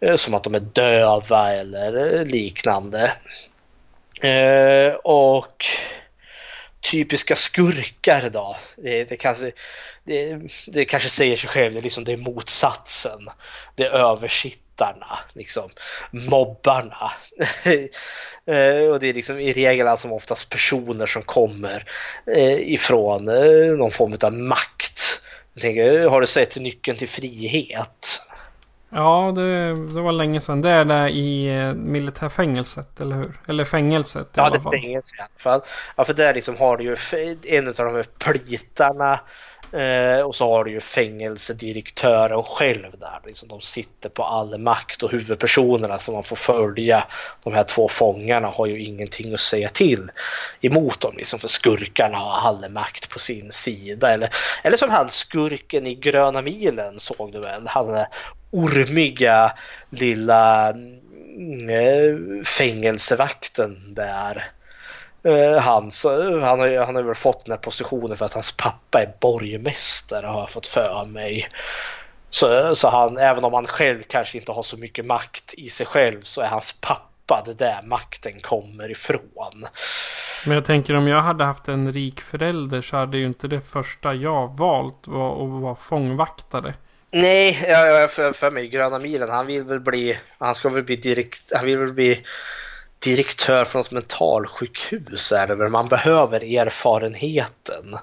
Eh, 0.00 0.16
som 0.16 0.34
att 0.34 0.44
de 0.44 0.54
är 0.54 0.60
döva 0.60 1.52
eller 1.52 2.24
liknande. 2.24 3.12
Eh, 4.20 4.94
och 4.94 5.64
typiska 6.90 7.36
skurkar 7.36 8.30
då. 8.30 8.56
Det, 8.76 9.04
det, 9.04 9.16
kanske, 9.16 9.52
det, 10.04 10.38
det 10.66 10.84
kanske 10.84 11.08
säger 11.08 11.36
sig 11.36 11.50
själv, 11.50 11.72
det 11.72 11.80
är, 11.80 11.82
liksom, 11.82 12.04
det 12.04 12.12
är 12.12 12.16
motsatsen. 12.16 13.28
Det 13.74 13.84
är 13.84 13.90
översittarna, 14.82 15.18
liksom. 15.32 15.70
mobbarna. 16.30 17.12
Eh, 18.46 18.90
och 18.90 19.00
det 19.00 19.08
är 19.08 19.14
liksom 19.14 19.38
i 19.38 19.52
regel 19.52 19.88
alltså 19.88 20.08
oftast 20.08 20.50
personer 20.50 21.06
som 21.06 21.22
kommer 21.22 21.84
eh, 22.36 22.72
ifrån 22.72 23.28
eh, 23.28 23.76
någon 23.78 23.90
form 23.90 24.16
av 24.22 24.32
makt. 24.32 25.22
Jag 25.54 25.62
tänker, 25.62 26.08
har 26.08 26.20
du 26.20 26.26
sett 26.26 26.56
Nyckeln 26.56 26.98
till 26.98 27.08
frihet? 27.08 28.22
Ja, 28.90 29.32
det, 29.36 29.68
det 29.94 30.00
var 30.00 30.12
länge 30.12 30.40
sedan. 30.40 30.62
Det 30.62 30.70
är 30.70 30.84
där 30.84 31.08
i 31.08 31.50
militärfängelset, 31.74 33.00
eller 33.00 33.16
hur? 33.16 33.40
Eller 33.48 33.64
fängelset 33.64 34.26
i 34.26 34.30
ja, 34.34 34.42
alla 34.42 34.60
fall. 34.60 34.62
Ja, 34.64 34.70
det 34.70 34.76
är 34.76 34.80
fängelset 34.80 35.18
i 35.18 35.22
alla 35.22 35.38
fall. 35.38 35.60
Ja, 35.96 36.04
för 36.04 36.14
där 36.14 36.34
liksom 36.34 36.56
har 36.56 36.76
du 36.76 36.84
ju 36.84 36.96
en 37.46 37.68
av 37.68 37.74
de 37.74 37.94
här 37.94 38.06
plitarna 38.18 39.20
Eh, 39.72 40.20
och 40.20 40.34
så 40.34 40.52
har 40.52 40.64
du 40.64 40.70
ju 40.70 40.80
fängelsedirektören 40.80 42.42
själv 42.42 42.90
där. 43.00 43.20
Liksom 43.26 43.48
de 43.48 43.60
sitter 43.60 44.08
på 44.08 44.24
all 44.24 44.58
makt 44.58 45.02
och 45.02 45.10
huvudpersonerna 45.10 45.98
som 45.98 46.14
man 46.14 46.22
får 46.22 46.36
följa, 46.36 47.06
de 47.44 47.54
här 47.54 47.64
två 47.64 47.88
fångarna, 47.88 48.48
har 48.48 48.66
ju 48.66 48.84
ingenting 48.84 49.34
att 49.34 49.40
säga 49.40 49.68
till 49.68 50.10
emot 50.60 51.00
dem. 51.00 51.16
Liksom, 51.16 51.38
för 51.38 51.48
skurkarna 51.48 52.18
har 52.18 52.48
all 52.48 52.68
makt 52.68 53.10
på 53.10 53.18
sin 53.18 53.52
sida. 53.52 54.12
Eller, 54.12 54.28
eller 54.62 54.76
som 54.76 54.90
han 54.90 55.10
skurken 55.10 55.86
i 55.86 55.94
Gröna 55.94 56.42
milen 56.42 57.00
såg 57.00 57.32
du 57.32 57.40
väl? 57.40 57.66
Han 57.66 57.94
är 57.94 58.08
ormiga 58.50 59.52
lilla 59.90 60.70
mm, 60.70 61.70
eh, 61.70 62.44
fängelsevakten 62.44 63.94
där 63.94 64.52
Eh, 65.24 65.58
hans, 65.62 66.04
han, 66.04 66.60
har, 66.60 66.84
han 66.86 66.94
har 66.94 67.02
väl 67.02 67.14
fått 67.14 67.44
den 67.44 67.52
här 67.52 67.58
positionen 67.58 68.16
för 68.16 68.26
att 68.26 68.34
hans 68.34 68.56
pappa 68.56 69.02
är 69.02 69.14
borgmästare 69.20 70.26
har 70.26 70.40
jag 70.40 70.50
fått 70.50 70.66
för 70.66 71.04
mig. 71.04 71.48
Så, 72.30 72.74
så 72.74 72.88
han, 72.88 73.18
även 73.18 73.44
om 73.44 73.52
han 73.52 73.66
själv 73.66 74.02
kanske 74.08 74.38
inte 74.38 74.52
har 74.52 74.62
så 74.62 74.76
mycket 74.76 75.06
makt 75.06 75.54
i 75.56 75.68
sig 75.68 75.86
själv 75.86 76.22
så 76.22 76.40
är 76.40 76.46
hans 76.46 76.80
pappa 76.80 77.42
det 77.46 77.54
där 77.54 77.82
makten 77.84 78.40
kommer 78.40 78.90
ifrån. 78.90 79.66
Men 80.46 80.54
jag 80.54 80.64
tänker 80.64 80.96
om 80.96 81.08
jag 81.08 81.20
hade 81.20 81.44
haft 81.44 81.68
en 81.68 81.92
rik 81.92 82.20
förälder 82.20 82.80
så 82.80 82.96
hade 82.96 83.18
ju 83.18 83.26
inte 83.26 83.48
det 83.48 83.60
första 83.60 84.14
jag 84.14 84.58
valt 84.58 85.06
var 85.06 85.44
att 85.44 85.62
vara 85.62 85.74
fångvaktare. 85.74 86.74
Nej, 87.10 87.64
jag, 87.68 88.10
för, 88.10 88.32
för 88.32 88.50
mig 88.50 88.68
Gröna 88.68 88.98
milen, 88.98 89.30
han 89.30 89.46
vill 89.46 89.64
väl 89.64 89.80
bli, 89.80 90.18
han 90.38 90.54
ska 90.54 90.68
väl 90.68 90.82
bli 90.82 90.96
direkt, 90.96 91.52
han 91.54 91.66
vill 91.66 91.78
väl 91.78 91.92
bli 91.92 92.24
direktör 93.02 93.64
från 93.64 93.82
ett 93.82 93.90
mentalsjukhus 93.90 95.32
är 95.32 95.46
det 95.46 95.54
väl. 95.54 95.68
Man 95.68 95.88
behöver 95.88 96.58
erfarenheten. 96.58 97.98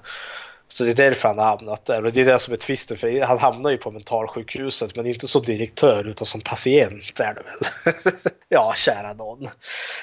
Så 0.68 0.84
det 0.84 0.90
är 0.90 0.94
därför 0.94 1.28
han 1.28 1.38
har 1.38 1.44
hamnat 1.44 1.84
där 1.84 2.04
och 2.04 2.12
det 2.12 2.20
är 2.20 2.24
det 2.24 2.38
som 2.38 2.52
är 2.52 2.58
tvisten 2.58 2.96
för 2.96 3.20
han 3.20 3.38
hamnar 3.38 3.70
ju 3.70 3.76
på 3.76 3.90
mentalsjukhuset 3.90 4.96
men 4.96 5.06
inte 5.06 5.28
som 5.28 5.42
direktör 5.42 6.08
utan 6.08 6.26
som 6.26 6.40
patient 6.40 7.20
är 7.20 7.34
det 7.34 7.42
väl. 7.42 7.94
ja, 8.48 8.74
kära 8.76 9.12
någon. 9.12 9.48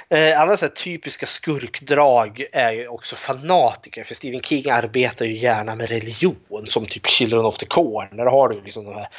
Eh, 0.09 0.41
andra 0.41 0.57
så 0.57 0.67
typiska 0.67 1.25
skurkdrag 1.25 2.45
är 2.51 2.71
ju 2.71 2.87
också 2.87 3.15
fanatiker 3.15 4.03
för 4.03 4.15
Stephen 4.15 4.41
King 4.41 4.69
arbetar 4.69 5.25
ju 5.25 5.37
gärna 5.37 5.75
med 5.75 5.89
religion 5.89 6.65
som 6.67 6.85
typ 6.85 7.07
Children 7.07 7.45
of 7.45 7.57
the 7.57 7.65
Corn. 7.65 8.17
Där 8.17 8.25
har 8.25 8.49
du 8.49 8.61
liksom 8.61 8.85
de 8.85 8.95
här 8.95 9.09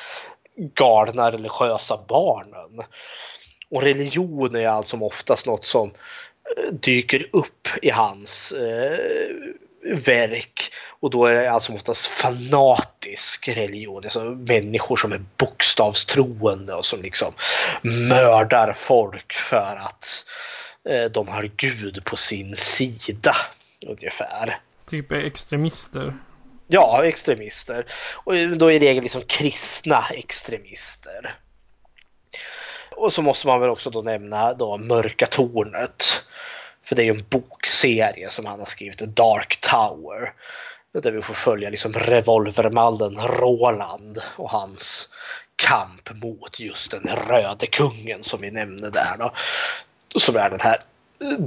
galna 0.74 1.30
religiösa 1.30 2.00
barnen. 2.08 2.84
Och 3.70 3.82
religion 3.82 4.56
är 4.56 4.68
allt 4.68 4.88
som 4.88 5.02
oftast 5.02 5.46
något 5.46 5.64
som 5.64 5.88
eh, 5.88 6.72
dyker 6.72 7.26
upp 7.32 7.68
i 7.82 7.90
hans 7.90 8.52
eh, 8.52 8.98
verk. 9.94 10.72
Och 11.00 11.10
då 11.10 11.26
är 11.26 11.34
det 11.34 11.50
alltså 11.50 11.72
oftast 11.72 12.06
fanatisk 12.06 13.48
religion. 13.48 14.04
Alltså 14.04 14.20
människor 14.24 14.96
som 14.96 15.12
är 15.12 15.24
bokstavstroende 15.36 16.74
och 16.74 16.84
som 16.84 17.02
liksom 17.02 17.32
mördar 17.82 18.72
folk 18.72 19.32
för 19.32 19.76
att 19.86 20.24
eh, 20.88 21.04
de 21.04 21.28
har 21.28 21.50
Gud 21.56 22.04
på 22.04 22.16
sin 22.16 22.56
sida. 22.56 23.34
Ungefär. 23.86 24.60
Typ 24.90 25.12
extremister. 25.12 26.16
Ja, 26.66 27.04
extremister. 27.04 27.86
Och 28.14 28.34
då 28.58 28.72
är 28.72 28.80
det 28.80 29.00
liksom 29.00 29.22
kristna 29.22 30.04
extremister. 30.10 31.38
Och 32.98 33.12
så 33.12 33.22
måste 33.22 33.46
man 33.46 33.60
väl 33.60 33.70
också 33.70 33.90
då 33.90 34.02
nämna 34.02 34.54
då 34.54 34.76
Mörka 34.76 35.26
Tornet. 35.26 36.24
För 36.84 36.96
det 36.96 37.02
är 37.02 37.04
ju 37.04 37.10
en 37.10 37.26
bokserie 37.30 38.30
som 38.30 38.46
han 38.46 38.58
har 38.58 38.66
skrivit, 38.66 38.98
Dark 38.98 39.60
Tower. 39.60 40.32
Där 41.02 41.12
vi 41.12 41.22
får 41.22 41.34
följa 41.34 41.70
liksom 41.70 41.92
revolvermallen 41.92 43.16
Roland 43.16 44.22
och 44.36 44.50
hans 44.50 45.08
kamp 45.56 46.10
mot 46.22 46.60
just 46.60 46.90
den 46.90 47.08
röde 47.28 47.66
kungen 47.66 48.24
som 48.24 48.40
vi 48.40 48.50
nämnde 48.50 48.90
där 48.90 49.16
då. 49.18 49.32
Som 50.16 50.36
är 50.36 50.50
den 50.50 50.60
här 50.60 50.82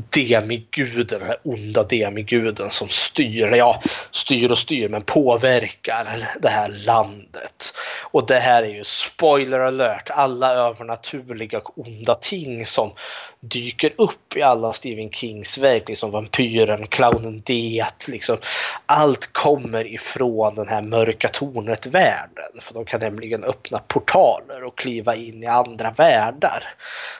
demiguden, 0.09 1.07
den 1.07 1.21
här 1.21 1.37
onda 1.43 1.83
demiguden 1.83 2.71
som 2.71 2.89
styr, 2.89 3.47
ja 3.47 3.81
styr 4.11 4.51
och 4.51 4.57
styr 4.57 4.89
men 4.89 5.01
påverkar 5.01 6.29
det 6.41 6.49
här 6.49 6.69
landet. 6.85 7.73
Och 8.11 8.25
det 8.27 8.39
här 8.39 8.63
är 8.63 8.67
ju 8.67 8.83
spoiler 8.83 9.59
alert, 9.59 10.09
alla 10.09 10.53
övernaturliga 10.53 11.57
och 11.57 11.79
onda 11.79 12.15
ting 12.15 12.65
som 12.65 12.91
dyker 13.39 13.91
upp 13.97 14.35
i 14.35 14.41
alla 14.41 14.73
Stephen 14.73 15.11
Kings 15.11 15.57
verk, 15.57 15.89
liksom 15.89 16.11
vampyren, 16.11 16.87
clownen 16.87 17.41
Det, 17.45 18.07
liksom. 18.07 18.37
Allt 18.85 19.33
kommer 19.33 19.87
ifrån 19.87 20.55
den 20.55 20.67
här 20.67 20.81
mörka 20.81 21.27
tornet-världen. 21.27 22.61
För 22.61 22.73
de 22.73 22.85
kan 22.85 22.99
nämligen 22.99 23.43
öppna 23.43 23.79
portaler 23.79 24.63
och 24.63 24.77
kliva 24.77 25.15
in 25.15 25.43
i 25.43 25.47
andra 25.47 25.91
världar. 25.91 26.63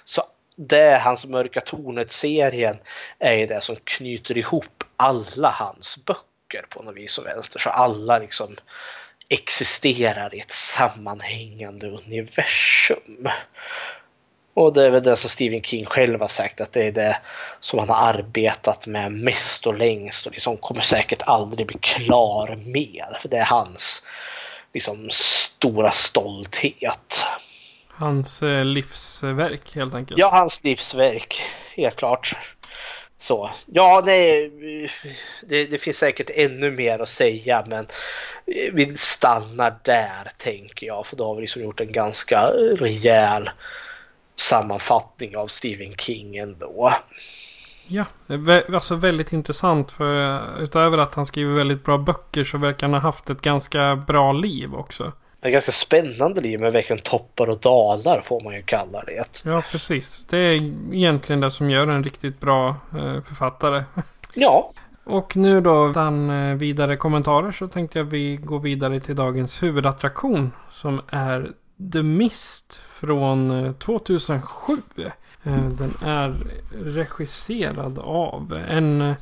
Så 0.06 0.22
det, 0.56 1.02
hans 1.04 1.26
Mörka 1.26 1.62
Tornet-serien, 1.62 2.78
är 3.20 3.48
det 3.48 3.62
som 3.62 3.76
knyter 3.84 4.38
ihop 4.38 4.84
alla 4.98 5.50
hans 5.50 6.06
böcker 6.06 6.66
på 6.70 6.84
något 6.84 6.96
vis 6.96 7.18
och 7.18 7.26
vänster. 7.26 7.60
Så 7.60 7.70
alla 7.70 8.20
liksom 8.20 8.56
existerar 9.30 10.36
i 10.36 10.40
ett 10.40 10.52
sammanhängande 10.52 11.88
universum. 11.88 13.30
Och 14.54 14.74
det 14.74 14.86
är 14.86 14.90
väl 14.90 15.04
det 15.04 15.16
som 15.16 15.30
Stephen 15.30 15.62
King 15.62 15.86
själv 15.86 16.22
har 16.22 16.28
sagt 16.28 16.62
att 16.62 16.72
det 16.72 16.88
är 16.88 16.92
det 16.92 17.18
som 17.60 17.80
han 17.80 17.90
har 17.90 18.14
arbetat 18.14 18.88
med 18.88 19.12
mest 19.12 19.68
och 19.68 19.78
längst 19.78 20.26
och 20.26 20.32
liksom 20.32 20.58
kommer 20.58 20.82
säkert 20.82 21.22
aldrig 21.26 21.68
bli 21.68 21.78
klar 21.82 22.60
med. 22.66 23.06
För 23.20 23.30
det 23.30 23.38
är 23.38 23.46
hans 23.46 24.08
liksom 24.74 25.10
stora 25.12 25.92
stolthet. 25.92 27.26
Hans 28.02 28.44
eh, 28.44 28.66
livsverk 28.66 29.76
helt 29.76 29.96
enkelt. 29.96 30.20
Ja, 30.20 30.30
hans 30.34 30.64
livsverk. 30.64 31.42
Helt 31.76 31.96
klart. 31.96 32.36
Så. 33.18 33.50
Ja, 33.66 34.04
nej, 34.06 34.52
det, 35.42 35.66
det 35.66 35.78
finns 35.78 35.98
säkert 35.98 36.30
ännu 36.34 36.72
mer 36.72 37.00
att 37.00 37.10
säga 37.10 37.66
men 37.68 37.88
vi 38.74 38.98
stannar 38.98 39.80
där 39.84 40.32
tänker 40.38 40.88
jag 40.88 41.06
för 41.06 41.18
då 41.18 41.26
har 41.26 41.36
vi 41.36 41.42
liksom 41.42 41.62
gjort 41.62 41.82
en 41.82 41.92
ganska 41.92 42.42
rejäl 42.80 43.50
sammanfattning 44.36 45.38
av 45.38 45.48
Stephen 45.48 45.94
King 45.94 46.38
ändå. 46.38 46.94
Ja, 47.88 48.06
alltså 48.74 48.96
väldigt 48.96 49.34
intressant 49.34 49.92
för 49.92 50.42
utöver 50.60 50.98
att 50.98 51.16
han 51.16 51.26
skriver 51.26 51.54
väldigt 51.54 51.84
bra 51.84 51.98
böcker 51.98 52.44
så 52.44 52.58
verkar 52.58 52.88
han 52.88 52.94
ha 52.94 53.00
haft 53.00 53.30
ett 53.30 53.42
ganska 53.42 53.96
bra 53.96 54.34
liv 54.34 54.74
också. 54.74 55.12
Ett 55.42 55.54
ganska 55.54 55.72
spännande 55.72 56.42
liv 56.42 56.60
med 56.60 56.74
verkligen 56.74 57.02
toppar 57.02 57.50
och 57.50 57.60
dalar 57.60 58.22
får 58.22 58.42
man 58.42 58.54
ju 58.54 58.62
kalla 58.62 59.04
det. 59.04 59.42
Ja, 59.46 59.64
precis. 59.72 60.26
Det 60.30 60.38
är 60.38 60.74
egentligen 60.94 61.40
det 61.40 61.52
som 61.52 61.70
gör 61.70 61.88
en 61.88 62.04
riktigt 62.04 62.40
bra 62.40 62.70
eh, 62.70 63.22
författare. 63.22 63.84
Ja. 64.34 64.72
Och 65.04 65.36
nu 65.36 65.62
då 65.62 65.90
utan 65.90 66.30
eh, 66.30 66.56
vidare 66.56 66.98
kommentarer 66.98 67.52
så 67.52 67.68
tänkte 67.68 68.00
jag 68.00 68.06
vi 68.06 68.36
går 68.36 68.60
vidare 68.60 69.00
till 69.00 69.16
dagens 69.16 69.64
huvudattraktion 69.64 70.52
som 70.70 71.02
är 71.10 71.52
The 71.94 72.04
Mist 72.04 72.80
från 72.90 73.74
2007. 73.80 74.74
Eh, 75.44 75.54
den 75.54 75.94
är 76.06 76.36
regisserad 76.84 78.00
av 78.00 78.60
en, 78.70 79.16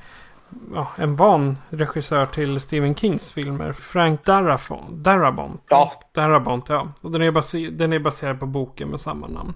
ja, 0.73 0.87
en 0.95 1.15
van 1.15 1.57
regissör 1.69 2.25
till 2.25 2.59
Stephen 2.59 2.95
Kings 2.95 3.33
filmer. 3.33 3.73
Frank 3.73 4.25
Darabont. 4.25 5.03
Darabont. 5.03 5.63
Ja. 5.69 5.93
Darabont, 6.13 6.69
ja. 6.69 6.87
Och 7.01 7.11
den 7.11 7.21
är, 7.21 7.31
baser, 7.31 7.71
den 7.71 7.93
är 7.93 7.99
baserad 7.99 8.39
på 8.39 8.45
boken 8.45 8.89
med 8.89 8.99
samma 8.99 9.27
namn. 9.27 9.53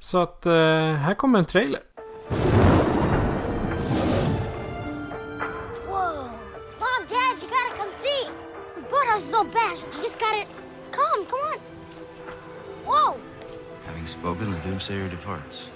Så 0.00 0.18
att 0.18 0.46
eh, 0.46 0.52
här 0.92 1.14
kommer 1.14 1.38
en 1.38 1.44
trailer. 1.44 1.80
Whoa. 5.86 6.28
Mom, 6.78 7.02
Dad, 7.08 7.42
you 7.42 7.48
gotta 7.48 7.76
come 7.76 7.92
see. 8.02 8.30
Butters 8.90 9.22
so 9.30 9.44
bad. 9.44 9.78
You 9.94 10.02
just 10.02 10.18
gotta... 10.18 10.44
Come, 10.90 11.26
come 11.26 11.42
on. 11.42 11.58
Whoa. 12.84 13.16
Having 13.86 14.06
spoken, 14.06 14.52
the 14.52 14.68
doomsayer 14.68 15.10
departs. 15.10 15.70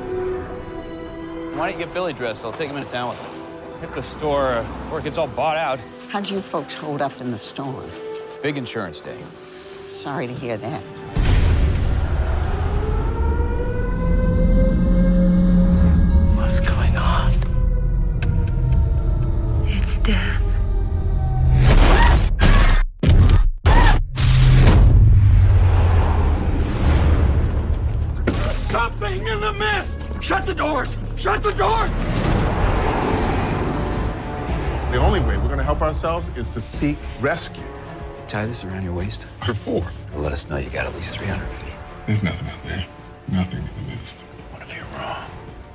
Why 1.56 1.70
don't 1.70 1.80
you 1.80 1.86
get 1.86 1.94
Billy 1.94 2.12
dressed? 2.12 2.44
I'll 2.44 2.52
take 2.52 2.68
him 2.68 2.76
into 2.76 2.90
town 2.90 3.08
with 3.08 3.18
him. 3.18 3.80
Hit 3.80 3.94
the 3.94 4.02
store 4.02 4.62
before 4.82 4.98
it 4.98 5.04
gets 5.04 5.16
all 5.16 5.26
bought 5.26 5.56
out. 5.56 5.80
How'd 6.08 6.28
you 6.28 6.42
folks 6.42 6.74
hold 6.74 7.00
up 7.00 7.18
in 7.18 7.30
the 7.30 7.38
storm? 7.38 7.90
Big 8.42 8.58
insurance 8.58 9.00
day. 9.00 9.18
Sorry 9.90 10.26
to 10.26 10.34
hear 10.34 10.58
that. 10.58 10.82
The 31.46 31.52
doors! 31.52 31.90
The 34.90 34.98
only 34.98 35.20
way 35.20 35.36
we're 35.36 35.46
going 35.46 35.58
to 35.58 35.64
help 35.64 35.80
ourselves 35.80 36.30
is 36.30 36.48
to 36.50 36.60
seek 36.60 36.98
rescue. 37.20 37.62
Tie 38.26 38.46
this 38.46 38.64
around 38.64 38.82
your 38.82 38.94
waist. 38.94 39.26
Before. 39.46 39.86
Well, 40.12 40.22
let 40.22 40.32
us 40.32 40.48
know 40.48 40.56
you 40.56 40.70
got 40.70 40.86
at 40.86 40.94
least 40.94 41.16
300 41.16 41.46
feet. 41.46 41.74
There's 42.06 42.22
nothing 42.22 42.48
out 42.48 42.62
there. 42.64 42.86
Nothing 43.28 43.58
in 43.60 43.64
the 43.64 43.96
mist. 43.96 44.22
What 44.50 44.62
if 44.62 44.74
you're 44.74 44.84
wrong? 45.00 45.24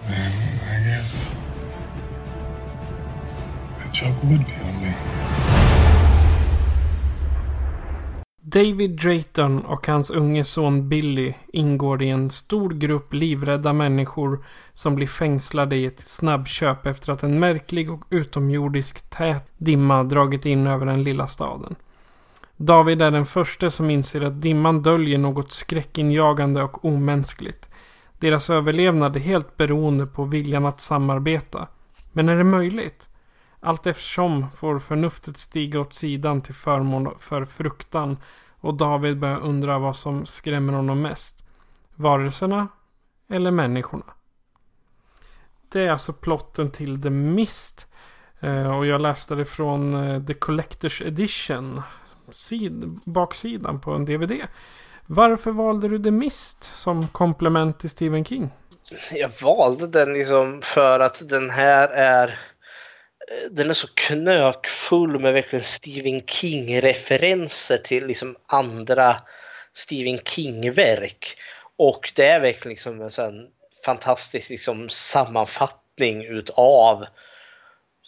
Then 0.07 0.31
I 0.72 0.84
guess 0.84 1.34
the 3.77 3.89
joke 3.93 4.15
would 4.23 4.45
be 4.45 4.53
on 4.53 4.81
me. 4.81 5.61
David 8.53 8.91
Drayton 8.91 9.65
och 9.65 9.88
hans 9.88 10.10
unge 10.10 10.44
son 10.44 10.90
Billy 10.90 11.34
ingår 11.53 12.02
i 12.02 12.10
en 12.10 12.30
stor 12.30 12.69
grupp 12.69 13.14
livrädda 13.14 13.73
människor 13.73 14.45
som 14.73 14.95
blir 14.95 15.07
fängslade 15.07 15.76
i 15.76 15.86
ett 15.86 15.99
snabbköp 15.99 16.86
efter 16.86 17.14
att 17.14 17.23
en 17.23 17.40
märklig 17.40 17.91
och 17.91 18.03
utomjordisk 18.10 19.10
tät 19.10 19.52
dimma 19.57 20.03
dragit 20.03 20.45
in 20.45 20.68
över 20.68 20.86
den 20.86 21.03
lilla 21.03 21.28
staden. 21.28 21.76
David 22.57 23.02
är 23.02 23.11
den 23.11 23.26
första 23.26 23.69
som 23.69 23.90
inser 23.90 24.22
att 24.22 24.41
dimman 24.41 24.82
döljer 24.82 25.18
något 25.18 25.52
skräckinjagande 25.52 26.64
och 26.64 26.86
omänskligt. 26.86 27.69
Deras 28.19 28.49
överlevnad 28.49 29.15
är 29.15 29.19
helt 29.19 29.57
beroende 29.57 30.06
på 30.06 30.23
viljan 30.23 30.65
att 30.65 30.82
samarbeta. 30.82 31.68
Men 32.11 32.30
är 32.30 32.36
det 32.36 32.44
möjligt? 32.44 33.10
Allt 33.64 33.88
eftersom 33.88 34.52
får 34.52 34.80
förnuftet 34.80 35.38
stiga 35.38 35.80
åt 35.80 35.94
sidan 35.94 36.42
till 36.42 36.54
förmån 36.54 37.16
för 37.20 37.46
fruktan 37.46 38.18
och 38.60 38.74
David 38.74 39.20
börjar 39.20 39.40
undra 39.40 39.80
vad 39.80 39.96
som 39.96 40.26
skrämmer 40.26 40.74
honom 40.74 41.02
mest. 41.02 41.44
Varelserna 41.96 42.68
eller 43.30 43.52
människorna? 43.52 44.06
Det 45.72 45.82
är 45.82 45.92
alltså 45.92 46.14
plotten 46.14 46.72
till 46.72 47.02
The 47.02 47.10
Mist. 47.10 47.88
Eh, 48.40 48.78
och 48.78 48.86
jag 48.86 49.02
läste 49.02 49.36
det 49.36 49.46
från 49.46 49.94
eh, 49.94 50.26
The 50.26 50.34
Collector's 50.34 51.08
Edition. 51.08 51.82
Sid, 52.32 53.00
baksidan 53.06 53.80
på 53.80 53.92
en 53.92 54.06
DVD. 54.06 54.32
Varför 55.06 55.52
valde 55.52 55.88
du 55.88 56.04
The 56.04 56.12
Mist 56.12 56.64
som 56.64 57.08
komplement 57.08 57.80
till 57.80 57.90
Stephen 57.90 58.26
King? 58.26 58.50
Jag 59.14 59.32
valde 59.44 59.88
den 59.88 60.14
liksom 60.14 60.62
för 60.64 61.00
att 61.00 61.30
den 61.30 61.50
här 61.50 61.88
är 61.88 62.40
den 63.52 63.70
är 63.70 63.74
så 63.74 63.88
knökfull 63.88 65.20
med 65.20 65.34
verkligen 65.34 65.66
Stephen 65.66 66.22
King-referenser 66.22 67.78
till 67.78 68.08
liksom 68.08 68.36
andra 68.45 69.22
Stephen 69.74 70.18
King-verk. 70.18 71.38
Och 71.78 72.12
det 72.16 72.26
är 72.26 72.40
verkligen 72.40 72.70
liksom 72.70 73.02
en 73.02 73.12
sån 73.12 73.48
fantastisk 73.86 74.49
liksom 74.49 74.90
sammanfattning 74.90 76.26
utav 76.26 77.06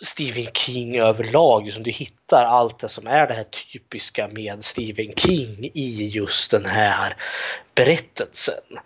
Stephen 0.01 0.53
King 0.53 0.99
överlag. 0.99 1.65
Liksom 1.65 1.83
du 1.83 1.91
hittar 1.91 2.45
allt 2.45 2.79
det 2.79 2.89
som 2.89 3.07
är 3.07 3.27
det 3.27 3.33
här 3.33 3.43
typiska 3.43 4.29
med 4.31 4.63
Stephen 4.63 5.13
King 5.15 5.71
i 5.73 6.09
just 6.13 6.51
den 6.51 6.65
här 6.65 7.13
berättelsen. 7.75 8.79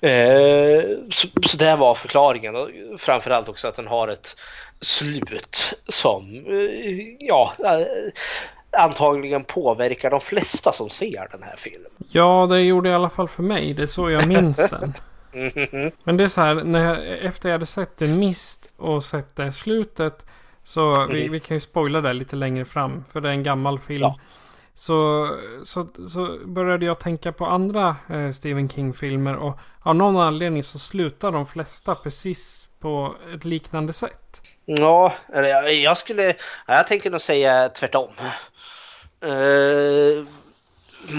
Eh, 0.00 0.82
så, 1.10 1.28
så 1.46 1.56
det 1.56 1.76
var 1.76 1.94
förklaringen 1.94 2.56
och 2.56 2.68
framförallt 2.98 3.48
också 3.48 3.68
att 3.68 3.76
den 3.76 3.86
har 3.86 4.08
ett 4.08 4.36
slut 4.80 5.74
som 5.88 6.44
eh, 6.46 7.16
ja, 7.18 7.52
eh, 7.58 8.82
antagligen 8.82 9.44
påverkar 9.44 10.10
de 10.10 10.20
flesta 10.20 10.72
som 10.72 10.90
ser 10.90 11.28
den 11.32 11.42
här 11.42 11.56
filmen. 11.56 11.90
Ja, 12.08 12.46
det 12.50 12.60
gjorde 12.60 12.88
i 12.88 12.92
alla 12.92 13.10
fall 13.10 13.28
för 13.28 13.42
mig. 13.42 13.74
Det 13.74 13.82
är 13.82 13.86
så 13.86 14.10
jag 14.10 14.28
minns 14.28 14.70
den. 14.70 14.94
Men 16.04 16.16
det 16.16 16.24
är 16.24 16.28
så 16.28 16.40
här, 16.40 16.54
när 16.54 16.84
jag, 16.84 17.24
efter 17.24 17.48
jag 17.48 17.54
hade 17.54 17.66
sett 17.66 17.98
The 17.98 18.06
Mist 18.06 18.70
och 18.76 19.04
sett 19.04 19.36
det 19.36 19.52
slutet. 19.52 20.26
Så 20.64 20.94
mm. 20.94 21.08
vi, 21.08 21.28
vi, 21.28 21.40
kan 21.40 21.56
ju 21.56 21.60
spoila 21.60 22.00
det 22.00 22.12
lite 22.12 22.36
längre 22.36 22.64
fram. 22.64 23.04
För 23.12 23.20
det 23.20 23.28
är 23.28 23.32
en 23.32 23.42
gammal 23.42 23.78
film. 23.78 24.00
Ja. 24.00 24.16
Så, 24.80 25.28
så, 25.64 25.86
så 26.08 26.38
började 26.44 26.86
jag 26.86 27.00
tänka 27.00 27.32
på 27.32 27.46
andra 27.46 27.96
eh, 28.10 28.30
Stephen 28.32 28.68
King-filmer. 28.68 29.36
Och 29.36 29.58
av 29.82 29.96
någon 29.96 30.16
anledning 30.16 30.64
så 30.64 30.78
slutar 30.78 31.32
de 31.32 31.46
flesta 31.46 31.94
precis 31.94 32.68
på 32.78 33.14
ett 33.34 33.44
liknande 33.44 33.92
sätt. 33.92 34.40
Ja, 34.64 35.12
eller 35.32 35.68
jag 35.68 35.96
skulle... 35.96 36.34
Jag 36.66 36.86
tänker 36.86 37.10
nog 37.10 37.20
säga 37.20 37.68
tvärtom. 37.68 38.10
Uh, 39.24 40.24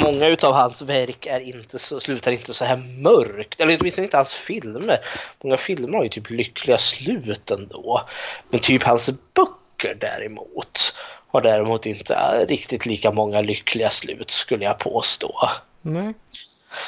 många 0.04 0.28
utav 0.28 0.54
hans 0.54 0.82
verk 0.82 1.26
är 1.26 1.40
inte 1.40 1.80
så, 1.80 2.00
slutar 2.00 2.32
inte 2.32 2.54
så 2.54 2.66
här 2.66 3.02
mörkt. 3.04 3.62
Eller 3.62 3.78
åtminstone 3.80 4.06
inte 4.06 4.18
hans 4.18 4.34
filmer. 4.34 4.98
Många 5.44 5.58
filmer 5.58 5.98
har 5.98 6.04
ju 6.04 6.10
typ 6.10 6.30
lyckliga 6.30 6.78
slut 6.78 7.52
ändå. 7.52 8.02
Men 8.50 8.60
typ 8.60 8.84
hans 8.84 9.10
böcker 9.34 9.98
däremot 10.00 10.94
har 11.32 11.42
däremot 11.42 11.86
inte 11.86 12.46
riktigt 12.50 12.86
lika 12.86 13.12
många 13.12 13.42
lyckliga 13.42 13.90
slut 13.90 14.32
skulle 14.32 14.66
jag 14.66 14.80
påstå. 14.80 15.50
Nej. 15.82 16.14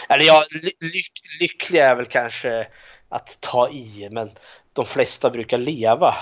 Eller 0.09 0.25
ja, 0.25 0.43
ly 0.63 1.01
lyckliga 1.39 1.89
är 1.89 1.95
väl 1.95 2.05
kanske 2.05 2.67
att 3.09 3.37
ta 3.41 3.69
i, 3.69 4.07
men 4.11 4.31
de 4.73 4.85
flesta 4.85 5.29
brukar 5.29 5.57
leva. 5.57 6.15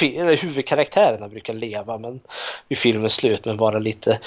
Huvudkaraktärerna 0.40 1.28
brukar 1.28 1.54
leva 1.54 1.98
men 1.98 2.20
vid 2.68 2.78
filmens 2.78 3.14
slut 3.14 3.44
men 3.44 3.56
vara 3.56 3.78
lite 3.78 4.18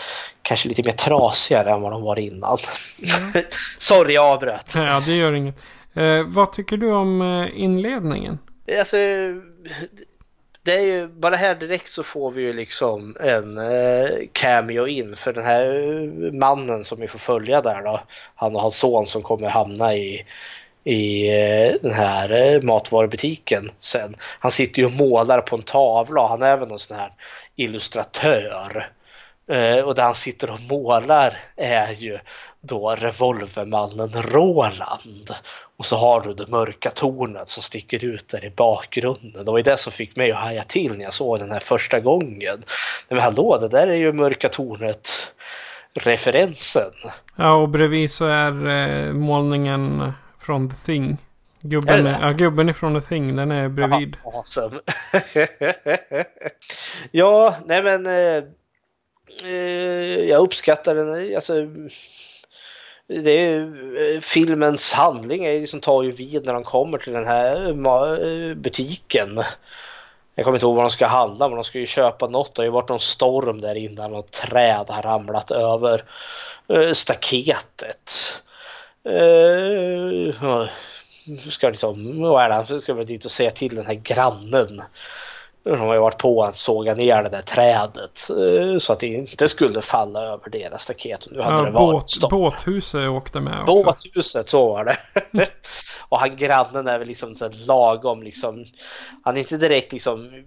kanske 0.42 0.70
lite 0.70 0.84
mer 0.84 0.92
trasigare 0.92 1.72
än 1.72 1.82
vad 1.82 1.92
de 1.92 2.02
var 2.02 2.20
innan. 2.20 2.58
Mm. 3.04 3.46
Sorry, 3.78 4.14
jag 4.14 4.26
avbröt. 4.26 4.76
Ja, 4.76 5.04
det 5.06 5.16
gör 5.16 5.34
inget. 5.34 5.56
Eh, 5.94 6.24
vad 6.28 6.54
tycker 6.54 6.78
du 6.78 6.92
om 6.92 7.22
eh, 7.22 7.62
inledningen? 7.62 8.40
Alltså, 8.80 8.98
det 10.66 10.74
är 10.74 10.82
ju 10.82 11.08
bara 11.08 11.36
här 11.36 11.56
direkt 11.56 11.90
så 11.90 12.04
får 12.04 12.32
vi 12.32 12.42
ju 12.42 12.54
liksom 12.54 13.18
en 13.20 13.58
eh, 13.58 14.10
cameo 14.32 14.88
in 14.88 15.16
för 15.16 15.34
den 15.34 15.44
här 15.44 16.32
mannen 16.32 16.84
som 16.84 17.00
vi 17.00 17.08
får 17.08 17.20
följa 17.20 17.62
där 17.62 17.84
då. 17.84 18.00
Han 18.36 18.56
och 18.56 18.62
hans 18.62 18.78
son 18.78 19.08
som 19.08 19.22
kommer 19.22 19.50
hamna 19.50 19.96
i 19.96 20.26
i 20.84 21.28
eh, 21.30 21.74
den 21.82 21.94
här 21.94 22.32
eh, 22.32 22.62
matvarubutiken 22.62 23.72
sen. 23.80 24.16
Han 24.40 24.52
sitter 24.52 24.80
ju 24.80 24.86
och 24.86 24.92
målar 24.92 25.42
på 25.42 25.56
en 25.56 25.62
tavla 25.62 26.22
och 26.22 26.30
han 26.30 26.42
är 26.42 26.54
även 26.54 26.70
någon 26.70 26.80
sån 26.80 26.98
här 26.98 27.12
illustratör. 27.56 28.90
Eh, 29.52 29.80
och 29.80 29.96
det 29.96 30.02
han 30.02 30.16
sitter 30.16 30.52
och 30.52 30.62
målar 30.70 31.38
är 31.56 31.92
ju 31.92 32.20
då 32.68 32.96
revolvermannen 32.96 34.10
Roland. 34.14 35.32
Och 35.78 35.86
så 35.86 35.96
har 35.96 36.22
du 36.22 36.34
det 36.34 36.48
mörka 36.48 36.90
tornet 36.90 37.50
som 37.50 37.64
sticker 37.64 38.06
ut 38.06 38.28
där 38.28 38.46
i 38.46 38.50
bakgrunden. 38.50 39.46
Det 39.46 39.52
var 39.52 39.58
ju 39.58 39.64
det 39.64 39.78
som 39.78 39.92
fick 39.92 40.16
mig 40.16 40.32
att 40.32 40.40
haja 40.40 40.64
till 40.64 40.98
när 40.98 41.04
jag 41.04 41.14
såg 41.14 41.40
den 41.40 41.52
här 41.52 41.60
första 41.60 42.00
gången. 42.00 42.64
Men 43.10 43.20
hallå, 43.20 43.58
det 43.62 43.68
där 43.68 43.88
är 43.88 43.96
ju 43.96 44.14
mörka 44.14 44.50
tornet 44.50 45.34
referensen. 45.94 46.92
Ja, 47.36 47.54
och 47.54 47.70
bredvid 47.70 48.12
så 48.12 48.26
är 48.26 48.68
eh, 48.68 49.14
målningen 49.14 50.14
från 50.40 50.70
The 50.70 50.76
Thing. 50.86 51.18
Gubben, 51.62 52.08
är, 52.08 52.22
ja, 52.22 52.32
gubben 52.32 52.70
ifrån 52.70 53.02
The 53.02 53.08
Thing, 53.08 53.36
den 53.36 53.52
är 53.52 53.70
bredvid. 53.70 54.18
Aha, 54.26 54.38
awesome. 54.38 54.80
ja, 57.12 57.56
nej 57.66 57.84
men 57.84 58.06
eh, 58.06 58.44
eh, 59.44 60.30
jag 60.30 60.44
uppskattar 60.44 60.96
den. 60.96 61.36
Alltså, 61.36 61.54
är, 63.08 64.16
eh, 64.16 64.20
filmens 64.20 64.94
handling 64.94 65.46
är 65.46 65.60
liksom 65.60 65.82
tar 65.82 66.04
ju 66.04 66.12
vid 66.12 66.46
när 66.46 66.54
de 66.54 66.64
kommer 66.64 66.98
till 66.98 67.14
den 67.14 67.28
här 67.28 67.68
eh, 67.68 68.56
butiken. 68.56 69.44
Jag 70.36 70.46
kommer 70.46 70.58
inte 70.58 70.66
ihåg 70.66 70.76
vad 70.76 70.86
de 70.86 70.90
ska 70.90 71.08
handla 71.08 71.48
men 71.48 71.56
de 71.56 71.64
ska 71.64 71.80
ju 71.80 71.86
köpa 71.86 72.28
något. 72.28 72.56
Det 72.56 72.62
har 72.62 72.66
ju 72.66 72.72
varit 72.72 72.90
någon 72.90 73.00
storm 73.00 73.62
där 73.62 73.76
innan 73.76 74.14
och 74.14 74.32
träd 74.32 74.86
har 74.90 75.02
ramlat 75.02 75.52
över 75.52 76.04
eh, 76.68 76.92
staketet. 76.92 78.12
Uh, 79.10 80.66
ska 81.50 81.70
liksom, 81.70 82.22
vad 82.22 82.44
är 82.44 82.66
det, 82.74 82.82
ska 82.82 82.94
väl 82.94 83.06
dit 83.06 83.26
och 83.26 83.32
säga 83.32 83.52
till 83.52 83.76
den 83.76 83.86
här 83.86 83.94
grannen. 83.94 84.82
De 85.66 85.80
har 85.80 85.94
ju 85.94 86.00
varit 86.00 86.18
på 86.18 86.44
att 86.44 86.56
såga 86.56 86.96
ner 86.96 87.24
det 87.24 87.30
där 87.30 87.42
trädet 87.42 88.30
uh, 88.32 88.78
så 88.78 88.94
att 88.94 89.00
det 89.00 89.08
inte 89.08 89.50
skulle 89.50 89.82
falla 89.82 90.22
över 90.22 90.50
deras 90.50 90.82
staket. 90.82 91.28
Nu 91.32 91.42
hade 91.42 91.58
ja, 91.58 91.62
det 91.62 91.72
varit 91.72 92.20
båt, 92.22 92.30
båthuset 92.30 93.10
åkte 93.10 93.40
med 93.40 93.62
också. 93.62 93.74
Båthuset, 93.74 94.50
så 94.50 94.68
var 94.68 94.86
det. 94.86 94.98
och 96.10 96.20
han 96.20 96.36
grannen 96.36 96.88
är 96.88 97.00
väl 97.00 97.08
liksom 97.08 97.36
så 97.36 97.50
lagom 97.68 98.24
liksom. 98.24 98.66
Han 99.24 99.36
är 99.36 99.40
inte 99.40 99.58
direkt 99.58 99.94
liksom 99.94 100.44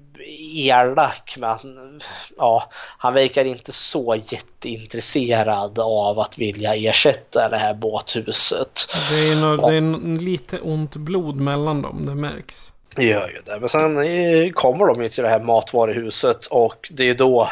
elak 0.55 1.35
men 1.39 1.51
han, 1.51 2.01
ja, 2.37 2.71
han 2.99 3.15
verkar 3.15 3.45
inte 3.45 3.73
så 3.73 4.17
jätteintresserad 4.27 5.79
av 5.79 6.19
att 6.19 6.39
vilja 6.39 6.75
ersätta 6.75 7.49
det 7.49 7.57
här 7.57 7.75
båthuset. 7.75 8.95
Det 9.11 9.33
är, 9.33 9.41
nog, 9.41 9.71
det 9.71 9.77
är 9.77 10.21
lite 10.21 10.59
ont 10.59 10.97
blod 10.97 11.37
mellan 11.37 11.83
dem, 11.83 12.07
det 12.07 12.15
märks. 12.15 12.73
Det 12.99 13.05
gör 13.05 13.29
ju 13.29 13.41
det. 13.45 13.61
Men 13.61 13.69
sen 13.69 13.99
eh, 13.99 14.51
kommer 14.51 14.87
de 14.87 15.03
ju 15.03 15.09
till 15.09 15.25
det 15.25 15.31
här 15.31 15.41
matvaruhuset 15.41 16.47
och 16.47 16.89
det 16.93 17.11
är 17.11 17.15
då 17.15 17.51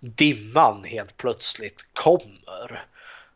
dimman 0.00 0.84
helt 0.84 1.16
plötsligt 1.16 1.86
kommer. 1.92 2.84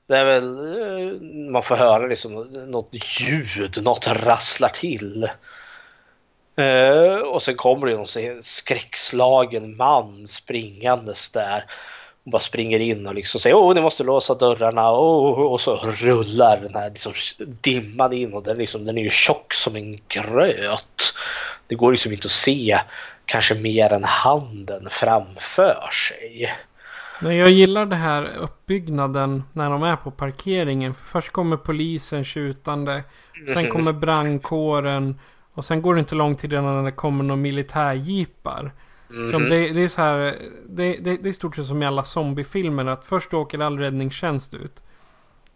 Det 0.07 0.17
är 0.17 0.25
väl, 0.25 0.59
eh, 0.81 1.21
man 1.51 1.63
får 1.63 1.77
höra 1.77 2.07
liksom 2.07 2.33
något 2.53 2.91
ljud, 2.93 3.83
något 3.83 4.07
rasslar 4.07 4.69
till. 4.69 5.29
Eh, 6.57 7.19
och 7.19 7.43
sen 7.43 7.55
kommer 7.55 7.87
det 7.87 7.97
någon 7.97 8.43
skräckslagen 8.43 9.77
man 9.77 10.27
springandes 10.27 11.33
där. 11.33 11.65
Och 12.27 12.33
bara 12.33 12.41
springer 12.41 12.81
in 12.81 13.07
och 13.07 13.15
liksom 13.15 13.41
säger 13.41 13.57
åh 13.57 13.75
ni 13.75 13.81
måste 13.81 14.05
låsa 14.05 14.35
dörrarna 14.35 14.93
oh, 14.93 15.53
och 15.53 15.61
så 15.61 15.77
rullar 15.77 16.61
den 16.61 16.75
här 16.75 16.91
liksom 16.91 17.13
dimman 17.61 18.13
in 18.13 18.35
och 18.35 18.43
den, 18.43 18.57
liksom, 18.57 18.85
den 18.85 18.99
är 18.99 19.03
ju 19.03 19.11
tjock 19.11 19.55
som 19.55 19.77
en 19.77 19.99
gröt. 20.09 21.15
Det 21.67 21.75
går 21.75 21.91
liksom 21.91 22.13
inte 22.13 22.27
att 22.27 22.33
se 22.33 22.79
kanske 23.27 23.55
mer 23.55 23.93
än 23.93 24.05
handen 24.05 24.89
framför 24.91 25.89
sig. 25.91 26.55
Jag 27.21 27.51
gillar 27.51 27.87
det 27.87 27.97
här 27.97 28.37
uppbyggnaden 28.37 29.43
när 29.53 29.71
de 29.71 29.83
är 29.83 29.97
på 29.97 30.11
parkeringen. 30.11 30.95
Först 30.95 31.33
kommer 31.33 31.57
polisen 31.57 32.25
tjutande. 32.25 33.03
Sen 33.55 33.71
kommer 33.71 33.93
brandkåren. 34.03 35.21
Och 35.55 35.65
sen 35.65 35.83
går 35.83 35.95
det 35.95 36.01
inte 36.01 36.15
lång 36.15 36.35
tid 36.35 36.53
innan 36.53 36.85
det 36.85 36.93
kommer 36.93 37.25
några 37.25 37.41
militärjeepar. 37.41 38.73
Som 39.09 39.43
Mhm. 39.43 39.51
det, 39.51 39.69
det 39.73 39.81
är 39.83 39.89
så 39.89 40.01
här, 40.03 40.37
det, 40.69 40.97
det, 40.97 41.17
det 41.17 41.29
är 41.29 41.33
stort 41.33 41.57
sett 41.57 41.67
som 41.67 41.83
i 41.83 41.87
alla 41.87 42.05
zombiefilmer. 42.05 42.87
Att 42.87 43.05
först 43.05 43.35
åker 43.35 43.59
all 43.59 43.79
räddningstjänst 43.79 44.55
ut. 44.55 44.83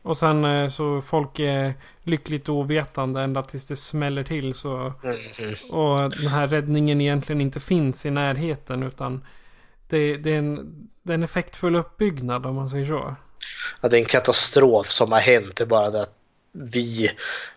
Och 0.02 0.18
sen 0.18 0.44
eh, 0.44 0.68
så 0.68 1.00
folk 1.02 1.38
är 1.38 1.74
lyckligt 2.02 2.48
ovetande 2.48 3.20
ända 3.22 3.42
tills 3.42 3.66
det 3.66 3.76
smäller 3.76 4.24
till. 4.24 4.54
Så, 4.54 4.92
Mhm. 5.02 5.78
och 5.80 6.00
den 6.10 6.26
här 6.28 6.46
räddningen 6.48 7.00
egentligen 7.00 7.40
inte 7.40 7.60
finns 7.60 8.06
i 8.06 8.10
närheten. 8.10 8.82
Utan 8.82 9.24
det, 9.88 10.16
det, 10.16 10.30
är 10.34 10.38
en, 10.38 10.74
det 11.02 11.12
är 11.12 11.14
en 11.14 11.22
effektfull 11.22 11.76
uppbyggnad 11.76 12.46
om 12.46 12.54
man 12.54 12.70
säger 12.70 12.86
så. 12.86 13.14
Ja, 13.80 13.88
det 13.88 13.96
är 13.96 14.00
en 14.00 14.04
katastrof 14.06 14.90
som 14.90 15.12
har 15.12 15.20
hänt. 15.20 15.56
Det 15.56 15.64
är 15.64 15.68
bara 15.68 15.90
det 15.90 16.02
att 16.02 16.14
vi 16.52 17.10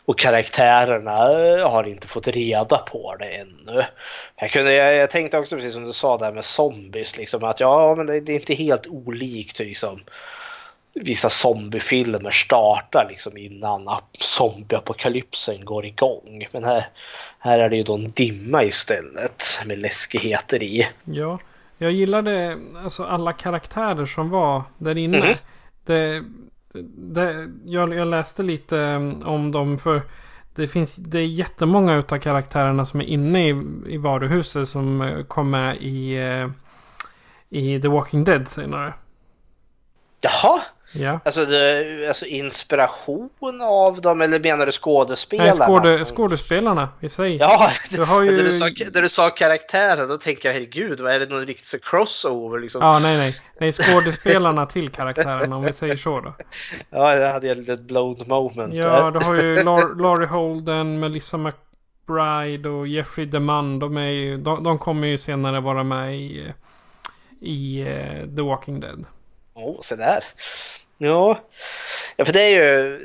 och 0.06 0.20
karaktärerna 0.20 1.32
eh, 1.40 1.70
har 1.72 1.84
inte 1.84 2.08
fått 2.08 2.28
reda 2.28 2.78
på 2.78 3.16
det 3.20 3.26
ännu. 3.26 3.84
Jag, 4.36 4.52
kunde, 4.52 4.74
jag, 4.74 4.96
jag 4.96 5.10
tänkte 5.10 5.38
också 5.40 5.56
precis 5.56 5.74
som 5.74 5.86
du 5.86 5.94
sa 5.94 6.18
där 6.18 6.32
med 6.32 6.46
zombies, 6.46 7.18
liksom, 7.18 7.44
att 7.44 7.60
ja, 7.60 7.94
men 7.98 8.06
det, 8.06 8.20
det 8.20 8.32
är 8.32 8.36
inte 8.40 8.54
helt 8.54 8.88
olikt 8.88 9.60
liksom, 9.60 10.00
vissa 10.94 11.30
zombiefilmer 11.30 12.32
startar 12.32 13.08
liksom, 13.10 13.38
innan 13.38 13.88
ap- 13.90 14.18
zombieapokalypsen 14.20 15.66
går 15.66 15.86
igång. 15.86 16.48
Men 16.52 16.64
här, 16.64 16.88
här 17.40 17.60
är 17.60 17.70
det 17.70 17.76
ju 17.78 17.84
då 17.84 17.94
en 17.96 18.12
dimma 18.12 18.64
istället 18.64 19.44
med 19.66 19.80
läskigheter 19.80 20.64
i. 20.64 20.88
Ja, 21.04 21.40
jag 21.78 21.92
gillade 21.92 22.58
alltså 22.84 23.04
alla 23.04 23.34
karaktärer 23.34 24.06
som 24.06 24.30
var 24.30 24.64
där 24.78 24.98
inne. 24.98 25.18
Mhm. 25.18 25.34
Det, 25.86 26.24
det, 26.96 27.52
jag, 27.66 27.94
jag 27.94 28.08
läste 28.08 28.44
lite 28.44 28.80
mm, 28.80 29.24
om 29.24 29.52
dem 29.52 29.78
för 29.78 30.02
det 30.56 30.68
finns 30.68 30.96
det 30.96 31.20
är 31.20 31.26
jättemånga 31.26 31.96
utav 31.96 32.18
karaktärerna 32.18 32.86
som 32.86 33.02
är 33.02 33.06
inne 33.06 33.50
i, 33.50 33.50
i 33.88 33.98
varuhuset 33.98 34.68
som 34.68 35.02
eh, 35.02 35.24
kom 35.24 35.52
med 35.52 35.78
i, 35.78 36.14
eh, 36.14 36.50
i 37.50 37.82
The 37.82 37.88
Walking 37.88 38.24
Dead 38.24 38.48
senare. 38.48 38.94
Jaha, 40.22 40.62
Ja. 40.96 41.20
alltså, 41.26 41.46
det, 41.46 42.08
alltså 42.08 42.26
inspiration 42.26 43.30
av 43.62 44.02
dem 44.02 44.22
eller 44.22 44.40
menar 44.40 44.66
du 44.66 44.72
skådespelarna? 44.72 45.50
Nej, 45.54 45.68
skåde, 45.68 46.06
som- 46.06 46.16
skådespelarna 46.16 46.90
i 47.02 47.10
sig. 47.10 47.36
Ja, 47.36 47.72
Du 47.92 48.04
har 48.04 48.22
ju- 48.24 48.32
när, 48.38 48.44
du 48.44 48.54
sa, 48.54 48.66
när 48.94 49.02
du 49.02 49.10
sa 49.10 49.30
karaktären 49.30 50.08
då 50.10 50.18
tänker 50.18 50.50
jag 50.50 50.54
herregud, 50.54 51.00
vad 51.00 51.12
är 51.14 51.20
det 51.20 51.26
någon 51.30 51.46
riktig 51.46 51.84
crossover 51.84 52.60
liksom? 52.60 52.82
Ja, 52.82 53.00
nej, 53.00 53.18
nej. 53.18 53.36
Nej, 53.60 53.72
skådespelarna 53.74 54.66
till 54.66 54.90
karaktärerna 54.90 55.56
om 55.56 55.64
vi 55.64 55.74
säger 55.74 55.98
så 55.98 56.22
då. 56.22 56.34
Ja, 56.90 57.16
jag 57.16 57.34
hade 57.34 57.50
ett 57.52 57.82
blown 57.82 58.18
moment 58.28 58.74
Ja, 58.74 58.84
där. 59.02 59.12
du 59.12 59.26
har 59.26 59.36
ju 59.36 59.64
Lar- 59.64 60.26
Holden, 60.26 61.00
Melissa 61.00 61.38
McBride 61.38 62.70
och 62.70 62.88
Jeffrey 62.88 63.26
DeMunn. 63.26 63.80
De, 63.80 63.98
är 63.98 64.02
ju, 64.10 64.38
de, 64.38 64.64
de 64.64 64.80
kommer 64.80 65.08
ju 65.08 65.18
senare 65.18 65.60
vara 65.62 65.84
med 65.84 66.16
i, 66.16 66.54
i 67.42 67.82
eh, 67.82 68.36
The 68.36 68.42
Walking 68.42 68.80
Dead. 68.80 69.06
Oh, 69.56 69.78
så 69.82 69.96
där. 69.96 70.24
Ja. 71.04 71.40
ja, 72.16 72.26
för 72.26 72.34
det 72.34 72.42
är 72.42 72.50
ju 72.50 72.98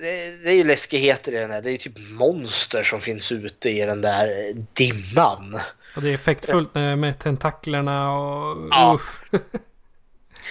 det, 0.43 0.51
är 0.51 0.55
ju 0.55 0.65
läskigheter 0.65 1.33
i 1.33 1.39
den 1.39 1.51
här. 1.51 1.63
Det 1.63 1.69
är 1.69 1.73
ju 1.73 1.79
typ 1.79 1.99
monster 2.11 2.83
som 2.83 3.01
finns 3.01 3.33
ute 3.33 3.71
i 3.71 3.85
den 3.85 4.01
där 4.01 4.53
dimman. 4.73 5.61
Och 5.97 6.03
det 6.03 6.11
är 6.11 6.15
effektfullt 6.15 6.75
med, 6.75 7.19
tentaklerna 7.19 8.13
och 8.13 8.69
Ja. 8.71 8.95
usch. 8.95 9.41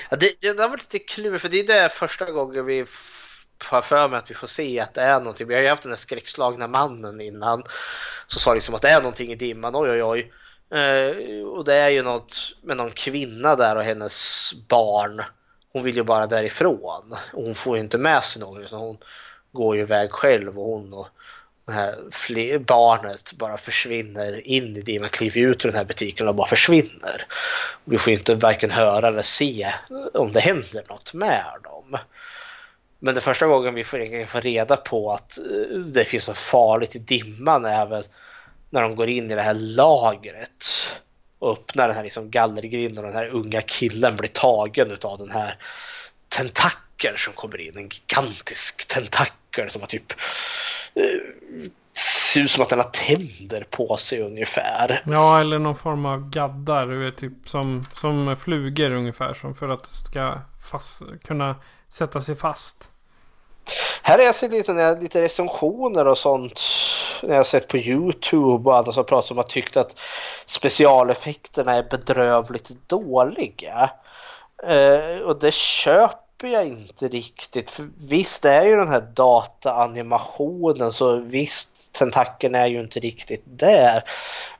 Ja, 0.09 0.17
det, 0.17 0.41
det 0.41 0.61
har 0.61 0.69
varit 0.69 0.93
lite 0.93 1.05
klurigt 1.05 1.41
för 1.41 1.49
det 1.49 1.59
är 1.59 1.83
det 1.83 1.89
första 1.89 2.31
gången 2.31 2.65
vi 2.65 2.85
har 3.63 3.81
för 3.81 4.09
mig 4.09 4.17
att 4.17 4.31
vi 4.31 4.35
får 4.35 4.47
se 4.47 4.79
att 4.79 4.93
det 4.93 5.01
är 5.01 5.19
någonting. 5.19 5.47
Vi 5.47 5.55
har 5.55 5.61
ju 5.61 5.67
haft 5.67 5.81
den 5.81 5.89
där 5.89 5.97
skräckslagna 5.97 6.67
mannen 6.67 7.21
innan. 7.21 7.63
Så 8.27 8.39
sa 8.39 8.53
liksom 8.53 8.75
att 8.75 8.81
det 8.81 8.89
är 8.89 8.99
någonting 9.01 9.31
i 9.31 9.35
dimman, 9.35 9.75
oj 9.75 9.89
oj 9.89 10.03
oj. 10.03 10.31
Eh, 10.79 11.45
och 11.47 11.65
det 11.65 11.75
är 11.75 11.89
ju 11.89 12.03
något 12.03 12.55
med 12.63 12.77
någon 12.77 12.91
kvinna 12.91 13.55
där 13.55 13.75
och 13.75 13.83
hennes 13.83 14.53
barn. 14.67 15.23
Hon 15.77 15.83
vill 15.83 15.95
ju 15.95 16.03
bara 16.03 16.27
därifrån. 16.27 17.15
Och 17.33 17.43
hon 17.43 17.55
får 17.55 17.77
ju 17.77 17.83
inte 17.83 17.97
med 17.97 18.23
sig 18.23 18.41
någon 18.41 18.63
utan 18.63 18.79
hon 18.79 18.97
går 19.51 19.75
ju 19.75 19.81
iväg 19.81 20.11
själv 20.11 20.59
och 20.59 20.65
hon 20.65 20.93
och 20.93 21.07
det 21.65 21.73
här 21.73 22.59
barnet 22.59 23.33
bara 23.33 23.57
försvinner 23.57 24.47
in 24.47 24.75
i 24.75 24.81
dimman, 24.81 25.09
kliver 25.09 25.41
ut 25.41 25.65
ur 25.65 25.69
den 25.69 25.77
här 25.77 25.85
butiken 25.85 26.27
och 26.27 26.35
bara 26.35 26.47
försvinner. 26.47 27.25
Vi 27.83 27.97
får 27.97 28.11
ju 28.11 28.19
inte 28.19 28.35
varken 28.35 28.71
höra 28.71 29.07
eller 29.07 29.21
se 29.21 29.73
om 30.13 30.31
det 30.31 30.39
händer 30.39 30.83
något 30.89 31.13
med 31.13 31.45
dem. 31.63 31.97
Men 32.99 33.15
det 33.15 33.21
första 33.21 33.47
gången 33.47 33.73
vi 33.73 33.83
får, 33.83 34.41
reda 34.41 34.77
på 34.77 35.11
att 35.11 35.37
eh, 35.37 35.77
det 35.77 36.05
finns 36.05 36.27
något 36.27 36.37
farligt 36.37 36.95
i 36.95 36.99
dimman 36.99 37.65
är 37.65 37.85
väl 37.85 38.03
när 38.69 38.81
de 38.81 38.95
går 38.95 39.09
in 39.09 39.31
i 39.31 39.35
det 39.35 39.41
här 39.41 39.53
lagret 39.53 40.65
och 41.39 41.51
öppnar 41.51 41.87
den 41.87 41.95
här 41.95 42.03
liksom 42.03 42.31
gallergrinden 42.31 43.05
och 43.05 43.11
den 43.11 43.19
här 43.19 43.29
unga 43.29 43.61
killen 43.61 44.17
blir 44.17 44.29
tagen 44.29 44.91
utav 44.91 45.17
den 45.17 45.31
här 45.31 45.55
tentakeln 46.29 47.17
som 47.17 47.33
kommer 47.33 47.61
in. 47.61 47.77
En 47.77 47.89
gigantisk 47.89 48.87
tentakel 48.87 49.69
som 49.69 49.81
har 49.81 49.87
typ 49.87 50.13
eh, 50.95 51.03
ser 51.97 52.41
ut 52.41 52.51
som 52.51 52.63
att 52.63 52.69
den 52.69 52.79
har 52.79 53.15
tänder 53.15 53.63
på 53.69 53.97
sig 53.97 54.21
ungefär. 54.21 55.03
Ja, 55.05 55.39
eller 55.39 55.59
någon 55.59 55.75
form 55.75 56.05
av 56.05 56.29
gaddar. 56.29 56.87
Du 56.87 57.05
vet, 57.05 57.17
typ 57.17 57.49
som, 57.49 57.85
som 57.93 58.37
flugor 58.37 58.91
ungefär. 58.91 59.33
Som 59.33 59.55
för 59.55 59.69
att 59.69 59.83
det 59.83 59.89
ska 59.89 60.41
fast, 60.71 61.01
kunna 61.23 61.55
sätta 61.89 62.21
sig 62.21 62.35
fast. 62.35 62.91
Här 64.01 64.17
har 64.17 64.25
jag 64.25 64.35
sett 64.35 64.51
lite, 64.51 64.97
lite 65.01 65.21
recensioner 65.21 66.07
och 66.07 66.17
sånt. 66.17 66.61
När 67.23 67.29
jag 67.29 67.39
har 67.39 67.43
sett 67.43 67.67
på 67.67 67.77
Youtube 67.77 68.69
och 68.69 68.77
andra 68.77 68.91
som 68.91 69.05
pratat 69.05 69.31
om 69.31 69.39
att 69.39 69.49
tyckt 69.49 69.77
att 69.77 69.95
specialeffekterna 70.45 71.73
är 71.73 71.83
bedrövligt 71.83 72.71
dåliga. 72.87 73.89
Eh, 74.63 75.21
och 75.21 75.39
det 75.39 75.53
köper 75.53 76.47
jag 76.47 76.67
inte 76.67 77.07
riktigt. 77.07 77.71
För 77.71 77.89
visst 78.09 78.45
är 78.45 78.63
ju 78.63 78.75
den 78.75 78.87
här 78.87 79.01
dataanimationen 79.13 80.91
så 80.91 81.15
visst 81.15 81.76
tentakeln 81.97 82.55
är 82.55 82.67
ju 82.67 82.79
inte 82.79 82.99
riktigt 82.99 83.43
där. 83.45 84.03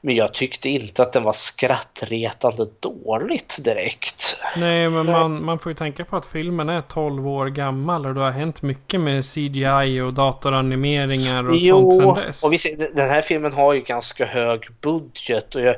Men 0.02 0.16
jag 0.16 0.34
tyckte 0.34 0.70
inte 0.70 1.02
att 1.02 1.14
den 1.14 1.24
var 1.24 1.34
skrattretande 1.34 2.66
dåligt 2.80 3.64
direkt. 3.64 4.40
Nej, 4.58 4.90
men 4.90 5.06
man, 5.06 5.46
man 5.46 5.60
får 5.60 5.72
ju 5.72 5.76
tänka 5.76 6.06
på 6.06 6.18
att 6.18 6.26
filmen 6.26 6.70
är 6.70 6.82
12 6.82 7.28
år 7.28 7.48
gammal 7.48 8.06
och 8.06 8.14
det 8.14 8.22
har 8.22 8.32
hänt 8.32 8.62
mycket 8.62 9.00
med 9.00 9.26
CGI 9.26 10.02
och 10.02 10.14
datoranimeringar 10.14 11.50
och 11.50 11.56
jo, 11.56 11.92
sånt 11.92 12.18
sen 12.18 12.28
dess. 12.28 12.44
och 12.44 12.54
visst, 12.54 12.80
den 12.96 13.10
här 13.10 13.22
filmen 13.22 13.54
har 13.54 13.74
ju 13.74 13.82
ganska 13.82 14.26
hög 14.26 14.68
budget. 14.82 15.56
Och 15.56 15.62
jag, 15.62 15.76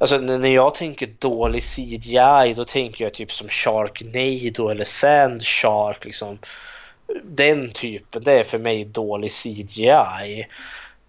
Alltså 0.00 0.18
när 0.18 0.48
jag 0.48 0.74
tänker 0.74 1.08
dålig 1.18 1.62
CGI 1.62 2.54
då 2.56 2.64
tänker 2.64 3.04
jag 3.04 3.14
typ 3.14 3.32
som 3.32 3.48
Sharknado 3.48 4.68
eller 4.68 4.84
Sand 4.84 5.42
Shark 5.42 6.04
liksom 6.04 6.38
den 7.24 7.70
typen, 7.70 8.22
det 8.22 8.32
är 8.32 8.44
för 8.44 8.58
mig 8.58 8.84
dålig 8.84 9.32
CGI. 9.32 10.46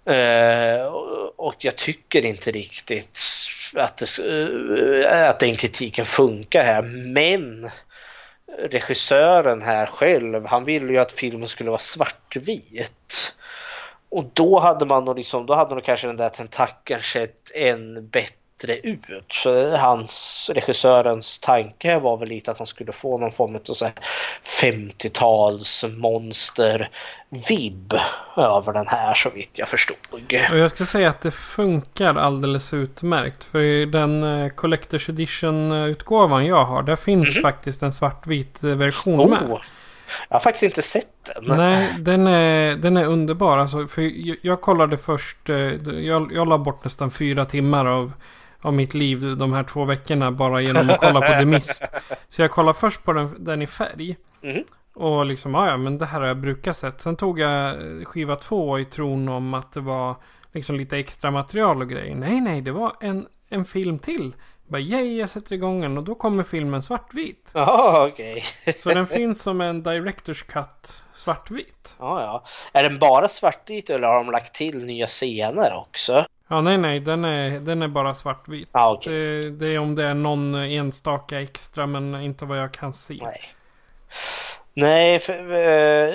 Uh, 0.10 0.15
eh, 0.15 0.86
och 1.36 1.56
jag 1.57 1.76
tycker 1.76 2.26
inte 2.26 2.52
riktigt 2.52 3.19
att, 3.76 3.98
det, 3.98 4.23
uh, 4.23 5.30
att 5.30 5.40
den 5.40 5.56
kritiken 5.56 6.06
funkar 6.06 6.64
här. 6.64 6.82
Men 7.14 7.69
regissören 8.57 9.61
här 9.61 9.86
själv, 9.86 10.45
han 10.45 10.64
ville 10.64 10.94
ju 10.94 10.98
att 10.98 11.11
filmen 11.11 11.48
skulle 11.48 11.69
vara 11.69 11.80
svartvit. 11.80 13.34
Och 14.10 14.26
då 14.34 14.60
hade 14.60 14.86
man 14.86 15.06
nog 15.06 15.18
liksom, 15.18 15.45
då 15.45 15.53
hade 15.53 15.76
nog 15.76 15.84
kanske 15.84 16.07
den 16.07 16.18
där 16.18 16.30
tentakeln 16.30 17.02
sett 17.02 17.52
än 17.56 18.07
bättre 18.07 18.40
bättre 18.67 18.89
ut. 18.89 19.25
Så 19.29 19.77
hans, 19.77 20.49
regissörens 20.53 21.39
tanke 21.39 21.99
var 21.99 22.17
väl 22.17 22.29
lite 22.29 22.51
att 22.51 22.57
han 22.57 22.67
skulle 22.67 22.91
få 22.91 23.17
någon 23.17 23.31
form 23.31 23.55
av 23.55 23.61
50-tals 24.61 25.85
monster 25.97 26.89
vibb 27.49 27.93
över 28.38 28.73
den 28.73 28.88
här 28.88 29.13
så 29.13 29.29
vitt 29.29 29.59
jag 29.59 29.67
förstod. 29.67 29.97
Och 30.51 30.57
jag 30.57 30.71
ska 30.71 30.85
säga 30.85 31.09
att 31.09 31.21
det 31.21 31.31
funkar 31.31 32.15
alldeles 32.15 32.73
utmärkt. 32.73 33.43
För 33.43 33.59
i 33.59 33.85
den 33.85 34.23
eh, 34.23 34.47
Collector's 34.47 35.09
Edition-utgåvan 35.09 36.45
jag 36.45 36.65
har, 36.65 36.83
där 36.83 36.95
finns 36.95 37.27
mm 37.27 37.39
-hmm. 37.39 37.41
faktiskt 37.41 37.83
en 37.83 37.93
svartvit 37.93 38.63
version 38.63 39.19
oh. 39.19 39.29
med. 39.29 39.59
Jag 40.29 40.35
har 40.35 40.39
faktiskt 40.39 40.63
inte 40.63 40.81
sett 40.81 41.29
den. 41.35 41.57
Nej, 41.57 41.95
den 41.99 42.27
är, 42.27 42.75
den 42.75 42.97
är 42.97 43.05
underbar. 43.05 43.57
Alltså, 43.57 43.88
för 43.88 44.01
jag, 44.01 44.38
jag 44.41 44.61
kollade 44.61 44.97
först, 44.97 45.49
eh, 45.49 45.55
jag, 45.55 46.31
jag 46.33 46.47
la 46.47 46.57
bort 46.57 46.83
nästan 46.83 47.11
fyra 47.11 47.45
timmar 47.45 47.85
av 47.85 48.13
av 48.61 48.73
mitt 48.73 48.93
liv 48.93 49.38
de 49.38 49.53
här 49.53 49.63
två 49.63 49.85
veckorna 49.85 50.31
bara 50.31 50.61
genom 50.61 50.89
att 50.89 50.99
kolla 50.99 51.21
på 51.21 51.33
The 51.33 51.45
Mist. 51.45 51.83
Så 52.29 52.41
jag 52.41 52.51
kollade 52.51 52.79
först 52.79 53.03
på 53.03 53.13
den, 53.13 53.43
den 53.43 53.61
i 53.61 53.67
färg. 53.67 54.17
Mm. 54.41 54.63
Och 54.93 55.25
liksom, 55.25 55.53
ja 55.53 55.77
men 55.77 55.97
det 55.97 56.05
här 56.05 56.19
har 56.19 56.27
jag 56.27 56.38
brukat 56.38 56.77
sett. 56.77 57.01
Sen 57.01 57.15
tog 57.15 57.39
jag 57.39 57.77
skiva 58.07 58.35
två 58.35 58.79
i 58.79 58.85
tron 58.85 59.29
om 59.29 59.53
att 59.53 59.71
det 59.71 59.79
var 59.79 60.15
liksom 60.51 60.75
lite 60.75 60.97
extra 60.97 61.31
material 61.31 61.81
och 61.81 61.89
grejer. 61.89 62.15
Nej, 62.15 62.41
nej, 62.41 62.61
det 62.61 62.71
var 62.71 62.93
en, 62.99 63.25
en 63.49 63.65
film 63.65 63.99
till. 63.99 64.33
Bara 64.67 64.81
yay, 64.81 65.17
jag 65.17 65.29
sätter 65.29 65.53
igång 65.53 65.81
den 65.81 65.97
och 65.97 66.03
då 66.03 66.15
kommer 66.15 66.43
filmen 66.43 66.83
svartvit. 66.83 67.49
Ja, 67.53 68.07
okej. 68.11 68.43
Okay. 68.61 68.73
så 68.73 68.89
den 68.89 69.07
finns 69.07 69.41
som 69.41 69.61
en 69.61 69.83
Directors 69.83 70.43
Cut 70.43 71.03
svartvit. 71.13 71.95
Ja, 71.99 72.21
ja. 72.21 72.43
Är 72.79 72.83
den 72.83 72.99
bara 72.99 73.27
svartvit 73.27 73.89
eller 73.89 74.07
har 74.07 74.15
de 74.15 74.31
lagt 74.31 74.55
till 74.55 74.85
nya 74.85 75.07
scener 75.07 75.73
också? 75.75 76.25
Ja, 76.52 76.61
nej, 76.61 76.78
nej, 76.78 76.99
den 76.99 77.26
är, 77.26 77.60
den 77.60 77.82
är 77.82 77.88
bara 77.88 78.15
svartvit. 78.15 78.69
Ah, 78.72 78.94
okay. 78.94 79.14
det, 79.14 79.49
det, 79.49 79.68
är 79.68 79.80
om 79.80 79.95
det 79.95 80.06
är 80.06 80.14
någon 80.14 80.56
enstaka 80.56 81.41
extra, 81.41 81.88
men 81.88 82.15
inte 82.22 82.45
vad 82.45 82.60
jag 82.60 82.72
kan 82.72 82.94
se. 82.94 83.18
Nej, 83.22 83.53
nej 84.73 85.19
för, 85.19 85.34
eh, 85.34 86.14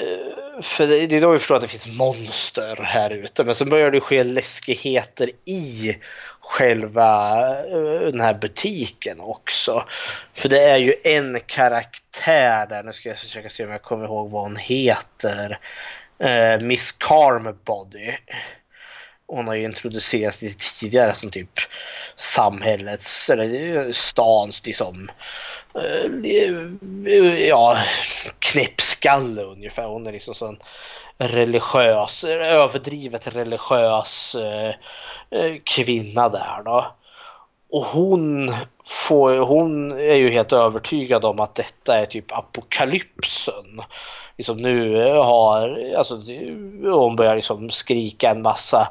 för 0.62 0.86
det 0.86 1.16
är 1.16 1.20
då 1.20 1.30
vi 1.30 1.38
förstår 1.38 1.56
att 1.56 1.62
det 1.62 1.68
finns 1.68 1.98
monster 1.98 2.76
här 2.82 3.10
ute. 3.10 3.44
Men 3.44 3.54
så 3.54 3.64
börjar 3.64 3.90
det 3.90 4.00
ske 4.00 4.24
läskigheter 4.24 5.30
i 5.44 5.96
själva 6.40 7.38
eh, 7.64 8.10
den 8.10 8.20
här 8.20 8.34
butiken 8.34 9.20
också. 9.20 9.84
För 10.32 10.48
det 10.48 10.62
är 10.62 10.78
ju 10.78 10.94
en 11.04 11.40
karaktär 11.46 12.66
där, 12.66 12.82
nu 12.82 12.92
ska 12.92 13.08
jag 13.08 13.18
försöka 13.18 13.48
se 13.48 13.64
om 13.64 13.70
jag 13.72 13.82
kommer 13.82 14.04
ihåg 14.04 14.30
vad 14.30 14.42
hon 14.42 14.56
heter. 14.56 15.58
Uh, 16.22 16.66
Miss 16.66 16.92
Carmbody 16.92 18.12
hon 19.28 19.46
har 19.46 19.54
ju 19.54 19.64
introducerats 19.64 20.42
lite 20.42 20.78
tidigare 20.78 21.14
som 21.14 21.30
typ 21.30 21.58
samhällets 22.16 23.30
eller 23.30 23.92
stans 23.92 24.66
liksom 24.66 25.10
eh, 25.74 27.46
ja, 27.48 27.78
knäppskalle 28.38 29.42
ungefär. 29.42 29.86
Hon 29.86 30.06
är 30.06 30.12
liksom 30.12 30.34
sån 30.34 30.58
religiös, 31.18 32.24
överdrivet 32.24 33.36
religiös 33.36 34.34
eh, 34.34 34.74
eh, 35.30 35.54
kvinna 35.64 36.28
där 36.28 36.62
då. 36.64 36.96
Och 37.70 37.84
hon, 37.84 38.54
får, 38.84 39.38
hon 39.38 39.92
är 39.92 40.14
ju 40.14 40.30
helt 40.30 40.52
övertygad 40.52 41.24
om 41.24 41.40
att 41.40 41.54
detta 41.54 41.98
är 41.98 42.06
typ 42.06 42.32
apokalypsen. 42.32 43.82
Liksom 44.36 44.56
nu 44.56 45.04
har, 45.12 45.94
alltså 45.96 46.22
hon 46.82 47.16
börjar 47.16 47.34
liksom 47.34 47.70
skrika 47.70 48.30
en 48.30 48.42
massa 48.42 48.88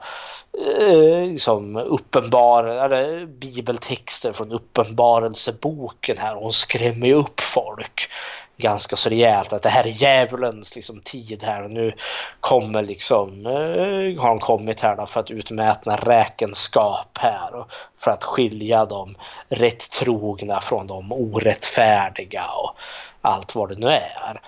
eh, 0.80 1.28
liksom 1.28 1.76
uppenbar, 1.76 2.64
eller 2.64 3.26
bibeltexter 3.26 4.32
från 4.32 4.52
uppenbarelseboken 4.52 6.18
här. 6.18 6.36
Hon 6.36 6.54
skrämmer 6.54 7.08
ju 7.08 7.14
upp 7.14 7.40
folk 7.40 8.10
ganska 8.58 8.96
så 8.96 9.10
rejält 9.10 9.54
att 9.54 9.62
det 9.62 9.70
här 9.70 9.88
är 9.88 9.92
djävulens 9.92 10.76
liksom, 10.76 11.02
tid 11.02 11.44
här 11.44 11.64
och 11.64 11.72
nu 11.72 11.94
kommer 12.40 12.84
liksom, 12.84 13.46
eh, 13.46 14.22
har 14.22 14.28
de 14.28 14.40
kommit 14.40 14.82
här 14.82 14.96
då 14.96 15.06
för 15.06 15.20
att 15.20 15.32
utmätna 15.32 15.96
räkenskap 15.96 17.18
här 17.18 17.56
och 17.56 17.72
för 17.98 18.12
att 18.12 18.24
skilja 18.24 18.86
de 18.86 19.16
rätt 19.50 19.92
trogna 19.92 20.62
från 20.62 20.88
de 20.88 21.12
orättfärdiga 21.12 22.46
och 22.48 22.76
allt 23.22 23.56
vad 23.56 23.70
det 23.70 23.76
nu 23.76 23.88
är. 23.88 24.42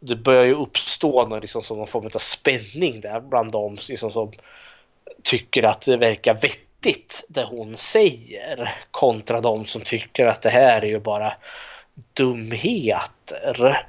Det 0.00 0.16
börjar 0.16 0.44
ju 0.44 0.54
uppstå 0.54 1.26
någon, 1.26 1.40
liksom, 1.40 1.62
som 1.62 1.78
någon 1.78 1.86
form 1.86 2.06
av 2.06 2.18
spänning 2.18 3.00
där 3.00 3.20
bland 3.20 3.52
de 3.52 3.78
liksom, 3.88 4.10
som 4.10 4.32
tycker 5.22 5.62
att 5.62 5.80
det 5.80 5.96
verkar 5.96 6.34
vettigt 6.34 7.26
det 7.28 7.44
hon 7.44 7.76
säger 7.76 8.74
kontra 8.90 9.40
de 9.40 9.64
som 9.64 9.80
tycker 9.82 10.26
att 10.26 10.42
det 10.42 10.50
här 10.50 10.82
är 10.82 10.86
ju 10.86 11.00
bara 11.00 11.32
dumheter. 12.14 13.86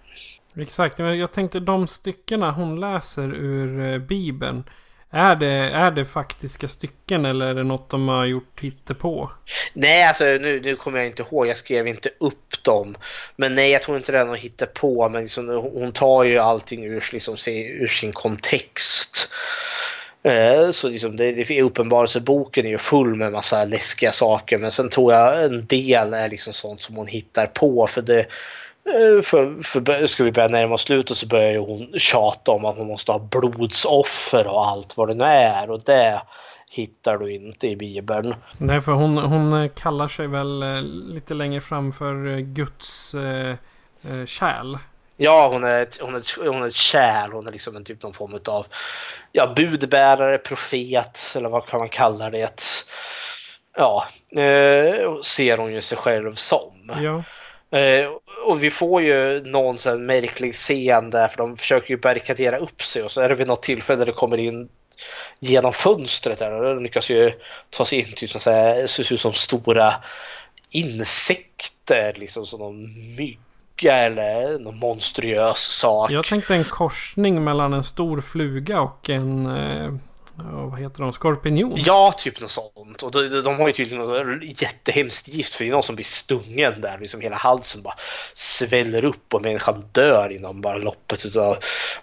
Exakt, 0.56 1.00
jag 1.00 1.32
tänkte 1.32 1.60
de 1.60 1.88
styckena 1.88 2.52
hon 2.52 2.80
läser 2.80 3.34
ur 3.34 3.94
eh, 3.94 4.00
Bibeln. 4.00 4.64
Är 5.12 5.36
det, 5.36 5.54
är 5.54 5.92
det 5.92 6.06
faktiska 6.06 6.68
stycken 6.68 7.26
eller 7.26 7.46
är 7.46 7.54
det 7.54 7.64
något 7.64 7.90
de 7.90 8.08
har 8.08 8.26
gjort 8.26 8.56
på? 8.94 9.32
Nej, 9.74 10.04
alltså 10.04 10.24
nu, 10.24 10.60
nu 10.64 10.76
kommer 10.76 10.98
jag 10.98 11.08
inte 11.08 11.24
ihåg. 11.24 11.48
Jag 11.48 11.58
skrev 11.58 11.88
inte 11.88 12.10
upp 12.20 12.64
dem. 12.64 12.96
Men 13.36 13.56
nej, 13.56 13.72
jag 13.72 13.82
tror 13.82 13.98
inte 13.98 14.12
det 14.12 14.20
är 14.20 14.26
något 14.26 14.38
på. 14.66 15.10
Men 15.10 15.22
liksom, 15.22 15.48
hon 15.48 15.92
tar 15.92 16.24
ju 16.24 16.38
allting 16.38 16.86
ur, 16.86 17.04
liksom, 17.14 17.36
ur 17.56 17.88
sin 17.88 18.14
kontext. 18.14 19.32
Eh, 20.24 20.72
så 20.72 20.90
liksom 20.90 21.18
det, 21.18 21.32
det 21.32 21.62
uppenbarelseboken 21.62 22.66
är 22.66 22.70
ju 22.70 22.78
full 22.78 23.16
med 23.16 23.32
massa 23.32 23.64
läskiga 23.64 24.12
saker 24.12 24.58
men 24.58 24.72
sen 24.72 24.90
tror 24.90 25.14
jag 25.14 25.46
en 25.46 25.66
del 25.66 26.14
är 26.14 26.30
liksom 26.30 26.54
sånt 26.54 26.82
som 26.82 26.96
hon 26.96 27.08
hittar 27.08 27.48
på 27.48 27.88
för 27.88 28.02
det 28.02 28.20
eh, 28.20 29.22
för, 29.24 29.64
för 29.64 30.08
ska 30.08 30.24
vi 30.24 30.32
börja 30.32 30.48
närma 30.48 30.74
oss 30.74 30.82
slutet 30.82 31.18
så 31.18 31.28
börjar 31.28 31.52
ju 31.52 31.60
hon 31.60 32.00
tjata 32.00 32.52
om 32.52 32.66
att 32.66 32.78
man 32.78 32.88
måste 32.88 33.12
ha 33.12 33.20
blodsoffer 33.20 34.48
och 34.48 34.68
allt 34.68 34.98
vad 34.98 35.08
det 35.08 35.14
nu 35.14 35.24
är 35.24 35.70
och 35.70 35.82
det 35.86 36.22
hittar 36.70 37.18
du 37.18 37.34
inte 37.34 37.68
i 37.68 37.76
Bibeln. 37.76 38.36
Nej, 38.58 38.82
för 38.82 38.92
hon, 38.92 39.18
hon 39.18 39.54
eh, 39.54 39.70
kallar 39.70 40.08
sig 40.08 40.28
väl 40.28 40.84
lite 41.14 41.34
längre 41.34 41.62
fram 41.62 41.92
för 41.92 42.40
Guds 42.40 43.14
eh, 43.14 43.56
kärl. 44.26 44.78
Ja, 45.22 45.48
hon 45.48 45.64
är, 45.64 45.82
ett, 45.82 45.98
hon, 46.02 46.16
är, 46.16 46.50
hon 46.50 46.64
är 46.64 46.68
ett 46.68 46.74
kärl. 46.74 47.32
Hon 47.32 47.48
är 47.48 47.52
liksom 47.52 47.76
en 47.76 47.84
typ 47.84 48.04
någon 48.04 48.14
form 48.14 48.40
av 48.48 48.68
ja, 49.32 49.54
budbärare, 49.56 50.38
profet 50.38 51.34
eller 51.36 51.50
vad 51.50 51.68
kan 51.68 51.80
man 51.80 51.90
kalla 51.90 52.30
det. 52.30 52.62
Ja, 53.78 54.08
eh, 54.32 55.22
ser 55.24 55.58
hon 55.58 55.74
ju 55.74 55.82
sig 55.82 55.98
själv 55.98 56.36
som. 56.36 56.92
Ja. 57.04 57.24
Eh, 57.78 58.10
och 58.46 58.64
vi 58.64 58.70
får 58.70 59.02
ju 59.02 59.42
någon 59.46 59.78
sån 59.78 60.06
märklig 60.06 60.54
scen 60.54 61.10
där 61.10 61.28
för 61.28 61.38
de 61.38 61.58
försöker 61.58 61.90
ju 61.90 61.98
barrikadera 61.98 62.58
upp 62.58 62.84
sig 62.84 63.04
och 63.04 63.12
så 63.12 63.22
är 63.22 63.30
det 63.30 63.36
vid 63.36 63.48
något 63.48 63.64
tillfälle 63.64 64.00
där 64.00 64.06
det 64.06 64.12
kommer 64.12 64.38
in 64.38 64.70
genom 65.40 65.74
fönstret 65.74 66.40
där 66.40 66.52
och 66.52 66.76
de 66.76 66.84
lyckas 66.84 67.10
ju 67.10 67.32
ta 67.70 67.86
sig 67.86 68.00
in 68.00 68.14
till 68.14 68.30
så 68.30 68.52
här, 68.52 68.88
ser 68.88 69.14
ut 69.14 69.22
som 69.22 69.34
stora 69.34 69.94
insekter 70.70 72.14
liksom 72.18 72.46
som 72.46 72.60
någon 72.60 73.16
mygga 73.80 73.96
eller 73.96 74.60
någon 74.60 74.80
monstruös 74.80 75.60
sak. 75.60 76.12
Jag 76.12 76.26
tänkte 76.26 76.56
en 76.56 76.64
korsning 76.64 77.44
mellan 77.44 77.74
en 77.74 77.84
stor 77.84 78.22
fluga 78.22 78.82
och 78.82 79.10
en 79.10 79.46
eh, 79.46 79.94
ja, 80.38 80.66
vad 80.66 80.80
heter 80.80 81.02
de? 81.02 81.14
Skorpion? 81.14 81.74
Ja, 81.86 82.14
typ 82.18 82.42
något 82.42 82.52
sånt. 82.52 83.04
Och 83.04 83.12
de, 83.12 83.42
de 83.42 83.60
har 83.60 83.68
ju 83.68 83.74
tydligen 83.74 84.06
något 84.06 84.62
jättehemskt 84.62 85.28
gift 85.28 85.54
för 85.54 85.64
det 85.64 85.70
är 85.70 85.74
någon 85.74 85.84
som 85.84 85.96
blir 85.96 86.06
stungen 86.06 86.82
där. 86.82 86.98
Liksom 87.00 87.22
hela 87.22 87.36
halsen 87.36 87.82
bara 87.82 87.96
sväller 88.34 89.06
upp 89.06 89.34
och 89.34 89.42
människan 89.42 89.86
dör 89.92 90.30
inom 90.30 90.62
bara 90.62 90.78
loppet 90.78 91.36
av 91.36 91.58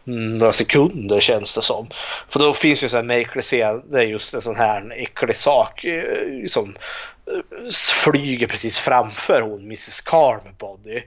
några 0.04 0.52
sekunder 0.52 1.20
känns 1.20 1.54
det 1.54 1.62
som. 1.62 1.88
För 2.28 2.40
då 2.40 2.54
finns 2.54 2.84
ju 2.84 2.88
sån 2.88 2.96
här 2.96 3.04
märklig 3.04 3.44
scen 3.44 3.82
där 3.90 4.02
just 4.02 4.34
en 4.34 4.42
sån 4.42 4.56
här 4.56 4.92
äcklig 4.96 5.36
sak 5.36 5.84
eh, 5.84 6.46
som 6.48 6.76
eh, 7.26 7.70
flyger 8.04 8.46
precis 8.46 8.78
framför 8.78 9.40
hon, 9.40 9.60
Mrs 9.60 10.00
Carmody. 10.00 11.02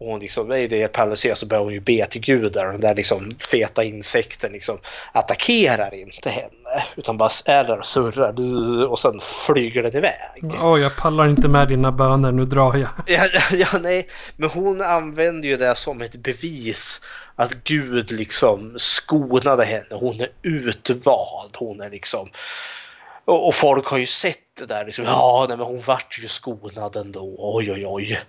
Och 0.00 0.06
hon 0.06 0.20
liksom, 0.20 0.50
är 0.50 0.68
det 0.68 0.88
paralyserad 0.88 1.38
så 1.38 1.46
börjar 1.46 1.62
hon 1.64 1.72
ju 1.72 1.80
be 1.80 2.06
till 2.06 2.20
gudar 2.20 2.66
och 2.66 2.72
den 2.72 2.80
där 2.80 2.94
liksom 2.94 3.30
feta 3.50 3.84
insekten 3.84 4.52
liksom 4.52 4.78
attackerar 5.12 5.94
inte 5.94 6.30
henne 6.30 6.84
utan 6.96 7.16
bara 7.16 7.30
är 7.46 7.64
där 7.64 7.78
och 7.78 7.86
surrar 7.86 8.86
och 8.86 8.98
sen 8.98 9.20
flyger 9.46 9.82
den 9.82 9.96
iväg. 9.96 10.42
Åh, 10.42 10.74
oh, 10.74 10.80
jag 10.80 10.96
pallar 10.96 11.28
inte 11.28 11.48
med 11.48 11.68
dina 11.68 11.92
böner, 11.92 12.32
nu 12.32 12.44
drar 12.44 12.76
jag. 12.76 12.88
Ja, 13.06 13.26
ja, 13.52 13.78
nej, 13.80 14.08
men 14.36 14.50
hon 14.50 14.80
använder 14.80 15.48
ju 15.48 15.56
det 15.56 15.74
som 15.74 16.02
ett 16.02 16.16
bevis 16.16 17.04
att 17.36 17.64
Gud 17.64 18.12
liksom 18.12 18.74
skonade 18.76 19.64
henne. 19.64 19.86
Hon 19.90 20.20
är 20.20 20.28
utvald, 20.42 21.56
hon 21.56 21.80
är 21.80 21.90
liksom 21.90 22.28
och, 23.30 23.48
och 23.48 23.54
folk 23.54 23.86
har 23.86 23.98
ju 23.98 24.06
sett 24.06 24.56
det 24.58 24.66
där 24.66 24.84
liksom, 24.86 25.04
ja 25.04 25.46
nej, 25.48 25.56
men 25.56 25.66
hon 25.66 25.82
vart 25.82 26.18
ju 26.18 26.28
skonad 26.28 26.96
ändå, 26.96 27.34
oj 27.38 27.72
oj 27.72 27.86
oj. 27.86 28.20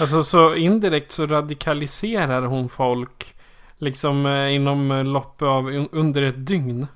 Alltså 0.00 0.24
så 0.24 0.54
indirekt 0.54 1.12
så 1.12 1.26
radikaliserar 1.26 2.42
hon 2.42 2.68
folk 2.68 3.34
liksom 3.78 4.26
eh, 4.26 4.54
inom 4.54 5.06
loppet 5.06 5.46
av 5.46 5.88
under 5.92 6.22
ett 6.22 6.46
dygn. 6.46 6.86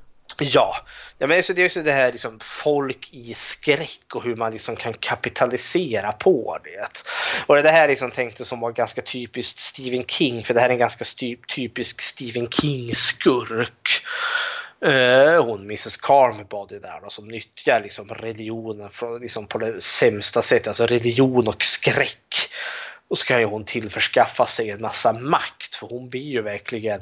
Ja, 0.40 0.76
ja 1.18 1.26
men 1.26 1.42
det 1.54 1.62
är 1.62 1.66
också 1.66 1.82
det 1.82 1.92
här 1.92 2.12
liksom 2.12 2.38
folk 2.40 3.08
i 3.12 3.34
skräck 3.34 4.14
och 4.14 4.24
hur 4.24 4.36
man 4.36 4.52
liksom 4.52 4.76
kan 4.76 4.92
kapitalisera 4.92 6.12
på 6.12 6.58
det. 6.64 7.02
Och 7.46 7.62
det 7.62 7.70
här 7.70 7.88
liksom 7.88 8.10
tänkte 8.10 8.44
som 8.44 8.60
var 8.60 8.72
ganska 8.72 9.02
typiskt 9.02 9.58
Stephen 9.58 10.04
King, 10.04 10.42
för 10.42 10.54
det 10.54 10.60
här 10.60 10.68
är 10.68 10.72
en 10.72 10.78
ganska 10.78 11.04
typisk 11.54 12.00
Stephen 12.00 12.48
King-skurk. 12.50 14.02
Eh, 14.80 15.44
hon 15.44 15.60
Mrs 15.60 15.96
Carmody 15.96 16.78
där 16.78 17.00
då, 17.02 17.10
som 17.10 17.28
nyttjar 17.28 17.80
liksom 17.80 18.08
religionen 18.08 18.90
från, 18.90 19.20
liksom 19.20 19.46
på 19.46 19.58
det 19.58 19.80
sämsta 19.80 20.42
sättet, 20.42 20.68
alltså 20.68 20.86
religion 20.86 21.48
och 21.48 21.64
skräck. 21.64 22.34
Och 23.08 23.18
så 23.18 23.26
kan 23.26 23.40
ju 23.40 23.44
hon 23.44 23.64
tillförskaffa 23.64 24.46
sig 24.46 24.70
en 24.70 24.80
massa 24.80 25.12
makt 25.12 25.74
för 25.74 25.86
hon 25.86 26.08
blir 26.08 26.22
ju 26.22 26.42
verkligen 26.42 27.00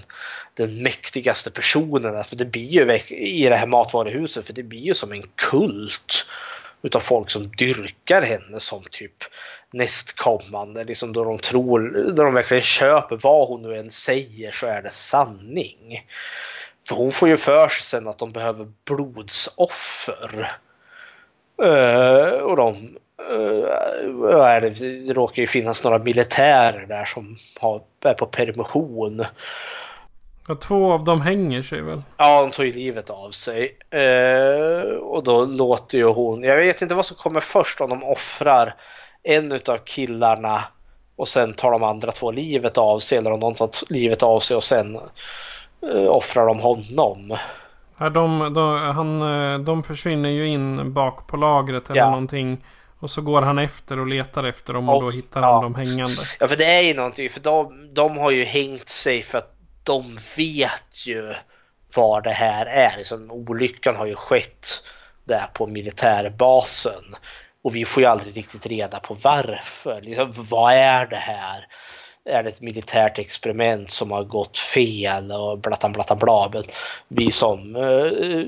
den 0.55 0.83
mäktigaste 0.83 1.51
personen. 1.51 2.25
För 2.25 2.37
det 2.37 2.45
blir 2.45 2.69
ju 2.69 2.99
i 3.17 3.49
det 3.49 3.57
här 3.57 3.67
matvaruhuset, 3.67 4.47
för 4.47 4.53
det 4.53 4.63
blir 4.63 4.81
ju 4.81 4.95
som 4.95 5.13
en 5.13 5.23
kult 5.35 6.27
utav 6.83 7.01
folk 7.01 7.31
som 7.31 7.49
dyrkar 7.49 8.23
henne 8.23 8.61
som 8.61 8.83
typ 8.91 9.25
nästkommande. 9.73 10.85
Liksom 10.85 11.13
då 11.13 11.25
de 11.25 11.39
tror, 11.39 12.13
då 12.13 12.23
de 12.23 12.35
verkligen 12.35 12.63
köper 12.63 13.17
vad 13.17 13.49
hon 13.49 13.63
nu 13.63 13.77
än 13.79 13.91
säger 13.91 14.53
så 14.53 14.67
är 14.67 14.83
det 14.83 14.91
sanning. 14.91 16.07
För 16.89 16.95
hon 16.95 17.13
får 17.13 17.29
ju 17.29 17.37
för 17.37 17.69
sig 17.69 17.83
sen 17.83 18.09
att 18.09 18.19
de 18.19 18.33
behöver 18.33 18.67
blodsoffer. 18.85 20.57
Uh, 21.63 22.41
och 22.43 22.57
de 22.57 22.97
uh, 23.33 23.69
är 24.31 24.61
det, 24.61 24.71
det 25.07 25.13
råkar 25.13 25.43
ju 25.43 25.47
finnas 25.47 25.85
några 25.85 25.99
militärer 25.99 26.87
där 26.87 27.05
som 27.05 27.37
har, 27.61 27.83
är 28.05 28.15
på 28.15 28.27
permission. 28.27 29.25
Ja, 30.49 30.55
två 30.55 30.93
av 30.93 31.05
dem 31.05 31.21
hänger 31.21 31.63
sig 31.63 31.81
väl? 31.81 32.03
Ja, 32.17 32.41
de 32.43 32.51
tar 32.51 32.65
ju 32.65 32.73
livet 32.73 33.11
av 33.11 33.31
sig. 33.31 33.79
Uh, 33.95 34.95
och 34.95 35.25
då 35.25 35.45
låter 35.45 35.99
ju 35.99 36.05
hon, 36.05 36.43
jag 36.43 36.57
vet 36.57 36.83
inte 36.83 36.95
vad 36.95 37.07
som 37.07 37.17
kommer 37.17 37.41
först 37.41 37.81
om 37.81 37.91
de 37.91 38.05
offrar 38.05 38.75
en 39.23 39.53
av 39.53 39.79
killarna 39.85 40.65
och 41.17 41.29
sen 41.29 41.55
tar 41.55 41.71
de 41.71 41.83
andra 41.83 42.13
två 42.13 42.31
livet 42.31 42.79
av 42.79 42.99
sig 42.99 43.19
eller 43.19 43.33
om 43.33 43.41
de 43.41 43.55
tar 43.55 43.71
livet 43.93 44.23
av 44.23 44.41
sig 44.41 44.57
och 44.57 44.65
sen 44.65 44.99
offrar 46.09 46.47
de 46.47 46.61
honom. 46.61 47.39
Ja, 47.99 48.11
de, 48.11 48.55
de, 48.55 48.79
han, 48.79 49.23
eh, 49.23 49.59
de 49.59 49.83
försvinner 49.83 50.29
ju 50.29 50.47
in 50.47 50.93
bak 50.93 51.27
på 51.27 51.37
lagret 51.37 51.91
eller 51.91 52.01
ja. 52.01 52.11
någonting. 52.11 52.65
Och 52.99 53.11
så 53.11 53.21
går 53.23 53.43
han 53.43 53.59
efter 53.59 53.99
och 53.99 54.07
letar 54.07 54.45
efter 54.45 54.73
dem 54.73 54.89
och, 54.89 54.97
och 54.97 55.03
då 55.03 55.11
hittar 55.11 55.43
han 55.43 55.63
dem 55.63 55.75
hängande. 55.75 56.23
Ja, 56.41 56.47
för 56.47 56.57
det 56.57 56.65
är 56.65 56.81
ju 56.81 56.95
någonting. 56.95 57.31
För 57.31 57.41
de, 57.41 57.89
de 57.95 58.19
har 58.19 58.31
ju 58.31 58.45
hängt 58.45 58.89
sig 58.89 59.23
för 59.23 59.39
att 59.39 59.53
de 59.83 60.03
vet 60.37 61.07
ju 61.07 61.35
vad 61.95 62.25
det 62.25 62.31
här 62.31 62.67
är. 62.67 62.97
Liksom, 62.97 63.31
olyckan 63.31 63.97
har 63.97 64.07
ju 64.07 64.15
skett 64.15 64.69
där 65.25 65.47
på 65.53 65.67
militärbasen. 65.67 67.17
Och 67.65 67.77
vi 67.77 67.85
får 67.85 68.03
ju 68.03 68.09
aldrig 68.09 68.37
riktigt 68.37 68.67
reda 68.67 69.01
på 69.01 69.15
varför. 69.15 70.01
Liksom, 70.01 70.33
vad 70.37 70.73
är 70.73 71.07
det 71.07 71.17
här? 71.17 71.67
Är 72.27 72.43
det 72.43 72.49
ett 72.49 72.61
militärt 72.61 73.19
experiment 73.19 73.91
som 73.91 74.11
har 74.11 74.25
gått 74.25 74.59
fel 74.59 75.33
och 75.33 75.59
blattan 75.59 75.93
blattan 75.93 76.19
bla. 76.19 76.51
Men 76.53 76.65
vi 77.09 77.31
som 77.31 77.77
eh, 77.77 78.43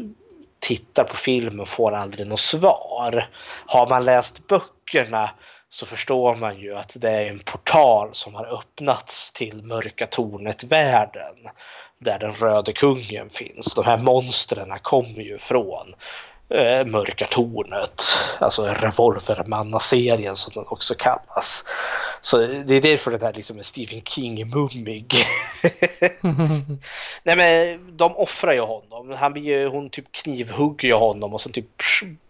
tittar 0.60 1.04
på 1.04 1.16
filmen 1.16 1.66
får 1.66 1.92
aldrig 1.92 2.26
något 2.26 2.40
svar. 2.40 3.28
Har 3.66 3.88
man 3.88 4.04
läst 4.04 4.46
böckerna 4.46 5.30
så 5.70 5.86
förstår 5.86 6.34
man 6.34 6.58
ju 6.58 6.74
att 6.74 6.96
det 7.00 7.10
är 7.10 7.30
en 7.30 7.38
portal 7.38 8.10
som 8.12 8.34
har 8.34 8.58
öppnats 8.58 9.32
till 9.32 9.62
Mörka 9.64 10.06
Tornet-världen 10.06 11.36
där 11.98 12.18
den 12.18 12.32
röde 12.32 12.72
kungen 12.72 13.30
finns. 13.30 13.74
De 13.74 13.84
här 13.84 13.98
monstren 13.98 14.78
kommer 14.82 15.22
ju 15.22 15.38
från 15.38 15.94
eh, 16.50 16.86
Mörka 16.86 17.26
Tornet, 17.26 18.02
alltså 18.38 18.66
Revolvermanna-serien 18.66 20.36
som 20.36 20.52
den 20.54 20.64
också 20.66 20.94
kallas. 20.94 21.64
Så 22.20 22.36
det 22.38 22.74
är 22.74 22.80
därför 22.80 23.10
det 23.10 23.18
där 23.18 23.32
liksom 23.32 23.58
är 23.58 23.62
Stephen 23.62 24.00
King-mummig. 24.00 25.14
Nej 27.22 27.36
men 27.36 27.96
de 27.96 28.16
offrar 28.16 28.52
ju 28.52 28.60
honom. 28.60 29.16
Han 29.18 29.32
blir 29.32 29.42
ju, 29.42 29.66
hon 29.66 29.90
typ 29.90 30.12
knivhugger 30.12 30.88
ju 30.88 30.94
honom 30.94 31.34
och 31.34 31.40
sen 31.40 31.52
typ 31.52 31.66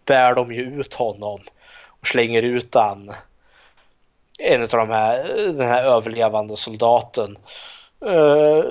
bär 0.05 0.35
de 0.35 0.53
ju 0.53 0.79
ut 0.79 0.93
honom 0.93 1.39
och 1.85 2.07
slänger 2.07 2.41
ut 2.41 2.75
han. 2.75 3.11
En 4.39 4.61
av 4.61 4.67
de 4.67 4.89
här, 4.89 5.23
den 5.53 5.67
här 5.67 5.83
överlevande 5.83 6.55
soldaten. 6.55 7.37
Uh, 8.05 8.63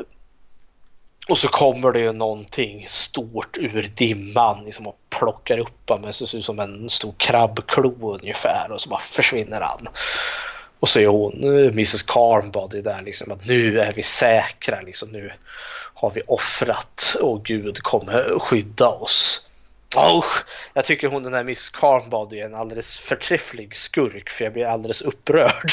och 1.29 1.39
så 1.39 1.49
kommer 1.49 1.93
det 1.93 2.01
ju 2.01 2.13
någonting 2.13 2.87
stort 2.89 3.57
ur 3.57 3.91
dimman 3.95 4.65
liksom 4.65 4.87
och 4.87 4.99
plockar 5.11 5.59
upp 5.59 5.89
honom. 5.89 6.07
Det 6.07 6.13
ser 6.13 6.39
ut 6.39 6.45
som 6.45 6.59
en 6.59 6.91
stor 6.91 7.15
krabbklo 7.17 8.15
ungefär 8.15 8.71
och 8.71 8.81
så 8.81 8.89
bara 8.89 9.01
försvinner 9.01 9.61
han. 9.61 9.89
Och 10.81 10.89
så 10.89 11.01
är 11.01 11.07
hon, 11.07 11.45
Mrs 11.45 12.03
Carnbody 12.03 12.81
där 12.81 13.03
liksom 13.03 13.33
att 13.33 13.47
nu 13.47 13.81
är 13.81 13.93
vi 13.93 14.03
säkra 14.03 14.81
liksom 14.81 15.09
nu 15.09 15.33
har 15.95 16.11
vi 16.11 16.23
offrat 16.27 17.17
och 17.21 17.45
Gud 17.45 17.83
kommer 17.83 18.39
skydda 18.39 18.89
oss. 18.89 19.49
Oh, 19.97 20.25
jag 20.75 20.85
tycker 20.85 21.09
hon 21.09 21.23
den 21.23 21.35
här 21.35 21.45
Miss 21.45 21.69
Carnbody 21.69 22.41
är 22.41 22.47
en 22.47 22.55
alldeles 22.55 22.99
förträfflig 22.99 23.77
skurk 23.77 24.31
för 24.31 24.45
jag 24.45 24.53
blir 24.53 24.67
alldeles 24.67 25.03
upprörd. 25.03 25.73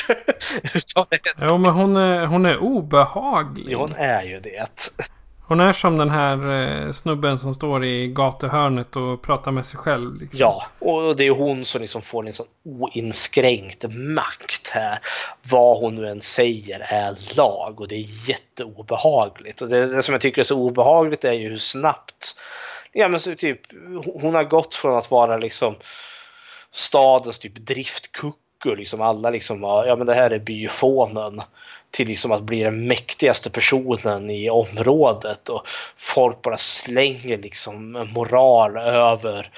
ja 1.40 1.58
men 1.58 1.72
hon 1.72 1.98
är, 1.98 2.26
hon 2.26 2.46
är 2.46 2.58
obehaglig. 2.58 3.74
Ja, 3.74 3.78
hon 3.78 3.94
är 3.98 4.24
ju 4.24 4.40
det. 4.40 5.00
Hon 5.48 5.60
är 5.60 5.74
som 5.74 5.98
den 5.98 6.10
här 6.10 6.50
eh, 6.52 6.92
snubben 6.92 7.40
som 7.40 7.54
står 7.54 7.86
i 7.86 8.08
gatuhörnet 8.08 8.96
och 8.96 9.22
pratar 9.22 9.52
med 9.52 9.66
sig 9.66 9.78
själv. 9.78 10.22
Liksom. 10.22 10.40
Ja, 10.40 10.64
och 10.80 11.16
det 11.16 11.28
är 11.28 11.32
hon 11.32 11.66
som 11.66 11.82
liksom 11.82 12.02
får 12.02 12.28
en 12.28 12.34
sån 12.34 12.46
oinskränkt 12.66 13.86
makt 13.90 14.70
här. 14.70 15.00
Vad 15.52 15.78
hon 15.78 15.96
nu 15.96 16.08
än 16.08 16.22
säger 16.22 16.80
är 16.80 17.38
lag 17.38 17.82
och 17.82 17.88
det 17.88 17.96
är 17.96 18.30
jätteobehagligt. 18.30 19.62
Och 19.62 19.70
det, 19.70 19.86
det 19.86 20.04
som 20.04 20.14
jag 20.14 20.22
tycker 20.22 20.42
är 20.42 20.46
så 20.46 20.60
obehagligt 20.60 21.26
är 21.26 21.34
ju 21.34 21.50
hur 21.50 21.58
snabbt 21.58 22.36
Ja 22.98 23.08
men 23.08 23.20
så 23.20 23.36
typ 23.36 23.60
hon 24.22 24.36
har 24.36 24.44
gått 24.44 24.76
från 24.76 24.98
att 24.98 25.12
vara 25.12 25.38
liksom 25.38 25.76
stadens 26.72 27.40
typ 27.40 27.56
driftkucku, 27.56 28.76
liksom 28.78 29.02
alla 29.02 29.30
liksom 29.30 29.62
ja 29.64 29.96
men 29.98 30.08
det 30.08 30.14
här 30.14 30.32
är 30.32 30.40
byfånen 30.40 31.42
till 31.96 32.08
liksom 32.08 32.32
att 32.32 32.44
bli 32.44 32.64
den 32.64 32.88
mäktigaste 32.88 33.50
personen 33.50 34.30
i 34.30 34.50
området 34.50 35.50
och 35.50 35.68
folk 35.98 36.42
bara 36.42 36.58
slänger 36.58 37.38
liksom 37.38 38.08
moral 38.16 38.78
över 38.78 39.52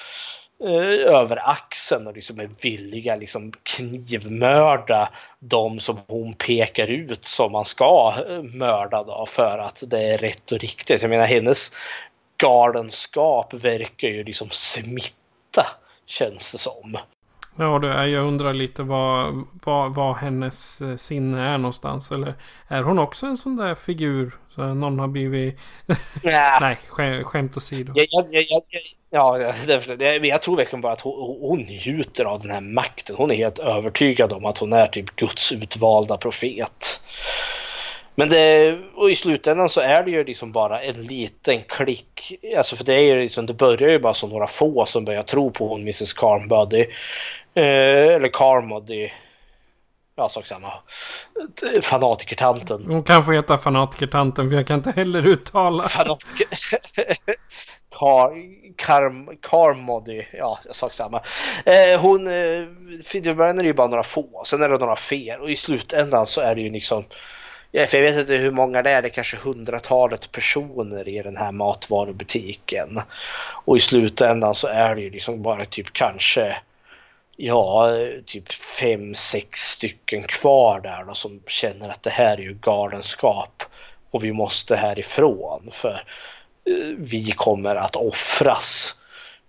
eh, 0.64 1.14
över 1.16 1.50
axeln 1.50 2.08
och 2.08 2.16
liksom 2.16 2.40
är 2.40 2.50
villiga 2.62 3.16
liksom 3.16 3.54
knivmörda 3.64 5.10
de 5.40 5.80
som 5.80 6.00
hon 6.08 6.34
pekar 6.34 6.88
ut 6.88 7.26
som 7.26 7.52
man 7.52 7.66
ska 7.66 8.14
eh, 8.30 8.42
mörda 8.42 9.04
då 9.04 9.26
för 9.26 9.58
att 9.58 9.84
det 9.88 10.00
är 10.00 10.18
rätt 10.18 10.52
och 10.52 10.60
riktigt. 10.60 11.02
Jag 11.02 11.10
menar 11.10 11.26
hennes 11.26 11.72
galenskap 12.38 13.54
verkar 13.54 14.08
ju 14.08 14.24
liksom 14.24 14.50
smitta 14.50 15.68
känns 16.06 16.52
det 16.52 16.58
som. 16.58 16.98
Ja, 17.60 17.80
det 17.80 17.88
är, 17.88 18.06
jag 18.08 18.28
undrar 18.28 18.54
lite 18.54 18.84
vad, 18.84 19.46
vad, 19.64 19.96
vad 19.96 20.16
hennes 20.16 20.82
eh, 20.82 20.96
sinne 20.96 21.42
är 21.42 21.58
någonstans. 21.58 22.12
Eller 22.12 22.34
är 22.68 22.84
hon 22.84 23.00
också 23.00 23.26
en 23.26 23.38
sån 23.38 23.56
där 23.56 23.76
figur? 23.76 24.32
Så 24.50 24.74
någon 24.74 25.00
har 25.00 25.08
blivit... 25.08 25.60
Ja. 26.24 26.58
Nej, 26.62 26.78
skä, 26.88 27.24
skämt 27.24 27.58
åsido. 27.58 27.94
Jag, 27.96 28.08
jag, 28.32 28.46
jag, 28.50 28.82
ja, 29.10 29.54
det, 29.68 29.96
det, 29.96 30.28
jag 30.28 30.42
tror 30.42 30.56
verkligen 30.56 30.82
bara 30.82 30.94
att 30.94 31.02
hon, 31.02 31.38
hon 31.42 31.60
njuter 31.60 32.26
av 32.26 32.42
den 32.42 32.52
här 32.52 32.62
makten. 32.62 33.16
Hon 33.16 33.32
är 33.32 33.36
helt 33.36 33.60
övertygad 33.60 34.34
om 34.34 34.46
att 34.46 34.58
hon 34.58 34.74
är 34.74 34.88
typ 34.88 35.16
Guds 35.16 35.52
utvalda 35.52 36.18
profet. 36.18 37.02
Men 38.20 38.30
det, 38.30 38.78
och 38.96 39.10
i 39.10 39.16
slutändan 39.16 39.70
så 39.70 39.82
är 39.82 40.04
det 40.04 40.12
ju 40.12 40.24
liksom 40.24 40.52
bara 40.52 40.82
en 40.82 41.02
liten 41.02 41.62
klick. 41.62 42.40
Alltså 42.58 42.76
för 42.76 42.84
det 42.84 42.94
är 42.94 43.02
ju 43.02 43.20
liksom, 43.20 43.46
det 43.46 43.54
börjar 43.54 43.90
ju 43.90 44.00
bara 44.00 44.14
som 44.14 44.30
några 44.30 44.48
få 44.48 44.86
som 44.86 45.06
börjar 45.06 45.24
tro 45.24 45.52
på 45.52 45.68
hon 45.68 45.82
Mrs 45.82 46.14
Carnbody. 46.14 46.86
Eh, 47.58 48.16
eller 48.16 48.30
Carmody. 48.34 49.10
Ja, 50.16 50.30
sak 50.30 50.46
samma. 50.46 50.74
Fanatikertanten. 51.82 52.86
Hon 52.88 53.04
kan 53.04 53.26
få 53.26 53.32
heta 53.32 53.58
fanatikertanten 53.58 54.50
för 54.50 54.56
jag 54.56 54.68
kan 54.68 54.78
inte 54.78 54.92
heller 54.92 55.28
uttala. 55.28 55.88
Fanatiker... 55.88 56.48
Car, 58.00 58.32
Car, 58.76 59.36
Carmody, 59.42 60.24
ja 60.34 60.60
sak 60.72 60.94
samma. 60.94 61.22
Eh, 61.66 62.02
hon, 62.02 62.28
eh, 62.28 63.34
början 63.36 63.60
är 63.60 63.64
det 63.64 63.68
ju 63.68 63.74
bara 63.74 63.88
några 63.88 64.04
få, 64.04 64.42
sen 64.46 64.64
är 64.64 64.70
det 64.70 64.78
några 64.78 64.96
fler 64.96 65.42
och 65.42 65.50
i 65.50 65.56
slutändan 65.56 66.26
så 66.26 66.42
är 66.42 66.56
det 66.56 66.62
ju 66.62 66.72
liksom 66.72 67.06
Ja, 67.72 67.86
för 67.86 67.98
jag 67.98 68.04
vet 68.04 68.20
inte 68.20 68.34
hur 68.34 68.52
många 68.52 68.82
det 68.82 68.90
är, 68.90 69.02
det 69.02 69.08
är 69.08 69.10
kanske 69.10 69.38
hundratalet 69.38 70.32
personer 70.32 71.08
i 71.08 71.22
den 71.22 71.38
här 71.38 71.52
matvarubutiken. 71.52 73.02
Och 73.66 73.78
i 73.78 73.80
slutändan 73.80 74.56
så 74.56 74.68
är 74.68 74.96
det 74.96 75.02
ju 75.02 75.10
liksom 75.10 75.42
bara 75.42 75.66
typ 75.66 75.94
kanske 75.94 76.58
ja, 77.38 77.90
typ 78.26 78.52
fem, 78.52 79.16
sex 79.16 79.60
stycken 79.60 80.24
kvar 80.24 80.80
där 80.80 81.04
då, 81.08 81.14
som 81.14 81.42
känner 81.48 81.90
att 81.90 82.04
det 82.04 82.10
här 82.10 82.38
är 82.38 82.42
ju 82.42 82.54
galenskap 82.54 83.64
och 84.12 84.24
vi 84.24 84.34
måste 84.34 84.76
härifrån 84.76 85.70
för 85.72 86.04
eh, 86.66 86.96
vi 86.98 87.32
kommer 87.32 87.76
att 87.76 87.96
offras 87.96 88.96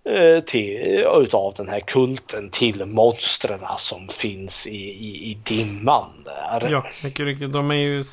eh, 0.09 0.41
till, 0.41 1.05
utav 1.23 1.55
den 1.57 1.69
här 1.69 1.81
kulten 1.81 2.51
till 2.51 2.87
monstren 2.87 3.61
som 3.77 4.09
finns 4.09 4.67
i, 4.67 4.77
i, 4.77 5.31
i 5.31 5.39
dimman 5.45 6.25
där. 6.25 6.71
Ja, 6.71 6.87
mycket 7.05 7.27
riktigt. 7.27 7.53
De 7.53 7.71
är 7.71 7.75
ju 7.75 8.05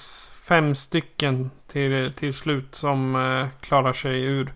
fem 0.48 0.76
stycken 0.76 1.52
till, 1.68 2.14
till 2.14 2.34
slut 2.34 2.76
som 2.76 3.16
eh, 3.16 3.48
klarar 3.68 3.94
sig 3.94 4.22
ur. 4.22 4.54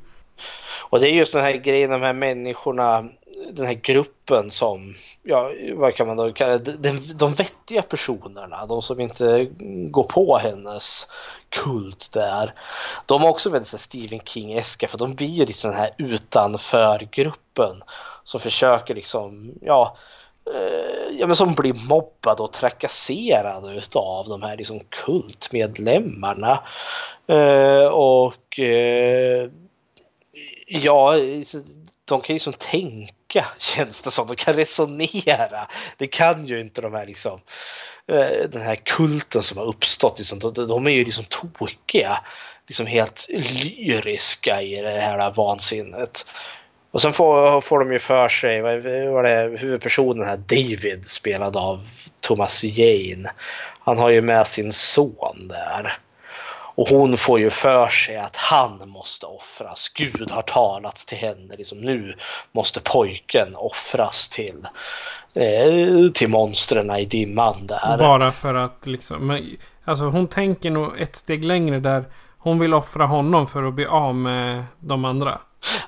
Och 0.90 1.00
det 1.00 1.10
är 1.10 1.14
just 1.14 1.34
den 1.34 1.42
här 1.42 1.54
grejen, 1.54 1.90
de 1.90 2.02
här 2.02 2.14
människorna, 2.14 3.10
den 3.52 3.66
här 3.66 3.74
gruppen 3.74 4.52
som, 4.52 4.96
ja, 5.24 5.52
vad 5.76 5.96
kan 5.96 6.08
man 6.08 6.18
då 6.18 6.34
kalla 6.34 6.58
det, 6.58 6.72
de, 6.72 7.00
de 7.16 7.34
vettiga 7.34 7.82
personerna, 7.82 8.66
de 8.66 8.82
som 8.82 9.00
inte 9.00 9.50
går 9.90 10.04
på 10.04 10.38
hennes 10.38 11.08
kult 11.50 12.10
där. 12.14 12.54
De 13.06 13.22
har 13.22 13.30
också 13.30 13.50
väldigt 13.50 13.80
Stephen 13.80 14.20
King-eska 14.20 14.88
för 14.88 14.98
de 14.98 15.16
blir 15.16 15.28
ju 15.28 15.46
liksom 15.46 15.72
den 15.72 15.80
här 15.80 15.92
utanför-gruppen 15.98 17.84
som 18.24 18.40
försöker 18.40 18.96
liksom, 18.96 19.54
ja, 19.62 19.98
eh, 20.54 21.18
ja 21.20 21.28
men 21.28 21.36
som 21.36 21.54
blir 21.54 21.88
mobbad 21.88 22.40
och 22.40 22.54
trakasserad 22.54 23.78
utav 23.78 24.28
de 24.28 24.42
här 24.42 24.58
liksom 24.58 24.80
kultmedlemmarna. 24.90 26.64
Eh, 27.28 27.88
och 27.88 28.60
eh, 28.60 29.50
ja, 30.68 31.16
de 32.10 32.22
kan 32.22 32.34
ju 32.34 32.36
liksom 32.36 32.54
tänka 32.54 33.46
känns 33.58 34.02
det 34.02 34.12
som. 34.12 34.28
De 34.28 34.36
kan 34.36 34.54
resonera. 34.54 35.68
Det 35.98 36.08
kan 36.08 36.46
ju 36.46 36.60
inte 36.60 36.82
de 36.82 36.94
här 36.94 37.06
liksom 37.06 37.42
eh, 38.08 38.50
den 38.50 38.62
här 38.62 38.76
kulten 38.76 39.42
som 39.42 39.58
har 39.58 39.66
uppstått. 39.66 40.20
Liksom, 40.20 40.40
de, 40.40 40.54
de 40.68 40.88
är 40.88 40.92
ju 40.92 41.06
liksom 41.06 41.24
tokiga. 41.24 42.20
Liksom 42.68 42.86
helt 42.86 43.28
lyriska 43.78 44.62
i 44.62 44.82
det 44.82 45.00
här 45.00 45.34
vansinnet. 45.34 46.26
Och 46.92 47.02
sen 47.02 47.14
får, 47.14 47.62
får 47.62 47.80
de 47.80 47.92
ju 47.92 48.00
för 48.00 48.30
sig, 48.30 48.62
vad 48.62 48.84
var 49.14 49.24
det 49.24 49.58
huvudpersonen 49.58 50.28
här, 50.28 50.38
David 50.38 51.08
spelad 51.08 51.58
av 51.58 51.88
Thomas 52.20 52.64
Jane. 52.64 53.32
Han 53.80 53.98
har 53.98 54.10
ju 54.10 54.22
med 54.22 54.48
sin 54.48 54.74
son 54.74 55.48
där. 55.48 55.98
Och 56.80 56.90
hon 56.90 57.18
får 57.18 57.40
ju 57.40 57.50
för 57.50 57.88
sig 57.88 58.18
att 58.18 58.36
han 58.36 58.90
måste 58.90 59.26
offras. 59.26 59.90
Gud 59.90 60.32
har 60.32 60.42
talat 60.42 60.96
till 60.96 61.18
henne. 61.18 61.56
Liksom, 61.58 61.82
nu 61.82 62.14
måste 62.52 62.80
pojken 62.80 63.56
offras 63.56 64.30
till, 64.30 64.68
eh, 65.34 66.12
till 66.14 66.30
monstren 66.30 66.92
i 66.92 67.06
dimman 67.06 67.68
där. 67.68 67.98
Bara 67.98 68.32
för 68.32 68.54
att 68.56 68.88
liksom. 68.88 69.28
Men, 69.28 69.58
alltså 69.86 70.04
hon 70.04 70.28
tänker 70.28 70.70
nog 70.70 71.02
ett 71.02 71.16
steg 71.16 71.44
längre 71.44 71.80
där. 71.80 72.06
Hon 72.38 72.60
vill 72.60 72.74
offra 72.74 73.06
honom 73.06 73.48
för 73.48 73.64
att 73.64 73.74
bli 73.74 73.86
av 73.86 74.16
med 74.16 74.64
de 74.80 75.06
andra. 75.06 75.40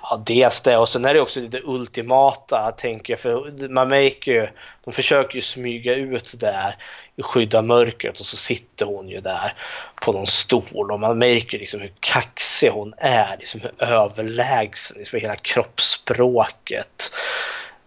Ja, 0.01 0.23
dels 0.25 0.61
det 0.61 0.77
och 0.77 0.89
sen 0.89 1.05
är 1.05 1.13
det 1.13 1.21
också 1.21 1.39
det 1.39 1.61
ultimata 1.63 2.71
tänker 2.71 3.13
jag 3.13 3.19
för 3.19 3.69
man 3.69 3.87
märker 3.87 4.31
ju, 4.31 4.47
de 4.85 4.91
försöker 4.91 5.35
ju 5.35 5.41
smyga 5.41 5.95
ut 5.95 6.39
där 6.39 6.75
i 7.10 7.10
skydda 7.21 7.61
mörkret 7.61 8.19
och 8.19 8.25
så 8.25 8.37
sitter 8.37 8.85
hon 8.85 9.09
ju 9.09 9.21
där 9.21 9.53
på 10.01 10.11
någon 10.11 10.27
stol 10.27 10.91
och 10.91 10.99
man 10.99 11.17
märker 11.17 11.59
liksom 11.59 11.79
hur 11.81 11.93
kaxig 11.99 12.69
hon 12.69 12.93
är, 12.97 13.37
liksom 13.39 13.61
hur 13.61 13.83
överlägsen, 13.83 14.97
liksom 14.97 15.19
hela 15.19 15.35
kroppsspråket 15.35 17.13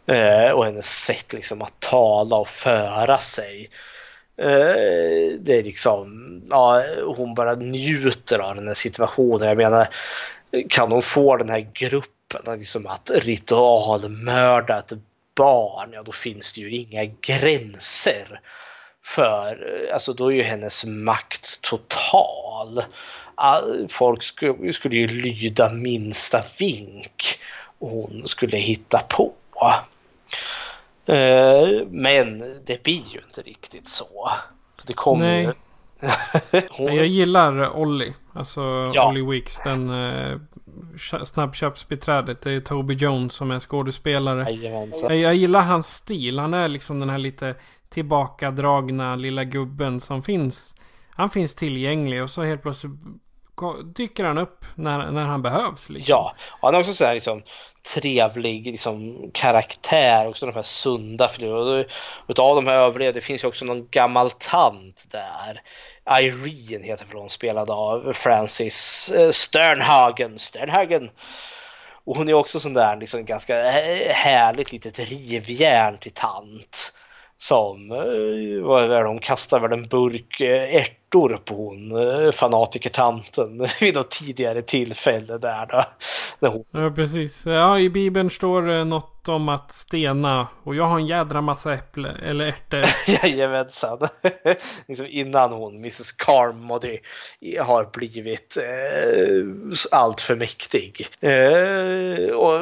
eh, 0.06 0.51
och 0.51 0.65
hennes 0.65 1.05
sätt 1.05 1.32
liksom 1.32 1.62
att 1.62 1.81
tala 1.81 2.36
och 2.36 2.48
föra 2.48 3.19
sig. 3.19 3.70
Eh, 4.36 5.39
det 5.39 5.59
är 5.59 5.62
liksom, 5.62 6.43
ja, 6.48 6.82
hon 7.16 7.35
bara 7.35 7.55
njuter 7.55 8.39
av 8.39 8.55
den 8.55 8.66
här 8.66 8.74
situationen. 8.74 9.48
Jag 9.48 9.56
menar, 9.56 9.89
kan 10.69 10.93
hon 10.93 11.02
få 11.02 11.36
den 11.36 11.48
här 11.48 11.70
gruppen 11.74 12.59
liksom 12.59 12.86
att 12.86 13.11
ritualmörda 13.15 14.78
ett 14.78 14.93
barn, 15.35 15.90
ja 15.93 16.02
då 16.02 16.12
finns 16.12 16.52
det 16.52 16.61
ju 16.61 16.70
inga 16.70 17.05
gränser. 17.20 18.40
För 19.05 19.59
alltså 19.93 20.12
då 20.12 20.32
är 20.32 20.36
ju 20.36 20.43
hennes 20.43 20.85
makt 20.85 21.60
total. 21.60 22.82
Folk 23.89 24.22
skulle, 24.22 24.72
skulle 24.72 24.97
ju 24.97 25.06
lyda 25.06 25.70
minsta 25.70 26.43
vink 26.59 27.39
hon 27.78 28.22
skulle 28.26 28.56
hitta 28.56 28.98
på. 28.98 29.32
Eh, 31.06 31.86
men 31.90 32.39
det 32.66 32.82
blir 32.82 33.12
ju 33.12 33.20
inte 33.26 33.40
riktigt 33.40 33.89
så. 33.89 34.31
Det 34.86 34.93
kommer 34.93 35.26
Nej. 35.26 35.51
hon... 36.70 36.86
Jag 36.97 37.06
gillar 37.06 37.76
Ollie. 37.76 38.14
Alltså 38.32 38.60
Ja. 38.94 39.09
Ollie 39.09 39.31
Weeks. 39.31 39.60
Den 39.64 39.90
eh, 39.90 40.39
snabbköpsbiträdet. 41.24 42.43
Det 42.43 42.52
är 42.52 42.60
Toby 42.60 42.94
Jones 42.94 43.35
som 43.35 43.51
är 43.51 43.60
skådespelare. 43.60 44.51
Jajamensan. 44.51 45.10
Jag, 45.10 45.18
jag 45.18 45.35
gillar 45.35 45.60
hans 45.60 45.94
stil. 45.94 46.39
Han 46.39 46.55
är 46.55 46.68
liksom 46.68 47.01
den 47.01 47.10
här 47.10 47.18
lite 47.18 47.55
tillbakadragna 47.90 49.16
lilla 49.16 49.44
gubben 49.44 50.01
som 50.01 50.23
finns. 50.23 50.74
Han 51.11 51.31
finns 51.31 51.55
tillgänglig 51.55 52.23
och 52.23 52.31
så 52.31 52.43
helt 52.43 52.62
plötsligt 52.62 52.93
dyker 53.97 54.24
han 54.24 54.39
upp 54.39 54.65
när, 54.74 55.11
när 55.11 55.24
han 55.24 55.43
behövs. 55.43 55.89
Liksom. 55.89 56.12
Ja, 56.12 56.35
och 56.61 56.69
han 56.69 56.74
är 56.74 56.81
också 56.81 56.94
så 56.94 57.05
här 57.05 57.15
liksom 57.15 57.43
trevlig 57.94 58.66
liksom, 58.66 59.31
karaktär, 59.35 60.28
också 60.28 60.47
de 60.47 60.55
här 60.55 60.62
sunda 60.62 61.28
figurerna. 61.28 61.85
Utav 62.28 62.56
de 62.56 62.66
här 62.66 62.77
övriga, 62.77 63.12
det 63.12 63.20
finns 63.20 63.44
ju 63.44 63.48
också 63.48 63.65
någon 63.65 63.89
gammal 63.90 64.31
tant 64.31 65.05
där. 65.12 65.62
Irene 66.20 66.86
heter 66.86 67.06
hon, 67.12 67.31
spelad 67.31 67.70
av 67.70 68.12
Francis 68.12 69.11
eh, 69.15 69.31
Sternhagen. 69.31 70.39
Sternhagen. 70.39 71.11
Och 72.05 72.16
hon 72.16 72.28
är 72.28 72.35
också 72.35 72.61
sån 72.61 72.74
där 72.74 72.97
liksom 72.97 73.24
ganska 73.24 73.59
eh, 73.59 74.12
härligt 74.15 74.73
litet 74.73 74.98
rivjärn 74.98 75.98
till 75.98 76.12
tant. 76.12 76.93
Som, 77.48 77.90
eh, 77.90 78.62
vad 78.62 78.84
är 78.84 78.88
det, 78.88 79.02
de 79.02 79.18
kastar 79.18 79.60
väl 79.60 79.72
en 79.72 79.88
burk 79.88 80.40
eh, 80.40 80.76
ärt 80.76 81.03
skjortor 81.14 81.38
på 81.44 81.54
hon 81.54 81.96
eh, 81.96 82.30
fanatikertanten 82.32 83.66
vid 83.80 83.94
något 83.94 84.10
tidigare 84.10 84.62
tillfälle 84.62 85.38
där 85.38 85.66
då. 85.66 85.84
När 86.38 86.50
hon... 86.50 86.64
Ja, 86.70 86.90
precis. 86.90 87.46
Ja, 87.46 87.78
i 87.78 87.90
Bibeln 87.90 88.30
står 88.30 88.62
det 88.62 88.84
något 88.84 89.28
om 89.28 89.48
att 89.48 89.72
stena. 89.72 90.48
Och 90.64 90.74
jag 90.74 90.84
har 90.84 90.98
en 90.98 91.06
jädra 91.06 91.40
massa 91.40 91.74
äpple 91.74 92.10
eller 92.26 92.44
ärtor. 92.44 92.84
Jajamensan. 93.24 93.98
liksom 94.88 95.06
innan 95.10 95.52
hon, 95.52 95.76
Mrs 95.76 96.12
Carmody, 96.12 96.98
har 97.60 97.90
blivit 97.92 98.56
eh, 98.56 99.98
allt 99.98 100.20
för 100.20 100.36
mäktig. 100.36 101.06
Eh, 101.20 102.36
och 102.36 102.60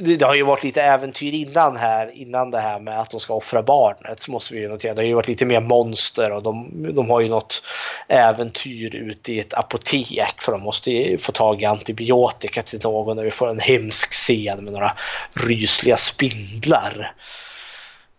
det, 0.00 0.16
det, 0.16 0.24
har 0.24 0.34
ju 0.34 0.42
varit 0.42 0.64
lite 0.64 0.82
äventyr 0.82 1.32
innan 1.32 1.76
här, 1.76 2.10
innan 2.14 2.50
det 2.50 2.60
här 2.60 2.80
med 2.80 3.00
att 3.00 3.10
de 3.10 3.20
ska 3.20 3.34
offra 3.34 3.62
barnet. 3.62 4.28
Måste 4.28 4.54
vi 4.54 4.60
ju 4.60 4.68
notera. 4.68 4.94
Det 4.94 5.02
har 5.02 5.06
ju 5.06 5.14
varit 5.14 5.28
lite 5.28 5.46
mer 5.46 5.60
monster 5.60 6.32
och 6.32 6.42
de, 6.42 6.68
de 6.94 7.10
har 7.10 7.20
ju 7.20 7.28
något 7.28 7.62
äventyr 8.08 8.96
ute 8.96 9.32
i 9.32 9.40
ett 9.40 9.54
apotek. 9.54 10.34
För 10.38 10.52
de 10.52 10.62
måste 10.62 10.90
ju 10.90 11.18
få 11.18 11.32
tag 11.32 11.62
i 11.62 11.64
antibiotika 11.64 12.62
till 12.62 12.80
någon 12.82 13.16
när 13.16 13.24
vi 13.24 13.30
får 13.30 13.50
en 13.50 13.60
hemsk 13.60 14.12
scen 14.12 14.64
med 14.64 14.72
några 14.72 14.92
rysliga 15.32 15.96
spindlar. 15.96 17.14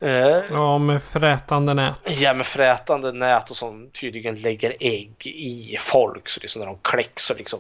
Eh, 0.01 0.41
ja, 0.51 0.77
med 0.77 1.03
frätande 1.03 1.73
nät. 1.73 2.19
Ja, 2.19 2.33
med 2.33 2.45
frätande 2.45 3.11
nät 3.11 3.49
och 3.49 3.57
som 3.57 3.89
tydligen 3.89 4.35
lägger 4.35 4.73
ägg 4.79 5.27
i 5.27 5.75
folk. 5.79 6.29
Så 6.29 6.39
liksom 6.41 6.59
när 6.59 6.67
de 6.67 6.77
kläcks 6.81 7.25
så 7.25 7.33
liksom 7.33 7.59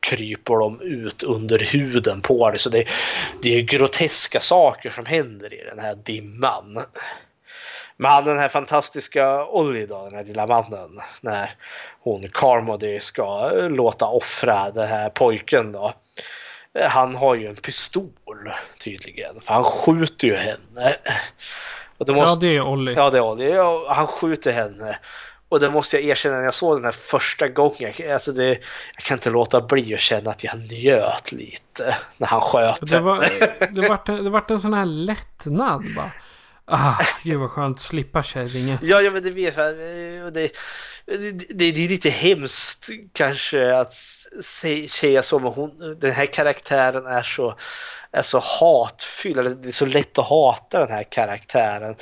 kryper 0.00 0.54
de 0.54 0.80
ut 0.80 1.22
under 1.22 1.58
huden 1.58 2.20
på 2.20 2.50
det. 2.50 2.58
Så 2.58 2.70
det, 2.70 2.84
det 3.42 3.58
är 3.58 3.62
groteska 3.62 4.40
saker 4.40 4.90
som 4.90 5.06
händer 5.06 5.54
i 5.54 5.64
den 5.70 5.78
här 5.78 5.94
dimman. 5.94 6.78
Men 7.96 8.24
den 8.24 8.38
här 8.38 8.48
fantastiska 8.48 9.46
Olli 9.46 9.86
då, 9.86 10.04
den 10.04 10.14
här 10.14 10.24
lilla 10.24 10.46
mannen, 10.46 11.00
när 11.20 11.50
hon 12.00 12.28
Carmody 12.32 13.00
ska 13.00 13.50
låta 13.50 14.06
offra 14.06 14.70
den 14.70 14.88
här 14.88 15.08
pojken 15.08 15.72
då. 15.72 15.94
Han 16.88 17.14
har 17.14 17.34
ju 17.34 17.46
en 17.46 17.56
pistol 17.56 18.50
tydligen, 18.80 19.40
för 19.40 19.54
han 19.54 19.64
skjuter 19.64 20.28
ju 20.28 20.34
henne. 20.34 20.96
Och 21.98 22.06
det 22.06 22.12
måste... 22.12 22.46
Ja, 22.46 22.50
det 22.50 22.56
är 22.56 22.62
Olli. 22.62 22.94
Ja, 22.94 23.10
det 23.10 23.18
är 23.18 23.22
Olli. 23.22 23.52
Han 23.88 24.06
skjuter 24.06 24.52
henne. 24.52 24.98
Och 25.48 25.60
det 25.60 25.70
måste 25.70 25.96
jag 25.96 26.04
erkänna 26.04 26.36
när 26.36 26.44
jag 26.44 26.54
såg 26.54 26.76
den 26.76 26.84
här 26.84 26.92
första 26.92 27.48
gången. 27.48 27.92
Alltså 28.12 28.32
det, 28.32 28.48
jag 28.94 29.04
kan 29.04 29.16
inte 29.16 29.30
låta 29.30 29.60
bli 29.60 29.94
att 29.94 30.00
känna 30.00 30.30
att 30.30 30.44
jag 30.44 30.58
njöt 30.58 31.32
lite 31.32 31.96
när 32.18 32.26
han 32.26 32.40
sköt 32.40 32.90
det 32.90 32.98
var, 32.98 33.18
det 33.74 33.88
vart 33.88 34.06
det 34.06 34.30
var 34.30 34.44
en 34.48 34.60
sån 34.60 34.74
här 34.74 34.84
lättnad 34.84 35.84
bara. 35.96 36.10
Ah, 36.66 36.96
gud 37.22 37.40
vad 37.40 37.50
skönt 37.50 37.76
att 37.76 37.82
slippa 37.82 38.22
kärringen. 38.22 38.78
Ja, 38.82 39.00
ja, 39.00 39.10
men 39.10 39.22
det 39.22 39.30
vet 39.30 39.56
jag. 39.56 39.76
Det, 39.76 40.32
det, 40.34 41.72
det, 41.72 41.84
är 41.84 41.88
lite 41.88 42.10
hemskt 42.10 42.90
kanske 43.12 43.76
att 43.76 43.94
säga 44.88 45.22
så, 45.22 45.38
men 45.38 45.52
hon, 45.52 45.96
den 46.00 46.12
här 46.12 46.26
karaktären 46.26 47.06
är 47.06 47.22
så, 47.22 47.54
är 48.12 48.22
så 48.22 48.38
hatfylld. 48.38 49.56
Det 49.62 49.68
är 49.68 49.72
så 49.72 49.86
lätt 49.86 50.18
att 50.18 50.28
hata 50.28 50.78
den 50.78 50.90
här 50.90 51.02
karaktären. 51.02 51.96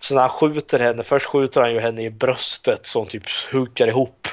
Så 0.00 0.14
när 0.14 0.20
han 0.20 0.30
skjuter 0.30 0.78
henne, 0.78 1.02
först 1.02 1.26
skjuter 1.26 1.60
han 1.60 1.72
ju 1.72 1.80
henne 1.80 2.02
i 2.02 2.10
bröstet 2.10 2.86
så 2.86 2.98
hon 2.98 3.08
typ 3.08 3.28
hukar 3.52 3.86
ihop. 3.86 4.28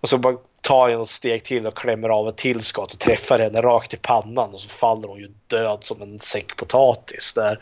Och 0.00 0.08
så 0.08 0.18
bara 0.18 0.36
tar 0.60 0.90
han 0.90 0.98
något 0.98 1.10
steg 1.10 1.44
till 1.44 1.66
och 1.66 1.76
klämmer 1.76 2.08
av 2.08 2.28
ett 2.28 2.36
till 2.36 2.62
skott 2.62 2.92
och 2.92 2.98
träffar 2.98 3.38
henne 3.38 3.62
rakt 3.62 3.94
i 3.94 3.96
pannan 3.96 4.54
och 4.54 4.60
så 4.60 4.68
faller 4.68 5.08
hon 5.08 5.18
ju 5.18 5.28
död 5.46 5.78
som 5.82 6.02
en 6.02 6.18
säck 6.18 6.56
potatis 6.56 7.32
där. 7.34 7.58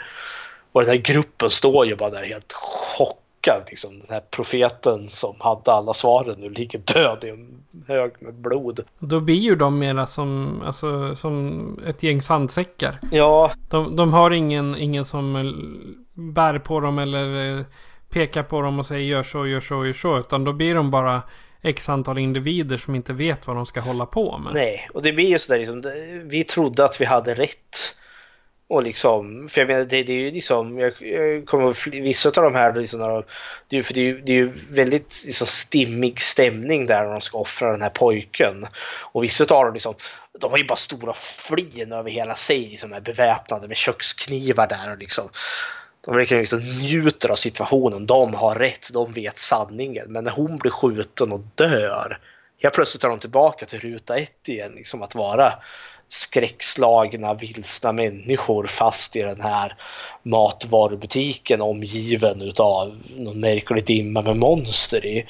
Och 0.74 0.80
den 0.80 0.90
här 0.90 0.96
gruppen 0.96 1.50
står 1.50 1.86
ju 1.86 1.96
bara 1.96 2.10
där 2.10 2.22
helt 2.22 2.52
chockad. 2.52 3.62
Liksom. 3.68 3.98
Den 3.98 4.08
här 4.10 4.22
profeten 4.30 5.08
som 5.08 5.36
hade 5.38 5.72
alla 5.72 5.92
svaren 5.92 6.40
nu 6.40 6.50
ligger 6.50 6.78
död 6.78 7.24
i 7.24 7.30
en 7.30 7.64
hög 7.86 8.12
med 8.18 8.34
blod. 8.34 8.80
Då 8.98 9.20
blir 9.20 9.38
ju 9.38 9.54
de 9.54 9.78
mera 9.78 10.06
som, 10.06 10.62
alltså, 10.66 11.16
som 11.16 11.78
ett 11.86 12.02
gäng 12.02 12.22
sandsäckar. 12.22 12.98
Ja. 13.12 13.50
De, 13.70 13.96
de 13.96 14.12
har 14.12 14.30
ingen, 14.30 14.76
ingen 14.76 15.04
som 15.04 15.54
bär 16.12 16.58
på 16.58 16.80
dem 16.80 16.98
eller 16.98 17.58
eh, 17.58 17.64
pekar 18.08 18.42
på 18.42 18.60
dem 18.60 18.78
och 18.78 18.86
säger 18.86 19.04
gör 19.04 19.22
så, 19.22 19.46
gör 19.46 19.60
så, 19.60 19.86
gör 19.86 19.92
så. 19.92 20.18
Utan 20.18 20.44
då 20.44 20.52
blir 20.52 20.74
de 20.74 20.90
bara 20.90 21.22
x 21.62 21.88
antal 21.88 22.18
individer 22.18 22.76
som 22.76 22.94
inte 22.94 23.12
vet 23.12 23.46
vad 23.46 23.56
de 23.56 23.66
ska 23.66 23.80
hålla 23.80 24.06
på 24.06 24.38
med. 24.38 24.54
Nej, 24.54 24.88
och 24.94 25.02
det 25.02 25.12
blir 25.12 25.28
ju 25.28 25.38
sådär 25.38 25.58
liksom, 25.58 25.82
vi 26.24 26.44
trodde 26.44 26.84
att 26.84 27.00
vi 27.00 27.04
hade 27.04 27.34
rätt. 27.34 27.96
Och 28.68 28.82
liksom, 28.82 29.48
för 29.48 29.60
jag 29.60 29.68
menar 29.68 29.84
det, 29.84 30.02
det 30.02 30.12
är 30.12 30.20
ju 30.20 30.30
liksom, 30.30 30.78
jag, 30.78 30.92
jag 31.00 31.46
kommer 31.46 32.00
vissa 32.00 32.28
av 32.28 32.34
de 32.34 32.54
här, 32.54 32.74
liksom, 32.74 33.24
det, 33.68 33.76
är, 33.78 33.82
för 33.82 33.94
det, 33.94 34.08
är, 34.08 34.14
det 34.14 34.32
är 34.32 34.36
ju 34.36 34.52
väldigt 34.70 35.22
liksom, 35.26 35.46
stimmig 35.46 36.20
stämning 36.20 36.86
där 36.86 37.04
när 37.04 37.12
de 37.12 37.20
ska 37.20 37.38
offra 37.38 37.72
den 37.72 37.82
här 37.82 37.90
pojken. 37.90 38.66
Och 39.00 39.24
vissa 39.24 39.54
av 39.54 39.64
dem 39.64 39.74
liksom, 39.74 39.94
de 40.38 40.50
har 40.50 40.58
ju 40.58 40.64
bara 40.64 40.76
stora 40.76 41.12
flin 41.12 41.92
över 41.92 42.10
hela 42.10 42.34
sig, 42.34 42.58
liksom, 42.58 42.92
är 42.92 43.00
beväpnade 43.00 43.68
med 43.68 43.76
köksknivar 43.76 44.66
där 44.66 44.92
och 44.92 44.98
liksom. 44.98 45.28
De 46.04 46.16
verkligen 46.16 46.40
liksom 46.40 46.58
njuter 46.58 47.28
av 47.28 47.36
situationen, 47.36 48.06
de 48.06 48.34
har 48.34 48.54
rätt, 48.54 48.92
de 48.92 49.12
vet 49.12 49.38
sanningen. 49.38 50.12
Men 50.12 50.24
när 50.24 50.30
hon 50.30 50.58
blir 50.58 50.70
skjuten 50.70 51.32
och 51.32 51.40
dör, 51.54 52.18
helt 52.62 52.74
plötsligt 52.74 53.04
är 53.04 53.08
de 53.08 53.18
tillbaka 53.18 53.66
till 53.66 53.80
ruta 53.80 54.16
ett 54.16 54.48
igen, 54.48 54.72
liksom 54.72 55.02
att 55.02 55.14
vara 55.14 55.52
skräckslagna, 56.14 57.34
vilsna 57.34 57.92
människor 57.92 58.66
fast 58.66 59.16
i 59.16 59.22
den 59.22 59.40
här 59.40 59.76
matvarubutiken 60.22 61.60
omgiven 61.60 62.42
utav 62.42 63.00
någon 63.16 63.40
märklig 63.40 63.86
dimma 63.86 64.22
med 64.22 64.36
monster 64.36 65.06
i. 65.06 65.26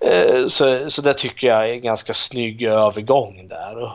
Eh, 0.00 0.46
så, 0.46 0.90
så 0.90 1.02
det 1.02 1.14
tycker 1.14 1.46
jag 1.46 1.68
är 1.68 1.72
en 1.72 1.80
ganska 1.80 2.14
snygg 2.14 2.62
övergång 2.62 3.48
där. 3.48 3.92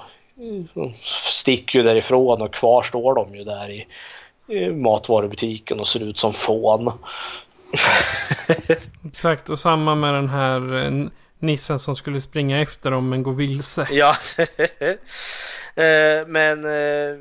De 0.73 0.93
sticker 1.03 1.79
ju 1.79 1.85
därifrån 1.85 2.41
och 2.41 2.53
kvar 2.53 2.83
står 2.83 3.15
de 3.15 3.35
ju 3.35 3.43
där 3.43 3.69
i 3.69 3.85
matvarubutiken 4.71 5.79
och 5.79 5.87
ser 5.87 6.03
ut 6.03 6.17
som 6.17 6.33
fån. 6.33 6.91
Exakt, 9.07 9.49
och 9.49 9.59
samma 9.59 9.95
med 9.95 10.13
den 10.13 10.29
här 10.29 10.85
eh, 10.85 11.07
nissen 11.39 11.79
som 11.79 11.95
skulle 11.95 12.21
springa 12.21 12.61
efter 12.61 12.91
dem 12.91 13.09
men 13.09 13.23
gå 13.23 13.31
vilse. 13.31 13.87
Ja, 13.91 14.15
Eh, 15.75 16.27
men 16.27 16.65
eh, 16.65 17.17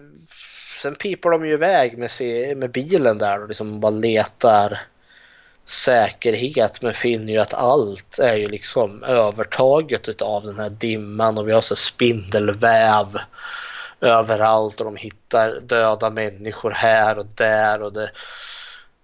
sen 0.82 0.94
pipar 0.94 1.30
de 1.30 1.46
ju 1.46 1.52
iväg 1.52 1.98
med, 1.98 2.10
med 2.56 2.70
bilen 2.70 3.18
där 3.18 3.42
och 3.42 3.48
liksom 3.48 3.80
bara 3.80 3.90
letar 3.90 4.80
säkerhet. 5.64 6.82
Men 6.82 6.94
finner 6.94 7.32
ju 7.32 7.38
att 7.38 7.54
allt 7.54 8.18
är 8.18 8.36
ju 8.36 8.48
liksom 8.48 9.04
övertaget 9.04 10.22
av 10.22 10.44
den 10.44 10.58
här 10.58 10.70
dimman 10.70 11.38
och 11.38 11.48
vi 11.48 11.52
har 11.52 11.60
så 11.60 11.76
spindelväv 11.76 13.18
överallt 14.00 14.80
och 14.80 14.84
de 14.84 14.96
hittar 14.96 15.60
döda 15.60 16.10
människor 16.10 16.70
här 16.70 17.18
och 17.18 17.26
där 17.34 17.82
och 17.82 17.92
det 17.92 18.10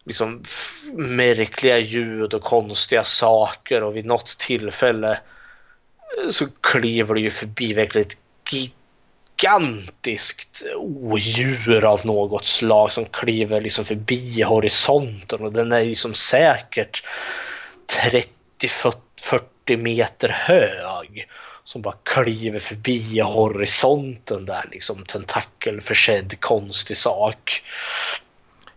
liksom 0.05 0.43
märkliga 0.93 1.79
ljud 1.79 2.35
och 2.35 2.43
konstiga 2.43 3.05
saker 3.05 3.83
och 3.83 3.97
vid 3.97 4.07
något 4.07 4.39
tillfälle 4.39 5.21
så 6.31 6.47
kliver 6.61 7.15
det 7.15 7.21
ju 7.21 7.31
förbi 7.31 7.75
verkligen 7.75 8.07
ett 8.07 8.19
gigantiskt 9.39 10.63
odjur 10.77 11.85
av 11.85 12.01
något 12.07 12.45
slag 12.45 12.93
som 12.93 13.05
kliver 13.05 13.61
liksom 13.61 13.85
förbi 13.85 14.43
horisonten 14.43 15.41
och 15.41 15.53
den 15.53 15.73
är 15.73 15.85
liksom 15.85 16.15
säkert 16.15 17.05
30-40 18.61 19.77
meter 19.77 20.29
hög 20.29 21.29
som 21.65 21.83
bara 21.83 21.95
kliver 22.03 22.61
förbi 22.61 23.21
horisonten 23.21 24.45
där 24.45 24.69
liksom 24.73 25.05
tentakelförsedd 25.05 26.41
konstig 26.41 26.97
sak. 26.97 27.63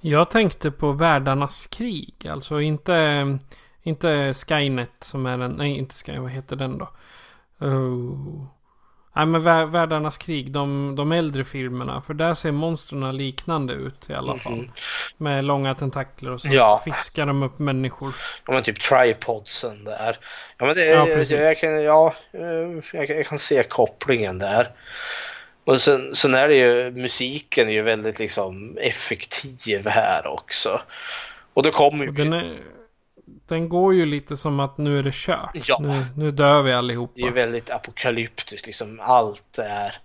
Jag 0.01 0.29
tänkte 0.29 0.71
på 0.71 0.91
världarnas 0.91 1.67
krig, 1.67 2.27
alltså 2.29 2.61
inte, 2.61 3.37
inte 3.83 4.33
Skynet 4.33 4.89
som 4.99 5.25
är 5.25 5.37
den, 5.37 5.51
nej 5.51 5.77
inte 5.77 5.95
Skynet, 5.95 6.21
vad 6.21 6.31
heter 6.31 6.55
den 6.55 6.77
då? 6.77 6.89
Oh. 7.59 8.45
Nej 9.13 9.25
men 9.25 9.43
Världarnas 9.43 10.17
krig, 10.17 10.51
de, 10.51 10.95
de 10.95 11.11
äldre 11.11 11.45
filmerna. 11.45 12.01
För 12.01 12.13
där 12.13 12.35
ser 12.35 12.51
monstren 12.51 13.17
liknande 13.17 13.73
ut 13.73 14.09
i 14.09 14.13
alla 14.13 14.37
fall. 14.37 14.53
Mm. 14.53 14.71
Med 15.17 15.43
långa 15.43 15.75
tentakler 15.75 16.31
och 16.31 16.41
så 16.41 16.47
ja. 16.51 16.81
fiskar 16.85 17.25
de 17.25 17.43
upp 17.43 17.59
människor. 17.59 18.13
Ja 18.47 18.53
men 18.53 18.63
typ 18.63 18.79
tripodsen 18.79 19.83
där. 19.83 20.17
Ja 20.57 20.65
men 20.65 20.75
det, 20.75 20.85
ja, 20.85 21.05
precis. 21.05 21.39
jag, 21.39 21.59
kan, 21.59 21.83
ja, 21.83 22.13
eh, 22.31 22.41
jag, 22.93 23.09
jag, 23.09 23.25
kan 23.27 23.37
se 23.37 23.63
kopplingen 23.63 24.39
där. 24.39 24.71
Och 25.65 25.81
sen, 25.81 26.15
sen 26.15 26.33
är 26.33 26.47
det 26.47 26.55
ju, 26.55 26.91
musiken 26.91 27.67
är 27.67 27.73
ju 27.73 27.81
väldigt 27.81 28.19
liksom 28.19 28.77
effektiv 28.77 29.87
här 29.87 30.27
också. 30.27 30.81
Och 31.53 31.63
då 31.63 31.71
kommer 31.71 32.05
ju... 32.05 32.57
Den 33.47 33.69
går 33.69 33.93
ju 33.93 34.05
lite 34.05 34.37
som 34.37 34.59
att 34.59 34.77
nu 34.77 34.99
är 34.99 35.03
det 35.03 35.13
kört. 35.13 35.67
Ja. 35.67 35.77
Nu, 35.81 36.05
nu 36.15 36.31
dör 36.31 36.61
vi 36.61 36.73
allihopa. 36.73 37.13
Det 37.15 37.21
är 37.21 37.31
väldigt 37.31 37.69
apokalyptiskt, 37.69 38.65
liksom 38.65 38.99
allt 39.03 39.59
är 39.59 39.95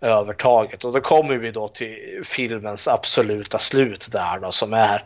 övertaget. 0.00 0.84
Och 0.84 0.92
då 0.92 1.00
kommer 1.00 1.36
vi 1.36 1.50
då 1.50 1.68
till 1.68 2.20
filmens 2.24 2.88
absoluta 2.88 3.58
slut 3.58 4.08
där 4.12 4.38
då 4.38 4.52
som 4.52 4.72
är 4.72 5.04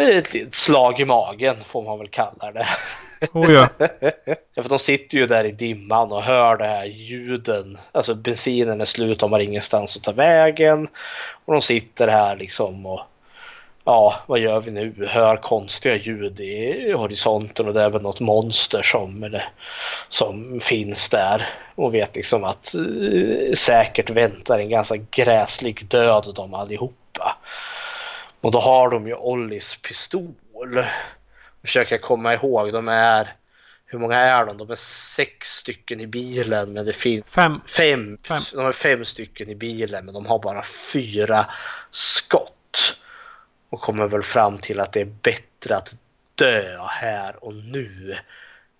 ett 0.00 0.54
slag 0.54 1.00
i 1.00 1.04
magen 1.04 1.56
får 1.64 1.82
man 1.82 1.98
väl 1.98 2.08
kalla 2.08 2.52
det. 2.52 2.66
Oh 3.32 3.52
ja. 3.52 3.68
ja, 4.54 4.62
för 4.62 4.68
de 4.68 4.78
sitter 4.78 5.18
ju 5.18 5.26
där 5.26 5.44
i 5.44 5.52
dimman 5.52 6.12
och 6.12 6.22
hör 6.22 6.56
det 6.56 6.66
här 6.66 6.84
ljuden. 6.84 7.78
Alltså 7.92 8.14
bensinen 8.14 8.80
är 8.80 8.84
slut, 8.84 9.18
de 9.18 9.32
har 9.32 9.40
ingenstans 9.40 9.96
att 9.96 10.02
ta 10.02 10.12
vägen. 10.12 10.88
Och 11.44 11.52
de 11.52 11.62
sitter 11.62 12.08
här 12.08 12.36
liksom 12.36 12.86
och 12.86 13.00
ja, 13.84 14.14
vad 14.26 14.38
gör 14.38 14.60
vi 14.60 14.70
nu? 14.70 15.06
Hör 15.08 15.36
konstiga 15.36 15.96
ljud 15.96 16.40
i 16.40 16.92
horisonten 16.92 17.68
och 17.68 17.74
det 17.74 17.82
är 17.82 17.90
väl 17.90 18.02
något 18.02 18.20
monster 18.20 18.82
som, 18.82 19.22
eller, 19.24 19.48
som 20.08 20.60
finns 20.60 21.08
där. 21.08 21.48
Och 21.74 21.94
vet 21.94 22.16
liksom 22.16 22.44
att 22.44 22.74
eh, 22.74 23.54
säkert 23.54 24.10
väntar 24.10 24.58
en 24.58 24.70
ganska 24.70 24.96
gräslig 25.10 25.86
död 25.86 26.32
de 26.34 26.54
allihopa. 26.54 27.36
Och 28.40 28.50
då 28.50 28.58
har 28.58 28.90
de 28.90 29.06
ju 29.06 29.14
Ollis 29.14 29.76
pistol. 29.76 30.84
Försöker 31.64 31.98
komma 31.98 32.34
ihåg, 32.34 32.72
de 32.72 32.88
är 32.88 33.32
hur 33.92 33.98
många 33.98 34.18
är 34.18 34.46
de? 34.46 34.56
De 34.56 34.70
är 34.70 34.74
sex 35.14 35.48
stycken 35.48 36.00
i 36.00 36.06
bilen 36.06 36.72
men 36.72 36.86
det 36.86 36.92
finns 36.92 37.24
Fem. 37.26 37.60
fem. 37.76 38.18
Fem. 38.28 38.42
De 38.52 38.66
är 38.66 38.72
fem 38.72 39.04
stycken 39.04 39.48
i 39.48 39.54
bilen 39.54 40.04
men 40.04 40.14
de 40.14 40.26
har 40.26 40.38
bara 40.38 40.62
fyra 40.92 41.46
skott. 41.90 43.01
Och 43.72 43.80
kommer 43.80 44.06
väl 44.06 44.22
fram 44.22 44.58
till 44.58 44.80
att 44.80 44.92
det 44.92 45.00
är 45.00 45.12
bättre 45.22 45.76
att 45.76 45.94
dö 46.34 46.78
här 46.88 47.44
och 47.44 47.54
nu 47.54 48.16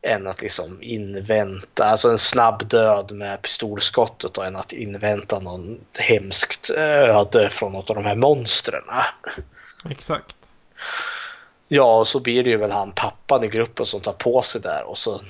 än 0.03 0.27
att 0.27 0.43
liksom 0.43 0.83
invänta, 0.83 1.85
alltså 1.85 2.11
en 2.11 2.19
snabb 2.19 2.69
död 2.69 3.13
med 3.13 3.43
pistolskottet 3.43 4.39
och 4.39 4.47
än 4.47 4.57
att 4.57 4.73
invänta 4.73 5.39
någon 5.41 5.81
hemskt 5.99 6.71
öde 6.71 7.51
från 7.51 7.73
något 7.73 7.91
av 7.91 7.97
de 7.97 8.05
här 8.05 8.17
monstren. 8.17 8.83
Exakt. 9.91 10.37
Ja, 11.69 11.99
och 11.99 12.09
så 12.09 12.21
blir 12.21 12.45
det 12.45 12.51
ju 12.51 12.57
väl 12.57 12.71
han 12.71 12.93
pappan 12.93 13.45
i 13.45 13.49
gruppen 13.49 13.87
som 13.87 14.01
tar 14.01 14.13
på 14.13 14.43
sig 14.43 14.61
där 14.61 14.83
och 14.83 14.99
så 14.99 15.21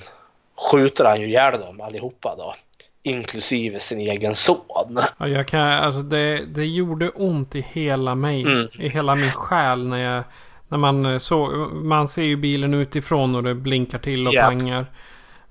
skjuter 0.71 1.05
han 1.05 1.21
ju 1.21 1.27
ihjäl 1.27 1.59
dem 1.59 1.81
allihopa 1.81 2.35
då. 2.35 2.55
Inklusive 3.03 3.79
sin 3.79 3.99
egen 3.99 4.35
son. 4.35 4.99
Ja, 5.17 5.27
jag 5.27 5.47
kan, 5.47 5.61
alltså 5.61 6.01
det, 6.01 6.45
det 6.45 6.65
gjorde 6.65 7.09
ont 7.09 7.55
i 7.55 7.61
hela 7.61 8.15
mig. 8.15 8.41
Mm. 8.41 8.67
I 8.79 8.89
hela 8.89 9.15
min 9.15 9.31
själ 9.31 9.87
när 9.87 9.97
jag... 9.97 10.23
När 10.67 10.77
man 10.77 11.19
såg... 11.19 11.73
Man 11.73 12.07
ser 12.07 12.23
ju 12.23 12.35
bilen 12.35 12.73
utifrån 12.73 13.35
och 13.35 13.43
det 13.43 13.55
blinkar 13.55 13.99
till 13.99 14.27
och 14.27 14.33
Japp. 14.33 14.49
pangar. 14.49 14.85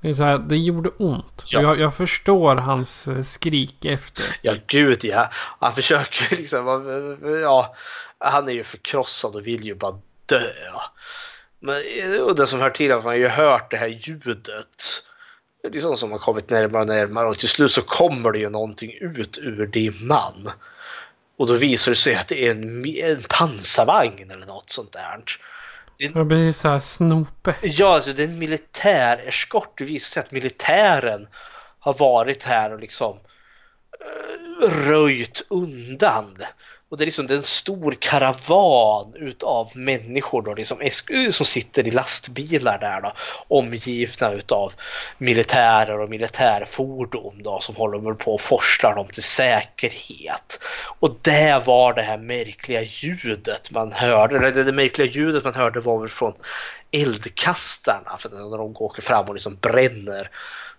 Det, 0.00 0.10
är 0.10 0.14
så 0.14 0.22
här, 0.22 0.38
det 0.38 0.56
gjorde 0.56 0.88
ont. 0.88 1.42
Ja. 1.46 1.62
Jag, 1.62 1.80
jag 1.80 1.94
förstår 1.94 2.56
hans 2.56 3.08
eh, 3.08 3.22
skrik 3.22 3.84
efter. 3.84 4.24
Ja, 4.42 4.54
gud 4.66 5.04
ja. 5.04 5.30
Han 5.60 5.72
försöker 5.72 6.36
liksom, 6.36 6.66
ja, 7.42 7.74
han 8.18 8.48
är 8.48 8.52
ju 8.52 8.64
förkrossad 8.64 9.34
och 9.34 9.46
vill 9.46 9.64
ju 9.64 9.74
bara 9.74 9.98
dö. 10.26 10.40
Men, 11.60 11.82
och 12.22 12.36
det 12.36 12.46
som 12.46 12.60
hör 12.60 12.70
till 12.70 12.90
är 12.90 12.96
att 12.96 13.04
man 13.04 13.12
har 13.12 13.18
ju 13.18 13.28
hört 13.28 13.70
det 13.70 13.76
här 13.76 14.00
ljudet. 14.00 15.04
Det 15.62 15.68
är 15.68 15.72
liksom 15.72 15.96
som 15.96 16.12
har 16.12 16.18
kommit 16.18 16.50
närmare 16.50 16.82
och 16.82 16.88
närmare 16.88 17.28
och 17.28 17.38
till 17.38 17.48
slut 17.48 17.70
så 17.70 17.82
kommer 17.82 18.32
det 18.32 18.38
ju 18.38 18.50
någonting 18.50 18.92
ut 19.00 19.38
ur 19.38 19.66
dimman. 19.66 20.50
Och 21.38 21.46
då 21.46 21.54
visar 21.54 21.92
det 21.92 21.96
sig 21.96 22.14
att 22.14 22.28
det 22.28 22.46
är 22.46 22.50
en, 22.50 22.86
en 22.86 23.22
pansarvagn 23.28 24.30
eller 24.30 24.46
något 24.46 24.70
sånt 24.70 24.92
där. 24.92 25.22
Det 26.14 26.24
blir 26.24 26.52
så 26.52 26.68
här 26.68 26.80
snope. 26.80 27.54
Ja, 27.62 27.94
alltså 27.94 28.12
det 28.12 28.22
är 28.22 28.28
en 28.28 28.38
militäreskort. 28.38 29.78
Det 29.78 29.84
visar 29.84 30.08
sig 30.08 30.20
att 30.20 30.30
militären 30.30 31.28
har 31.78 31.94
varit 31.94 32.42
här 32.42 32.72
och 32.72 32.80
liksom 32.80 33.18
eh, 34.00 34.88
röjt 34.88 35.46
undan. 35.50 36.36
Och 36.92 36.98
det 36.98 37.04
är 37.04 37.06
liksom 37.06 37.26
det 37.26 37.34
är 37.34 37.38
en 37.38 37.42
stor 37.42 37.96
karavan 38.00 39.14
utav 39.14 39.70
människor 39.74 40.42
då, 40.42 40.54
liksom, 40.54 40.80
eh, 40.80 41.30
som 41.30 41.46
sitter 41.46 41.86
i 41.86 41.90
lastbilar 41.90 42.78
där 42.78 43.00
då, 43.00 43.12
omgivna 43.48 44.32
utav 44.32 44.72
militärer 45.18 46.00
och 46.00 46.10
militärfordon 46.10 47.42
då, 47.42 47.60
som 47.60 47.76
håller 47.76 48.14
på 48.14 48.34
och 48.34 48.40
forslar 48.40 48.94
dem 48.94 49.06
till 49.06 49.22
säkerhet. 49.22 50.64
Och 50.98 51.16
det 51.22 51.62
var 51.66 51.94
det 51.94 52.02
här 52.02 52.18
märkliga 52.18 52.82
ljudet 52.82 53.70
man 53.70 53.92
hörde, 53.92 54.36
eller 54.36 54.50
det, 54.50 54.64
det 54.64 54.72
märkliga 54.72 55.08
ljudet 55.08 55.44
man 55.44 55.54
hörde 55.54 55.80
var 55.80 56.00
väl 56.00 56.08
från 56.08 56.34
eldkastarna, 56.90 58.18
för 58.18 58.30
när 58.30 58.58
de 58.58 58.76
åker 58.76 59.02
fram 59.02 59.28
och 59.28 59.34
liksom 59.34 59.56
bränner 59.60 60.30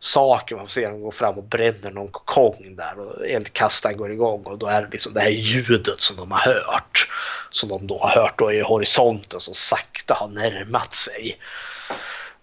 saker. 0.04 0.56
Man 0.56 0.66
får 0.66 0.72
se 0.72 0.88
dem 0.88 1.02
gå 1.02 1.12
fram 1.12 1.38
och 1.38 1.44
bränner 1.44 1.92
någon 1.92 2.08
kokong 2.08 2.76
där 2.76 3.00
och 3.00 3.28
eldkastaren 3.28 3.98
går 3.98 4.12
igång 4.12 4.44
och 4.44 4.58
då 4.58 4.66
är 4.66 4.82
det 4.82 4.90
liksom 4.92 5.14
det 5.14 5.20
här 5.20 5.30
ljudet 5.30 6.02
som 6.02 6.18
de 6.18 6.32
har 6.32 6.40
hört. 6.40 7.10
Som 7.50 7.70
de 7.70 7.88
då 7.88 8.00
har 8.00 8.22
hört 8.22 8.40
då 8.40 8.54
i 8.54 8.62
horisonten 8.62 9.40
som 9.40 9.54
sakta 9.54 10.14
har 10.14 10.28
närmat 10.28 10.94
sig. 10.94 11.38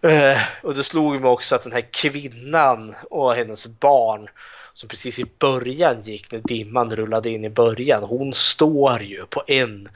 Uh, 0.05 0.39
och 0.63 0.75
det 0.75 0.85
slog 0.85 1.21
mig 1.21 1.31
också 1.31 1.55
att 1.55 1.63
den 1.63 1.73
här 1.73 1.93
kvinnan 1.93 2.95
och 3.11 3.35
hennes 3.35 3.67
barn 3.67 4.29
som 4.75 4.89
precis 4.89 5.19
i 5.19 5.25
början 5.39 6.01
gick 6.01 6.33
när 6.33 6.39
dimman 6.39 6.97
rullade 6.97 7.31
in 7.31 7.45
i 7.45 7.51
början. 7.51 8.03
Hon 8.03 8.35
står 8.35 9.03
ju 9.03 9.23
på 9.27 9.43
en 9.47 9.89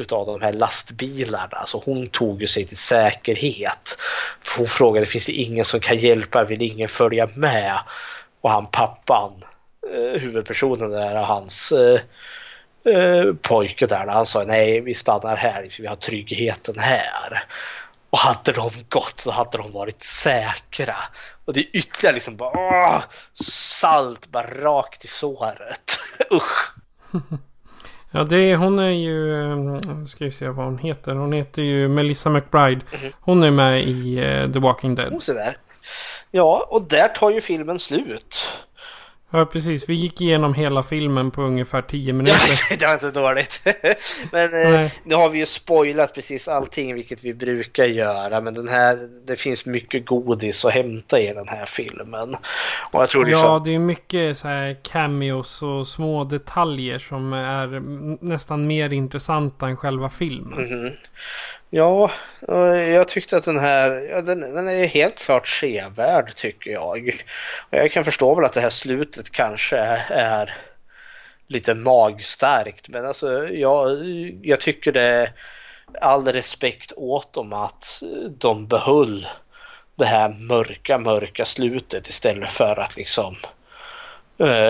utav 0.00 0.26
de 0.26 0.40
här 0.40 0.52
lastbilarna. 0.52 1.66
Så 1.66 1.82
hon 1.84 2.06
tog 2.06 2.40
ju 2.40 2.46
sig 2.46 2.64
till 2.64 2.76
säkerhet. 2.76 3.98
Hon 4.56 4.66
frågade 4.66 5.06
finns 5.06 5.26
det 5.26 5.32
ingen 5.32 5.64
som 5.64 5.80
kan 5.80 5.98
hjälpa, 5.98 6.44
vill 6.44 6.62
ingen 6.62 6.88
följa 6.88 7.28
med? 7.34 7.78
Och 8.40 8.50
han 8.50 8.66
pappan, 8.66 9.44
eh, 9.94 10.20
huvudpersonen 10.20 10.90
där, 10.90 11.16
hans 11.16 11.72
eh, 11.72 12.00
eh, 12.94 13.34
pojke 13.42 13.86
där, 13.86 14.06
han 14.06 14.26
sa 14.26 14.44
nej 14.44 14.80
vi 14.80 14.94
stannar 14.94 15.36
här, 15.36 15.68
vi 15.78 15.86
har 15.86 15.96
tryggheten 15.96 16.78
här. 16.78 17.44
Och 18.10 18.18
hade 18.18 18.52
de 18.52 18.70
gått 18.88 19.20
så 19.20 19.30
hade 19.30 19.58
de 19.58 19.72
varit 19.72 20.02
säkra. 20.02 20.96
Och 21.44 21.52
det 21.52 21.60
är 21.60 21.76
ytterligare 21.76 22.14
liksom 22.14 22.36
bara 22.36 22.50
åh, 22.58 23.02
salt 23.44 24.26
bara 24.26 24.46
rakt 24.46 25.04
i 25.04 25.08
såret. 25.08 26.00
Usch! 26.32 26.72
Ja, 28.10 28.24
det, 28.24 28.56
hon 28.56 28.78
är 28.78 28.90
ju... 28.90 29.44
Nu 29.94 30.06
ska 30.06 30.24
vi 30.24 30.30
se 30.30 30.48
vad 30.48 30.64
hon 30.64 30.78
heter. 30.78 31.14
Hon 31.14 31.32
heter 31.32 31.62
ju 31.62 31.88
Melissa 31.88 32.30
McBride. 32.30 32.80
Hon 33.20 33.42
är 33.42 33.50
med 33.50 33.84
i 33.84 34.18
eh, 34.18 34.52
The 34.52 34.58
Walking 34.58 34.94
Dead. 34.94 35.14
Och 35.14 35.22
så 35.22 35.32
där. 35.32 35.56
Ja, 36.30 36.66
och 36.70 36.82
där 36.82 37.08
tar 37.08 37.30
ju 37.30 37.40
filmen 37.40 37.78
slut. 37.78 38.36
Ja, 39.32 39.44
precis. 39.44 39.88
Vi 39.88 39.94
gick 39.94 40.20
igenom 40.20 40.54
hela 40.54 40.82
filmen 40.82 41.30
på 41.30 41.42
ungefär 41.42 41.82
10 41.82 42.12
minuter. 42.12 42.78
det 42.78 42.86
var 42.86 42.94
inte 42.94 43.10
dåligt. 43.10 43.62
Men 44.32 44.74
eh, 44.82 44.90
nu 45.04 45.14
har 45.14 45.28
vi 45.28 45.38
ju 45.38 45.46
spoilat 45.46 46.14
precis 46.14 46.48
allting 46.48 46.94
vilket 46.94 47.24
vi 47.24 47.34
brukar 47.34 47.84
göra. 47.84 48.40
Men 48.40 48.54
den 48.54 48.68
här, 48.68 48.98
det 49.26 49.36
finns 49.36 49.66
mycket 49.66 50.06
godis 50.06 50.64
att 50.64 50.72
hämta 50.72 51.20
i 51.20 51.32
den 51.32 51.48
här 51.48 51.66
filmen. 51.66 52.36
Och 52.92 53.00
jag 53.00 53.08
tror 53.08 53.24
liksom, 53.24 53.44
Ja, 53.44 53.62
det 53.64 53.74
är 53.74 53.78
mycket 53.78 54.38
så 54.38 54.48
här 54.48 54.76
cameos 54.82 55.62
och 55.62 55.88
små 55.88 56.24
detaljer 56.24 56.98
som 56.98 57.32
är 57.32 57.66
mm, 57.66 58.18
nästan 58.20 58.66
mer 58.66 58.92
intressanta 58.92 59.66
än 59.66 59.76
själva 59.76 60.10
filmen. 60.10 60.58
Mhm. 60.58 60.92
Ja, 61.72 62.10
eh, 62.48 62.90
jag 62.90 63.08
tyckte 63.08 63.36
att 63.36 63.44
den 63.44 63.58
här, 63.58 63.90
ja, 64.10 64.22
den, 64.22 64.40
den 64.40 64.68
är 64.68 64.86
helt 64.86 65.18
klart 65.18 65.48
sevärd 65.48 66.34
tycker 66.34 66.70
jag. 66.70 67.12
Och 67.70 67.76
jag 67.76 67.92
kan 67.92 68.04
förstå 68.04 68.34
väl 68.34 68.44
att 68.44 68.52
det 68.52 68.60
här 68.60 68.70
slutet 68.70 69.30
kanske 69.30 69.76
är 70.08 70.56
lite 71.46 71.74
magstarkt. 71.74 72.88
Men 72.88 73.06
alltså, 73.06 73.48
jag, 73.48 74.04
jag 74.42 74.60
tycker 74.60 74.92
det 74.92 75.02
är 75.02 75.32
all 76.00 76.28
respekt 76.28 76.92
åt 76.96 77.32
dem 77.32 77.52
att 77.52 78.02
de 78.28 78.66
behöll 78.66 79.26
det 79.96 80.04
här 80.04 80.28
mörka, 80.28 80.98
mörka 80.98 81.44
slutet 81.44 82.08
istället 82.08 82.50
för 82.50 82.76
att 82.80 82.96
liksom 82.96 83.34
eh, 83.34 83.50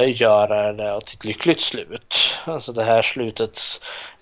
göra 0.06 0.72
det 0.72 1.00
till 1.00 1.16
ett 1.16 1.24
lyckligt 1.24 1.60
slut. 1.60 2.38
Alltså 2.44 2.72
det 2.72 2.84
här 2.84 3.02
slutet 3.02 3.60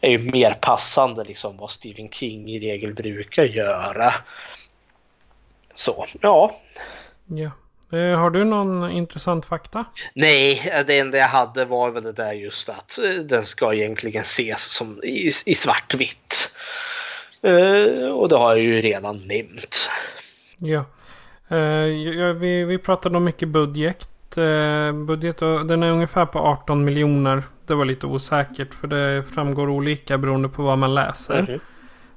är 0.00 0.10
ju 0.10 0.18
mer 0.18 0.52
passande 0.52 1.24
liksom 1.24 1.56
vad 1.56 1.70
Stephen 1.70 2.08
King 2.08 2.48
i 2.48 2.58
regel 2.60 2.94
brukar 2.94 3.44
göra. 3.44 4.14
Så, 5.74 6.06
ja. 6.20 6.54
Ja. 7.26 7.50
Eh, 7.98 8.18
har 8.18 8.30
du 8.30 8.44
någon 8.44 8.90
intressant 8.90 9.46
fakta? 9.46 9.84
Nej, 10.14 10.72
det 10.86 10.98
enda 10.98 11.18
jag 11.18 11.28
hade 11.28 11.64
var 11.64 11.90
väl 11.90 12.02
det 12.02 12.12
där 12.12 12.32
just 12.32 12.68
att 12.68 12.98
eh, 12.98 13.10
den 13.10 13.44
ska 13.44 13.74
egentligen 13.74 14.22
ses 14.22 14.72
som 14.72 15.00
i, 15.02 15.30
i 15.46 15.54
svartvitt. 15.54 16.54
Eh, 17.42 18.10
och 18.10 18.28
det 18.28 18.36
har 18.36 18.50
jag 18.50 18.64
ju 18.64 18.80
redan 18.80 19.16
nämnt. 19.16 19.90
Ja. 20.58 20.84
Eh, 21.48 21.58
ja 21.58 22.32
vi, 22.32 22.64
vi 22.64 22.78
pratade 22.78 23.16
om 23.16 23.24
mycket 23.24 23.48
budget. 23.48 24.08
Eh, 24.36 24.92
budget 24.92 25.42
och 25.42 25.66
den 25.66 25.82
är 25.82 25.90
ungefär 25.90 26.26
på 26.26 26.38
18 26.38 26.84
miljoner. 26.84 27.42
Det 27.66 27.74
var 27.74 27.84
lite 27.84 28.06
osäkert 28.06 28.74
för 28.74 28.88
det 28.88 29.22
framgår 29.22 29.68
olika 29.68 30.18
beroende 30.18 30.48
på 30.48 30.62
vad 30.62 30.78
man 30.78 30.94
läser. 30.94 31.42
Mhm. 31.42 31.60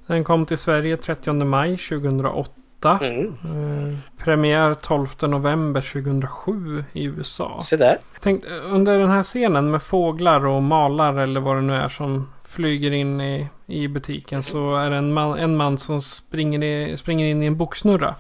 Den 0.08 0.24
kom 0.24 0.46
till 0.46 0.58
Sverige 0.58 0.98
30 0.98 1.34
maj 1.34 1.78
2008. 1.78 3.00
Mm. 3.02 3.28
Eh, 3.28 3.98
premiär 4.18 4.74
12 4.74 5.08
november 5.22 5.82
2007 5.82 6.84
i 6.94 7.04
USA. 7.04 7.62
Se 7.64 7.76
där. 7.76 7.98
Tänk, 8.22 8.44
under 8.66 9.00
den 9.00 9.10
här 9.10 9.24
scenen 9.24 9.72
med 9.72 9.84
fåglar 9.84 10.46
och 10.46 10.64
malar 10.64 11.18
eller 11.18 11.40
vad 11.40 11.56
det 11.56 11.62
nu 11.62 11.74
är 11.74 11.90
som 11.90 12.30
flyger 12.44 12.92
in 12.92 13.22
i, 13.22 13.48
i 13.66 13.88
butiken 13.88 14.44
så 14.44 14.76
är 14.76 14.90
det 14.90 14.96
en 14.96 15.14
man, 15.14 15.40
en 15.40 15.58
man 15.58 15.78
som 15.78 16.02
springer, 16.02 16.64
i, 16.64 16.98
springer 16.98 17.26
in 17.26 17.44
i 17.44 17.46
en 17.46 17.58
boksnurra. 17.58 18.16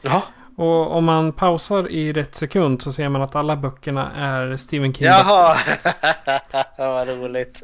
Ja. 0.00 0.22
Och 0.56 0.96
om 0.96 1.04
man 1.04 1.32
pausar 1.32 1.90
i 1.90 2.12
rätt 2.12 2.34
sekund 2.34 2.82
så 2.82 2.92
ser 2.92 3.08
man 3.08 3.22
att 3.22 3.36
alla 3.36 3.56
böckerna 3.56 4.10
är 4.12 4.56
Stephen 4.56 4.94
King. 4.94 5.06
Jaha, 5.06 5.56
vad 6.78 7.08
roligt. 7.08 7.62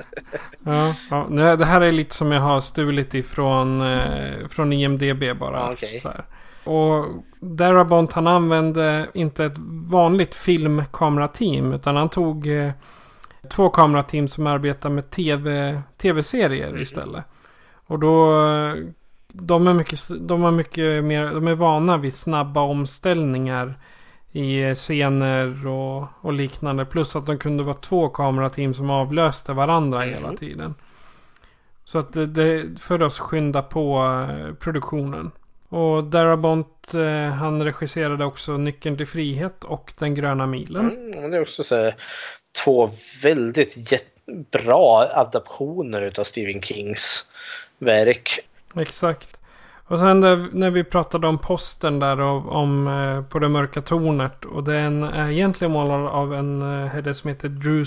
Ja, 0.65 0.95
ja, 1.11 1.57
det 1.57 1.65
här 1.65 1.81
är 1.81 1.91
lite 1.91 2.15
som 2.15 2.33
jag 2.33 2.41
har 2.41 2.61
stulit 2.61 3.15
ifrån 3.15 3.81
eh, 3.81 4.49
från 4.49 4.73
IMDB 4.73 5.39
bara. 5.39 5.57
Ja, 5.57 5.71
okej. 5.73 6.01
så 6.01 6.09
här. 6.09 6.25
Och 6.65 7.07
Darabont 7.41 8.13
han 8.13 8.27
använde 8.27 9.09
inte 9.15 9.45
ett 9.45 9.59
vanligt 9.91 10.35
filmkamerateam 10.35 11.73
utan 11.73 11.97
han 11.97 12.09
tog 12.09 12.47
eh, 12.47 12.73
två 13.51 13.69
kamerateam 13.69 14.29
som 14.29 14.47
arbetar 14.47 14.91
med 14.91 15.11
TV, 15.11 15.81
tv-serier 15.97 16.81
istället. 16.81 17.25
Och 17.87 17.99
då 17.99 18.41
eh, 18.47 18.75
de 19.33 19.67
är 19.67 19.75
mycket, 19.75 20.01
de 20.21 20.45
är 20.45 20.51
mycket 20.51 21.05
mer, 21.05 21.27
de 21.27 21.49
är 21.49 21.55
vana 21.55 21.97
vid 21.97 22.15
snabba 22.15 22.61
omställningar 22.61 23.79
i 24.33 24.75
scener 24.75 25.67
och, 25.67 26.05
och 26.21 26.33
liknande. 26.33 26.85
Plus 26.85 27.17
att 27.17 27.27
de 27.27 27.39
kunde 27.39 27.63
vara 27.63 27.77
två 27.77 28.09
kamerateam 28.09 28.75
som 28.75 28.91
avlöste 28.91 29.53
varandra 29.53 30.01
hela 30.01 30.33
tiden. 30.33 30.75
Så 31.85 31.99
att 31.99 32.13
det, 32.13 32.27
det 32.27 32.81
för 32.81 33.03
oss 33.03 33.19
skynda 33.19 33.63
på 33.63 33.99
eh, 34.31 34.55
produktionen. 34.55 35.31
Och 35.69 36.05
Darabont 36.05 36.95
eh, 36.95 37.33
han 37.33 37.65
regisserade 37.65 38.25
också 38.25 38.57
Nyckeln 38.57 38.97
till 38.97 39.07
frihet 39.07 39.65
och 39.65 39.93
Den 39.99 40.15
gröna 40.15 40.47
milen. 40.47 40.91
Mm, 40.91 41.31
det 41.31 41.37
är 41.37 41.43
också 41.43 41.65
så 41.65 41.77
här, 41.77 41.95
två 42.65 42.91
väldigt 43.23 44.05
bra 44.51 45.09
adaptioner 45.15 46.03
utav 46.03 46.25
Stephen 46.25 46.63
Kings 46.63 47.31
verk. 47.79 48.41
Exakt. 48.75 49.41
Och 49.89 49.99
sen 49.99 50.21
där, 50.21 50.49
när 50.53 50.71
vi 50.71 50.85
pratade 50.85 51.27
om 51.27 51.39
posten 51.39 51.99
där 51.99 52.21
och, 52.21 52.53
om 52.53 52.89
eh, 52.89 53.23
på 53.23 53.39
det 53.39 53.49
mörka 53.49 53.83
tornet. 53.83 54.45
Och 54.45 54.65
den 54.65 55.03
är 55.03 55.31
egentligen 55.31 55.73
målad 55.73 56.07
av 56.07 56.35
en 56.35 56.63
eh, 56.63 56.87
herre 56.87 57.15
som 57.15 57.29
heter 57.29 57.49
Drew, 57.49 57.85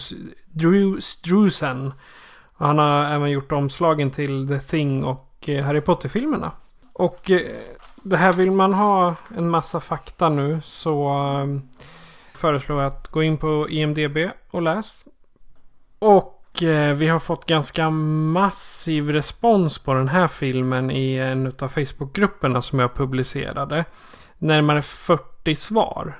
Drew 0.52 1.00
Struzan. 1.00 1.94
Och 2.58 2.68
han 2.68 2.78
har 2.78 3.06
även 3.06 3.32
gjort 3.32 3.52
omslagen 3.52 4.12
till 4.12 4.48
The 4.48 4.60
Thing 4.60 5.04
och 5.04 5.50
eh, 5.50 5.64
Harry 5.64 5.82
Potter-filmerna. 5.82 6.52
Och 6.94 7.32
eh, 7.32 7.42
det 8.04 8.18
här 8.18 8.34
vill 8.34 8.52
man 8.52 8.74
ha 8.74 9.16
en 9.38 9.50
massa 9.50 9.80
fakta 9.80 10.30
nu 10.30 10.62
så 10.64 11.08
eh, 11.08 11.78
föreslår 12.34 12.82
jag 12.82 12.88
att 12.88 13.08
gå 13.08 13.24
in 13.24 13.38
på 13.38 13.70
IMDB 13.70 14.18
och 14.52 14.62
läs. 14.62 15.06
Och 16.00 16.41
Eh, 16.62 16.94
vi 16.94 17.08
har 17.08 17.20
fått 17.20 17.46
ganska 17.46 17.90
massiv 17.90 19.10
respons 19.10 19.80
på 19.80 19.94
den 19.94 20.08
här 20.08 20.28
filmen 20.28 20.92
i 20.92 21.16
en 21.16 21.54
av 21.60 21.68
Facebookgrupperna 21.68 22.62
som 22.62 22.80
jag 22.80 22.96
publicerade. 22.96 23.86
Närmare 24.38 24.82
40 24.82 25.56
svar. 25.56 26.20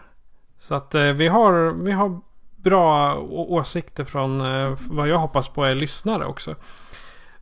Så 0.60 0.76
att 0.76 0.96
eh, 0.96 1.04
vi, 1.04 1.28
har, 1.28 1.84
vi 1.84 1.92
har 1.92 2.20
bra 2.56 3.18
åsikter 3.30 4.04
från 4.04 4.42
eh, 4.42 4.78
vad 4.90 5.08
jag 5.08 5.18
hoppas 5.18 5.50
på 5.50 5.66
är 5.66 5.76
lyssnare 5.76 6.26
också. 6.26 6.56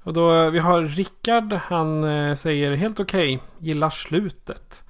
Och 0.03 0.13
då 0.13 0.35
eh, 0.35 0.49
vi 0.49 0.59
har 0.59 0.81
Rickard, 0.81 1.53
han 1.53 2.03
eh, 2.03 2.35
säger 2.35 2.75
helt 2.75 2.99
okej, 2.99 3.39
gillar 3.57 3.89
slutet. 3.89 4.83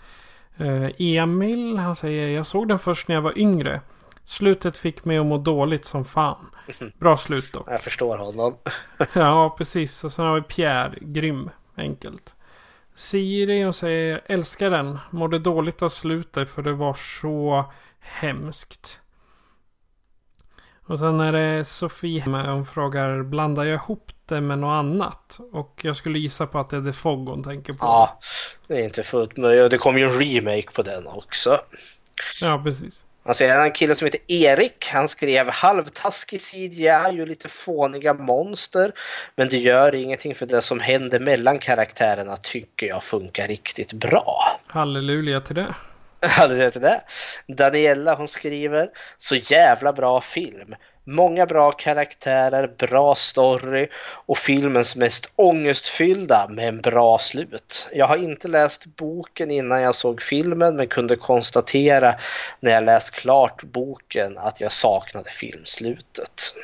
Eh, 0.57 0.89
Emil, 0.97 1.77
han 1.77 1.95
säger 1.95 2.27
jag 2.27 2.45
såg 2.45 2.67
den 2.67 2.79
först 2.79 3.07
när 3.07 3.15
jag 3.15 3.21
var 3.21 3.39
yngre. 3.39 3.81
Slutet 4.29 4.77
fick 4.77 5.05
mig 5.05 5.17
att 5.17 5.25
må 5.25 5.37
dåligt 5.37 5.85
som 5.85 6.05
fan. 6.05 6.55
Bra 6.99 7.17
slut 7.17 7.53
dock. 7.53 7.67
Jag 7.67 7.81
förstår 7.81 8.17
honom. 8.17 8.57
Ja, 9.13 9.55
precis. 9.57 10.03
Och 10.03 10.11
sen 10.11 10.25
har 10.25 10.35
vi 10.35 10.41
Pierre, 10.41 10.97
grym, 11.01 11.49
enkelt. 11.75 12.35
Siri, 12.95 13.63
hon 13.63 13.73
säger 13.73 14.21
älskar 14.25 14.69
den. 14.69 14.99
Mådde 15.11 15.39
dåligt 15.39 15.81
av 15.81 15.89
slutet 15.89 16.49
för 16.49 16.61
det 16.61 16.73
var 16.73 16.93
så 17.21 17.65
hemskt. 17.99 18.99
Och 20.85 20.99
sen 20.99 21.19
är 21.19 21.31
det 21.33 21.65
Sofie, 21.65 22.23
hon 22.25 22.65
frågar 22.65 23.23
blandar 23.23 23.63
jag 23.63 23.75
ihop 23.75 24.11
det 24.25 24.41
med 24.41 24.59
något 24.59 24.79
annat? 24.79 25.39
Och 25.51 25.81
jag 25.83 25.95
skulle 25.95 26.19
gissa 26.19 26.47
på 26.47 26.59
att 26.59 26.69
det 26.69 26.77
är 26.77 26.81
The 26.81 26.93
Fog 26.93 27.29
hon 27.29 27.43
tänker 27.43 27.73
på. 27.73 27.85
Ja, 27.85 28.19
det 28.67 28.73
är 28.73 28.83
inte 28.83 29.03
fullt 29.03 29.37
möjligt. 29.37 29.71
Det 29.71 29.77
kom 29.77 29.97
ju 29.97 30.03
en 30.03 30.11
remake 30.11 30.71
på 30.75 30.81
den 30.81 31.07
också. 31.07 31.59
Ja, 32.41 32.61
precis. 32.63 33.05
Säger 33.33 33.61
en 33.61 33.71
kille 33.71 33.95
som 33.95 34.05
heter 34.05 34.21
Erik. 34.27 34.89
Han 34.91 35.07
skrev 35.07 35.49
halvtaskig 35.49 36.41
CGI 36.41 37.21
och 37.21 37.27
lite 37.27 37.49
fåniga 37.49 38.13
monster. 38.13 38.91
Men 39.35 39.49
det 39.49 39.57
gör 39.57 39.95
ingenting 39.95 40.35
för 40.35 40.45
det 40.45 40.61
som 40.61 40.79
händer 40.79 41.19
mellan 41.19 41.59
karaktärerna 41.59 42.37
tycker 42.37 42.87
jag 42.87 43.03
funkar 43.03 43.47
riktigt 43.47 43.93
bra. 43.93 44.59
Halleluja 44.67 45.41
till 45.41 45.55
det. 45.55 45.75
Halleluja 46.27 46.69
till 46.69 46.81
det. 46.81 47.01
Daniela 47.47 48.15
hon 48.15 48.27
skriver 48.27 48.89
så 49.17 49.35
jävla 49.35 49.93
bra 49.93 50.21
film. 50.21 50.75
Många 51.09 51.45
bra 51.45 51.71
karaktärer, 51.71 52.67
bra 52.77 53.15
story 53.15 53.87
och 54.25 54.37
filmens 54.37 54.95
mest 54.95 55.31
ångestfyllda 55.35 56.47
med 56.49 56.67
en 56.67 56.81
bra 56.81 57.17
slut. 57.17 57.87
Jag 57.93 58.07
har 58.07 58.17
inte 58.17 58.47
läst 58.47 58.85
boken 58.85 59.51
innan 59.51 59.81
jag 59.81 59.95
såg 59.95 60.21
filmen 60.21 60.75
men 60.75 60.87
kunde 60.87 61.15
konstatera 61.15 62.15
när 62.59 62.71
jag 62.71 62.83
läst 62.83 63.11
klart 63.11 63.63
boken 63.63 64.37
att 64.37 64.61
jag 64.61 64.71
saknade 64.71 65.29
filmslutet. 65.29 66.55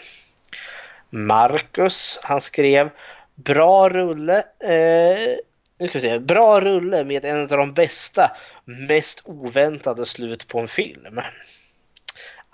Marcus, 1.10 2.20
han 2.24 2.42
skrev 2.42 2.90
bra 3.36 3.90
rulle. 3.90 4.38
Eh, 4.60 5.38
nu 5.80 5.88
ska 5.88 6.00
vi 6.00 6.10
se, 6.10 6.20
bra 6.20 6.62
rulle 6.62 7.04
med 7.04 7.26
en 7.26 7.42
av 7.42 7.48
de 7.48 7.74
bästa, 7.74 8.32
mest 8.66 9.22
oväntade 9.26 10.06
slut 10.06 10.48
på 10.48 10.60
en 10.60 10.68
film. 10.68 11.20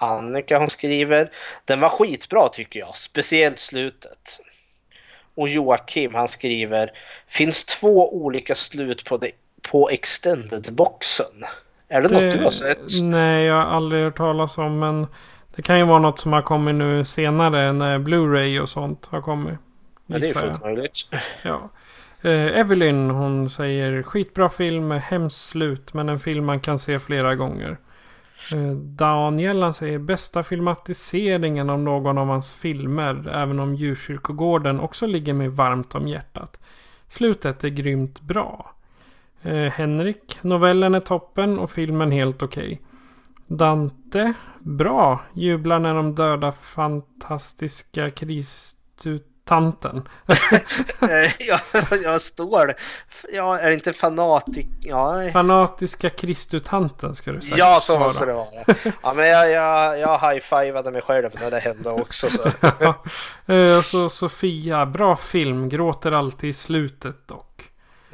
Annika 0.01 0.59
hon 0.59 0.69
skriver, 0.69 1.31
den 1.65 1.79
var 1.79 1.89
skitbra 1.89 2.47
tycker 2.47 2.79
jag, 2.79 2.95
speciellt 2.95 3.59
slutet. 3.59 4.39
Och 5.35 5.49
Joakim 5.49 6.15
han 6.15 6.27
skriver, 6.27 6.91
finns 7.27 7.65
två 7.65 8.15
olika 8.15 8.55
slut 8.55 9.05
på, 9.05 9.17
det, 9.17 9.31
på 9.71 9.89
extended-boxen. 9.89 11.45
Är 11.87 12.01
det, 12.01 12.09
något 12.09 12.33
du 12.33 12.43
har 12.43 12.51
sett? 12.51 13.01
Nej, 13.01 13.45
jag 13.45 13.55
har 13.55 13.75
aldrig 13.75 14.03
hört 14.03 14.17
talas 14.17 14.57
om. 14.57 14.79
Men 14.79 15.07
det 15.55 15.61
kan 15.61 15.77
ju 15.77 15.85
vara 15.85 15.99
något 15.99 16.19
som 16.19 16.33
har 16.33 16.41
kommit 16.41 16.75
nu 16.75 17.05
senare 17.05 17.71
när 17.71 17.99
Blu-ray 17.99 18.59
och 18.59 18.69
sånt 18.69 19.05
har 19.05 19.21
kommit. 19.21 19.59
Ja, 20.05 20.17
det 20.17 20.29
är 20.29 20.33
fullt 20.33 20.63
möjligt. 20.63 21.07
Ja. 21.43 21.69
Eh, 22.21 22.59
Evelyn 22.59 23.09
hon 23.09 23.49
säger 23.49 24.03
skitbra 24.03 24.49
film 24.49 24.87
med 24.87 25.01
hemskt 25.01 25.49
slut 25.49 25.93
men 25.93 26.09
en 26.09 26.19
film 26.19 26.45
man 26.45 26.59
kan 26.59 26.79
se 26.79 26.99
flera 26.99 27.35
gånger. 27.35 27.77
Eh, 28.53 28.71
Daniel 28.75 29.63
han 29.63 29.73
säger 29.73 29.99
bästa 29.99 30.43
filmatiseringen 30.43 31.69
av 31.69 31.79
någon 31.79 32.17
av 32.17 32.27
hans 32.27 32.53
filmer 32.53 33.29
även 33.33 33.59
om 33.59 33.75
djurkyrkogården 33.75 34.79
också 34.79 35.05
ligger 35.05 35.33
mig 35.33 35.47
varmt 35.47 35.95
om 35.95 36.07
hjärtat. 36.07 36.59
Slutet 37.07 37.63
är 37.63 37.69
grymt 37.69 38.21
bra. 38.21 38.75
Eh, 39.41 39.71
Henrik, 39.71 40.39
novellen 40.41 40.95
är 40.95 40.99
toppen 40.99 41.59
och 41.59 41.71
filmen 41.71 42.11
helt 42.11 42.43
okej. 42.43 42.81
Dante, 43.47 44.33
bra. 44.59 45.21
Jublar 45.33 45.79
när 45.79 45.95
de 45.95 46.15
dödar 46.15 46.51
fantastiska 46.51 48.09
kristutanten. 48.09 49.30
Eh, 51.01 51.31
jag, 51.47 51.59
jag 52.03 52.21
står... 52.21 52.73
Ja, 53.33 53.59
är 53.59 53.67
det 53.67 53.73
inte 53.73 53.93
fanatik... 53.93 54.67
Ja, 54.79 55.29
Fanatiska 55.33 56.09
kristutanten 56.09 57.15
ska 57.15 57.31
du 57.31 57.41
säga. 57.41 57.57
ja 57.57 57.79
så 57.79 57.99
måste 57.99 58.25
det 58.25 58.33
vara. 58.33 58.47
Ja, 59.03 59.13
men 59.13 59.27
jag, 59.27 59.51
jag, 59.51 59.99
jag 59.99 60.19
high-fivade 60.19 60.91
mig 60.91 61.01
själv 61.01 61.29
när 61.41 61.51
det 61.51 61.59
hände 61.59 61.89
också. 61.89 62.29
Så. 62.29 62.53
Eh, 63.45 63.77
Och 63.77 63.85
så 63.85 64.09
Sofia, 64.09 64.85
bra 64.85 65.15
film, 65.15 65.69
gråter 65.69 66.11
alltid 66.11 66.49
i 66.49 66.53
slutet 66.53 67.27
dock. 67.27 67.47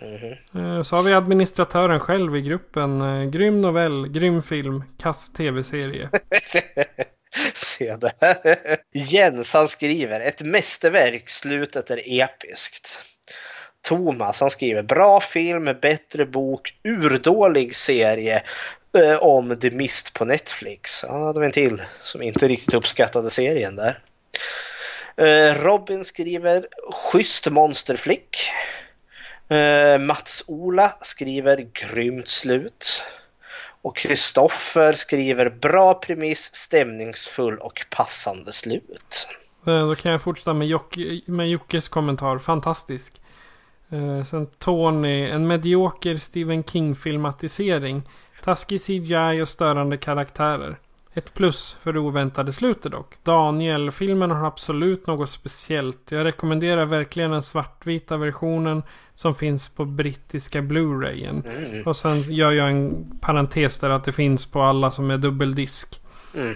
Mhm. 0.02 0.78
Eh, 0.78 0.84
Så 0.84 0.96
har 0.96 1.04
vi 1.04 1.14
administratören 1.14 2.00
själv 2.00 2.36
i 2.36 2.42
gruppen. 2.42 3.02
Eh, 3.02 3.30
Grym 3.30 3.62
novell, 3.62 4.08
grym 4.08 4.42
film, 4.44 4.84
kass 5.02 5.34
tv-serie. 5.34 6.10
Se 7.54 7.96
det 7.96 8.12
här. 8.22 8.78
Jens 8.94 9.54
han 9.54 9.68
skriver 9.68 10.20
ett 10.20 10.42
mästerverk, 10.42 11.30
slutet 11.30 11.90
är 11.90 12.02
episkt. 12.06 13.00
Thomas 13.82 14.40
han 14.40 14.50
skriver 14.50 14.84
bra 14.84 15.20
film, 15.20 15.66
bättre 15.82 16.26
bok, 16.26 16.80
urdålig 16.84 17.76
serie 17.76 18.44
eh, 18.98 19.18
om 19.18 19.60
The 19.60 19.72
Mist 19.72 20.14
på 20.14 20.26
Netflix. 20.26 21.06
Han 21.10 21.24
hade 21.24 21.46
en 21.46 21.52
till 21.52 21.82
som 22.02 22.22
inte 22.22 22.48
riktigt 22.48 22.74
uppskattade 22.74 23.30
serien 23.30 23.76
där. 23.76 24.00
Eh, 25.18 25.64
Robin 25.64 26.06
skriver 26.06 26.68
schysst 26.92 27.50
monsterflick. 27.50 28.50
Eh, 29.50 30.00
Mats-Ola 30.00 30.98
skriver 31.02 31.68
grymt 31.74 32.30
slut. 32.30 33.04
Och 33.88 33.98
Kristoffer 33.98 34.94
skriver 34.94 35.50
bra 35.50 35.94
premiss, 35.94 36.56
stämningsfull 36.56 37.58
och 37.58 37.86
passande 37.90 38.52
slut. 38.54 39.28
Eh, 39.68 39.88
då 39.88 39.96
kan 39.96 40.12
jag 40.12 40.22
fortsätta 40.22 40.54
med, 40.54 40.68
Jock, 40.68 40.98
med 41.26 41.50
Jockes 41.50 41.88
kommentar. 41.88 42.38
Fantastisk. 42.38 43.22
Eh, 43.90 44.24
sen 44.24 44.48
Tony. 44.48 45.30
En 45.30 45.48
medioker 45.48 46.16
Stephen 46.16 46.64
King-filmatisering. 46.64 48.02
Taskig 48.44 48.82
CGI 48.82 49.42
och 49.42 49.50
störande 49.50 49.98
karaktärer. 49.98 50.80
Ett 51.18 51.34
plus 51.34 51.78
för 51.82 51.94
det 51.94 52.00
oväntade 52.00 52.54
slutet 52.54 52.92
dock. 52.92 53.16
Daniel, 53.24 53.92
filmen 53.92 54.32
har 54.32 54.48
absolut 54.48 55.08
något 55.08 55.30
speciellt. 55.30 56.12
Jag 56.12 56.26
rekommenderar 56.26 56.86
verkligen 56.86 57.32
den 57.32 57.42
svartvita 57.42 58.18
versionen 58.18 58.84
som 59.14 59.36
finns 59.36 59.70
på 59.70 59.86
brittiska 59.86 60.62
Blu-rayen. 60.62 61.44
Mm. 61.46 61.84
Och 61.86 61.98
sen 61.98 62.22
gör 62.22 62.52
jag 62.52 62.70
en 62.70 63.08
parentes 63.22 63.80
där 63.80 63.90
att 63.90 64.04
det 64.04 64.12
finns 64.12 64.46
på 64.46 64.62
alla 64.62 64.92
som 64.92 65.12
är 65.12 65.18
dubbeldisk. 65.18 66.02
Mm. 66.36 66.56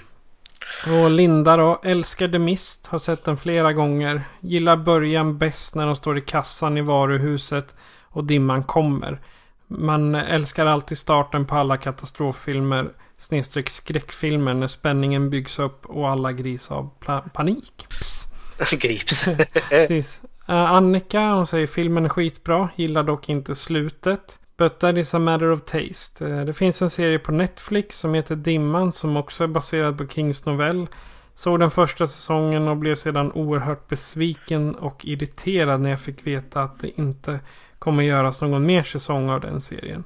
Och 1.03 1.09
Linda 1.09 1.57
då, 1.57 1.79
älskar 1.83 2.27
The 2.27 2.39
Mist, 2.39 2.87
har 2.87 2.99
sett 2.99 3.23
den 3.23 3.37
flera 3.37 3.73
gånger. 3.73 4.23
Gillar 4.39 4.75
början 4.77 5.37
bäst 5.37 5.75
när 5.75 5.85
de 5.85 5.95
står 5.95 6.17
i 6.17 6.21
kassan 6.21 6.77
i 6.77 6.81
varuhuset 6.81 7.75
och 8.03 8.23
dimman 8.23 8.63
kommer. 8.63 9.21
Man 9.67 10.15
älskar 10.15 10.65
alltid 10.65 10.97
starten 10.97 11.45
på 11.45 11.55
alla 11.55 11.77
katastroffilmer 11.77 12.91
snedstreck 13.21 13.69
skräckfilmer 13.69 14.53
när 14.53 14.67
spänningen 14.67 15.29
byggs 15.29 15.59
upp 15.59 15.85
och 15.85 16.09
alla 16.09 16.31
grips 16.31 16.71
av 16.71 16.89
panik. 17.33 17.85
Pss. 17.89 18.27
Grips. 18.71 19.25
Precis. 19.69 20.21
Eh, 20.47 20.55
Annika, 20.71 21.21
hon 21.21 21.47
säger 21.47 21.67
filmen 21.67 22.05
är 22.05 22.09
skitbra, 22.09 22.69
gillar 22.75 23.03
dock 23.03 23.29
inte 23.29 23.55
slutet. 23.55 24.39
But 24.57 24.79
that 24.79 24.97
is 24.97 25.13
a 25.13 25.19
matter 25.19 25.51
of 25.51 25.61
taste. 25.65 26.27
Eh, 26.27 26.45
Det 26.45 26.53
finns 26.53 26.81
en 26.81 26.89
serie 26.89 27.19
på 27.19 27.31
Netflix 27.31 27.99
som 27.99 28.13
heter 28.13 28.35
Dimman 28.35 28.91
som 28.93 29.17
också 29.17 29.43
är 29.43 29.47
baserad 29.47 29.97
på 29.97 30.07
Kings 30.07 30.45
novell. 30.45 30.87
Såg 31.35 31.59
den 31.59 31.71
första 31.71 32.07
säsongen 32.07 32.67
och 32.67 32.77
blev 32.77 32.95
sedan 32.95 33.31
oerhört 33.31 33.87
besviken 33.87 34.75
och 34.75 35.05
irriterad 35.05 35.81
när 35.81 35.89
jag 35.89 35.99
fick 35.99 36.27
veta 36.27 36.61
att 36.63 36.79
det 36.79 36.99
inte 36.99 37.39
kommer 37.79 38.03
göras 38.03 38.41
någon 38.41 38.65
mer 38.65 38.83
säsong 38.83 39.29
av 39.29 39.41
den 39.41 39.61
serien. 39.61 40.03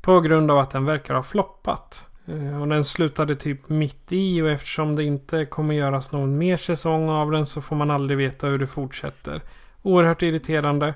På 0.00 0.20
grund 0.20 0.50
av 0.50 0.58
att 0.58 0.70
den 0.70 0.84
verkar 0.84 1.14
ha 1.14 1.22
floppat. 1.22 2.08
Eh, 2.28 2.60
Och 2.60 2.68
den 2.68 2.84
slutade 2.84 3.36
typ 3.36 3.68
mitt 3.68 4.12
i 4.12 4.42
och 4.42 4.50
eftersom 4.50 4.96
det 4.96 5.04
inte 5.04 5.44
kommer 5.44 5.74
göras 5.74 6.12
någon 6.12 6.38
mer 6.38 6.56
säsong 6.56 7.08
av 7.10 7.30
den 7.30 7.46
så 7.46 7.62
får 7.62 7.76
man 7.76 7.90
aldrig 7.90 8.18
veta 8.18 8.46
hur 8.46 8.58
det 8.58 8.66
fortsätter. 8.66 9.40
Oerhört 9.82 10.22
irriterande. 10.22 10.94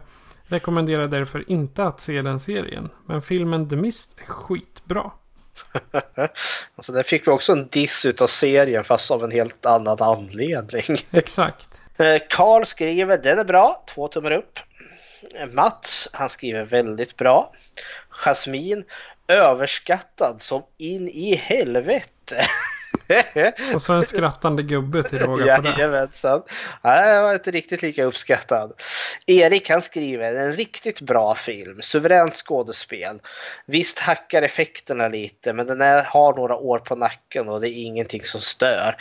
Rekommenderar 0.48 1.08
därför 1.08 1.50
inte 1.50 1.84
att 1.84 2.00
se 2.00 2.22
den 2.22 2.40
serien. 2.40 2.88
Men 3.06 3.22
filmen 3.22 3.68
The 3.68 3.76
Mist 3.76 4.10
är 4.16 4.24
skitbra. 4.26 5.10
alltså 6.76 6.92
där 6.92 7.02
fick 7.02 7.26
vi 7.26 7.30
också 7.30 7.52
en 7.52 7.68
diss 7.68 8.06
utav 8.06 8.26
serien 8.26 8.84
fast 8.84 9.10
av 9.10 9.24
en 9.24 9.30
helt 9.30 9.66
annan 9.66 9.96
anledning. 10.00 10.96
Exakt. 11.10 11.68
Eh, 11.98 12.22
Karl 12.30 12.64
skriver 12.64 13.18
den 13.18 13.38
är 13.38 13.44
bra, 13.44 13.84
två 13.94 14.08
tummar 14.08 14.30
upp. 14.30 14.58
Eh, 15.40 15.48
Mats, 15.48 16.08
han 16.12 16.28
skriver 16.28 16.64
väldigt 16.64 17.16
bra. 17.16 17.52
Jasmin, 18.10 18.84
överskattad 19.28 20.40
som 20.40 20.62
in 20.78 21.08
i 21.08 21.34
helvete. 21.34 22.36
Och 23.74 23.82
så 23.82 23.92
en 23.92 24.04
skrattande 24.04 24.62
gubbe 24.62 25.02
till 25.02 25.18
råga 25.18 25.56
på 25.56 25.62
det. 25.62 25.68
Jajamensan. 25.68 26.42
Nej, 26.82 27.14
jag 27.14 27.22
var 27.22 27.32
inte 27.32 27.50
riktigt 27.50 27.82
lika 27.82 28.04
uppskattad. 28.04 28.72
Erik 29.26 29.70
han 29.70 29.82
skriver 29.82 30.34
en 30.34 30.52
riktigt 30.52 31.00
bra 31.00 31.34
film, 31.34 31.82
suveränt 31.82 32.34
skådespel. 32.34 33.20
Visst 33.66 33.98
hackar 33.98 34.42
effekterna 34.42 35.08
lite 35.08 35.52
men 35.52 35.66
den 35.66 35.80
är, 35.80 36.02
har 36.02 36.36
några 36.36 36.56
år 36.56 36.78
på 36.78 36.96
nacken 36.96 37.48
och 37.48 37.60
det 37.60 37.70
är 37.70 37.82
ingenting 37.84 38.24
som 38.24 38.40
stör. 38.40 38.96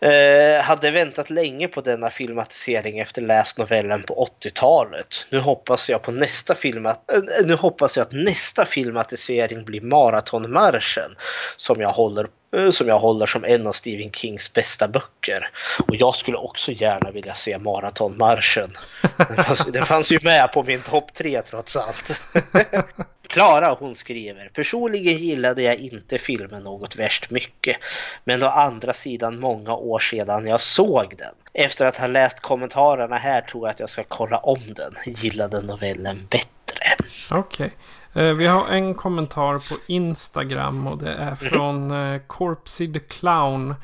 Eh, 0.00 0.62
hade 0.62 0.90
väntat 0.90 1.30
länge 1.30 1.68
på 1.68 1.80
denna 1.80 2.10
filmatisering 2.10 2.98
efter 2.98 3.22
läst 3.22 3.58
novellen 3.58 4.02
på 4.02 4.28
80-talet. 4.42 5.26
Nu 5.30 5.38
hoppas 5.38 5.90
jag 5.90 6.02
på 6.02 6.12
nästa 6.12 6.54
filmat 6.54 7.12
eh, 7.12 7.20
nu 7.44 7.54
hoppas 7.54 7.96
jag 7.96 8.04
att 8.06 8.12
nästa 8.12 8.64
filmatisering 8.64 9.64
blir 9.64 9.80
Maratonmarschen 9.80 11.16
som 11.56 11.80
jag 11.80 11.92
håller 11.92 12.24
på. 12.24 12.30
Eh, 12.56 12.70
som 12.70 12.88
jag 12.88 12.98
håller 12.98 13.26
som 13.26 13.44
en 13.44 13.66
av 13.66 13.72
Stephen 13.72 14.10
Kings 14.12 14.52
bästa 14.52 14.88
böcker. 14.88 15.50
Och 15.88 15.96
jag 15.96 16.14
skulle 16.14 16.36
också 16.36 16.72
gärna 16.72 17.10
vilja 17.10 17.34
se 17.34 17.58
Maratonmarschen. 17.58 18.70
Den 19.16 19.44
fanns, 19.44 19.66
den 19.66 19.84
fanns 19.84 20.12
ju 20.12 20.18
med 20.22 20.52
på 20.52 20.62
min 20.62 20.80
topp 20.80 21.14
tre 21.14 21.42
trots 21.42 21.76
allt. 21.76 22.22
Klara 23.28 23.76
hon 23.78 23.94
skriver. 23.94 24.50
Personligen 24.54 25.18
gillade 25.18 25.62
jag 25.62 25.76
inte 25.76 26.18
filmen 26.18 26.62
något 26.62 26.96
värst 26.96 27.30
mycket. 27.30 27.76
Men 28.24 28.42
å 28.42 28.46
andra 28.46 28.92
sidan 28.92 29.40
många 29.40 29.74
år 29.74 29.98
sedan 29.98 30.46
jag 30.46 30.60
såg 30.60 31.14
den. 31.18 31.34
Efter 31.52 31.86
att 31.86 31.96
ha 31.96 32.06
läst 32.06 32.40
kommentarerna 32.40 33.16
här 33.16 33.40
tror 33.40 33.66
jag 33.66 33.70
att 33.70 33.80
jag 33.80 33.90
ska 33.90 34.04
kolla 34.08 34.38
om 34.38 34.60
den. 34.66 34.94
Gillade 35.06 35.60
novellen 35.60 36.26
bättre. 36.30 36.96
Okej. 37.30 37.66
Okay. 37.66 37.70
Vi 38.12 38.46
har 38.46 38.68
en 38.68 38.94
kommentar 38.94 39.58
på 39.58 39.76
Instagram 39.86 40.86
och 40.86 40.98
det 40.98 41.12
är 41.12 41.34
från 41.34 41.90
eh, 41.90 42.20
Corpsey 42.26 42.92
the 42.92 42.98
Clown. 42.98 43.74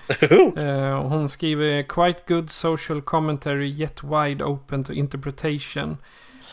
Eh, 0.56 1.02
Hon 1.02 1.28
skriver 1.28 1.82
Quite 1.82 2.20
good 2.26 2.50
social 2.50 3.02
commentary 3.02 3.68
yet 3.68 4.02
wide 4.02 4.44
open 4.44 4.84
to 4.84 4.92
interpretation. 4.92 5.96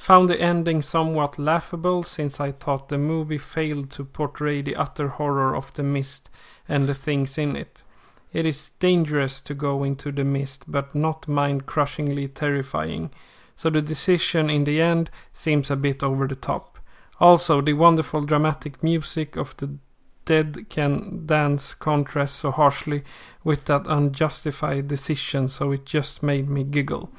Found 0.07 0.29
the 0.29 0.43
ending 0.43 0.83
somewhat 0.83 1.37
laughable 1.37 2.03
since 2.03 2.47
I 2.47 2.51
thought 2.51 2.89
the 2.89 2.97
movie 2.97 3.39
failed 3.39 3.91
to 3.91 4.05
portray 4.05 4.63
the 4.63 4.75
utter 4.75 5.07
horror 5.07 5.55
of 5.55 5.73
the 5.73 5.83
mist 5.83 6.31
and 6.67 6.87
the 6.87 6.93
things 6.93 7.37
in 7.37 7.55
it. 7.55 7.83
It 8.33 8.45
is 8.45 8.71
dangerous 8.79 9.41
to 9.41 9.53
go 9.53 9.83
into 9.83 10.11
the 10.11 10.23
mist 10.23 10.63
but 10.67 10.93
not 10.93 11.27
mind 11.27 11.65
crushingly 11.65 12.27
terrifying. 12.27 13.09
So 13.55 13.69
the 13.69 13.81
decision 13.81 14.49
in 14.49 14.65
the 14.65 14.81
end 14.81 15.09
seems 15.33 15.71
a 15.71 15.75
bit 15.75 16.03
over 16.03 16.27
the 16.27 16.35
top. 16.35 16.72
Also, 17.23 17.61
the 17.61 17.71
wonderful 17.71 18.19
dramatic 18.25 18.83
music 18.83 19.37
of 19.37 19.55
the 19.55 19.77
dead 20.25 20.65
can 20.67 21.25
dance 21.25 21.73
contrast 21.73 22.35
so 22.35 22.51
harshly 22.51 23.01
with 23.45 23.63
that 23.63 23.87
unjustified 23.87 24.89
decision, 24.89 25.47
so 25.47 25.71
it 25.71 25.85
just 25.85 26.21
made 26.21 26.49
me 26.49 26.65
giggle. 26.65 27.09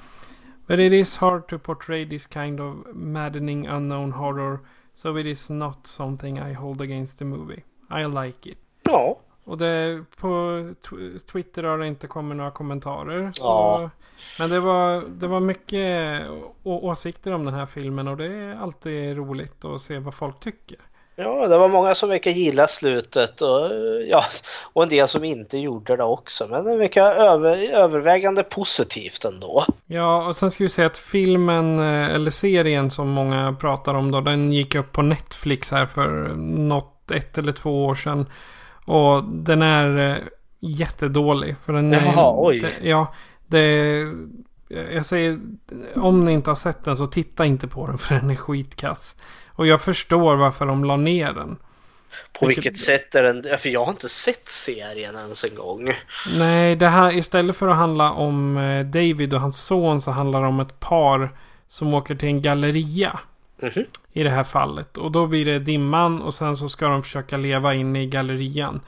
But 0.67 0.79
it 0.79 0.93
is 0.93 1.17
hard 1.17 1.49
to 1.49 1.59
portray 1.59 2.05
this 2.05 2.27
kind 2.27 2.61
of 2.61 2.95
maddening 2.95 3.67
unknown 3.67 4.11
horror, 4.11 4.61
so 4.95 5.17
it 5.17 5.25
is 5.25 5.49
not 5.49 5.87
something 5.87 6.39
I 6.39 6.53
hold 6.53 6.83
against 6.83 7.19
the 7.19 7.25
movie. 7.25 7.65
I 7.89 8.05
like 8.05 8.47
it. 8.47 8.59
Ja. 8.87 9.24
Och 9.45 9.59
det, 9.59 10.05
på 10.21 10.27
tw- 10.27 11.19
Twitter 11.33 11.63
har 11.63 11.79
det 11.79 11.87
inte 11.87 12.07
kommit 12.07 12.37
några 12.37 12.51
kommentarer. 12.51 13.31
Så, 13.33 13.45
Ja. 13.45 13.91
Men 14.39 14.51
det 14.51 14.61
var, 14.61 15.03
det 15.09 15.27
var 15.27 15.41
mycket 15.41 16.23
åsikter 16.63 17.33
om 17.33 17.45
den 17.45 17.55
här 17.55 17.67
filmen 17.67 18.09
och 18.09 18.17
det 18.17 18.27
är 18.27 18.63
alltid 18.63 19.17
roligt 19.17 19.65
att 19.65 19.81
se 19.81 19.99
vad 19.99 20.15
folk 20.15 20.41
tycker. 20.41 20.79
Ja, 21.17 21.47
det 21.49 21.59
var 21.59 21.69
många 21.69 21.95
som 21.95 22.09
verkar 22.09 22.31
gilla 22.31 22.67
slutet 22.67 23.41
och, 23.41 23.71
ja, 24.09 24.23
och 24.73 24.83
en 24.83 24.89
del 24.89 25.09
som 25.09 25.25
inte 25.25 25.59
gjorde 25.59 25.97
det 25.97 26.05
också. 26.05 26.47
Men 26.51 26.65
det 26.65 26.77
verkar 26.77 27.15
över, 27.15 27.71
övervägande 27.73 28.43
positivt 28.43 29.25
ändå. 29.25 29.65
Ja, 29.87 30.27
och 30.29 30.37
sen 30.37 30.51
ska 30.51 30.65
vi 30.65 30.69
säga 30.69 30.87
att 30.87 30.97
filmen, 30.97 31.79
eh, 31.79 32.15
eller 32.15 32.31
serien 32.31 32.91
som 32.91 33.09
många 33.09 33.57
pratar 33.61 33.95
om 33.95 34.11
då, 34.11 34.21
den 34.21 34.53
gick 34.53 34.75
upp 34.75 34.93
på 34.93 35.03
Netflix 35.03 35.71
här 35.71 35.87
för 35.87 36.35
något, 36.37 37.11
ett 37.11 37.39
eller 37.39 37.53
två 37.53 37.85
år 37.87 37.95
sedan. 37.95 38.27
Och 38.85 39.25
den 39.25 39.63
är 39.63 40.11
eh, 40.11 40.23
jättedålig. 40.61 41.57
För 41.65 41.73
den 41.73 41.95
är, 41.95 42.05
Jaha, 42.05 42.35
oj. 42.37 42.61
Det, 42.61 42.89
ja, 42.89 43.15
det... 43.47 44.13
Jag 44.69 45.07
säger, 45.07 45.41
om 45.97 46.25
ni 46.25 46.33
inte 46.33 46.51
har 46.51 46.55
sett 46.55 46.85
den 46.85 46.97
så 46.97 47.07
titta 47.07 47.47
inte 47.47 47.69
på 47.69 47.87
den 47.87 47.99
för 47.99 48.15
den 48.15 48.31
är 48.31 48.37
skitkass. 48.37 49.17
Och 49.49 49.67
jag 49.67 49.81
förstår 49.81 50.37
varför 50.37 50.67
de 50.67 50.85
la 50.85 50.97
ner 50.97 51.33
den. 51.33 51.57
På 52.41 52.47
vilket 52.47 52.77
sätt 52.77 53.15
är 53.15 53.23
den? 53.23 53.59
För 53.59 53.69
jag 53.69 53.85
har 53.85 53.93
inte 53.93 54.09
sett 54.09 54.49
serien 54.49 55.17
ens 55.17 55.45
en 55.45 55.55
gång. 55.55 55.93
Nej, 56.39 56.77
det 56.77 56.89
här 56.89 57.17
istället 57.17 57.57
för 57.57 57.69
att 57.69 57.77
handla 57.77 58.13
om 58.13 58.57
eh, 58.57 58.87
David 58.87 59.35
och 59.35 59.41
hans 59.41 59.61
son 59.61 60.01
så 60.01 60.11
handlar 60.11 60.43
det 60.43 60.49
om 60.49 60.61
ett 60.61 60.81
par 60.81 61.37
som 61.69 61.95
åker 61.95 62.15
till 62.15 62.29
en 62.29 62.43
galleria. 62.43 63.21
Mhm. 63.65 63.85
I 64.13 64.23
det 64.23 64.31
här 64.31 64.45
fallet. 64.45 64.99
Och 64.99 65.13
då 65.13 65.27
blir 65.27 65.45
det 65.45 65.59
dimman 65.59 66.23
och 66.23 66.35
sen 66.35 66.57
så 66.57 66.69
ska 66.69 66.89
de 66.89 67.03
försöka 67.03 67.37
leva 67.37 67.75
inne 67.75 68.03
i 68.03 68.07
gallerian. 68.07 68.81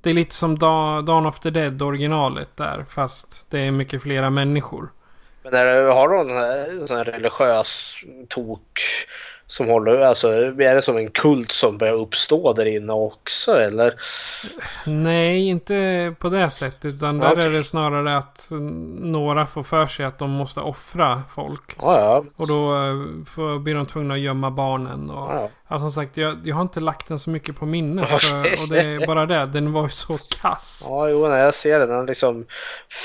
Det 0.00 0.10
är 0.10 0.14
lite 0.14 0.34
som 0.34 0.58
Da- 0.58 1.00
Dawn 1.00 1.26
of 1.26 1.40
the 1.40 1.50
Dead 1.50 1.82
originalet 1.82 2.48
där. 2.56 2.80
Fast 2.88 3.46
det 3.50 3.60
är 3.60 3.70
mycket 3.70 4.02
flera 4.02 4.30
människor. 4.30 4.92
Men 5.42 5.54
är 5.54 5.64
det, 5.64 5.92
har 5.92 6.08
de 6.08 6.30
en 6.80 6.86
sån 6.88 6.96
här 6.96 7.04
religiös 7.04 7.96
tok 8.28 8.80
som 9.48 9.68
håller, 9.68 10.00
alltså 10.00 10.28
är 10.28 10.74
det 10.74 10.82
som 10.82 10.96
en 10.96 11.10
kult 11.10 11.52
som 11.52 11.78
börjar 11.78 11.94
uppstå 11.94 12.52
där 12.52 12.66
inne 12.66 12.92
också 12.92 13.52
eller? 13.52 13.94
Nej, 14.86 15.46
inte 15.46 16.14
på 16.18 16.28
det 16.28 16.50
sättet. 16.50 16.84
Utan 16.84 17.18
där 17.18 17.36
är 17.36 17.50
det 17.50 17.64
snarare 17.64 18.16
att 18.16 18.48
några 19.00 19.46
får 19.46 19.62
för 19.62 19.86
sig 19.86 20.04
att 20.06 20.18
de 20.18 20.30
måste 20.30 20.60
offra 20.60 21.22
folk. 21.34 21.76
Ja, 21.80 22.00
ja. 22.00 22.24
Och 22.38 22.48
då 22.48 22.74
eh, 22.74 23.24
får, 23.34 23.58
blir 23.58 23.74
de 23.74 23.86
tvungna 23.86 24.14
att 24.14 24.20
gömma 24.20 24.50
barnen. 24.50 25.10
Och, 25.10 25.26
Ja. 25.34 25.50
ja, 25.68 25.78
som 25.78 25.90
sagt, 25.90 26.16
jag, 26.16 26.38
jag 26.44 26.54
har 26.54 26.62
inte 26.62 26.80
lagt 26.80 27.08
den 27.08 27.18
så 27.18 27.30
mycket 27.30 27.56
på 27.56 27.66
minnet. 27.66 28.08
För, 28.08 28.40
och 28.40 28.68
det 28.70 28.80
är 28.80 29.06
bara 29.06 29.26
det, 29.26 29.46
den 29.46 29.72
var 29.72 29.82
ju 29.82 29.88
så 29.90 30.18
kass. 30.40 30.84
Ja, 30.88 31.08
jo, 31.08 31.28
när 31.28 31.38
jag 31.38 31.54
ser 31.54 31.78
den. 31.78 31.88
Den 31.88 31.98
har 31.98 32.06
liksom 32.06 32.46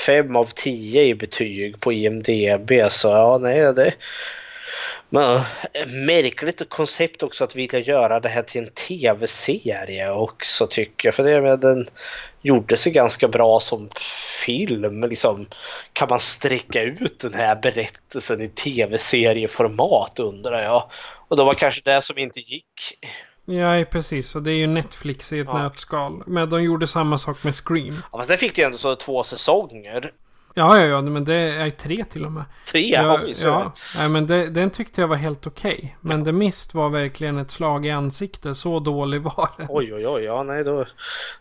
5 0.06 0.36
av 0.36 0.44
10 0.44 1.02
i 1.02 1.14
betyg 1.14 1.80
på 1.80 1.92
IMDB. 1.92 2.70
Så 2.90 3.08
ja, 3.08 3.38
nej, 3.40 3.74
det... 3.74 3.92
Men, 5.08 5.40
märkligt 6.06 6.68
koncept 6.68 7.22
också 7.22 7.44
att 7.44 7.56
vilja 7.56 7.78
göra 7.78 8.20
det 8.20 8.28
här 8.28 8.42
till 8.42 8.60
en 8.60 8.70
tv-serie 8.70 10.10
också 10.10 10.66
tycker 10.66 11.08
jag. 11.08 11.14
För 11.14 11.22
det 11.22 11.42
med 11.42 11.60
den 11.60 11.88
gjorde 12.42 12.76
sig 12.76 12.92
ganska 12.92 13.28
bra 13.28 13.60
som 13.60 13.88
film. 14.44 15.04
Liksom, 15.04 15.46
kan 15.92 16.08
man 16.10 16.20
sträcka 16.20 16.82
ut 16.82 17.20
den 17.20 17.34
här 17.34 17.56
berättelsen 17.56 18.40
i 18.40 18.48
tv-serieformat 18.48 20.18
undrar 20.18 20.62
jag. 20.62 20.90
Och 21.28 21.36
det 21.36 21.44
var 21.44 21.54
kanske 21.54 21.82
det 21.84 22.02
som 22.02 22.18
inte 22.18 22.40
gick. 22.40 22.98
Ja, 23.44 23.84
precis. 23.90 24.34
Och 24.34 24.42
det 24.42 24.50
är 24.50 24.56
ju 24.56 24.66
Netflix 24.66 25.32
i 25.32 25.38
ett 25.38 25.46
Ja. 25.46 25.58
nötskal. 25.62 26.22
Men 26.26 26.50
de 26.50 26.62
gjorde 26.62 26.86
samma 26.86 27.18
sak 27.18 27.44
med 27.44 27.54
Scream. 27.54 28.02
Ja, 28.12 28.18
fast 28.18 28.28
den 28.28 28.38
fick 28.38 28.58
ju 28.58 28.64
ändå 28.64 28.78
så 28.78 28.96
två 28.96 29.22
säsonger. 29.22 30.12
Ja, 30.54 30.78
ja, 30.78 30.84
ja, 30.86 31.02
men 31.02 31.24
det 31.24 31.34
är 31.34 31.70
tre 31.70 32.04
till 32.04 32.24
och 32.24 32.32
med. 32.32 32.44
Tre? 32.72 32.90
Ja, 32.94 33.20
Oj, 33.24 33.34
så 33.34 33.46
ja. 33.46 33.72
Nej, 33.96 34.08
men 34.08 34.26
det, 34.26 34.50
den 34.50 34.70
tyckte 34.70 35.00
jag 35.00 35.08
var 35.08 35.16
helt 35.16 35.46
okej. 35.46 35.96
Men 36.00 36.24
The 36.24 36.32
Mist 36.32 36.74
var 36.74 36.88
verkligen 36.88 37.38
ett 37.38 37.50
slag 37.50 37.86
i 37.86 37.90
ansiktet. 37.90 38.56
Så 38.56 38.80
dålig 38.80 39.22
var 39.22 39.48
den. 39.56 39.66
Oj, 39.70 39.94
oj, 39.94 40.06
oj, 40.06 40.22
ja, 40.22 40.42
nej, 40.42 40.64
då. 40.64 40.84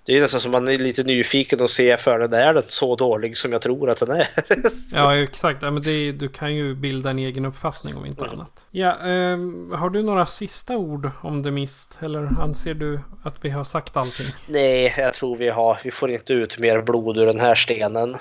Det 0.05 0.17
är 0.17 0.21
nästan 0.21 0.39
som 0.39 0.51
man 0.51 0.67
är 0.67 0.77
lite 0.77 1.03
nyfiken 1.03 1.61
och 1.61 1.69
ser 1.69 1.97
för 1.97 2.19
den. 2.19 2.33
Är 2.33 2.53
den 2.53 2.63
så 2.67 2.95
dålig 2.95 3.37
som 3.37 3.51
jag 3.51 3.61
tror 3.61 3.89
att 3.89 3.99
den 3.99 4.11
är? 4.11 4.27
Ja, 4.93 5.17
exakt. 5.17 5.61
Ja, 5.61 5.71
men 5.71 5.83
det, 5.83 6.11
du 6.11 6.27
kan 6.29 6.55
ju 6.55 6.75
bilda 6.75 7.09
en 7.09 7.19
egen 7.19 7.45
uppfattning 7.45 7.95
om 7.95 8.05
inte 8.05 8.25
annat. 8.25 8.65
Ja, 8.71 8.97
ehm, 8.97 9.71
har 9.71 9.89
du 9.89 10.03
några 10.03 10.25
sista 10.25 10.77
ord 10.77 11.09
om 11.21 11.43
The 11.43 11.51
Mist? 11.51 11.97
Eller 12.01 12.41
anser 12.41 12.73
du 12.73 12.99
att 13.23 13.35
vi 13.41 13.49
har 13.49 13.63
sagt 13.63 13.97
allting? 13.97 14.27
nej, 14.47 14.93
jag 14.97 15.13
tror 15.13 15.35
vi 15.35 15.49
har. 15.49 15.77
Vi 15.83 15.91
får 15.91 16.09
inte 16.09 16.33
ut 16.33 16.59
mer 16.59 16.81
blod 16.81 17.17
ur 17.17 17.25
den 17.25 17.39
här 17.39 17.55
stenen. 17.55 18.17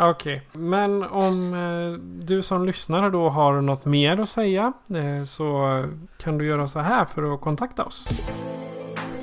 Okej, 0.00 0.42
men 0.52 1.02
om 1.02 1.54
eh, 1.54 1.92
du 2.26 2.42
som 2.42 2.64
lyssnare 2.64 3.10
då 3.10 3.28
har 3.28 3.60
något 3.60 3.84
mer 3.84 4.20
att 4.20 4.28
säga 4.28 4.72
eh, 4.90 5.24
så 5.24 5.84
kan 6.18 6.38
du 6.38 6.46
göra 6.46 6.68
så 6.68 6.80
här 6.80 7.04
för 7.04 7.34
att 7.34 7.40
kontakta 7.40 7.84
oss. 7.84 8.08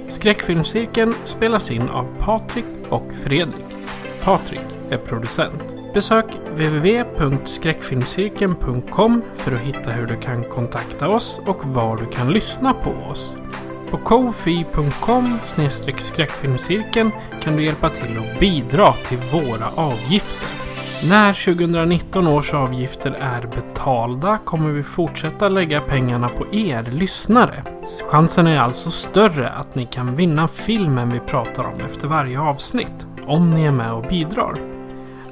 Skräckfilmscirkeln 0.10 1.14
spelas 1.26 1.72
in 1.72 1.90
av 1.90 2.08
Patrik 2.20 2.66
och 2.90 3.12
Fredrik. 3.24 3.66
Patrik 4.24 4.62
är 4.90 4.98
producent. 4.98 5.76
Besök 5.94 6.26
www.skräckfilmscirkeln.com 6.52 9.22
för 9.36 9.56
att 9.56 9.62
hitta 9.62 9.92
hur 9.92 10.08
du 10.08 10.16
kan 10.16 10.44
kontakta 10.44 11.10
oss 11.10 11.42
och 11.46 11.66
var 11.66 11.98
du 11.98 12.06
kan 12.06 12.34
lyssna 12.34 12.74
på 12.74 12.92
oss. 13.12 13.36
På 13.90 13.98
kofi.com 13.98 15.40
skräckfilmscirkeln 16.00 17.12
kan 17.42 17.56
du 17.56 17.66
hjälpa 17.66 17.90
till 17.90 18.18
att 18.18 18.40
bidra 18.40 18.94
till 18.94 19.18
våra 19.18 19.70
avgifter. 19.76 20.63
När 21.10 21.34
2019 21.34 22.28
års 22.28 22.54
avgifter 22.54 23.12
är 23.12 23.48
betalda 23.48 24.38
kommer 24.38 24.70
vi 24.70 24.84
fortsätta 24.84 25.50
lägga 25.50 25.82
pengarna 25.82 26.30
på 26.30 26.56
er 26.56 26.84
lyssnare. 26.84 27.64
Chansen 28.12 28.48
är 28.48 28.60
alltså 28.60 28.92
större 28.92 29.50
att 29.50 29.76
ni 29.76 29.86
kan 29.86 30.16
vinna 30.16 30.48
filmen 30.48 31.12
vi 31.12 31.20
pratar 31.20 31.64
om 31.64 31.82
efter 31.86 32.08
varje 32.08 32.40
avsnitt, 32.40 33.08
om 33.26 33.52
ni 33.52 33.66
är 33.66 33.72
med 33.72 33.94
och 33.94 34.04
bidrar. 34.04 34.60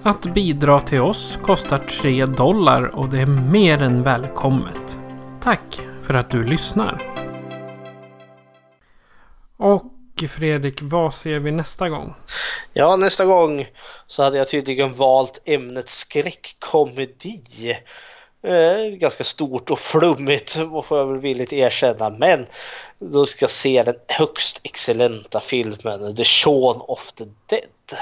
Att 0.03 0.33
bidra 0.33 0.81
till 0.81 1.01
oss 1.01 1.39
kostar 1.41 1.77
3 1.77 2.25
dollar 2.25 2.95
och 2.95 3.09
det 3.09 3.21
är 3.21 3.51
mer 3.51 3.81
än 3.81 4.03
välkommet. 4.03 4.99
Tack 5.41 5.81
för 6.01 6.13
att 6.13 6.29
du 6.29 6.43
lyssnar. 6.43 7.01
Och 9.57 9.90
Fredrik, 10.27 10.81
vad 10.81 11.13
ser 11.13 11.39
vi 11.39 11.51
nästa 11.51 11.89
gång? 11.89 12.13
Ja, 12.73 12.95
nästa 12.95 13.25
gång 13.25 13.67
så 14.07 14.23
hade 14.23 14.37
jag 14.37 14.49
tydligen 14.49 14.93
valt 14.93 15.41
ämnet 15.45 15.89
skräckkomedi. 15.89 17.77
Eh, 18.43 18.97
ganska 18.97 19.23
stort 19.23 19.69
och 19.69 19.79
flummigt 19.79 20.51
får 20.85 20.97
jag 20.97 21.07
väl 21.07 21.19
villigt 21.19 21.53
erkänna. 21.53 22.09
Men 22.09 22.45
då 22.99 23.25
ska 23.25 23.43
jag 23.43 23.49
se 23.49 23.83
den 23.83 23.95
högst 24.07 24.61
excellenta 24.63 25.39
filmen 25.39 26.15
The 26.15 26.23
Shaun 26.23 26.81
of 26.87 27.11
the 27.11 27.23
Dead. 27.49 27.99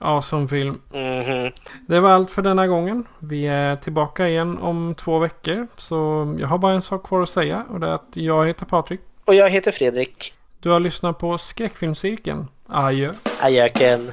Ja, 0.00 0.22
som 0.22 0.48
film. 0.48 0.80
Mhm. 0.92 1.52
Det 1.88 2.00
var 2.00 2.10
allt 2.10 2.30
för 2.30 2.42
denna 2.42 2.66
gången. 2.66 3.06
Vi 3.18 3.46
är 3.46 3.76
tillbaka 3.76 4.28
igen 4.28 4.58
om 4.58 4.94
två 4.98 5.18
veckor. 5.18 5.68
Så 5.76 5.94
jag 6.38 6.48
har 6.48 6.58
bara 6.58 6.72
en 6.72 6.82
sak 6.82 7.06
kvar 7.06 7.22
att 7.22 7.28
säga. 7.28 7.66
Och 7.70 7.80
det 7.80 7.86
är 7.86 7.92
att 7.92 8.10
jag 8.12 8.46
heter 8.46 8.66
Patrik. 8.66 9.00
Och 9.24 9.34
jag 9.34 9.50
heter 9.50 9.72
Fredrik. 9.72 10.34
Du 10.64 10.70
har 10.70 10.80
lyssnat 10.80 11.18
på 11.18 11.38
Skräckfilmscirkeln. 11.38 12.46
Adjö. 12.68 13.12
Adjöken. 13.40 14.12